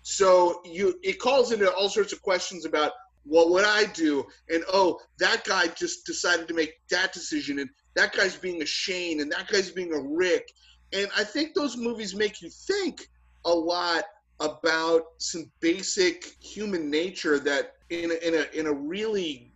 So 0.01 0.61
you 0.65 0.99
it 1.03 1.19
calls 1.19 1.51
into 1.51 1.71
all 1.71 1.89
sorts 1.89 2.13
of 2.13 2.21
questions 2.21 2.65
about 2.65 2.91
what 3.23 3.49
would 3.49 3.65
I 3.65 3.85
do? 3.85 4.25
And 4.49 4.63
oh, 4.71 4.99
that 5.19 5.43
guy 5.43 5.67
just 5.67 6.05
decided 6.05 6.47
to 6.47 6.53
make 6.53 6.75
that 6.89 7.11
decision 7.11 7.59
and 7.59 7.69
that 7.95 8.13
guy's 8.13 8.37
being 8.37 8.61
a 8.61 8.65
Shane 8.65 9.19
and 9.19 9.31
that 9.31 9.47
guy's 9.49 9.69
being 9.69 9.93
a 9.93 9.99
Rick. 9.99 10.51
And 10.93 11.09
I 11.17 11.23
think 11.23 11.53
those 11.53 11.75
movies 11.75 12.15
make 12.15 12.41
you 12.41 12.49
think 12.49 13.09
a 13.43 13.53
lot 13.53 14.05
about 14.39 15.01
some 15.17 15.51
basic 15.59 16.35
human 16.39 16.89
nature 16.89 17.39
that 17.39 17.73
in 17.89 18.11
a, 18.11 18.27
in 18.27 18.35
a 18.35 18.59
in 18.59 18.67
a 18.67 18.73
really 18.73 19.51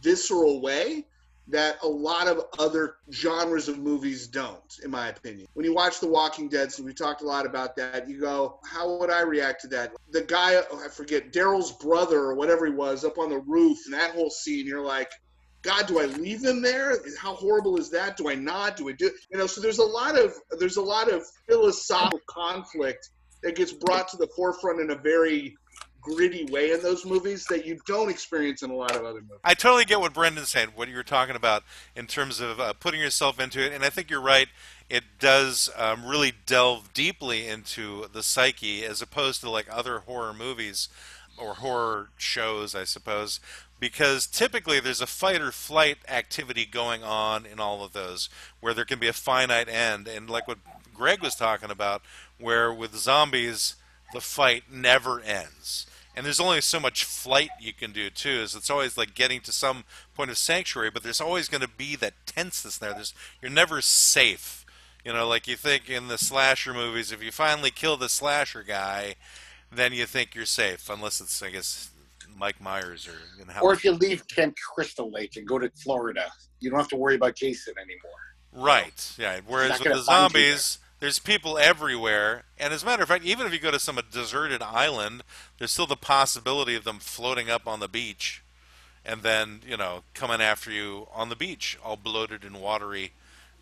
visceral 0.00 0.60
way 0.60 1.06
that 1.48 1.76
a 1.82 1.86
lot 1.86 2.26
of 2.26 2.44
other 2.58 2.96
genres 3.12 3.68
of 3.68 3.78
movies 3.78 4.26
don't, 4.26 4.78
in 4.84 4.90
my 4.90 5.08
opinion. 5.08 5.46
When 5.54 5.64
you 5.64 5.74
watch 5.74 6.00
The 6.00 6.08
Walking 6.08 6.48
Dead, 6.48 6.72
so 6.72 6.82
we 6.82 6.92
talked 6.92 7.22
a 7.22 7.26
lot 7.26 7.46
about 7.46 7.76
that, 7.76 8.08
you 8.08 8.20
go, 8.20 8.58
how 8.64 8.98
would 8.98 9.10
I 9.10 9.20
react 9.22 9.62
to 9.62 9.68
that? 9.68 9.92
The 10.10 10.22
guy, 10.22 10.60
oh, 10.70 10.82
I 10.84 10.88
forget, 10.88 11.32
Daryl's 11.32 11.72
brother 11.72 12.18
or 12.18 12.34
whatever 12.34 12.66
he 12.66 12.72
was, 12.72 13.04
up 13.04 13.18
on 13.18 13.30
the 13.30 13.38
roof, 13.38 13.78
and 13.84 13.94
that 13.94 14.12
whole 14.12 14.30
scene, 14.30 14.66
you're 14.66 14.84
like, 14.84 15.10
God, 15.62 15.86
do 15.86 15.98
I 16.00 16.04
leave 16.04 16.44
him 16.44 16.62
there? 16.62 16.96
How 17.18 17.34
horrible 17.34 17.76
is 17.76 17.90
that? 17.90 18.16
Do 18.16 18.28
I 18.28 18.34
not? 18.36 18.76
Do 18.76 18.88
I 18.88 18.92
do? 18.92 19.10
You 19.32 19.38
know, 19.38 19.46
so 19.46 19.60
there's 19.60 19.78
a 19.78 19.84
lot 19.84 20.16
of 20.16 20.32
there's 20.60 20.76
a 20.76 20.82
lot 20.82 21.10
of 21.10 21.24
philosophical 21.48 22.20
conflict 22.28 23.10
that 23.42 23.56
gets 23.56 23.72
brought 23.72 24.06
to 24.08 24.16
the 24.16 24.28
forefront 24.36 24.80
in 24.80 24.90
a 24.90 24.94
very 24.94 25.56
gritty 26.06 26.44
way 26.46 26.70
in 26.70 26.80
those 26.82 27.04
movies 27.04 27.44
that 27.46 27.66
you 27.66 27.78
don't 27.86 28.08
experience 28.08 28.62
in 28.62 28.70
a 28.70 28.74
lot 28.74 28.94
of 28.94 29.04
other 29.04 29.20
movies. 29.20 29.40
I 29.42 29.54
totally 29.54 29.84
get 29.84 30.00
what 30.00 30.14
Brendan's 30.14 30.50
saying, 30.50 30.68
what 30.74 30.88
you 30.88 30.94
were 30.94 31.02
talking 31.02 31.34
about 31.34 31.64
in 31.96 32.06
terms 32.06 32.40
of 32.40 32.60
uh, 32.60 32.72
putting 32.74 33.00
yourself 33.00 33.40
into 33.40 33.64
it, 33.64 33.72
and 33.72 33.84
I 33.84 33.90
think 33.90 34.08
you're 34.08 34.20
right. 34.20 34.48
It 34.88 35.02
does 35.18 35.68
um, 35.76 36.06
really 36.06 36.32
delve 36.46 36.92
deeply 36.94 37.48
into 37.48 38.06
the 38.12 38.22
psyche 38.22 38.84
as 38.84 39.02
opposed 39.02 39.40
to 39.40 39.50
like 39.50 39.66
other 39.68 40.00
horror 40.00 40.32
movies 40.32 40.88
or 41.36 41.54
horror 41.54 42.10
shows, 42.16 42.74
I 42.74 42.84
suppose, 42.84 43.40
because 43.80 44.28
typically 44.28 44.78
there's 44.78 45.00
a 45.00 45.06
fight 45.06 45.40
or 45.40 45.50
flight 45.50 45.98
activity 46.08 46.64
going 46.66 47.02
on 47.02 47.44
in 47.44 47.58
all 47.58 47.82
of 47.82 47.92
those 47.92 48.28
where 48.60 48.72
there 48.72 48.84
can 48.84 49.00
be 49.00 49.08
a 49.08 49.12
finite 49.12 49.68
end. 49.68 50.06
And 50.06 50.30
like 50.30 50.46
what 50.46 50.58
Greg 50.94 51.20
was 51.20 51.34
talking 51.34 51.70
about, 51.70 52.02
where 52.38 52.72
with 52.72 52.94
zombies, 52.94 53.74
the 54.12 54.20
fight 54.20 54.64
never 54.70 55.20
ends 55.20 55.86
and 56.16 56.24
there's 56.24 56.40
only 56.40 56.60
so 56.62 56.80
much 56.80 57.04
flight 57.04 57.50
you 57.60 57.74
can 57.74 57.92
do 57.92 58.08
too. 58.08 58.30
Is 58.30 58.54
it's 58.54 58.70
always 58.70 58.96
like 58.96 59.14
getting 59.14 59.40
to 59.42 59.52
some 59.52 59.84
point 60.14 60.30
of 60.30 60.38
sanctuary, 60.38 60.90
but 60.90 61.02
there's 61.02 61.20
always 61.20 61.48
going 61.48 61.60
to 61.60 61.68
be 61.68 61.94
that 61.96 62.14
tenseness 62.24 62.78
there. 62.78 62.94
There's 62.94 63.14
you're 63.42 63.50
never 63.50 63.82
safe. 63.82 64.64
You 65.04 65.12
know, 65.12 65.28
like 65.28 65.46
you 65.46 65.56
think 65.56 65.88
in 65.88 66.08
the 66.08 66.18
slasher 66.18 66.72
movies, 66.72 67.12
if 67.12 67.22
you 67.22 67.30
finally 67.30 67.70
kill 67.70 67.96
the 67.96 68.08
slasher 68.08 68.62
guy, 68.62 69.14
then 69.70 69.92
you 69.92 70.06
think 70.06 70.34
you're 70.34 70.46
safe, 70.46 70.88
unless 70.88 71.20
it's 71.20 71.42
I 71.42 71.50
guess 71.50 71.90
Mike 72.34 72.60
Myers 72.60 73.06
or 73.06 73.18
you 73.38 73.44
know, 73.44 73.52
or 73.60 73.74
if 73.74 73.84
you 73.84 73.92
leave 73.92 74.26
Camp 74.26 74.56
Crystal 74.74 75.10
Lake 75.10 75.36
and 75.36 75.46
go 75.46 75.58
to 75.58 75.70
Florida, 75.76 76.32
you 76.60 76.70
don't 76.70 76.78
have 76.78 76.88
to 76.88 76.96
worry 76.96 77.14
about 77.14 77.36
Jason 77.36 77.74
anymore. 77.78 78.66
Right. 78.66 79.12
Yeah. 79.18 79.40
Whereas 79.46 79.78
with 79.78 79.92
the 79.92 80.02
zombies 80.02 80.78
there's 81.00 81.18
people 81.18 81.58
everywhere, 81.58 82.44
and 82.58 82.72
as 82.72 82.82
a 82.82 82.86
matter 82.86 83.02
of 83.02 83.08
fact, 83.08 83.24
even 83.24 83.46
if 83.46 83.52
you 83.52 83.58
go 83.58 83.70
to 83.70 83.78
some 83.78 83.98
deserted 84.10 84.62
island, 84.62 85.22
there's 85.58 85.72
still 85.72 85.86
the 85.86 85.96
possibility 85.96 86.74
of 86.74 86.84
them 86.84 86.98
floating 86.98 87.50
up 87.50 87.66
on 87.66 87.80
the 87.80 87.88
beach, 87.88 88.42
and 89.04 89.22
then 89.22 89.60
you 89.66 89.76
know 89.76 90.02
coming 90.14 90.40
after 90.40 90.70
you 90.70 91.08
on 91.14 91.28
the 91.28 91.36
beach, 91.36 91.78
all 91.84 91.96
bloated 91.96 92.44
and 92.44 92.60
watery, 92.60 93.12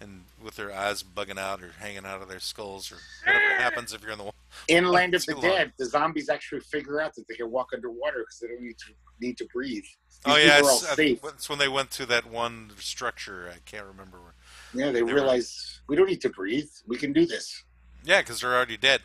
and 0.01 0.24
with 0.43 0.56
their 0.56 0.73
eyes 0.73 1.02
bugging 1.02 1.39
out 1.39 1.62
or 1.62 1.73
hanging 1.81 2.05
out 2.05 2.23
of 2.23 2.28
their 2.28 2.40
skulls 2.40 2.93
or 2.93 2.97
whatever 3.24 3.55
happens 3.62 3.93
if 3.93 4.02
you're 4.02 4.12
in 4.12 4.19
the 4.19 4.31
in 4.69 4.86
Land 4.89 5.15
of 5.15 5.24
the 5.27 5.35
Dead. 5.35 5.73
The 5.77 5.86
zombies 5.86 6.28
actually 6.28 6.61
figure 6.61 7.01
out 7.01 7.15
that 7.16 7.27
they 7.28 7.35
can 7.35 7.51
walk 7.51 7.70
underwater 7.74 8.20
because 8.20 8.39
they 8.39 8.48
don't 8.48 8.62
need 8.62 8.78
to 8.78 8.93
need 9.20 9.39
to 9.39 9.47
breathe. 9.52 9.82
These 9.82 10.20
oh 10.32 10.36
yeah, 10.36 10.61
it's, 10.61 10.98
it's 10.98 11.48
when 11.51 11.59
they 11.59 11.69
went 11.69 11.90
to 11.93 12.06
that 12.06 12.27
one 12.27 12.70
structure. 12.78 13.51
I 13.52 13.59
can't 13.65 13.86
remember 13.86 14.20
where 14.20 14.35
yeah, 14.74 14.86
they, 14.86 14.92
they 14.92 15.02
realize 15.02 15.80
were... 15.86 15.92
we 15.92 15.96
don't 15.96 16.09
need 16.09 16.20
to 16.22 16.30
breathe. 16.30 16.70
We 16.86 16.96
can 16.96 17.12
do 17.12 17.26
this. 17.26 17.64
Yeah, 18.05 18.20
because 18.20 18.40
they're 18.40 18.55
already 18.55 18.76
dead. 18.76 19.02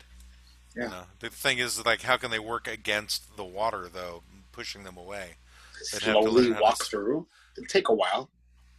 Yeah. 0.76 0.84
You 0.84 0.90
know, 0.90 1.02
the 1.20 1.30
thing 1.30 1.58
is, 1.58 1.84
like, 1.84 2.02
how 2.02 2.16
can 2.16 2.30
they 2.30 2.38
work 2.38 2.68
against 2.68 3.36
the 3.36 3.44
water 3.44 3.88
though, 3.92 4.22
pushing 4.52 4.84
them 4.84 4.96
away? 4.96 5.36
They'd 5.92 6.02
Slowly 6.02 6.52
walk 6.52 6.78
to... 6.78 6.84
through. 6.84 7.26
It'll 7.56 7.66
take 7.66 7.88
a 7.88 7.94
while. 7.94 8.30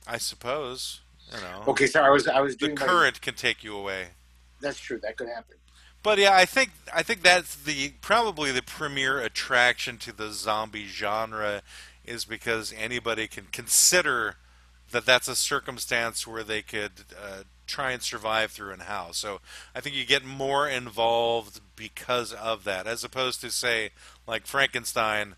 I 0.07 0.17
suppose. 0.17 1.01
You 1.33 1.41
know. 1.41 1.63
Okay, 1.67 1.87
so 1.87 2.01
I 2.01 2.09
was 2.09 2.27
I 2.27 2.41
was 2.41 2.57
the 2.57 2.69
current 2.69 3.15
my... 3.15 3.19
can 3.21 3.35
take 3.35 3.63
you 3.63 3.75
away. 3.75 4.07
That's 4.61 4.79
true. 4.79 4.99
That 5.01 5.17
could 5.17 5.27
happen. 5.27 5.55
But 6.03 6.17
yeah, 6.17 6.33
I 6.33 6.45
think 6.45 6.71
I 6.93 7.03
think 7.03 7.21
that's 7.21 7.55
the 7.55 7.93
probably 8.01 8.51
the 8.51 8.63
premier 8.63 9.19
attraction 9.19 9.97
to 9.99 10.11
the 10.11 10.31
zombie 10.31 10.87
genre 10.87 11.61
is 12.05 12.25
because 12.25 12.73
anybody 12.75 13.27
can 13.27 13.45
consider 13.51 14.35
that 14.91 15.05
that's 15.05 15.27
a 15.27 15.35
circumstance 15.35 16.25
where 16.25 16.43
they 16.43 16.61
could 16.61 16.91
uh, 17.17 17.43
try 17.67 17.91
and 17.91 18.01
survive 18.01 18.51
through 18.51 18.71
and 18.71 18.83
how. 18.83 19.11
So 19.11 19.39
I 19.75 19.81
think 19.81 19.95
you 19.95 20.05
get 20.05 20.25
more 20.25 20.67
involved 20.67 21.61
because 21.75 22.33
of 22.33 22.63
that, 22.65 22.87
as 22.87 23.03
opposed 23.03 23.41
to 23.41 23.51
say 23.51 23.91
like 24.27 24.45
Frankenstein, 24.45 25.35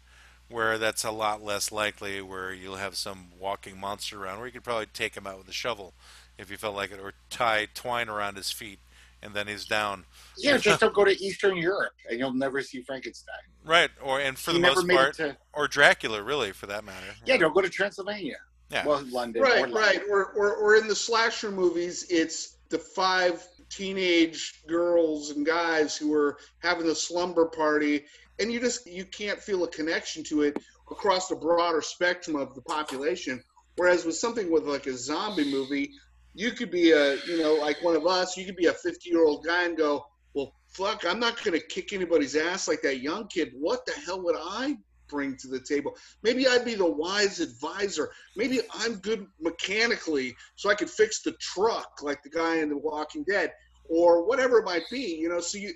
where 0.50 0.78
that's 0.78 1.04
a 1.04 1.12
lot 1.12 1.44
less 1.44 1.72
likely, 1.72 2.22
where 2.22 2.54
you'll 2.54 2.76
have 2.76 2.96
some 2.96 3.28
walking 3.40 3.80
monster 3.80 4.24
around, 4.24 4.38
where 4.38 4.48
you 4.48 4.54
could 4.54 4.64
probably 4.64 4.88
take 4.88 5.16
him 5.16 5.26
out 5.26 5.38
with 5.38 5.48
a 5.48 5.54
shovel 5.54 5.94
if 6.38 6.50
you 6.52 6.58
felt 6.58 6.76
like 6.76 6.92
it, 6.92 7.00
or 7.00 7.14
tie 7.30 7.68
twine 7.74 8.10
around 8.10 8.36
his 8.36 8.52
feet 8.52 8.80
and 9.24 9.34
then 9.34 9.48
he's 9.48 9.66
down. 9.66 10.06
Yeah, 10.38 10.58
just 10.58 10.82
don't 10.82 10.94
go 10.94 11.06
to 11.06 11.24
Eastern 11.24 11.56
Europe, 11.56 11.94
and 12.10 12.20
you'll 12.20 12.34
never 12.34 12.62
see 12.62 12.82
Frankenstein. 12.82 13.36
Right, 13.66 13.90
or 14.02 14.20
and 14.20 14.38
for 14.38 14.52
he 14.52 14.58
the 14.58 14.68
most 14.68 14.88
part, 14.88 15.16
to... 15.16 15.38
or 15.54 15.68
Dracula, 15.68 16.22
really, 16.22 16.52
for 16.52 16.68
that 16.68 16.84
matter. 16.84 17.16
Yeah, 17.26 17.38
don't 17.38 17.54
go 17.54 17.62
to 17.62 17.70
Transylvania. 17.70 18.38
Yeah. 18.74 18.88
Well, 18.88 19.06
London. 19.10 19.44
Right, 19.44 19.58
or 19.58 19.68
London. 19.68 19.78
right. 19.78 20.02
Or, 20.10 20.26
or, 20.34 20.56
or 20.56 20.76
in 20.76 20.88
the 20.88 20.96
slasher 20.96 21.52
movies, 21.52 22.08
it's 22.10 22.58
the 22.70 22.80
five 22.80 23.46
teenage 23.70 24.64
girls 24.68 25.30
and 25.30 25.46
guys 25.46 25.96
who 25.96 26.14
are 26.14 26.38
having 26.60 26.88
a 26.88 26.96
slumber 26.96 27.46
party, 27.46 28.06
and 28.40 28.52
you 28.52 28.60
just 28.60 28.88
you 28.88 29.06
can't 29.06 29.40
feel 29.40 29.64
a 29.64 29.68
connection 29.68 30.24
to 30.24 30.42
it 30.42 30.58
across 30.90 31.28
the 31.28 31.36
broader 31.36 31.82
spectrum 31.82 32.36
of 32.36 32.56
the 32.56 32.62
population. 32.62 33.44
Whereas 33.76 34.06
with 34.06 34.16
something 34.16 34.52
with 34.52 34.64
like 34.64 34.88
a 34.88 34.98
zombie 34.98 35.52
movie, 35.52 35.92
you 36.34 36.52
could 36.52 36.72
be 36.72 36.92
a 36.92 37.16
you 37.26 37.40
know 37.40 37.54
like 37.54 37.84
one 37.84 37.96
of 37.96 38.08
us. 38.08 38.36
You 38.36 38.46
could 38.46 38.56
be 38.56 38.68
a 38.68 38.74
50 38.74 39.08
year 39.08 39.24
old 39.24 39.46
guy 39.46 39.66
and 39.66 39.78
go, 39.78 40.04
well, 40.34 40.54
fuck, 40.68 41.06
I'm 41.06 41.20
not 41.20 41.44
gonna 41.44 41.60
kick 41.60 41.94
anybody's 41.94 42.36
ass 42.36 42.68
like 42.68 42.82
that 42.82 43.02
young 43.02 43.28
kid. 43.28 43.52
What 43.54 43.86
the 43.86 43.94
hell 43.94 44.24
would 44.24 44.36
I 44.40 44.78
bring 45.08 45.38
to 45.38 45.48
the 45.48 45.60
table. 45.60 45.96
Maybe 46.24 46.48
I'd 46.48 46.66
be 46.66 46.76
the 46.76 46.90
wise 46.90 47.40
advisor. 47.40 48.12
Maybe 48.36 48.62
I'm 48.74 48.96
good 48.96 49.28
mechanically, 49.40 50.36
so 50.56 50.70
I 50.70 50.76
could 50.76 50.90
fix 50.90 51.22
the 51.22 51.34
truck 51.34 52.02
like 52.02 52.24
the 52.24 52.30
guy 52.30 52.58
in 52.58 52.70
The 52.70 52.78
Walking 52.78 53.24
Dead, 53.24 53.52
or 53.86 54.26
whatever 54.26 54.60
it 54.60 54.66
might 54.66 54.84
be. 54.90 55.16
You 55.16 55.30
know, 55.30 55.40
so 55.40 55.58
you, 55.58 55.74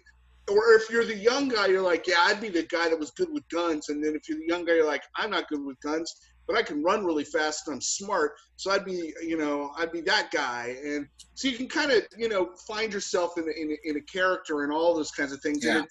or 0.49 0.73
if 0.73 0.89
you're 0.89 1.05
the 1.05 1.15
young 1.15 1.49
guy, 1.49 1.67
you're 1.67 1.81
like, 1.81 2.07
yeah, 2.07 2.19
I'd 2.21 2.39
be 2.39 2.49
the 2.49 2.63
guy 2.63 2.89
that 2.89 2.97
was 2.97 3.11
good 3.11 3.31
with 3.31 3.47
guns. 3.49 3.89
And 3.89 4.03
then 4.03 4.15
if 4.15 4.29
you're 4.29 4.37
the 4.37 4.47
young 4.47 4.65
guy, 4.65 4.75
you're 4.75 4.87
like, 4.87 5.03
I'm 5.15 5.29
not 5.29 5.49
good 5.49 5.63
with 5.63 5.79
guns, 5.81 6.15
but 6.47 6.55
I 6.55 6.63
can 6.63 6.81
run 6.81 7.05
really 7.05 7.25
fast 7.25 7.67
and 7.67 7.75
I'm 7.75 7.81
smart. 7.81 8.31
So 8.55 8.71
I'd 8.71 8.85
be, 8.85 9.13
you 9.21 9.37
know, 9.37 9.71
I'd 9.77 9.91
be 9.91 9.99
that 10.01 10.31
guy. 10.31 10.77
And 10.85 11.05
so 11.33 11.49
you 11.49 11.57
can 11.57 11.67
kind 11.67 11.91
of, 11.91 12.03
you 12.17 12.29
know, 12.29 12.51
find 12.65 12.93
yourself 12.93 13.37
in, 13.37 13.43
in, 13.43 13.75
in 13.83 13.97
a 13.97 14.01
character 14.01 14.63
and 14.63 14.71
all 14.71 14.95
those 14.95 15.11
kinds 15.11 15.33
of 15.33 15.41
things. 15.41 15.65
Yeah. 15.65 15.83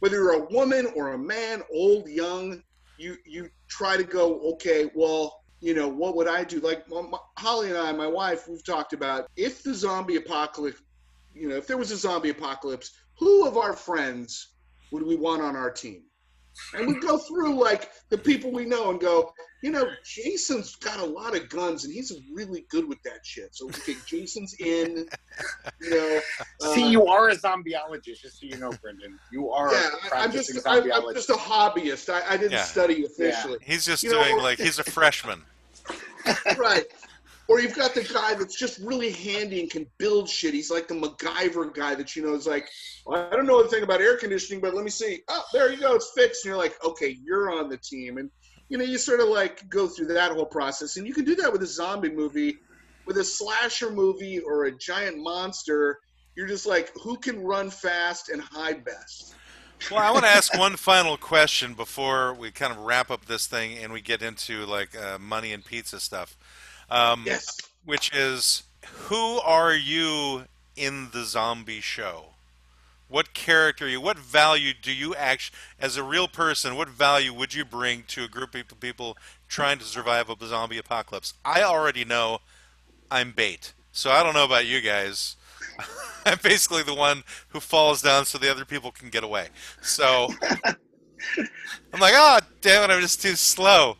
whether 0.00 0.16
you're 0.16 0.44
a 0.44 0.46
woman 0.46 0.90
or 0.96 1.12
a 1.12 1.18
man, 1.18 1.62
old, 1.72 2.08
young, 2.08 2.62
you 3.00 3.16
you 3.24 3.48
try 3.68 3.96
to 3.96 4.04
go 4.04 4.40
okay 4.52 4.90
well 4.94 5.42
you 5.60 5.74
know 5.74 5.88
what 5.88 6.14
would 6.16 6.28
i 6.28 6.44
do? 6.44 6.60
Like 6.60 6.84
holly 7.38 7.68
and 7.68 7.78
i 7.78 7.90
my 7.92 8.06
wife 8.06 8.46
we've 8.48 8.64
talked 8.64 8.92
about 8.92 9.30
if 9.36 9.62
the 9.62 9.74
zombie 9.74 10.16
apocalypse 10.16 10.82
you 11.34 11.48
know 11.48 11.56
if 11.56 11.66
there 11.66 11.78
was 11.78 11.90
a 11.90 11.96
zombie 11.96 12.30
apocalypse 12.30 12.92
who 13.18 13.46
of 13.46 13.56
our 13.56 13.72
friends 13.72 14.54
would 14.92 15.02
we 15.02 15.16
want 15.16 15.40
on 15.40 15.56
our 15.56 15.70
team 15.70 16.02
and 16.74 16.86
we 16.86 16.94
go 17.00 17.18
through 17.18 17.54
like 17.54 17.90
the 18.08 18.18
people 18.18 18.50
we 18.50 18.64
know 18.64 18.90
and 18.90 19.00
go, 19.00 19.32
you 19.62 19.70
know, 19.70 19.84
Jason's 20.04 20.76
got 20.76 21.00
a 21.00 21.04
lot 21.04 21.36
of 21.36 21.48
guns 21.48 21.84
and 21.84 21.92
he's 21.92 22.12
really 22.32 22.64
good 22.70 22.88
with 22.88 23.02
that 23.02 23.24
shit. 23.24 23.54
So 23.54 23.66
okay, 23.68 23.94
Jason's 24.06 24.54
in. 24.54 25.06
You 25.80 25.90
know, 25.90 26.20
uh, 26.62 26.74
see, 26.74 26.88
you 26.90 27.06
are 27.06 27.28
a 27.28 27.36
zombieologist, 27.36 28.22
just 28.22 28.40
so 28.40 28.46
you 28.46 28.56
know, 28.58 28.72
Brendan. 28.82 29.18
You 29.32 29.50
are. 29.50 29.72
Yeah, 29.72 29.90
I'm 30.12 30.32
just 30.32 30.66
I'm, 30.66 30.90
I'm, 30.92 31.14
just 31.14 31.30
a 31.30 31.34
hobbyist. 31.34 32.08
I, 32.08 32.22
I 32.26 32.36
didn't 32.36 32.52
yeah. 32.52 32.64
study 32.64 33.04
officially. 33.04 33.58
Yeah. 33.60 33.72
He's 33.72 33.84
just 33.84 34.02
you 34.02 34.10
doing 34.10 34.36
know, 34.36 34.42
like 34.42 34.58
he's 34.58 34.78
a 34.78 34.84
freshman. 34.84 35.42
right. 36.58 36.84
Or 37.50 37.58
you've 37.58 37.74
got 37.74 37.96
the 37.96 38.04
guy 38.04 38.34
that's 38.34 38.54
just 38.54 38.78
really 38.78 39.10
handy 39.10 39.58
and 39.58 39.68
can 39.68 39.84
build 39.98 40.28
shit. 40.28 40.54
He's 40.54 40.70
like 40.70 40.86
the 40.86 40.94
MacGyver 40.94 41.74
guy 41.74 41.96
that 41.96 42.14
you 42.14 42.22
know 42.22 42.32
is 42.34 42.46
like, 42.46 42.68
well, 43.04 43.28
I 43.28 43.34
don't 43.34 43.44
know 43.44 43.58
anything 43.58 43.82
about 43.82 44.00
air 44.00 44.16
conditioning, 44.16 44.60
but 44.60 44.72
let 44.72 44.84
me 44.84 44.90
see. 44.90 45.22
Oh, 45.26 45.42
there 45.52 45.68
you 45.72 45.80
go, 45.80 45.96
it's 45.96 46.12
fixed. 46.14 46.44
And 46.44 46.50
you're 46.50 46.56
like, 46.56 46.76
okay, 46.84 47.18
you're 47.20 47.50
on 47.50 47.68
the 47.68 47.76
team, 47.76 48.18
and 48.18 48.30
you 48.68 48.78
know 48.78 48.84
you 48.84 48.98
sort 48.98 49.18
of 49.18 49.26
like 49.26 49.68
go 49.68 49.88
through 49.88 50.06
that 50.14 50.30
whole 50.30 50.46
process, 50.46 50.96
and 50.96 51.08
you 51.08 51.12
can 51.12 51.24
do 51.24 51.34
that 51.34 51.50
with 51.50 51.60
a 51.64 51.66
zombie 51.66 52.12
movie, 52.12 52.56
with 53.04 53.16
a 53.16 53.24
slasher 53.24 53.90
movie 53.90 54.38
or 54.38 54.66
a 54.66 54.78
giant 54.78 55.18
monster. 55.18 55.98
You're 56.36 56.46
just 56.46 56.66
like, 56.66 56.92
who 57.02 57.16
can 57.16 57.42
run 57.42 57.68
fast 57.68 58.28
and 58.28 58.40
hide 58.40 58.84
best? 58.84 59.34
Well, 59.90 59.98
I 59.98 60.12
want 60.12 60.24
to 60.24 60.30
ask 60.30 60.56
one 60.56 60.76
final 60.76 61.16
question 61.16 61.74
before 61.74 62.32
we 62.32 62.52
kind 62.52 62.70
of 62.70 62.78
wrap 62.78 63.10
up 63.10 63.26
this 63.26 63.46
thing 63.48 63.78
and 63.78 63.92
we 63.92 64.00
get 64.00 64.22
into 64.22 64.66
like 64.66 64.96
uh, 64.96 65.18
money 65.18 65.52
and 65.52 65.64
pizza 65.64 65.98
stuff. 65.98 66.36
Um, 66.90 67.24
yes. 67.26 67.60
Which 67.84 68.14
is, 68.14 68.64
who 68.82 69.38
are 69.40 69.74
you 69.74 70.44
in 70.76 71.10
the 71.12 71.24
zombie 71.24 71.80
show? 71.80 72.30
what 73.10 73.34
character 73.34 73.88
you, 73.88 74.00
what 74.00 74.16
value 74.16 74.72
do 74.80 74.92
you 74.92 75.14
actually, 75.16 75.58
as 75.80 75.96
a 75.96 76.02
real 76.02 76.28
person, 76.28 76.76
what 76.76 76.88
value 76.88 77.34
would 77.34 77.52
you 77.52 77.64
bring 77.64 78.04
to 78.06 78.24
a 78.24 78.28
group 78.28 78.54
of 78.54 78.80
people 78.80 79.18
trying 79.48 79.78
to 79.78 79.84
survive 79.84 80.30
a 80.30 80.46
zombie 80.46 80.78
apocalypse? 80.78 81.34
I 81.44 81.62
already 81.62 82.04
know 82.04 82.38
I'm 83.10 83.32
bait, 83.32 83.72
so 83.90 84.10
I 84.10 84.22
don't 84.22 84.34
know 84.34 84.44
about 84.44 84.66
you 84.66 84.80
guys. 84.80 85.36
I'm 86.24 86.38
basically 86.42 86.84
the 86.84 86.94
one 86.94 87.24
who 87.48 87.58
falls 87.58 88.00
down 88.00 88.26
so 88.26 88.38
the 88.38 88.50
other 88.50 88.64
people 88.64 88.92
can 88.92 89.10
get 89.10 89.24
away. 89.24 89.48
So 89.82 90.28
I'm 91.92 92.00
like, 92.00 92.14
oh 92.16 92.38
damn 92.60 92.88
it, 92.88 92.92
I'm 92.92 93.00
just 93.00 93.20
too 93.20 93.34
slow. 93.34 93.96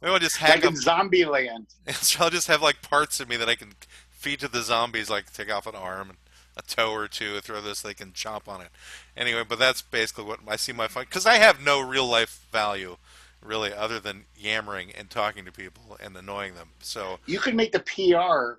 Maybe 0.00 0.12
I'll 0.12 0.18
just 0.18 0.36
hack 0.38 0.62
like 0.62 0.64
in 0.64 0.74
Zombieland. 0.74 1.66
So 1.92 2.24
I'll 2.24 2.30
just 2.30 2.48
have 2.48 2.62
like 2.62 2.82
parts 2.82 3.20
of 3.20 3.28
me 3.28 3.36
that 3.36 3.48
I 3.48 3.54
can 3.54 3.72
feed 4.10 4.40
to 4.40 4.48
the 4.48 4.62
zombies, 4.62 5.10
like 5.10 5.32
take 5.32 5.52
off 5.52 5.66
an 5.66 5.74
arm 5.74 6.10
and 6.10 6.18
a 6.56 6.62
toe 6.62 6.92
or 6.92 7.08
two, 7.08 7.40
throw 7.40 7.60
this, 7.60 7.82
they 7.82 7.94
can 7.94 8.12
chomp 8.12 8.48
on 8.48 8.60
it. 8.60 8.68
Anyway, 9.16 9.42
but 9.48 9.58
that's 9.58 9.82
basically 9.82 10.24
what 10.24 10.40
I 10.46 10.56
see 10.56 10.72
my 10.72 10.88
fun 10.88 11.04
because 11.04 11.26
I 11.26 11.34
have 11.34 11.62
no 11.62 11.80
real 11.80 12.06
life 12.06 12.46
value 12.50 12.96
really 13.42 13.72
other 13.72 13.98
than 14.00 14.24
yammering 14.36 14.92
and 14.92 15.08
talking 15.08 15.44
to 15.44 15.52
people 15.52 15.96
and 16.02 16.16
annoying 16.16 16.54
them. 16.54 16.70
So 16.80 17.18
you 17.26 17.38
could 17.38 17.54
make 17.54 17.72
the 17.72 17.80
PR 17.80 18.58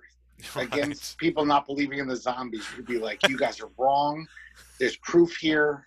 right. 0.58 0.66
against 0.66 1.18
people 1.18 1.44
not 1.44 1.66
believing 1.66 1.98
in 1.98 2.08
the 2.08 2.16
zombies. 2.16 2.64
You 2.70 2.76
could 2.76 2.86
be 2.86 2.98
like, 2.98 3.26
"You 3.28 3.38
guys 3.38 3.60
are 3.60 3.70
wrong. 3.78 4.26
There's 4.78 4.96
proof 4.96 5.36
here. 5.36 5.86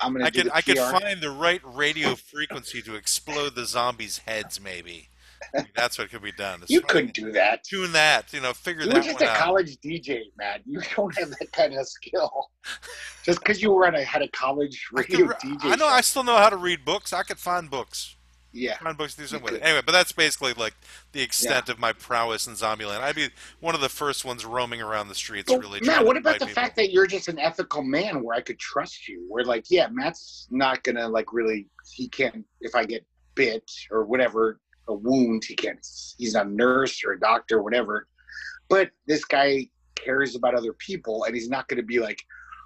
I'm 0.00 0.12
gonna." 0.12 0.24
I 0.26 0.30
could 0.30 0.50
I 0.52 0.60
could 0.60 0.78
find 0.78 1.20
the 1.20 1.30
right 1.30 1.60
radio 1.64 2.14
frequency 2.14 2.82
to 2.82 2.94
explode 2.94 3.54
the 3.54 3.66
zombies' 3.66 4.18
heads, 4.26 4.60
maybe. 4.60 5.10
That's 5.74 5.98
what 5.98 6.10
could 6.10 6.22
be 6.22 6.32
done. 6.32 6.62
It's 6.62 6.70
you 6.70 6.80
couldn't 6.80 7.14
do 7.14 7.32
that. 7.32 7.64
Tune 7.64 7.92
that, 7.92 8.32
you 8.32 8.40
know, 8.40 8.52
figure 8.52 8.82
you 8.82 8.88
that 8.88 9.04
You're 9.04 9.12
just 9.12 9.22
a 9.22 9.30
out. 9.30 9.36
college 9.36 9.76
DJ, 9.78 10.22
man. 10.36 10.60
You 10.64 10.80
don't 10.96 11.16
have 11.18 11.30
that 11.30 11.52
kind 11.52 11.74
of 11.74 11.86
skill. 11.86 12.50
just 13.22 13.40
because 13.40 13.60
you 13.62 13.72
were 13.72 13.86
at 13.86 13.94
a, 13.94 14.04
had 14.04 14.22
a 14.22 14.28
college 14.28 14.88
radio 14.92 15.26
I 15.26 15.32
DJ. 15.34 15.58
I 15.62 15.70
know. 15.76 15.76
Show. 15.76 15.86
I 15.86 16.00
still 16.00 16.24
know 16.24 16.36
how 16.36 16.48
to 16.48 16.56
read 16.56 16.84
books. 16.84 17.12
I 17.12 17.22
could 17.22 17.38
find 17.38 17.70
books. 17.70 18.15
Yeah. 18.56 18.78
Find 18.78 18.96
books 18.96 19.14
to 19.14 19.20
do 19.20 19.26
something 19.26 19.44
with 19.44 19.54
it. 19.54 19.62
Anyway, 19.62 19.82
but 19.84 19.92
that's 19.92 20.12
basically 20.12 20.54
like 20.54 20.74
the 21.12 21.22
extent 21.22 21.66
yeah. 21.68 21.72
of 21.72 21.78
my 21.78 21.92
prowess 21.92 22.46
in 22.46 22.54
Zombieland. 22.54 23.00
I'd 23.00 23.14
be 23.14 23.28
one 23.60 23.74
of 23.74 23.80
the 23.80 23.88
first 23.88 24.24
ones 24.24 24.44
roaming 24.44 24.80
around 24.80 25.08
the 25.08 25.14
streets, 25.14 25.50
well, 25.50 25.60
really. 25.60 25.80
Matt, 25.82 26.04
what 26.04 26.16
about 26.16 26.38
the 26.38 26.46
people. 26.46 26.62
fact 26.62 26.76
that 26.76 26.90
you're 26.90 27.06
just 27.06 27.28
an 27.28 27.38
ethical 27.38 27.82
man, 27.82 28.22
where 28.22 28.36
I 28.36 28.40
could 28.40 28.58
trust 28.58 29.08
you? 29.08 29.24
Where 29.28 29.44
like, 29.44 29.66
yeah, 29.70 29.88
Matt's 29.90 30.48
not 30.50 30.82
gonna 30.82 31.08
like 31.08 31.32
really. 31.32 31.68
He 31.92 32.08
can't. 32.08 32.44
If 32.60 32.74
I 32.74 32.84
get 32.84 33.04
bit 33.34 33.70
or 33.90 34.04
whatever, 34.04 34.60
a 34.88 34.94
wound, 34.94 35.44
he 35.44 35.54
can't. 35.54 35.78
He's 36.18 36.34
not 36.34 36.46
a 36.46 36.50
nurse 36.50 37.04
or 37.04 37.12
a 37.12 37.20
doctor, 37.20 37.58
or 37.58 37.62
whatever. 37.62 38.08
But 38.68 38.90
this 39.06 39.24
guy 39.24 39.68
cares 39.94 40.34
about 40.34 40.54
other 40.54 40.72
people, 40.72 41.24
and 41.24 41.34
he's 41.34 41.48
not 41.48 41.68
going 41.68 41.78
to 41.78 41.86
be 41.86 42.00
like, 42.00 42.22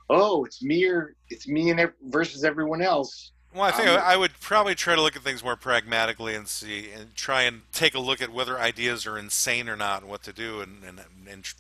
"Oh, 0.08 0.44
it's 0.44 0.62
me 0.62 0.86
or 0.86 1.16
it's 1.28 1.48
me 1.48 1.70
and 1.70 1.92
versus 2.04 2.44
everyone 2.44 2.80
else." 2.80 3.32
Well, 3.52 3.64
I 3.64 3.72
think 3.72 3.88
um, 3.88 4.00
I 4.02 4.16
would 4.16 4.38
probably 4.40 4.76
try 4.76 4.94
to 4.94 5.02
look 5.02 5.16
at 5.16 5.22
things 5.22 5.42
more 5.42 5.56
pragmatically 5.56 6.34
and 6.36 6.46
see 6.46 6.90
and 6.90 7.14
try 7.16 7.42
and 7.42 7.62
take 7.72 7.94
a 7.94 7.98
look 7.98 8.22
at 8.22 8.30
whether 8.30 8.58
ideas 8.58 9.06
are 9.06 9.18
insane 9.18 9.68
or 9.68 9.76
not, 9.76 10.02
and 10.02 10.10
what 10.10 10.22
to 10.24 10.32
do, 10.32 10.60
and 10.60 10.84
and, 10.84 11.00
and 11.28 11.52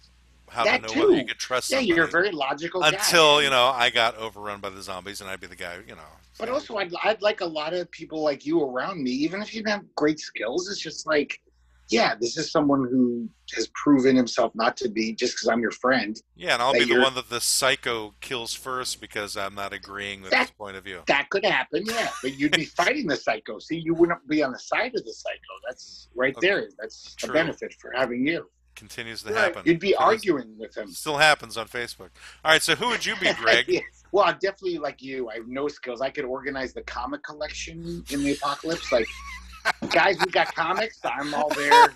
how 0.48 0.64
to 0.64 0.78
know 0.78 0.88
too. 0.88 1.00
whether 1.00 1.16
you 1.16 1.24
could 1.24 1.38
trust. 1.38 1.70
Yeah, 1.70 1.80
you're 1.80 2.04
a 2.04 2.08
very 2.08 2.30
logical. 2.30 2.82
Until 2.82 3.38
guy. 3.38 3.44
you 3.44 3.50
know, 3.50 3.66
I 3.66 3.90
got 3.90 4.16
overrun 4.16 4.60
by 4.60 4.70
the 4.70 4.82
zombies, 4.82 5.20
and 5.20 5.28
I'd 5.28 5.40
be 5.40 5.48
the 5.48 5.56
guy. 5.56 5.78
You 5.86 5.96
know. 5.96 6.02
But 6.38 6.48
also, 6.48 6.76
I'd, 6.76 6.92
I'd 7.02 7.20
like 7.20 7.40
a 7.40 7.46
lot 7.46 7.74
of 7.74 7.90
people 7.90 8.22
like 8.22 8.46
you 8.46 8.62
around 8.62 9.02
me, 9.02 9.10
even 9.10 9.42
if 9.42 9.54
you 9.54 9.62
have 9.66 9.82
great 9.94 10.20
skills. 10.20 10.68
It's 10.70 10.80
just 10.80 11.06
like, 11.06 11.40
yeah, 11.90 12.14
this 12.20 12.36
is 12.36 12.50
someone 12.50 12.86
who 12.88 13.28
has 13.54 13.68
proven 13.74 14.14
himself 14.14 14.54
not 14.54 14.76
to 14.78 14.88
be 14.88 15.12
just 15.12 15.34
because 15.34 15.48
I'm 15.48 15.60
your 15.60 15.72
friend. 15.72 16.20
Yeah, 16.36 16.54
and 16.54 16.62
I'll 16.62 16.72
be 16.72 16.84
the 16.84 17.00
one 17.00 17.14
that 17.14 17.28
the 17.28 17.40
psycho 17.40 18.14
kills 18.20 18.54
first 18.54 19.00
because 19.00 19.36
I'm 19.36 19.54
not 19.54 19.72
agreeing 19.72 20.22
with 20.22 20.30
that, 20.30 20.42
his 20.42 20.50
point 20.52 20.76
of 20.76 20.84
view. 20.84 21.00
That 21.06 21.28
could 21.30 21.44
happen, 21.44 21.84
yeah. 21.86 22.10
But 22.22 22.38
you'd 22.38 22.52
be 22.52 22.64
fighting 22.64 23.08
the 23.08 23.16
psycho. 23.16 23.58
See, 23.58 23.78
you 23.78 23.94
wouldn't 23.94 24.26
be 24.28 24.42
on 24.42 24.52
the 24.52 24.58
side 24.58 24.94
of 24.94 25.04
the 25.04 25.12
psycho. 25.12 25.38
That's 25.66 26.08
right 26.14 26.36
okay. 26.36 26.46
there. 26.46 26.68
That's 26.78 27.14
True. 27.16 27.30
a 27.30 27.32
benefit 27.32 27.74
for 27.80 27.92
having 27.94 28.26
you. 28.26 28.48
Continues 28.76 29.22
to 29.24 29.32
right. 29.32 29.44
happen. 29.44 29.62
You'd 29.66 29.80
be 29.80 29.94
arguing 29.96 30.56
with 30.56 30.76
him. 30.76 30.88
Still 30.92 31.18
happens 31.18 31.56
on 31.56 31.66
Facebook. 31.66 32.10
All 32.44 32.52
right, 32.52 32.62
so 32.62 32.74
who 32.74 32.88
would 32.88 33.04
you 33.04 33.16
be, 33.16 33.32
Greg? 33.40 33.66
yeah. 33.68 33.80
Well, 34.12 34.24
I'm 34.24 34.38
definitely 34.40 34.78
like 34.78 35.02
you. 35.02 35.28
I 35.28 35.34
have 35.36 35.48
no 35.48 35.68
skills. 35.68 36.00
I 36.00 36.10
could 36.10 36.24
organize 36.24 36.72
the 36.72 36.82
comic 36.82 37.22
collection 37.22 38.04
in 38.10 38.22
the 38.22 38.32
apocalypse. 38.32 38.90
Like, 38.90 39.06
guys, 39.90 40.16
we 40.24 40.30
got 40.32 40.54
comics. 40.54 40.98
I'm 41.04 41.34
all 41.34 41.48
there. 41.50 41.88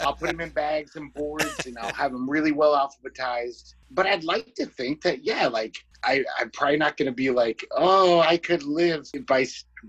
I'll 0.00 0.14
put 0.14 0.28
them 0.28 0.40
in 0.40 0.50
bags 0.50 0.96
and 0.96 1.12
boards, 1.14 1.66
and 1.66 1.76
I'll 1.78 1.92
have 1.92 2.12
them 2.12 2.28
really 2.28 2.52
well 2.52 2.74
alphabetized. 2.74 3.74
But 3.90 4.06
I'd 4.06 4.24
like 4.24 4.54
to 4.56 4.66
think 4.66 5.02
that, 5.02 5.24
yeah, 5.24 5.46
like 5.46 5.76
I, 6.04 6.24
I'm 6.38 6.50
probably 6.50 6.76
not 6.76 6.96
going 6.96 7.06
to 7.06 7.12
be 7.12 7.30
like, 7.30 7.64
oh, 7.72 8.20
I 8.20 8.36
could 8.36 8.62
live 8.62 9.06
by 9.26 9.46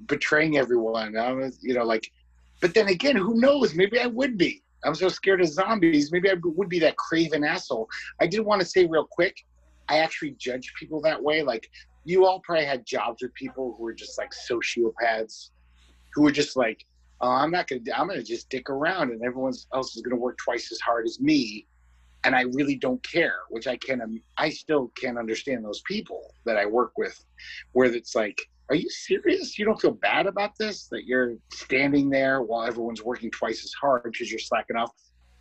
betraying 0.07 0.57
everyone. 0.57 1.17
I 1.17 1.31
was, 1.31 1.59
you 1.61 1.73
know, 1.73 1.83
like. 1.83 2.09
But 2.61 2.73
then 2.73 2.89
again, 2.89 3.15
who 3.15 3.39
knows? 3.39 3.73
Maybe 3.73 3.99
I 3.99 4.07
would 4.07 4.37
be. 4.37 4.61
I'm 4.83 4.95
so 4.95 5.07
scared 5.09 5.41
of 5.41 5.47
zombies. 5.47 6.11
Maybe 6.11 6.29
I 6.29 6.35
would 6.41 6.69
be 6.69 6.79
that 6.79 6.97
craven 6.97 7.43
asshole. 7.43 7.87
I 8.19 8.27
did 8.27 8.41
want 8.41 8.61
to 8.61 8.67
say 8.67 8.85
real 8.85 9.07
quick. 9.09 9.35
I 9.87 9.99
actually 9.99 10.35
judge 10.37 10.73
people 10.77 11.01
that 11.01 11.21
way. 11.21 11.41
Like 11.41 11.69
you 12.05 12.25
all 12.25 12.39
probably 12.41 12.65
had 12.65 12.85
jobs 12.85 13.21
with 13.21 13.33
people 13.33 13.75
who 13.77 13.83
were 13.83 13.93
just 13.93 14.17
like 14.17 14.31
sociopaths, 14.31 15.51
who 16.13 16.23
were 16.23 16.31
just 16.31 16.55
like, 16.55 16.85
oh, 17.21 17.29
I'm 17.29 17.51
not 17.51 17.67
gonna, 17.67 17.81
I'm 17.95 18.07
gonna 18.07 18.23
just 18.23 18.49
dick 18.49 18.69
around, 18.69 19.11
and 19.11 19.23
everyone 19.23 19.53
else 19.73 19.95
is 19.95 20.01
gonna 20.01 20.15
work 20.15 20.37
twice 20.37 20.71
as 20.71 20.79
hard 20.79 21.05
as 21.05 21.19
me, 21.19 21.67
and 22.23 22.35
I 22.35 22.41
really 22.53 22.75
don't 22.75 23.01
care. 23.03 23.39
Which 23.49 23.67
I 23.67 23.77
can, 23.77 24.01
um, 24.01 24.21
I 24.37 24.49
still 24.49 24.91
can't 24.95 25.17
understand 25.17 25.63
those 25.63 25.81
people 25.85 26.33
that 26.45 26.57
I 26.57 26.65
work 26.65 26.93
with, 26.97 27.23
where 27.73 27.93
it's 27.93 28.15
like, 28.15 28.41
are 28.69 28.75
you 28.75 28.89
serious? 28.89 29.57
You 29.57 29.65
don't 29.65 29.81
feel 29.81 29.91
bad 29.91 30.27
about 30.27 30.57
this? 30.57 30.87
That 30.87 31.05
you're 31.05 31.35
standing 31.51 32.09
there 32.09 32.41
while 32.41 32.67
everyone's 32.67 33.03
working 33.03 33.31
twice 33.31 33.63
as 33.63 33.73
hard 33.73 34.03
because 34.03 34.29
you're 34.29 34.39
slacking 34.39 34.75
off? 34.75 34.91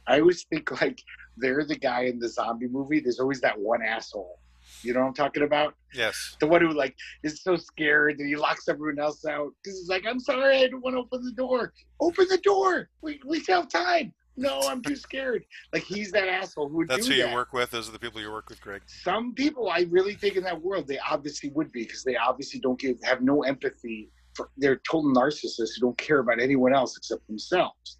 I 0.06 0.20
always 0.20 0.44
think 0.44 0.80
like 0.80 1.02
they're 1.36 1.64
the 1.64 1.76
guy 1.76 2.04
in 2.04 2.18
the 2.18 2.28
zombie 2.28 2.68
movie. 2.68 3.00
There's 3.00 3.20
always 3.20 3.40
that 3.42 3.58
one 3.58 3.82
asshole. 3.82 4.37
You 4.82 4.94
know 4.94 5.00
what 5.00 5.06
I'm 5.06 5.14
talking 5.14 5.42
about? 5.42 5.74
Yes. 5.94 6.36
The 6.40 6.46
one 6.46 6.60
who 6.60 6.72
like 6.72 6.96
is 7.22 7.42
so 7.42 7.56
scared 7.56 8.18
that 8.18 8.24
he 8.24 8.36
locks 8.36 8.68
everyone 8.68 8.98
else 8.98 9.24
out 9.24 9.52
because 9.62 9.78
he's 9.78 9.88
like, 9.88 10.04
"I'm 10.06 10.20
sorry, 10.20 10.58
I 10.58 10.68
don't 10.68 10.82
want 10.82 10.94
to 10.94 11.00
open 11.00 11.24
the 11.24 11.32
door. 11.32 11.72
Open 12.00 12.26
the 12.28 12.38
door. 12.38 12.88
We 13.02 13.20
we 13.26 13.42
have 13.48 13.68
time." 13.68 14.12
No, 14.38 14.60
I'm 14.60 14.80
too 14.82 14.94
scared. 14.94 15.44
Like 15.72 15.82
he's 15.82 16.12
that 16.12 16.28
asshole 16.28 16.68
who 16.68 16.76
would 16.76 16.88
That's 16.88 17.08
who 17.08 17.16
that. 17.16 17.28
you 17.28 17.34
work 17.34 17.52
with. 17.52 17.72
Those 17.72 17.88
are 17.88 17.92
the 17.92 17.98
people 17.98 18.20
you 18.20 18.30
work 18.30 18.48
with, 18.48 18.60
Greg. 18.60 18.82
Some 18.86 19.34
people, 19.34 19.68
I 19.68 19.86
really 19.90 20.14
think 20.14 20.36
in 20.36 20.44
that 20.44 20.62
world, 20.62 20.86
they 20.86 20.98
obviously 20.98 21.50
would 21.50 21.72
be 21.72 21.82
because 21.82 22.04
they 22.04 22.16
obviously 22.16 22.60
don't 22.60 22.78
give 22.78 22.98
have 23.02 23.20
no 23.20 23.42
empathy. 23.42 24.10
For, 24.34 24.50
they're 24.56 24.80
total 24.88 25.12
narcissists 25.12 25.74
who 25.74 25.80
don't 25.80 25.98
care 25.98 26.20
about 26.20 26.40
anyone 26.40 26.72
else 26.72 26.96
except 26.96 27.26
themselves. 27.26 27.96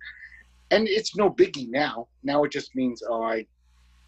And 0.71 0.87
it's 0.87 1.17
no 1.17 1.29
biggie 1.29 1.69
now. 1.69 2.07
Now 2.23 2.45
it 2.45 2.53
just 2.53 2.77
means, 2.77 3.03
oh, 3.09 3.25
I 3.25 3.45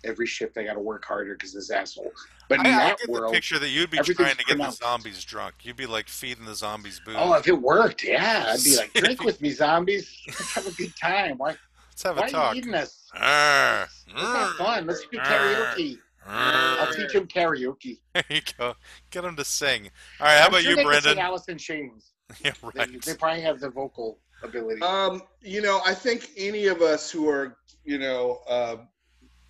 every 0.05 0.27
shift 0.27 0.57
I 0.59 0.65
got 0.65 0.75
to 0.75 0.81
work 0.81 1.05
harder 1.05 1.35
because 1.35 1.53
this 1.55 1.71
asshole. 1.71 2.11
But 2.49 2.61
in 2.61 2.67
I, 2.67 2.71
that 2.71 2.93
I 2.93 2.97
get 2.97 3.09
world, 3.09 3.33
the 3.33 3.37
picture 3.37 3.59
that 3.59 3.69
you'd 3.69 3.91
be 3.91 3.99
trying 3.99 4.31
to 4.37 4.37
get 4.39 4.47
pronounced. 4.49 4.81
the 4.81 4.85
zombies 4.87 5.25
drunk. 5.25 5.55
You'd 5.63 5.77
be 5.77 5.87
like 5.87 6.09
feeding 6.09 6.45
the 6.45 6.55
zombies 6.55 7.01
booze. 7.05 7.17
oh, 7.19 7.35
if 7.35 7.47
it 7.49 7.61
worked, 7.61 8.03
yeah, 8.05 8.47
I'd 8.49 8.65
be 8.65 8.77
like, 8.77 8.93
drink 8.95 9.23
with 9.25 9.41
me, 9.41 9.51
zombies. 9.51 10.17
Let's 10.27 10.55
have 10.55 10.67
a 10.67 10.73
good 10.73 10.93
time. 11.01 11.39
Why, 11.39 11.57
Let's 11.91 12.03
have 12.05 12.17
why 12.17 12.23
a 12.23 12.27
are 12.27 12.31
talk. 12.31 12.55
you 12.55 12.59
eating 12.61 12.75
us? 12.75 13.09
Arr, 13.15 13.89
Let's 14.15 14.23
have 14.37 14.51
fun. 14.57 14.87
Let's 14.87 15.07
do 15.11 15.19
karaoke. 15.19 15.99
I'll 16.27 16.93
teach 16.95 17.15
him 17.15 17.27
karaoke. 17.27 17.99
There 18.15 18.25
you 18.29 18.41
go. 18.59 18.75
Get 19.11 19.23
them 19.23 19.37
to 19.37 19.45
sing. 19.45 19.91
All 20.21 20.27
right, 20.27 20.39
how 20.39 20.45
I'm 20.47 20.49
about 20.51 20.63
sure 20.63 20.71
you, 20.71 20.77
they 20.77 20.85
Brendan? 20.85 21.13
sing 21.13 21.21
Alice 21.21 21.49
in 21.49 21.59
Chains. 21.59 22.13
yeah, 22.45 22.53
They, 22.75 22.81
right. 22.81 23.03
they 23.03 23.15
probably 23.15 23.41
have 23.43 23.61
the 23.61 23.71
vocal 23.71 24.19
ability. 24.43 24.83
Um, 24.83 25.23
you 25.41 25.63
know, 25.63 25.81
I 25.87 25.95
think 25.95 26.31
any 26.37 26.67
of 26.67 26.83
us 26.83 27.11
who 27.11 27.29
are, 27.29 27.57
you 27.85 27.99
know, 27.99 28.41
uh, 28.49 28.77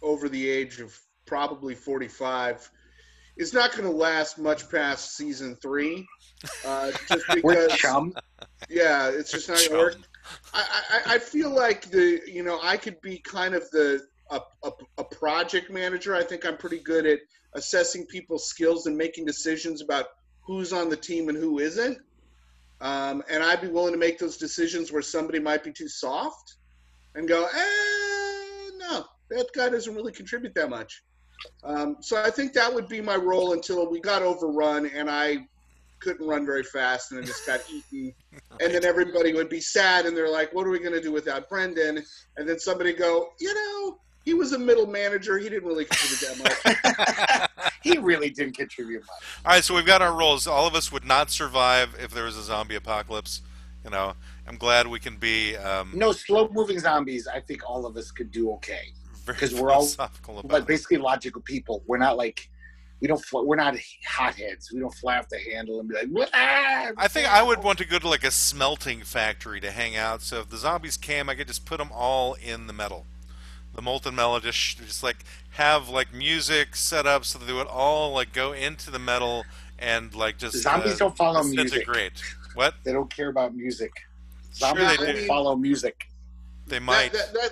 over 0.02 0.28
the 0.28 0.48
age 0.48 0.80
of 0.80 0.98
probably 1.26 1.74
45 1.74 2.70
is 3.36 3.54
not 3.54 3.72
going 3.72 3.84
to 3.84 3.96
last 3.96 4.38
much 4.38 4.68
past 4.70 5.16
season 5.16 5.56
three. 5.56 6.06
Uh, 6.66 6.90
just 7.08 7.24
We're 7.42 7.66
because, 7.66 7.78
chum. 7.78 8.14
yeah, 8.68 9.08
it's 9.08 9.30
just 9.30 9.48
not 9.48 9.58
going 9.58 9.70
to 9.70 9.76
work. 9.76 9.96
I, 10.52 10.82
I, 10.90 11.14
I 11.14 11.18
feel 11.18 11.50
like 11.50 11.90
the, 11.90 12.20
you 12.26 12.42
know, 12.42 12.60
I 12.62 12.76
could 12.76 13.00
be 13.00 13.18
kind 13.18 13.54
of 13.54 13.70
the 13.70 14.02
a, 14.30 14.40
a, 14.62 14.70
a 14.98 15.04
project 15.04 15.70
manager. 15.70 16.14
I 16.14 16.22
think 16.22 16.44
I'm 16.46 16.56
pretty 16.56 16.78
good 16.78 17.06
at 17.06 17.20
assessing 17.54 18.06
people's 18.06 18.46
skills 18.46 18.86
and 18.86 18.96
making 18.96 19.24
decisions 19.24 19.82
about 19.82 20.06
who's 20.42 20.72
on 20.72 20.88
the 20.88 20.96
team 20.96 21.28
and 21.28 21.36
who 21.36 21.58
isn't. 21.58 21.98
Um, 22.80 23.22
and 23.30 23.42
I'd 23.42 23.60
be 23.60 23.68
willing 23.68 23.92
to 23.92 23.98
make 23.98 24.18
those 24.18 24.36
decisions 24.36 24.90
where 24.90 25.02
somebody 25.02 25.38
might 25.38 25.62
be 25.62 25.72
too 25.72 25.88
soft 25.88 26.56
and 27.14 27.28
go, 27.28 27.44
eh, 27.44 27.56
no, 27.56 28.09
that 29.30 29.48
guy 29.54 29.68
doesn't 29.68 29.94
really 29.94 30.12
contribute 30.12 30.54
that 30.54 30.68
much. 30.70 31.02
Um, 31.64 31.96
so 32.00 32.22
I 32.22 32.30
think 32.30 32.52
that 32.54 32.72
would 32.72 32.88
be 32.88 33.00
my 33.00 33.16
role 33.16 33.52
until 33.52 33.90
we 33.90 34.00
got 34.00 34.22
overrun 34.22 34.86
and 34.86 35.10
I 35.10 35.46
couldn't 36.00 36.26
run 36.26 36.44
very 36.44 36.62
fast 36.62 37.12
and 37.12 37.22
I 37.22 37.26
just 37.26 37.46
got 37.46 37.60
eaten. 37.70 38.14
And 38.60 38.74
then 38.74 38.84
everybody 38.84 39.32
would 39.32 39.48
be 39.48 39.60
sad 39.60 40.06
and 40.06 40.16
they're 40.16 40.30
like, 40.30 40.52
what 40.54 40.66
are 40.66 40.70
we 40.70 40.78
going 40.78 40.92
to 40.92 41.00
do 41.00 41.12
without 41.12 41.48
Brendan? 41.48 42.02
And 42.36 42.48
then 42.48 42.58
somebody 42.58 42.92
go, 42.92 43.30
you 43.38 43.54
know, 43.54 43.98
he 44.24 44.34
was 44.34 44.52
a 44.52 44.58
middle 44.58 44.86
manager. 44.86 45.38
He 45.38 45.48
didn't 45.48 45.68
really 45.68 45.86
contribute 45.86 46.20
that 46.20 47.38
much. 47.38 47.70
he 47.82 47.98
really 47.98 48.30
didn't 48.30 48.56
contribute 48.56 49.00
much. 49.00 49.22
All 49.44 49.52
right, 49.52 49.64
so 49.64 49.74
we've 49.74 49.86
got 49.86 50.02
our 50.02 50.16
roles. 50.16 50.46
All 50.46 50.66
of 50.66 50.74
us 50.74 50.92
would 50.92 51.04
not 51.04 51.30
survive 51.30 51.96
if 51.98 52.10
there 52.10 52.24
was 52.24 52.36
a 52.36 52.42
zombie 52.42 52.76
apocalypse. 52.76 53.42
You 53.84 53.90
know, 53.90 54.12
I'm 54.46 54.56
glad 54.56 54.86
we 54.86 55.00
can 55.00 55.16
be. 55.16 55.56
Um, 55.56 55.92
No 55.94 56.12
slow 56.12 56.50
moving 56.52 56.78
zombies. 56.78 57.26
I 57.26 57.40
think 57.40 57.68
all 57.68 57.86
of 57.86 57.96
us 57.96 58.10
could 58.10 58.30
do 58.30 58.52
okay. 58.52 58.92
Very 59.24 59.38
'cause 59.38 59.54
we're 59.54 59.70
all- 59.70 59.80
philosophical 59.82 60.38
about 60.40 60.48
But 60.50 60.62
it. 60.62 60.66
basically, 60.68 60.98
logical 60.98 61.40
people. 61.42 61.82
We're 61.86 61.98
not 61.98 62.16
like 62.16 62.48
we 63.00 63.08
don't. 63.08 63.24
We're 63.32 63.56
not 63.56 63.76
hotheads. 64.06 64.70
We 64.72 64.78
don't 64.80 64.92
fly 64.94 65.16
off 65.18 65.28
the 65.30 65.38
handle 65.38 65.80
and 65.80 65.88
be 65.88 65.94
like. 65.94 66.08
"Wah!" 66.10 66.26
I 66.34 67.08
think 67.08 67.28
I 67.28 67.42
would 67.42 67.62
want 67.62 67.78
to 67.78 67.86
go 67.86 67.98
to 67.98 68.06
like 68.08 68.24
a 68.24 68.30
smelting 68.30 69.02
factory 69.04 69.58
to 69.60 69.70
hang 69.70 69.96
out. 69.96 70.20
So 70.20 70.40
if 70.40 70.50
the 70.50 70.58
zombies 70.58 70.98
came, 70.98 71.30
I 71.30 71.34
could 71.34 71.46
just 71.48 71.64
put 71.64 71.78
them 71.78 71.90
all 71.92 72.34
in 72.34 72.66
the 72.66 72.74
metal, 72.74 73.06
the 73.74 73.80
molten 73.80 74.14
metal. 74.14 74.38
Just 74.40 74.76
just 74.78 75.02
like 75.02 75.24
have 75.52 75.88
like 75.88 76.12
music 76.12 76.76
set 76.76 77.06
up 77.06 77.24
so 77.24 77.38
that 77.38 77.46
they 77.46 77.54
would 77.54 77.66
all 77.66 78.12
like 78.12 78.34
go 78.34 78.52
into 78.52 78.90
the 78.90 78.98
metal 78.98 79.46
and 79.78 80.14
like 80.14 80.36
just 80.36 80.56
Zombies 80.58 80.94
uh, 80.94 80.98
don't 80.98 81.16
follow 81.16 81.42
music. 81.42 81.68
disintegrate. 81.70 82.22
What 82.52 82.74
They 82.84 82.92
don't 82.92 83.08
care 83.14 83.30
about 83.30 83.54
music. 83.54 83.92
Sure 84.54 84.68
Zombies 84.68 84.88
they 84.98 85.06
don't 85.06 85.14
do. 85.16 85.26
follow 85.26 85.56
music. 85.56 86.10
they 86.66 86.76
That, 86.76 86.82
might. 86.82 87.12
that, 87.12 87.32
that, 87.32 87.50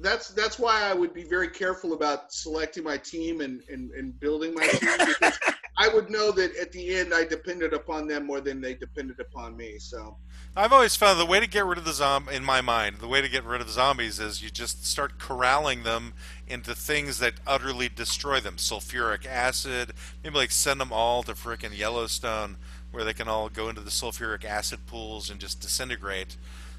that's 0.00 0.28
that's 0.30 0.58
why 0.58 0.82
I 0.82 0.94
would 0.94 1.12
be 1.12 1.24
very 1.24 1.48
careful 1.48 1.92
about 1.92 2.32
selecting 2.32 2.84
my 2.84 2.96
team 2.96 3.40
and, 3.40 3.62
and, 3.70 3.90
and 3.92 4.18
building 4.20 4.54
my 4.54 4.66
team 4.66 4.90
because 5.06 5.38
I 5.76 5.88
would 5.88 6.10
know 6.10 6.32
that 6.32 6.56
at 6.56 6.72
the 6.72 6.96
end 6.96 7.14
I 7.14 7.24
depended 7.24 7.72
upon 7.72 8.06
them 8.06 8.26
more 8.26 8.40
than 8.40 8.60
they 8.60 8.74
depended 8.74 9.20
upon 9.20 9.56
me. 9.56 9.78
So 9.78 10.16
I've 10.56 10.72
always 10.72 10.96
found 10.96 11.20
the 11.20 11.26
way 11.26 11.40
to 11.40 11.46
get 11.46 11.64
rid 11.64 11.78
of 11.78 11.84
the 11.84 11.92
zom 11.92 12.28
in 12.28 12.44
my 12.44 12.60
mind, 12.60 12.98
the 12.98 13.08
way 13.08 13.20
to 13.20 13.28
get 13.28 13.44
rid 13.44 13.60
of 13.60 13.66
the 13.66 13.72
zombies 13.72 14.18
is 14.18 14.42
you 14.42 14.50
just 14.50 14.84
start 14.84 15.18
corralling 15.18 15.84
them 15.84 16.14
into 16.48 16.74
things 16.74 17.18
that 17.18 17.34
utterly 17.46 17.88
destroy 17.88 18.40
them. 18.40 18.56
Sulfuric 18.56 19.26
acid, 19.26 19.92
maybe 20.24 20.36
like 20.36 20.50
send 20.50 20.80
them 20.80 20.92
all 20.92 21.22
to 21.24 21.32
frickin' 21.32 21.76
Yellowstone 21.76 22.56
where 22.90 23.04
they 23.04 23.12
can 23.12 23.28
all 23.28 23.48
go 23.48 23.68
into 23.68 23.80
the 23.82 23.90
sulfuric 23.90 24.44
acid 24.44 24.86
pools 24.86 25.30
and 25.30 25.40
just 25.40 25.60
disintegrate. 25.60 26.36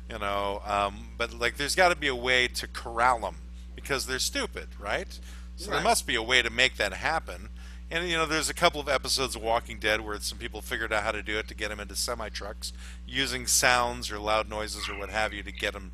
You 0.10 0.18
know, 0.18 0.62
um, 0.66 1.10
but 1.18 1.34
like 1.34 1.58
there's 1.58 1.76
got 1.76 1.90
to 1.90 1.96
be 1.96 2.08
a 2.08 2.16
way 2.16 2.48
to 2.48 2.68
corral 2.68 3.20
them 3.20 3.36
because 3.76 4.08
they're 4.08 4.20
stupid, 4.20 4.70
right? 4.80 5.20
So 5.56 5.72
there 5.72 5.82
must 5.82 6.08
be 6.08 6.16
a 6.16 6.24
way 6.24 6.42
to 6.42 6.50
make 6.50 6.78
that 6.78 6.94
happen. 6.94 7.50
And 7.92 8.08
you 8.08 8.18
know, 8.18 8.26
there's 8.26 8.50
a 8.50 8.54
couple 8.54 8.80
of 8.80 8.88
episodes 8.88 9.36
of 9.36 9.42
Walking 9.42 9.80
Dead 9.80 10.02
where 10.02 10.20
some 10.20 10.38
people 10.38 10.62
figured 10.62 10.94
out 10.94 11.04
how 11.04 11.12
to 11.12 11.22
do 11.22 11.38
it 11.38 11.48
to 11.48 11.56
get 11.56 11.70
them 11.70 11.80
into 11.80 11.96
semi 11.96 12.30
trucks, 12.30 12.72
using 13.08 13.46
sounds 13.46 14.12
or 14.12 14.20
loud 14.20 14.50
noises 14.50 14.88
or 14.88 14.98
what 14.98 15.10
have 15.10 15.34
you 15.34 15.44
to 15.44 15.52
get 15.52 15.74
them 15.74 15.92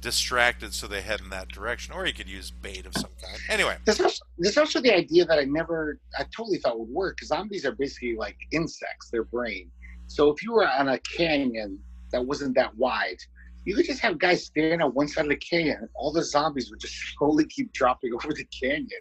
distracted 0.00 0.72
so 0.72 0.86
they 0.86 1.00
head 1.02 1.20
in 1.20 1.30
that 1.30 1.48
direction. 1.48 1.94
Or 1.94 2.06
you 2.06 2.12
could 2.12 2.28
use 2.28 2.50
bait 2.50 2.86
of 2.86 2.94
some 2.94 3.10
kind. 3.22 3.38
Anyway, 3.48 3.76
There's 3.84 4.00
also, 4.00 4.24
there's 4.38 4.58
also 4.58 4.80
the 4.80 4.94
idea 4.94 5.24
that 5.24 5.38
I 5.38 5.44
never, 5.44 5.98
I 6.18 6.24
totally 6.34 6.58
thought 6.58 6.78
would 6.78 6.88
work 6.88 7.16
because 7.16 7.28
zombies 7.28 7.64
are 7.64 7.72
basically 7.72 8.16
like 8.16 8.36
insects, 8.52 9.10
their 9.10 9.24
brain. 9.24 9.70
So 10.06 10.30
if 10.30 10.42
you 10.42 10.52
were 10.52 10.66
on 10.66 10.88
a 10.88 10.98
canyon 11.00 11.78
that 12.12 12.24
wasn't 12.24 12.54
that 12.56 12.76
wide, 12.76 13.18
you 13.64 13.74
could 13.74 13.86
just 13.86 14.00
have 14.00 14.18
guys 14.18 14.46
standing 14.46 14.80
on 14.80 14.90
one 14.92 15.08
side 15.08 15.24
of 15.24 15.30
the 15.30 15.36
canyon 15.36 15.76
and 15.80 15.88
all 15.94 16.12
the 16.12 16.24
zombies 16.24 16.70
would 16.70 16.80
just 16.80 16.94
slowly 17.18 17.44
keep 17.46 17.72
dropping 17.72 18.12
over 18.14 18.32
the 18.32 18.46
canyon. 18.46 19.00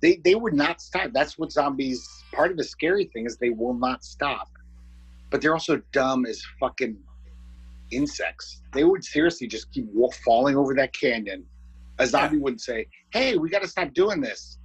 They, 0.00 0.20
they 0.24 0.34
would 0.34 0.54
not 0.54 0.80
stop. 0.80 1.10
That's 1.12 1.38
what 1.38 1.52
zombies, 1.52 2.08
part 2.32 2.50
of 2.50 2.56
the 2.56 2.64
scary 2.64 3.04
thing 3.12 3.26
is 3.26 3.36
they 3.36 3.50
will 3.50 3.74
not 3.74 4.04
stop. 4.04 4.48
But 5.30 5.42
they're 5.42 5.52
also 5.52 5.82
dumb 5.92 6.24
as 6.24 6.42
fucking 6.58 6.96
insects. 7.90 8.62
They 8.72 8.84
would 8.84 9.04
seriously 9.04 9.46
just 9.46 9.70
keep 9.72 9.86
falling 10.24 10.56
over 10.56 10.74
that 10.74 10.94
canyon. 10.94 11.44
A 11.98 12.06
zombie 12.06 12.38
wouldn't 12.38 12.60
say, 12.60 12.86
"Hey, 13.12 13.36
we 13.36 13.50
got 13.50 13.62
to 13.62 13.68
stop 13.68 13.92
doing 13.92 14.20
this." 14.20 14.58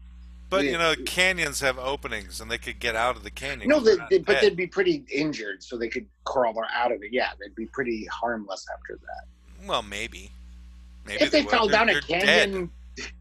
But 0.57 0.65
you 0.65 0.77
know, 0.77 0.93
canyons 1.05 1.59
have 1.61 1.77
openings 1.79 2.41
and 2.41 2.49
they 2.49 2.57
could 2.57 2.79
get 2.79 2.95
out 2.95 3.15
of 3.15 3.23
the 3.23 3.31
canyon. 3.31 3.67
No, 3.69 3.79
they, 3.79 3.95
they, 4.09 4.19
but 4.19 4.41
they'd 4.41 4.55
be 4.55 4.67
pretty 4.67 5.03
injured, 5.11 5.63
so 5.63 5.77
they 5.77 5.89
could 5.89 6.05
crawl 6.25 6.55
out 6.73 6.91
of 6.91 7.01
it. 7.03 7.09
Yeah, 7.11 7.29
they'd 7.39 7.55
be 7.55 7.65
pretty 7.67 8.05
harmless 8.05 8.65
after 8.73 8.99
that. 9.01 9.67
well, 9.67 9.81
maybe. 9.81 10.31
Maybe 11.05 11.21
if 11.23 11.31
they, 11.31 11.41
would. 11.41 11.51
fell 11.51 11.67
They're- 11.67 11.77
down 11.77 11.89
a 11.89 11.93
they're 11.93 12.01
canyon. 12.21 12.71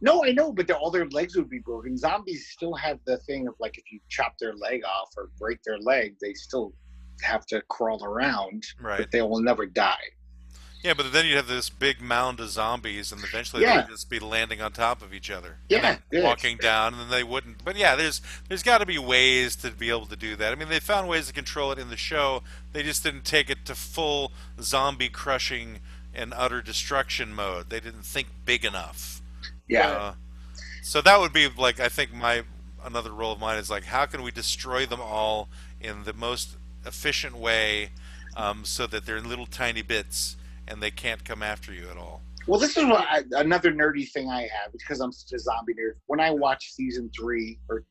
No, 0.00 0.22
I 0.24 0.32
know, 0.32 0.52
but 0.52 0.66
they're- 0.66 0.76
all 0.76 0.90
their 0.90 1.08
legs 1.08 1.34
would 1.36 1.48
be 1.48 1.60
broken. 1.60 1.96
Zombies 1.96 2.48
still 2.48 2.74
have 2.74 2.98
the 3.06 3.16
thing 3.18 3.48
of 3.48 3.54
like 3.58 3.78
if 3.78 3.90
you 3.90 4.00
chop 4.10 4.36
their 4.38 4.52
leg 4.54 4.82
off 4.84 5.10
or 5.16 5.30
break 5.38 5.62
their 5.62 5.78
leg, 5.78 6.16
they 6.20 6.34
still 6.34 6.74
have 7.22 7.46
to 7.46 7.62
crawl 7.68 8.04
around. 8.04 8.64
Right. 8.80 8.98
but 8.98 9.10
they 9.12 9.22
will 9.22 9.40
never 9.40 9.64
die. 9.66 9.94
Yeah, 10.84 10.92
but 10.92 11.10
then 11.14 11.24
you'd 11.24 11.36
have 11.36 11.46
this 11.46 11.70
big 11.70 12.02
mound 12.02 12.40
of 12.40 12.50
zombies, 12.50 13.10
and 13.10 13.24
eventually 13.24 13.62
Yeah. 13.62 13.70
they 13.70 13.76
would 13.84 13.88
just 13.90 14.10
be 14.10 14.18
landing 14.20 14.60
on 14.60 14.72
top 14.72 15.00
of 15.00 15.14
each 15.14 15.30
other. 15.30 15.56
Yeah. 15.70 15.96
walking 16.12 16.58
down, 16.58 16.92
and 16.92 17.02
then 17.02 17.08
they 17.10 17.24
wouldn't. 17.24 17.64
But 17.64 17.76
yeah, 17.76 17.96
there's 17.96 18.20
there's 18.48 18.62
got 18.62 18.78
to 18.78 18.86
be 18.86 18.98
ways 18.98 19.56
to 19.56 19.70
be 19.70 19.88
able 19.88 20.04
to 20.06 20.16
do 20.16 20.36
that. 20.36 20.52
I 20.52 20.56
mean, 20.56 20.68
they 20.68 20.80
found 20.80 21.08
ways 21.08 21.26
to 21.28 21.32
control 21.32 21.72
it 21.72 21.78
in 21.78 21.88
the 21.88 21.96
show. 21.96 22.42
They 22.74 22.82
just 22.82 23.02
didn't 23.02 23.24
take 23.24 23.48
it 23.48 23.64
to 23.64 23.74
full 23.74 24.30
zombie 24.60 25.08
crushing 25.08 25.80
and 26.12 26.34
utter 26.36 26.60
destruction 26.60 27.34
mode. 27.34 27.70
They 27.70 27.80
didn't 27.80 28.04
think 28.04 28.28
big 28.44 28.64
enough. 28.64 29.22
Yeah, 29.66 29.88
Uh, 29.88 30.14
so 30.82 31.00
that 31.00 31.18
would 31.18 31.32
be 31.32 31.48
like 31.48 31.80
I 31.80 31.88
think 31.88 32.12
my 32.12 32.42
another 32.84 33.10
role 33.10 33.32
of 33.32 33.40
mine 33.40 33.56
is 33.56 33.70
like 33.70 33.84
how 33.84 34.04
can 34.04 34.22
we 34.22 34.30
destroy 34.30 34.84
them 34.84 35.00
all 35.00 35.48
in 35.80 36.04
the 36.04 36.12
most 36.12 36.56
efficient 36.84 37.34
way, 37.36 37.88
um, 38.36 38.66
so 38.66 38.86
that 38.86 39.06
they're 39.06 39.16
in 39.16 39.26
little 39.30 39.46
tiny 39.46 39.80
bits 39.80 40.36
and 40.68 40.82
they 40.82 40.90
can't 40.90 41.24
come 41.24 41.42
after 41.42 41.72
you 41.72 41.88
at 41.90 41.96
all. 41.96 42.22
Well, 42.46 42.60
this 42.60 42.76
is 42.76 42.84
what 42.84 43.06
I, 43.10 43.22
another 43.32 43.72
nerdy 43.72 44.10
thing 44.10 44.28
I 44.28 44.42
have 44.42 44.72
because 44.72 45.00
I'm 45.00 45.12
such 45.12 45.32
a 45.32 45.38
zombie 45.38 45.72
nerd. 45.74 45.94
When 46.06 46.20
I 46.20 46.30
watched 46.30 46.74
season 46.74 47.10
three, 47.18 47.58
or 47.68 47.84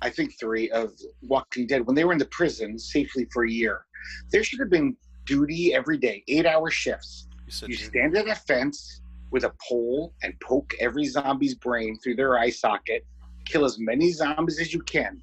I 0.00 0.08
think 0.08 0.38
three 0.40 0.70
of 0.70 0.92
Walking 1.22 1.66
Dead, 1.66 1.86
when 1.86 1.94
they 1.94 2.04
were 2.04 2.12
in 2.12 2.18
the 2.18 2.26
prison 2.26 2.78
safely 2.78 3.26
for 3.32 3.44
a 3.44 3.50
year, 3.50 3.84
there 4.32 4.42
should 4.42 4.60
have 4.60 4.70
been 4.70 4.96
duty 5.26 5.74
every 5.74 5.98
day, 5.98 6.24
eight 6.28 6.46
hour 6.46 6.70
shifts. 6.70 7.28
You 7.62 7.68
you- 7.68 7.76
stand 7.76 8.16
at 8.16 8.26
a 8.26 8.34
fence 8.34 9.02
with 9.30 9.44
a 9.44 9.52
pole 9.68 10.14
and 10.22 10.34
poke 10.40 10.74
every 10.80 11.04
zombie's 11.04 11.54
brain 11.54 11.98
through 12.02 12.16
their 12.16 12.38
eye 12.38 12.50
socket, 12.50 13.04
kill 13.44 13.64
as 13.64 13.78
many 13.78 14.10
zombies 14.12 14.58
as 14.60 14.72
you 14.72 14.80
can. 14.80 15.22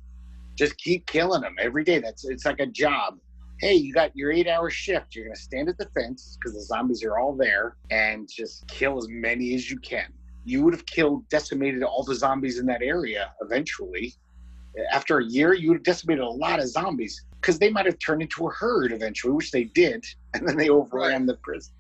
Just 0.56 0.78
keep 0.78 1.06
killing 1.08 1.42
them 1.42 1.56
every 1.60 1.84
day. 1.84 2.00
That's 2.00 2.26
it's 2.26 2.46
like 2.46 2.60
a 2.60 2.66
job. 2.68 3.20
Hey, 3.60 3.74
you 3.74 3.92
got 3.92 4.16
your 4.16 4.32
eight 4.32 4.48
hour 4.48 4.70
shift. 4.70 5.16
You're 5.16 5.26
gonna 5.26 5.36
stand 5.36 5.68
at 5.68 5.80
the 5.80 5.90
fence 6.00 6.38
because 6.40 6.54
the 6.54 6.62
zombies 6.62 7.04
are 7.04 7.18
all 7.18 7.36
there 7.36 7.76
and 7.90 8.30
just 8.30 8.68
kill 8.68 9.00
as 9.00 9.08
many 9.10 9.56
as 9.56 9.72
you 9.72 9.80
can. 9.80 10.14
You 10.46 10.64
would 10.64 10.76
have 10.76 10.86
killed, 10.86 11.28
decimated 11.30 11.82
all 11.82 12.04
the 12.04 12.14
zombies 12.14 12.60
in 12.60 12.68
that 12.68 12.84
area 12.84 13.34
eventually. 13.42 14.14
After 14.92 15.18
a 15.18 15.26
year, 15.26 15.56
you 15.56 15.70
would 15.70 15.78
have 15.78 15.84
decimated 15.84 16.24
a 16.24 16.30
lot 16.30 16.60
of 16.60 16.68
zombies 16.68 17.26
because 17.42 17.58
they 17.58 17.72
might 17.72 17.88
have 17.88 17.98
turned 17.98 18.22
into 18.22 18.48
a 18.48 18.52
herd 18.52 18.92
eventually, 18.92 19.34
which 19.34 19.50
they 19.50 19.64
did, 19.64 20.06
and 20.36 20.48
then 20.48 20.56
they 20.56 20.70
overran 20.70 21.26
the 21.26 21.38
prison. 21.38 21.74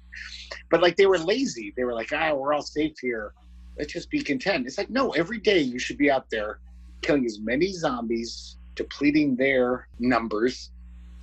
But 0.72 0.82
like 0.82 0.96
they 0.96 1.06
were 1.06 1.20
lazy. 1.20 1.76
They 1.78 1.84
were 1.84 1.94
like, 1.94 2.12
ah, 2.12 2.34
we're 2.34 2.54
all 2.54 2.64
safe 2.64 2.96
here. 3.00 3.34
Let's 3.78 3.94
just 3.94 4.10
be 4.10 4.24
content. 4.24 4.66
It's 4.66 4.80
like, 4.80 4.90
no, 4.90 5.12
every 5.12 5.38
day 5.38 5.60
you 5.60 5.78
should 5.78 6.00
be 6.00 6.10
out 6.10 6.28
there 6.32 6.58
killing 7.04 7.26
as 7.26 7.40
many 7.40 7.72
zombies, 7.72 8.58
depleting 8.74 9.36
their 9.36 9.88
numbers, 10.00 10.72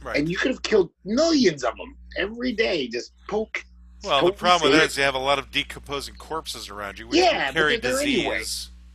right. 0.04 0.16
and 0.16 0.28
you 0.28 0.36
could 0.36 0.50
have 0.50 0.62
killed 0.62 0.90
millions 1.04 1.64
of 1.64 1.76
them 1.76 1.96
every 2.16 2.52
day. 2.52 2.88
Just 2.88 3.12
poke. 3.28 3.64
well, 4.02 4.24
the 4.26 4.32
problem 4.32 4.70
with 4.70 4.78
that 4.80 4.86
is 4.90 4.96
you 4.96 5.02
have 5.04 5.14
a 5.14 5.18
lot 5.18 5.38
of 5.38 5.50
decomposing 5.50 6.14
corpses 6.16 6.68
around 6.68 6.98
you, 6.98 7.08
which 7.08 7.18
Yeah, 7.18 7.30
can 7.30 7.54
but 7.54 7.60
carry 7.60 7.76
they're 7.78 7.92
disease. 7.92 8.18
anyway. 8.18 8.42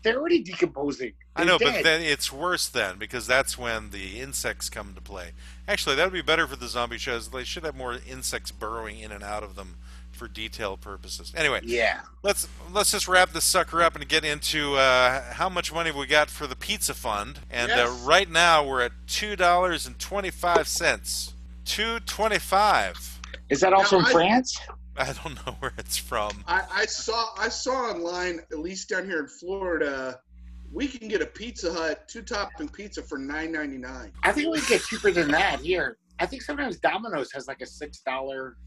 They're 0.02 0.18
already 0.18 0.42
decomposing. 0.42 1.12
I 1.36 1.44
They're 1.44 1.54
know, 1.54 1.58
dead. 1.58 1.74
but 1.74 1.84
then 1.84 2.02
it's 2.02 2.32
worse 2.32 2.70
then 2.70 2.98
because 2.98 3.28
that's 3.28 3.58
when 3.58 3.90
the 3.90 4.20
insects 4.22 4.70
come 4.70 4.94
to 4.96 5.02
play. 5.02 5.32
Actually, 5.68 5.98
that 5.98 6.06
would 6.06 6.14
be 6.14 6.22
better 6.22 6.48
for 6.48 6.56
the 6.56 6.68
zombie 6.70 6.98
shows. 6.98 7.30
They 7.30 7.44
should 7.44 7.66
have 7.66 7.76
more 7.76 7.98
insects 8.08 8.50
burrowing 8.52 9.00
in 9.00 9.12
and 9.12 9.24
out 9.24 9.44
of 9.44 9.56
them 9.56 9.76
for 10.20 10.28
detail 10.28 10.76
purposes. 10.76 11.34
Anyway, 11.36 11.62
yeah. 11.64 12.02
let's 12.22 12.48
let's 12.74 12.92
just 12.92 13.08
wrap 13.08 13.32
this 13.32 13.46
sucker 13.46 13.82
up 13.82 13.96
and 13.96 14.08
get 14.08 14.26
into 14.26 14.76
uh, 14.76 15.34
how 15.34 15.48
much 15.48 15.74
money 15.74 15.92
we 15.92 16.06
got 16.06 16.30
for 16.30 16.46
the 16.46 16.58
pizza 16.58 16.94
fund. 16.94 17.40
And 17.50 17.72
uh, 17.72 17.90
right 18.04 18.30
now 18.30 18.68
we're 18.68 18.82
at 18.82 18.92
two 19.08 19.38
dollars 19.38 19.88
and 19.88 19.98
twenty 19.98 20.30
five 20.30 20.68
cents. 20.68 21.34
Two 21.64 22.00
twenty 22.02 22.38
five. 22.38 23.20
Is 23.50 23.62
that 23.62 23.74
also 23.74 23.98
Now, 23.98 24.02
in 24.02 24.10
I- 24.10 24.12
France? 24.12 24.60
I 24.98 25.14
don't 25.14 25.36
know 25.46 25.56
where 25.60 25.72
it's 25.78 25.98
from. 25.98 26.44
I, 26.46 26.62
I 26.70 26.86
saw 26.86 27.30
I 27.40 27.48
saw 27.48 27.72
online, 27.72 28.42
at 28.52 28.60
least 28.60 28.90
down 28.90 29.06
here 29.06 29.20
in 29.20 29.28
Florida, 29.28 30.20
we 30.74 30.90
can 30.90 31.08
get 31.08 31.22
a 31.22 31.26
Pizza 31.26 31.72
Hut 31.72 32.06
two 32.10 32.22
topping 32.22 32.68
pizza 32.68 33.02
for 33.02 33.18
nine 33.18 33.54
ninety 33.54 33.78
nine. 33.78 34.12
I 34.24 34.34
think 34.34 34.54
we 34.54 34.60
get 34.68 34.84
cheaper 34.84 35.12
than 35.12 35.32
that 35.32 35.62
here. 35.62 35.98
I 36.20 36.26
think 36.26 36.42
sometimes 36.42 36.78
Domino's 36.80 37.32
has 37.32 37.48
like 37.48 37.62
a 37.62 37.66
six 37.66 38.02
dollar. 38.02 38.58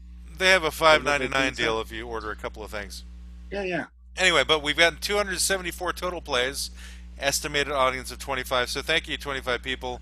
They 0.43 0.49
have 0.49 0.65
a 0.65 0.71
five 0.71 1.05
ninety 1.05 1.29
nine 1.29 1.53
deal 1.53 1.79
if 1.79 1.89
you 1.89 2.05
order 2.05 2.29
a 2.29 2.35
couple 2.35 2.65
of 2.65 2.69
things. 2.69 3.05
Yeah, 3.49 3.63
yeah. 3.63 3.85
Anyway, 4.17 4.43
but 4.45 4.61
we've 4.61 4.75
gotten 4.75 4.99
274 4.99 5.93
total 5.93 6.19
plays, 6.19 6.69
estimated 7.17 7.71
audience 7.71 8.11
of 8.11 8.19
25. 8.19 8.69
So 8.69 8.81
thank 8.81 9.07
you, 9.07 9.15
25 9.15 9.63
people, 9.63 10.01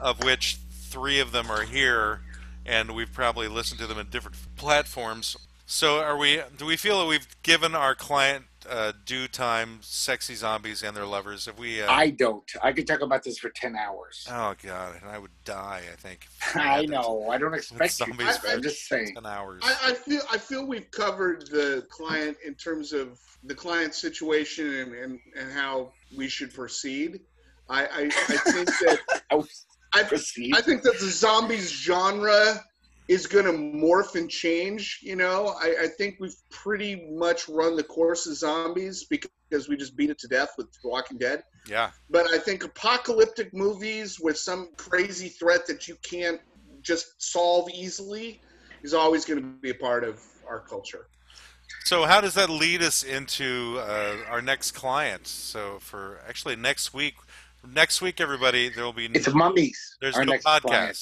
of 0.00 0.24
which 0.24 0.58
three 0.72 1.20
of 1.20 1.30
them 1.30 1.48
are 1.48 1.62
here, 1.62 2.22
and 2.66 2.90
we've 2.90 3.12
probably 3.12 3.46
listened 3.46 3.78
to 3.78 3.86
them 3.86 3.98
in 3.98 4.08
different 4.08 4.36
platforms. 4.56 5.36
So 5.64 6.00
are 6.00 6.16
we? 6.16 6.40
Do 6.58 6.66
we 6.66 6.76
feel 6.76 6.98
that 6.98 7.06
we've 7.06 7.28
given 7.44 7.76
our 7.76 7.94
client 7.94 8.46
uh, 8.68 8.92
due 9.04 9.28
time, 9.28 9.78
sexy 9.82 10.34
zombies 10.34 10.82
and 10.82 10.96
their 10.96 11.06
lovers. 11.06 11.46
Have 11.46 11.58
we? 11.58 11.82
Uh, 11.82 11.90
I 11.90 12.10
don't. 12.10 12.50
I 12.62 12.72
could 12.72 12.86
talk 12.86 13.00
about 13.00 13.22
this 13.22 13.38
for 13.38 13.50
ten 13.50 13.76
hours. 13.76 14.26
oh 14.30 14.54
god, 14.62 14.96
and 15.00 15.10
I 15.10 15.18
would 15.18 15.30
die. 15.44 15.82
I 15.92 15.96
think. 15.96 16.26
I 16.54 16.86
know. 16.86 17.28
I 17.30 17.38
don't 17.38 17.54
expect 17.54 18.00
you. 18.00 18.06
Zombies 18.06 18.38
to. 18.38 18.50
I'm 18.50 18.62
just 18.62 18.86
saying. 18.86 19.14
Ten 19.14 19.26
hours. 19.26 19.62
I, 19.64 19.90
I 19.90 19.94
feel 19.94 20.22
I 20.30 20.38
feel 20.38 20.66
we've 20.66 20.90
covered 20.90 21.48
the 21.48 21.86
client 21.90 22.36
in 22.44 22.54
terms 22.54 22.92
of 22.92 23.18
the 23.44 23.54
client 23.54 23.94
situation 23.94 24.66
and, 24.74 24.94
and, 24.94 25.20
and 25.38 25.52
how 25.52 25.92
we 26.16 26.28
should 26.28 26.52
proceed. 26.52 27.20
I, 27.68 27.84
I, 27.84 28.00
I 28.04 28.36
think 28.36 28.66
that 28.66 29.00
I, 29.92 30.02
Proceed. 30.02 30.54
I 30.54 30.60
think 30.60 30.82
that 30.82 30.98
the 31.00 31.08
zombies 31.08 31.70
genre 31.70 32.62
is 33.08 33.26
going 33.26 33.44
to 33.44 33.52
morph 33.52 34.14
and 34.14 34.28
change. 34.30 35.00
You 35.02 35.16
know, 35.16 35.54
I, 35.60 35.84
I 35.84 35.86
think 35.86 36.16
we've 36.20 36.34
pretty 36.50 37.06
much 37.10 37.48
run 37.48 37.76
the 37.76 37.84
course 37.84 38.26
of 38.26 38.36
zombies 38.36 39.04
because 39.04 39.68
we 39.68 39.76
just 39.76 39.96
beat 39.96 40.10
it 40.10 40.18
to 40.18 40.28
death 40.28 40.50
with 40.58 40.68
Walking 40.84 41.18
Dead. 41.18 41.44
yeah. 41.68 41.90
But 42.10 42.26
I 42.32 42.38
think 42.38 42.64
apocalyptic 42.64 43.54
movies 43.54 44.18
with 44.20 44.36
some 44.38 44.70
crazy 44.76 45.28
threat 45.28 45.66
that 45.66 45.86
you 45.86 45.96
can't 46.02 46.40
just 46.82 47.20
solve 47.22 47.68
easily 47.70 48.40
is 48.82 48.94
always 48.94 49.24
going 49.24 49.40
to 49.40 49.46
be 49.60 49.70
a 49.70 49.74
part 49.74 50.04
of 50.04 50.20
our 50.48 50.60
culture. 50.60 51.08
So 51.84 52.04
how 52.04 52.20
does 52.20 52.34
that 52.34 52.50
lead 52.50 52.82
us 52.82 53.02
into 53.02 53.78
uh, 53.80 54.16
our 54.28 54.42
next 54.42 54.72
client? 54.72 55.26
So 55.26 55.78
for 55.80 56.20
actually 56.28 56.56
next 56.56 56.92
week, 56.94 57.14
next 57.72 58.00
week, 58.00 58.20
everybody, 58.20 58.68
there 58.68 58.84
will 58.84 58.92
be 58.92 59.06
it's 59.06 59.32
mummies. 59.32 59.96
there's 60.00 60.16
our 60.16 60.24
no 60.24 60.32
podcast. 60.34 60.60
client. 60.62 60.98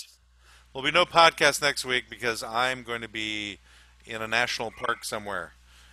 There'll 0.75 0.85
be 0.85 0.91
no 0.91 1.05
podcast 1.05 1.63
next 1.63 1.85
week 1.85 2.11
because 2.11 2.43
I'm 2.43 2.83
going 2.83 3.01
to 3.01 3.09
be 3.09 3.61
in 4.05 4.21
a 4.21 4.27
national 4.27 4.73
park 4.73 5.05
somewhere 5.05 5.53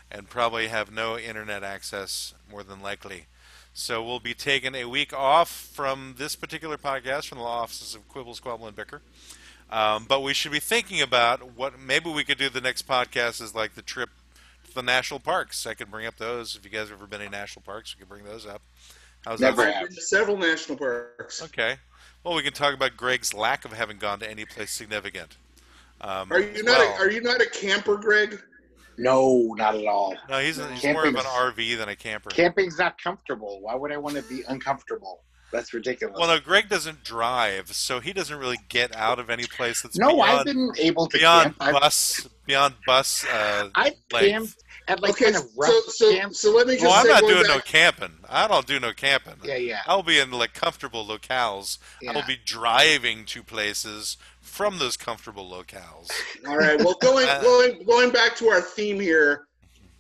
and 0.09 0.27
probably 0.27 0.69
have 0.69 0.91
no 0.91 1.19
internet 1.19 1.63
access 1.63 2.33
more 2.49 2.63
than 2.63 2.81
likely. 2.81 3.27
So 3.75 4.03
we'll 4.03 4.19
be 4.19 4.33
taking 4.33 4.73
a 4.73 4.85
week 4.85 5.13
off 5.13 5.51
from 5.51 6.15
this 6.17 6.35
particular 6.35 6.77
podcast 6.77 7.27
from 7.27 7.37
the 7.37 7.43
law 7.43 7.61
offices 7.61 7.93
of 7.93 8.09
Quibble, 8.09 8.33
Squabble, 8.33 8.65
and 8.65 8.75
Bicker. 8.75 9.01
Um, 9.69 10.05
but 10.09 10.21
we 10.23 10.33
should 10.33 10.51
be 10.51 10.59
thinking 10.59 10.99
about 10.99 11.53
what 11.55 11.79
maybe 11.79 12.09
we 12.09 12.23
could 12.23 12.39
do 12.39 12.49
the 12.49 12.59
next 12.59 12.87
podcast 12.87 13.39
is 13.39 13.53
like 13.53 13.75
the 13.75 13.83
trip 13.83 14.09
to 14.65 14.73
the 14.73 14.81
national 14.81 15.19
parks. 15.19 15.67
I 15.67 15.75
could 15.75 15.91
bring 15.91 16.07
up 16.07 16.17
those. 16.17 16.55
If 16.55 16.65
you 16.65 16.71
guys 16.71 16.89
have 16.89 16.97
ever 16.97 17.05
been 17.05 17.21
in 17.21 17.29
national 17.29 17.61
parks, 17.61 17.95
we 17.95 17.99
could 17.99 18.09
bring 18.09 18.25
those 18.25 18.47
up. 18.47 18.63
How's 19.23 19.39
Never 19.39 19.57
that? 19.57 19.75
have. 19.75 19.83
I've 19.83 19.89
been 19.89 19.95
to 19.95 20.01
several 20.01 20.37
national 20.37 20.79
parks. 20.79 21.43
Okay. 21.43 21.75
Well, 22.23 22.35
we 22.35 22.43
can 22.43 22.53
talk 22.53 22.73
about 22.73 22.95
Greg's 22.95 23.33
lack 23.33 23.65
of 23.65 23.73
having 23.73 23.97
gone 23.97 24.19
to 24.19 24.29
any 24.29 24.45
place 24.45 24.71
significant. 24.71 25.37
Um, 26.01 26.31
Are 26.31 26.39
you 26.39 26.63
not 26.63 26.79
well. 26.79 26.95
a, 26.95 26.99
are 26.99 27.11
you 27.11 27.21
not 27.21 27.41
a 27.41 27.49
camper, 27.49 27.97
Greg? 27.97 28.39
No, 28.97 29.53
not 29.57 29.75
at 29.75 29.85
all. 29.85 30.15
No, 30.29 30.39
he's, 30.39 30.57
he's 30.57 30.83
more 30.93 31.05
of 31.05 31.15
an 31.15 31.21
RV 31.21 31.77
than 31.77 31.89
a 31.89 31.95
camper. 31.95 32.29
Camping's 32.29 32.77
not 32.77 33.01
comfortable. 33.01 33.59
Why 33.61 33.73
would 33.75 33.91
I 33.91 33.97
want 33.97 34.15
to 34.17 34.21
be 34.23 34.43
uncomfortable? 34.47 35.21
That's 35.51 35.73
ridiculous. 35.73 36.15
Well, 36.17 36.27
no, 36.27 36.39
Greg 36.39 36.69
doesn't 36.69 37.03
drive, 37.03 37.73
so 37.73 37.99
he 37.99 38.13
doesn't 38.13 38.37
really 38.37 38.59
get 38.69 38.95
out 38.95 39.19
of 39.19 39.29
any 39.29 39.45
place 39.45 39.81
that's 39.81 39.97
no, 39.97 40.21
I've 40.21 40.45
been 40.45 40.71
able 40.77 41.07
to 41.07 41.17
beyond 41.17 41.43
camp. 41.43 41.55
I've, 41.59 41.73
bus 41.73 42.27
beyond 42.45 42.75
bus 42.85 43.25
uh, 43.25 43.69
I've 43.75 43.93
camped 44.09 44.55
at 44.87 45.01
like 45.01 45.11
okay, 45.11 45.25
kind 45.25 45.35
of 45.35 45.43
rough 45.57 45.71
so 45.85 45.91
so 45.91 46.13
camps. 46.13 46.39
so 46.39 46.55
let 46.55 46.67
me 46.67 46.73
just 46.73 46.85
Well, 46.85 46.93
I'm 46.93 47.07
not 47.07 47.21
going 47.21 47.35
doing 47.35 47.47
no 47.47 47.59
camping. 47.59 48.11
I 48.29 48.47
don't 48.47 48.65
do 48.65 48.79
no 48.79 48.93
camping. 48.93 49.35
Yeah, 49.43 49.57
yeah, 49.57 49.81
I'll 49.87 50.03
be 50.03 50.19
in 50.19 50.31
like 50.31 50.53
comfortable 50.53 51.05
locales. 51.05 51.77
yeah. 52.01 52.13
I'll 52.13 52.25
be 52.25 52.37
driving 52.43 53.25
to 53.25 53.43
places 53.43 54.17
from 54.39 54.79
those 54.79 54.97
comfortable 54.97 55.49
locales. 55.49 56.11
All 56.47 56.57
right. 56.57 56.77
Well, 56.77 56.97
going 57.01 57.27
Uh, 57.31 57.41
going 57.41 57.83
going 57.83 58.11
back 58.11 58.35
to 58.37 58.49
our 58.49 58.61
theme 58.61 58.99
here, 58.99 59.47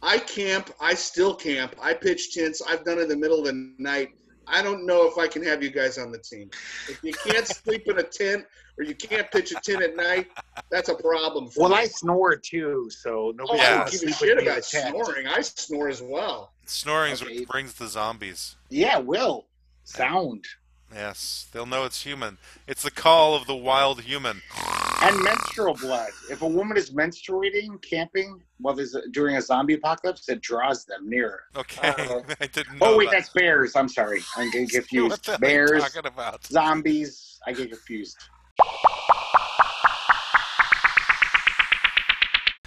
I 0.01 0.17
camp. 0.17 0.71
I 0.81 0.93
still 0.93 1.35
camp. 1.35 1.75
I 1.81 1.93
pitch 1.93 2.33
tents. 2.33 2.61
I've 2.61 2.83
done 2.83 2.97
it 2.97 3.03
in 3.03 3.09
the 3.09 3.15
middle 3.15 3.39
of 3.39 3.45
the 3.45 3.73
night. 3.77 4.09
I 4.47 4.61
don't 4.61 4.85
know 4.85 5.07
if 5.07 5.17
I 5.17 5.27
can 5.27 5.43
have 5.43 5.63
you 5.63 5.69
guys 5.69 5.97
on 5.97 6.11
the 6.11 6.17
team. 6.17 6.49
If 6.89 6.99
you 7.03 7.13
can't 7.13 7.47
sleep 7.47 7.83
in 7.87 7.99
a 7.99 8.03
tent 8.03 8.45
or 8.77 8.83
you 8.83 8.95
can't 8.95 9.29
pitch 9.31 9.51
a 9.51 9.55
tent 9.55 9.81
at 9.81 9.95
night, 9.95 10.27
that's 10.69 10.89
a 10.89 10.95
problem. 10.95 11.49
For 11.49 11.61
Well, 11.61 11.69
me. 11.69 11.75
I 11.77 11.87
snore 11.87 12.35
too, 12.35 12.89
so 12.89 13.27
Oh, 13.27 13.31
nobody 13.31 13.59
I 13.59 13.63
Yeah. 13.63 13.89
give 13.89 14.01
a 14.03 14.11
shit 14.13 14.19
with 14.21 14.21
me 14.21 14.31
in 14.31 14.39
about 14.39 14.57
a 14.59 14.63
snoring. 14.63 15.27
I 15.27 15.41
snore 15.41 15.89
as 15.89 16.01
well. 16.01 16.53
Snoring's 16.65 17.21
Okay. 17.21 17.39
what 17.39 17.47
brings 17.49 17.73
the 17.73 17.87
zombies. 17.87 18.55
Yeah, 18.69 18.97
will 18.97 19.47
sound 19.83 20.45
Yes, 20.93 21.47
they'll 21.53 21.65
know 21.65 21.85
it's 21.85 22.03
human. 22.03 22.37
It's 22.67 22.81
the 22.83 22.91
call 22.91 23.33
of 23.33 23.47
the 23.47 23.55
wild 23.55 24.01
human. 24.01 24.41
And 25.01 25.23
menstrual 25.23 25.73
blood. 25.75 26.09
If 26.29 26.41
a 26.41 26.47
woman 26.47 26.77
is 26.77 26.91
menstruating 26.91 27.81
camping 27.81 28.41
while 28.59 28.73
there's 28.75 28.93
a, 28.95 29.07
during 29.09 29.35
a 29.37 29.41
zombie 29.41 29.73
apocalypse, 29.73 30.29
it 30.29 30.41
draws 30.41 30.85
them 30.85 31.09
nearer. 31.09 31.41
Okay, 31.55 31.87
Uh, 31.89 32.21
I 32.41 32.47
didn't 32.47 32.77
know. 32.79 32.93
Oh 32.93 32.97
wait, 32.97 33.05
that. 33.09 33.17
that's 33.17 33.29
bears. 33.29 33.75
I'm 33.75 33.89
sorry, 33.89 34.21
I'm 34.37 34.51
getting 34.51 34.63
What 34.65 34.73
confused. 34.73 35.25
the 35.25 35.31
hell 35.31 35.35
are 35.35 35.35
you 35.35 35.39
Bears, 35.67 35.83
talking 35.83 36.05
about? 36.07 36.45
zombies. 36.45 37.39
I 37.47 37.53
get 37.53 37.69
confused. 37.69 38.17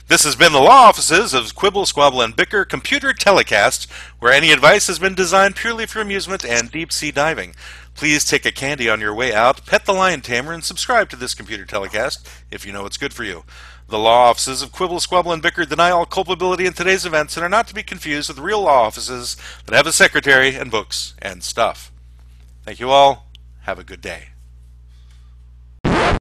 This 0.06 0.24
has 0.24 0.36
been 0.36 0.52
the 0.52 0.60
law 0.60 0.88
offices 0.88 1.32
of 1.32 1.54
Quibble, 1.54 1.86
Squabble, 1.86 2.20
and 2.20 2.36
Bicker 2.36 2.64
Computer 2.66 3.14
Telecast, 3.14 3.90
where 4.18 4.32
any 4.32 4.52
advice 4.52 4.86
has 4.86 4.98
been 4.98 5.14
designed 5.14 5.56
purely 5.56 5.86
for 5.86 6.00
amusement 6.00 6.44
and 6.44 6.70
deep 6.70 6.92
sea 6.92 7.10
diving. 7.10 7.54
Please 7.94 8.24
take 8.24 8.44
a 8.44 8.52
candy 8.52 8.88
on 8.88 9.00
your 9.00 9.14
way 9.14 9.32
out, 9.32 9.64
pet 9.66 9.86
the 9.86 9.92
lion 9.92 10.20
tamer, 10.20 10.52
and 10.52 10.64
subscribe 10.64 11.08
to 11.10 11.16
this 11.16 11.34
computer 11.34 11.64
telecast 11.64 12.28
if 12.50 12.66
you 12.66 12.72
know 12.72 12.86
it's 12.86 12.96
good 12.96 13.14
for 13.14 13.24
you. 13.24 13.44
The 13.88 13.98
law 13.98 14.30
offices 14.30 14.62
of 14.62 14.72
Quibble, 14.72 15.00
Squabble, 15.00 15.32
and 15.32 15.42
Bicker 15.42 15.64
deny 15.64 15.90
all 15.90 16.06
culpability 16.06 16.66
in 16.66 16.72
today's 16.72 17.06
events 17.06 17.36
and 17.36 17.44
are 17.44 17.50
not 17.50 17.68
to 17.68 17.74
be 17.74 17.82
confused 17.82 18.28
with 18.28 18.38
real 18.38 18.62
law 18.62 18.82
offices 18.82 19.36
that 19.66 19.74
have 19.74 19.86
a 19.86 19.92
secretary 19.92 20.56
and 20.56 20.70
books 20.70 21.14
and 21.20 21.42
stuff. 21.42 21.92
Thank 22.64 22.80
you 22.80 22.90
all. 22.90 23.30
Have 23.60 23.78
a 23.78 23.84
good 23.84 24.00
day. 24.00 24.33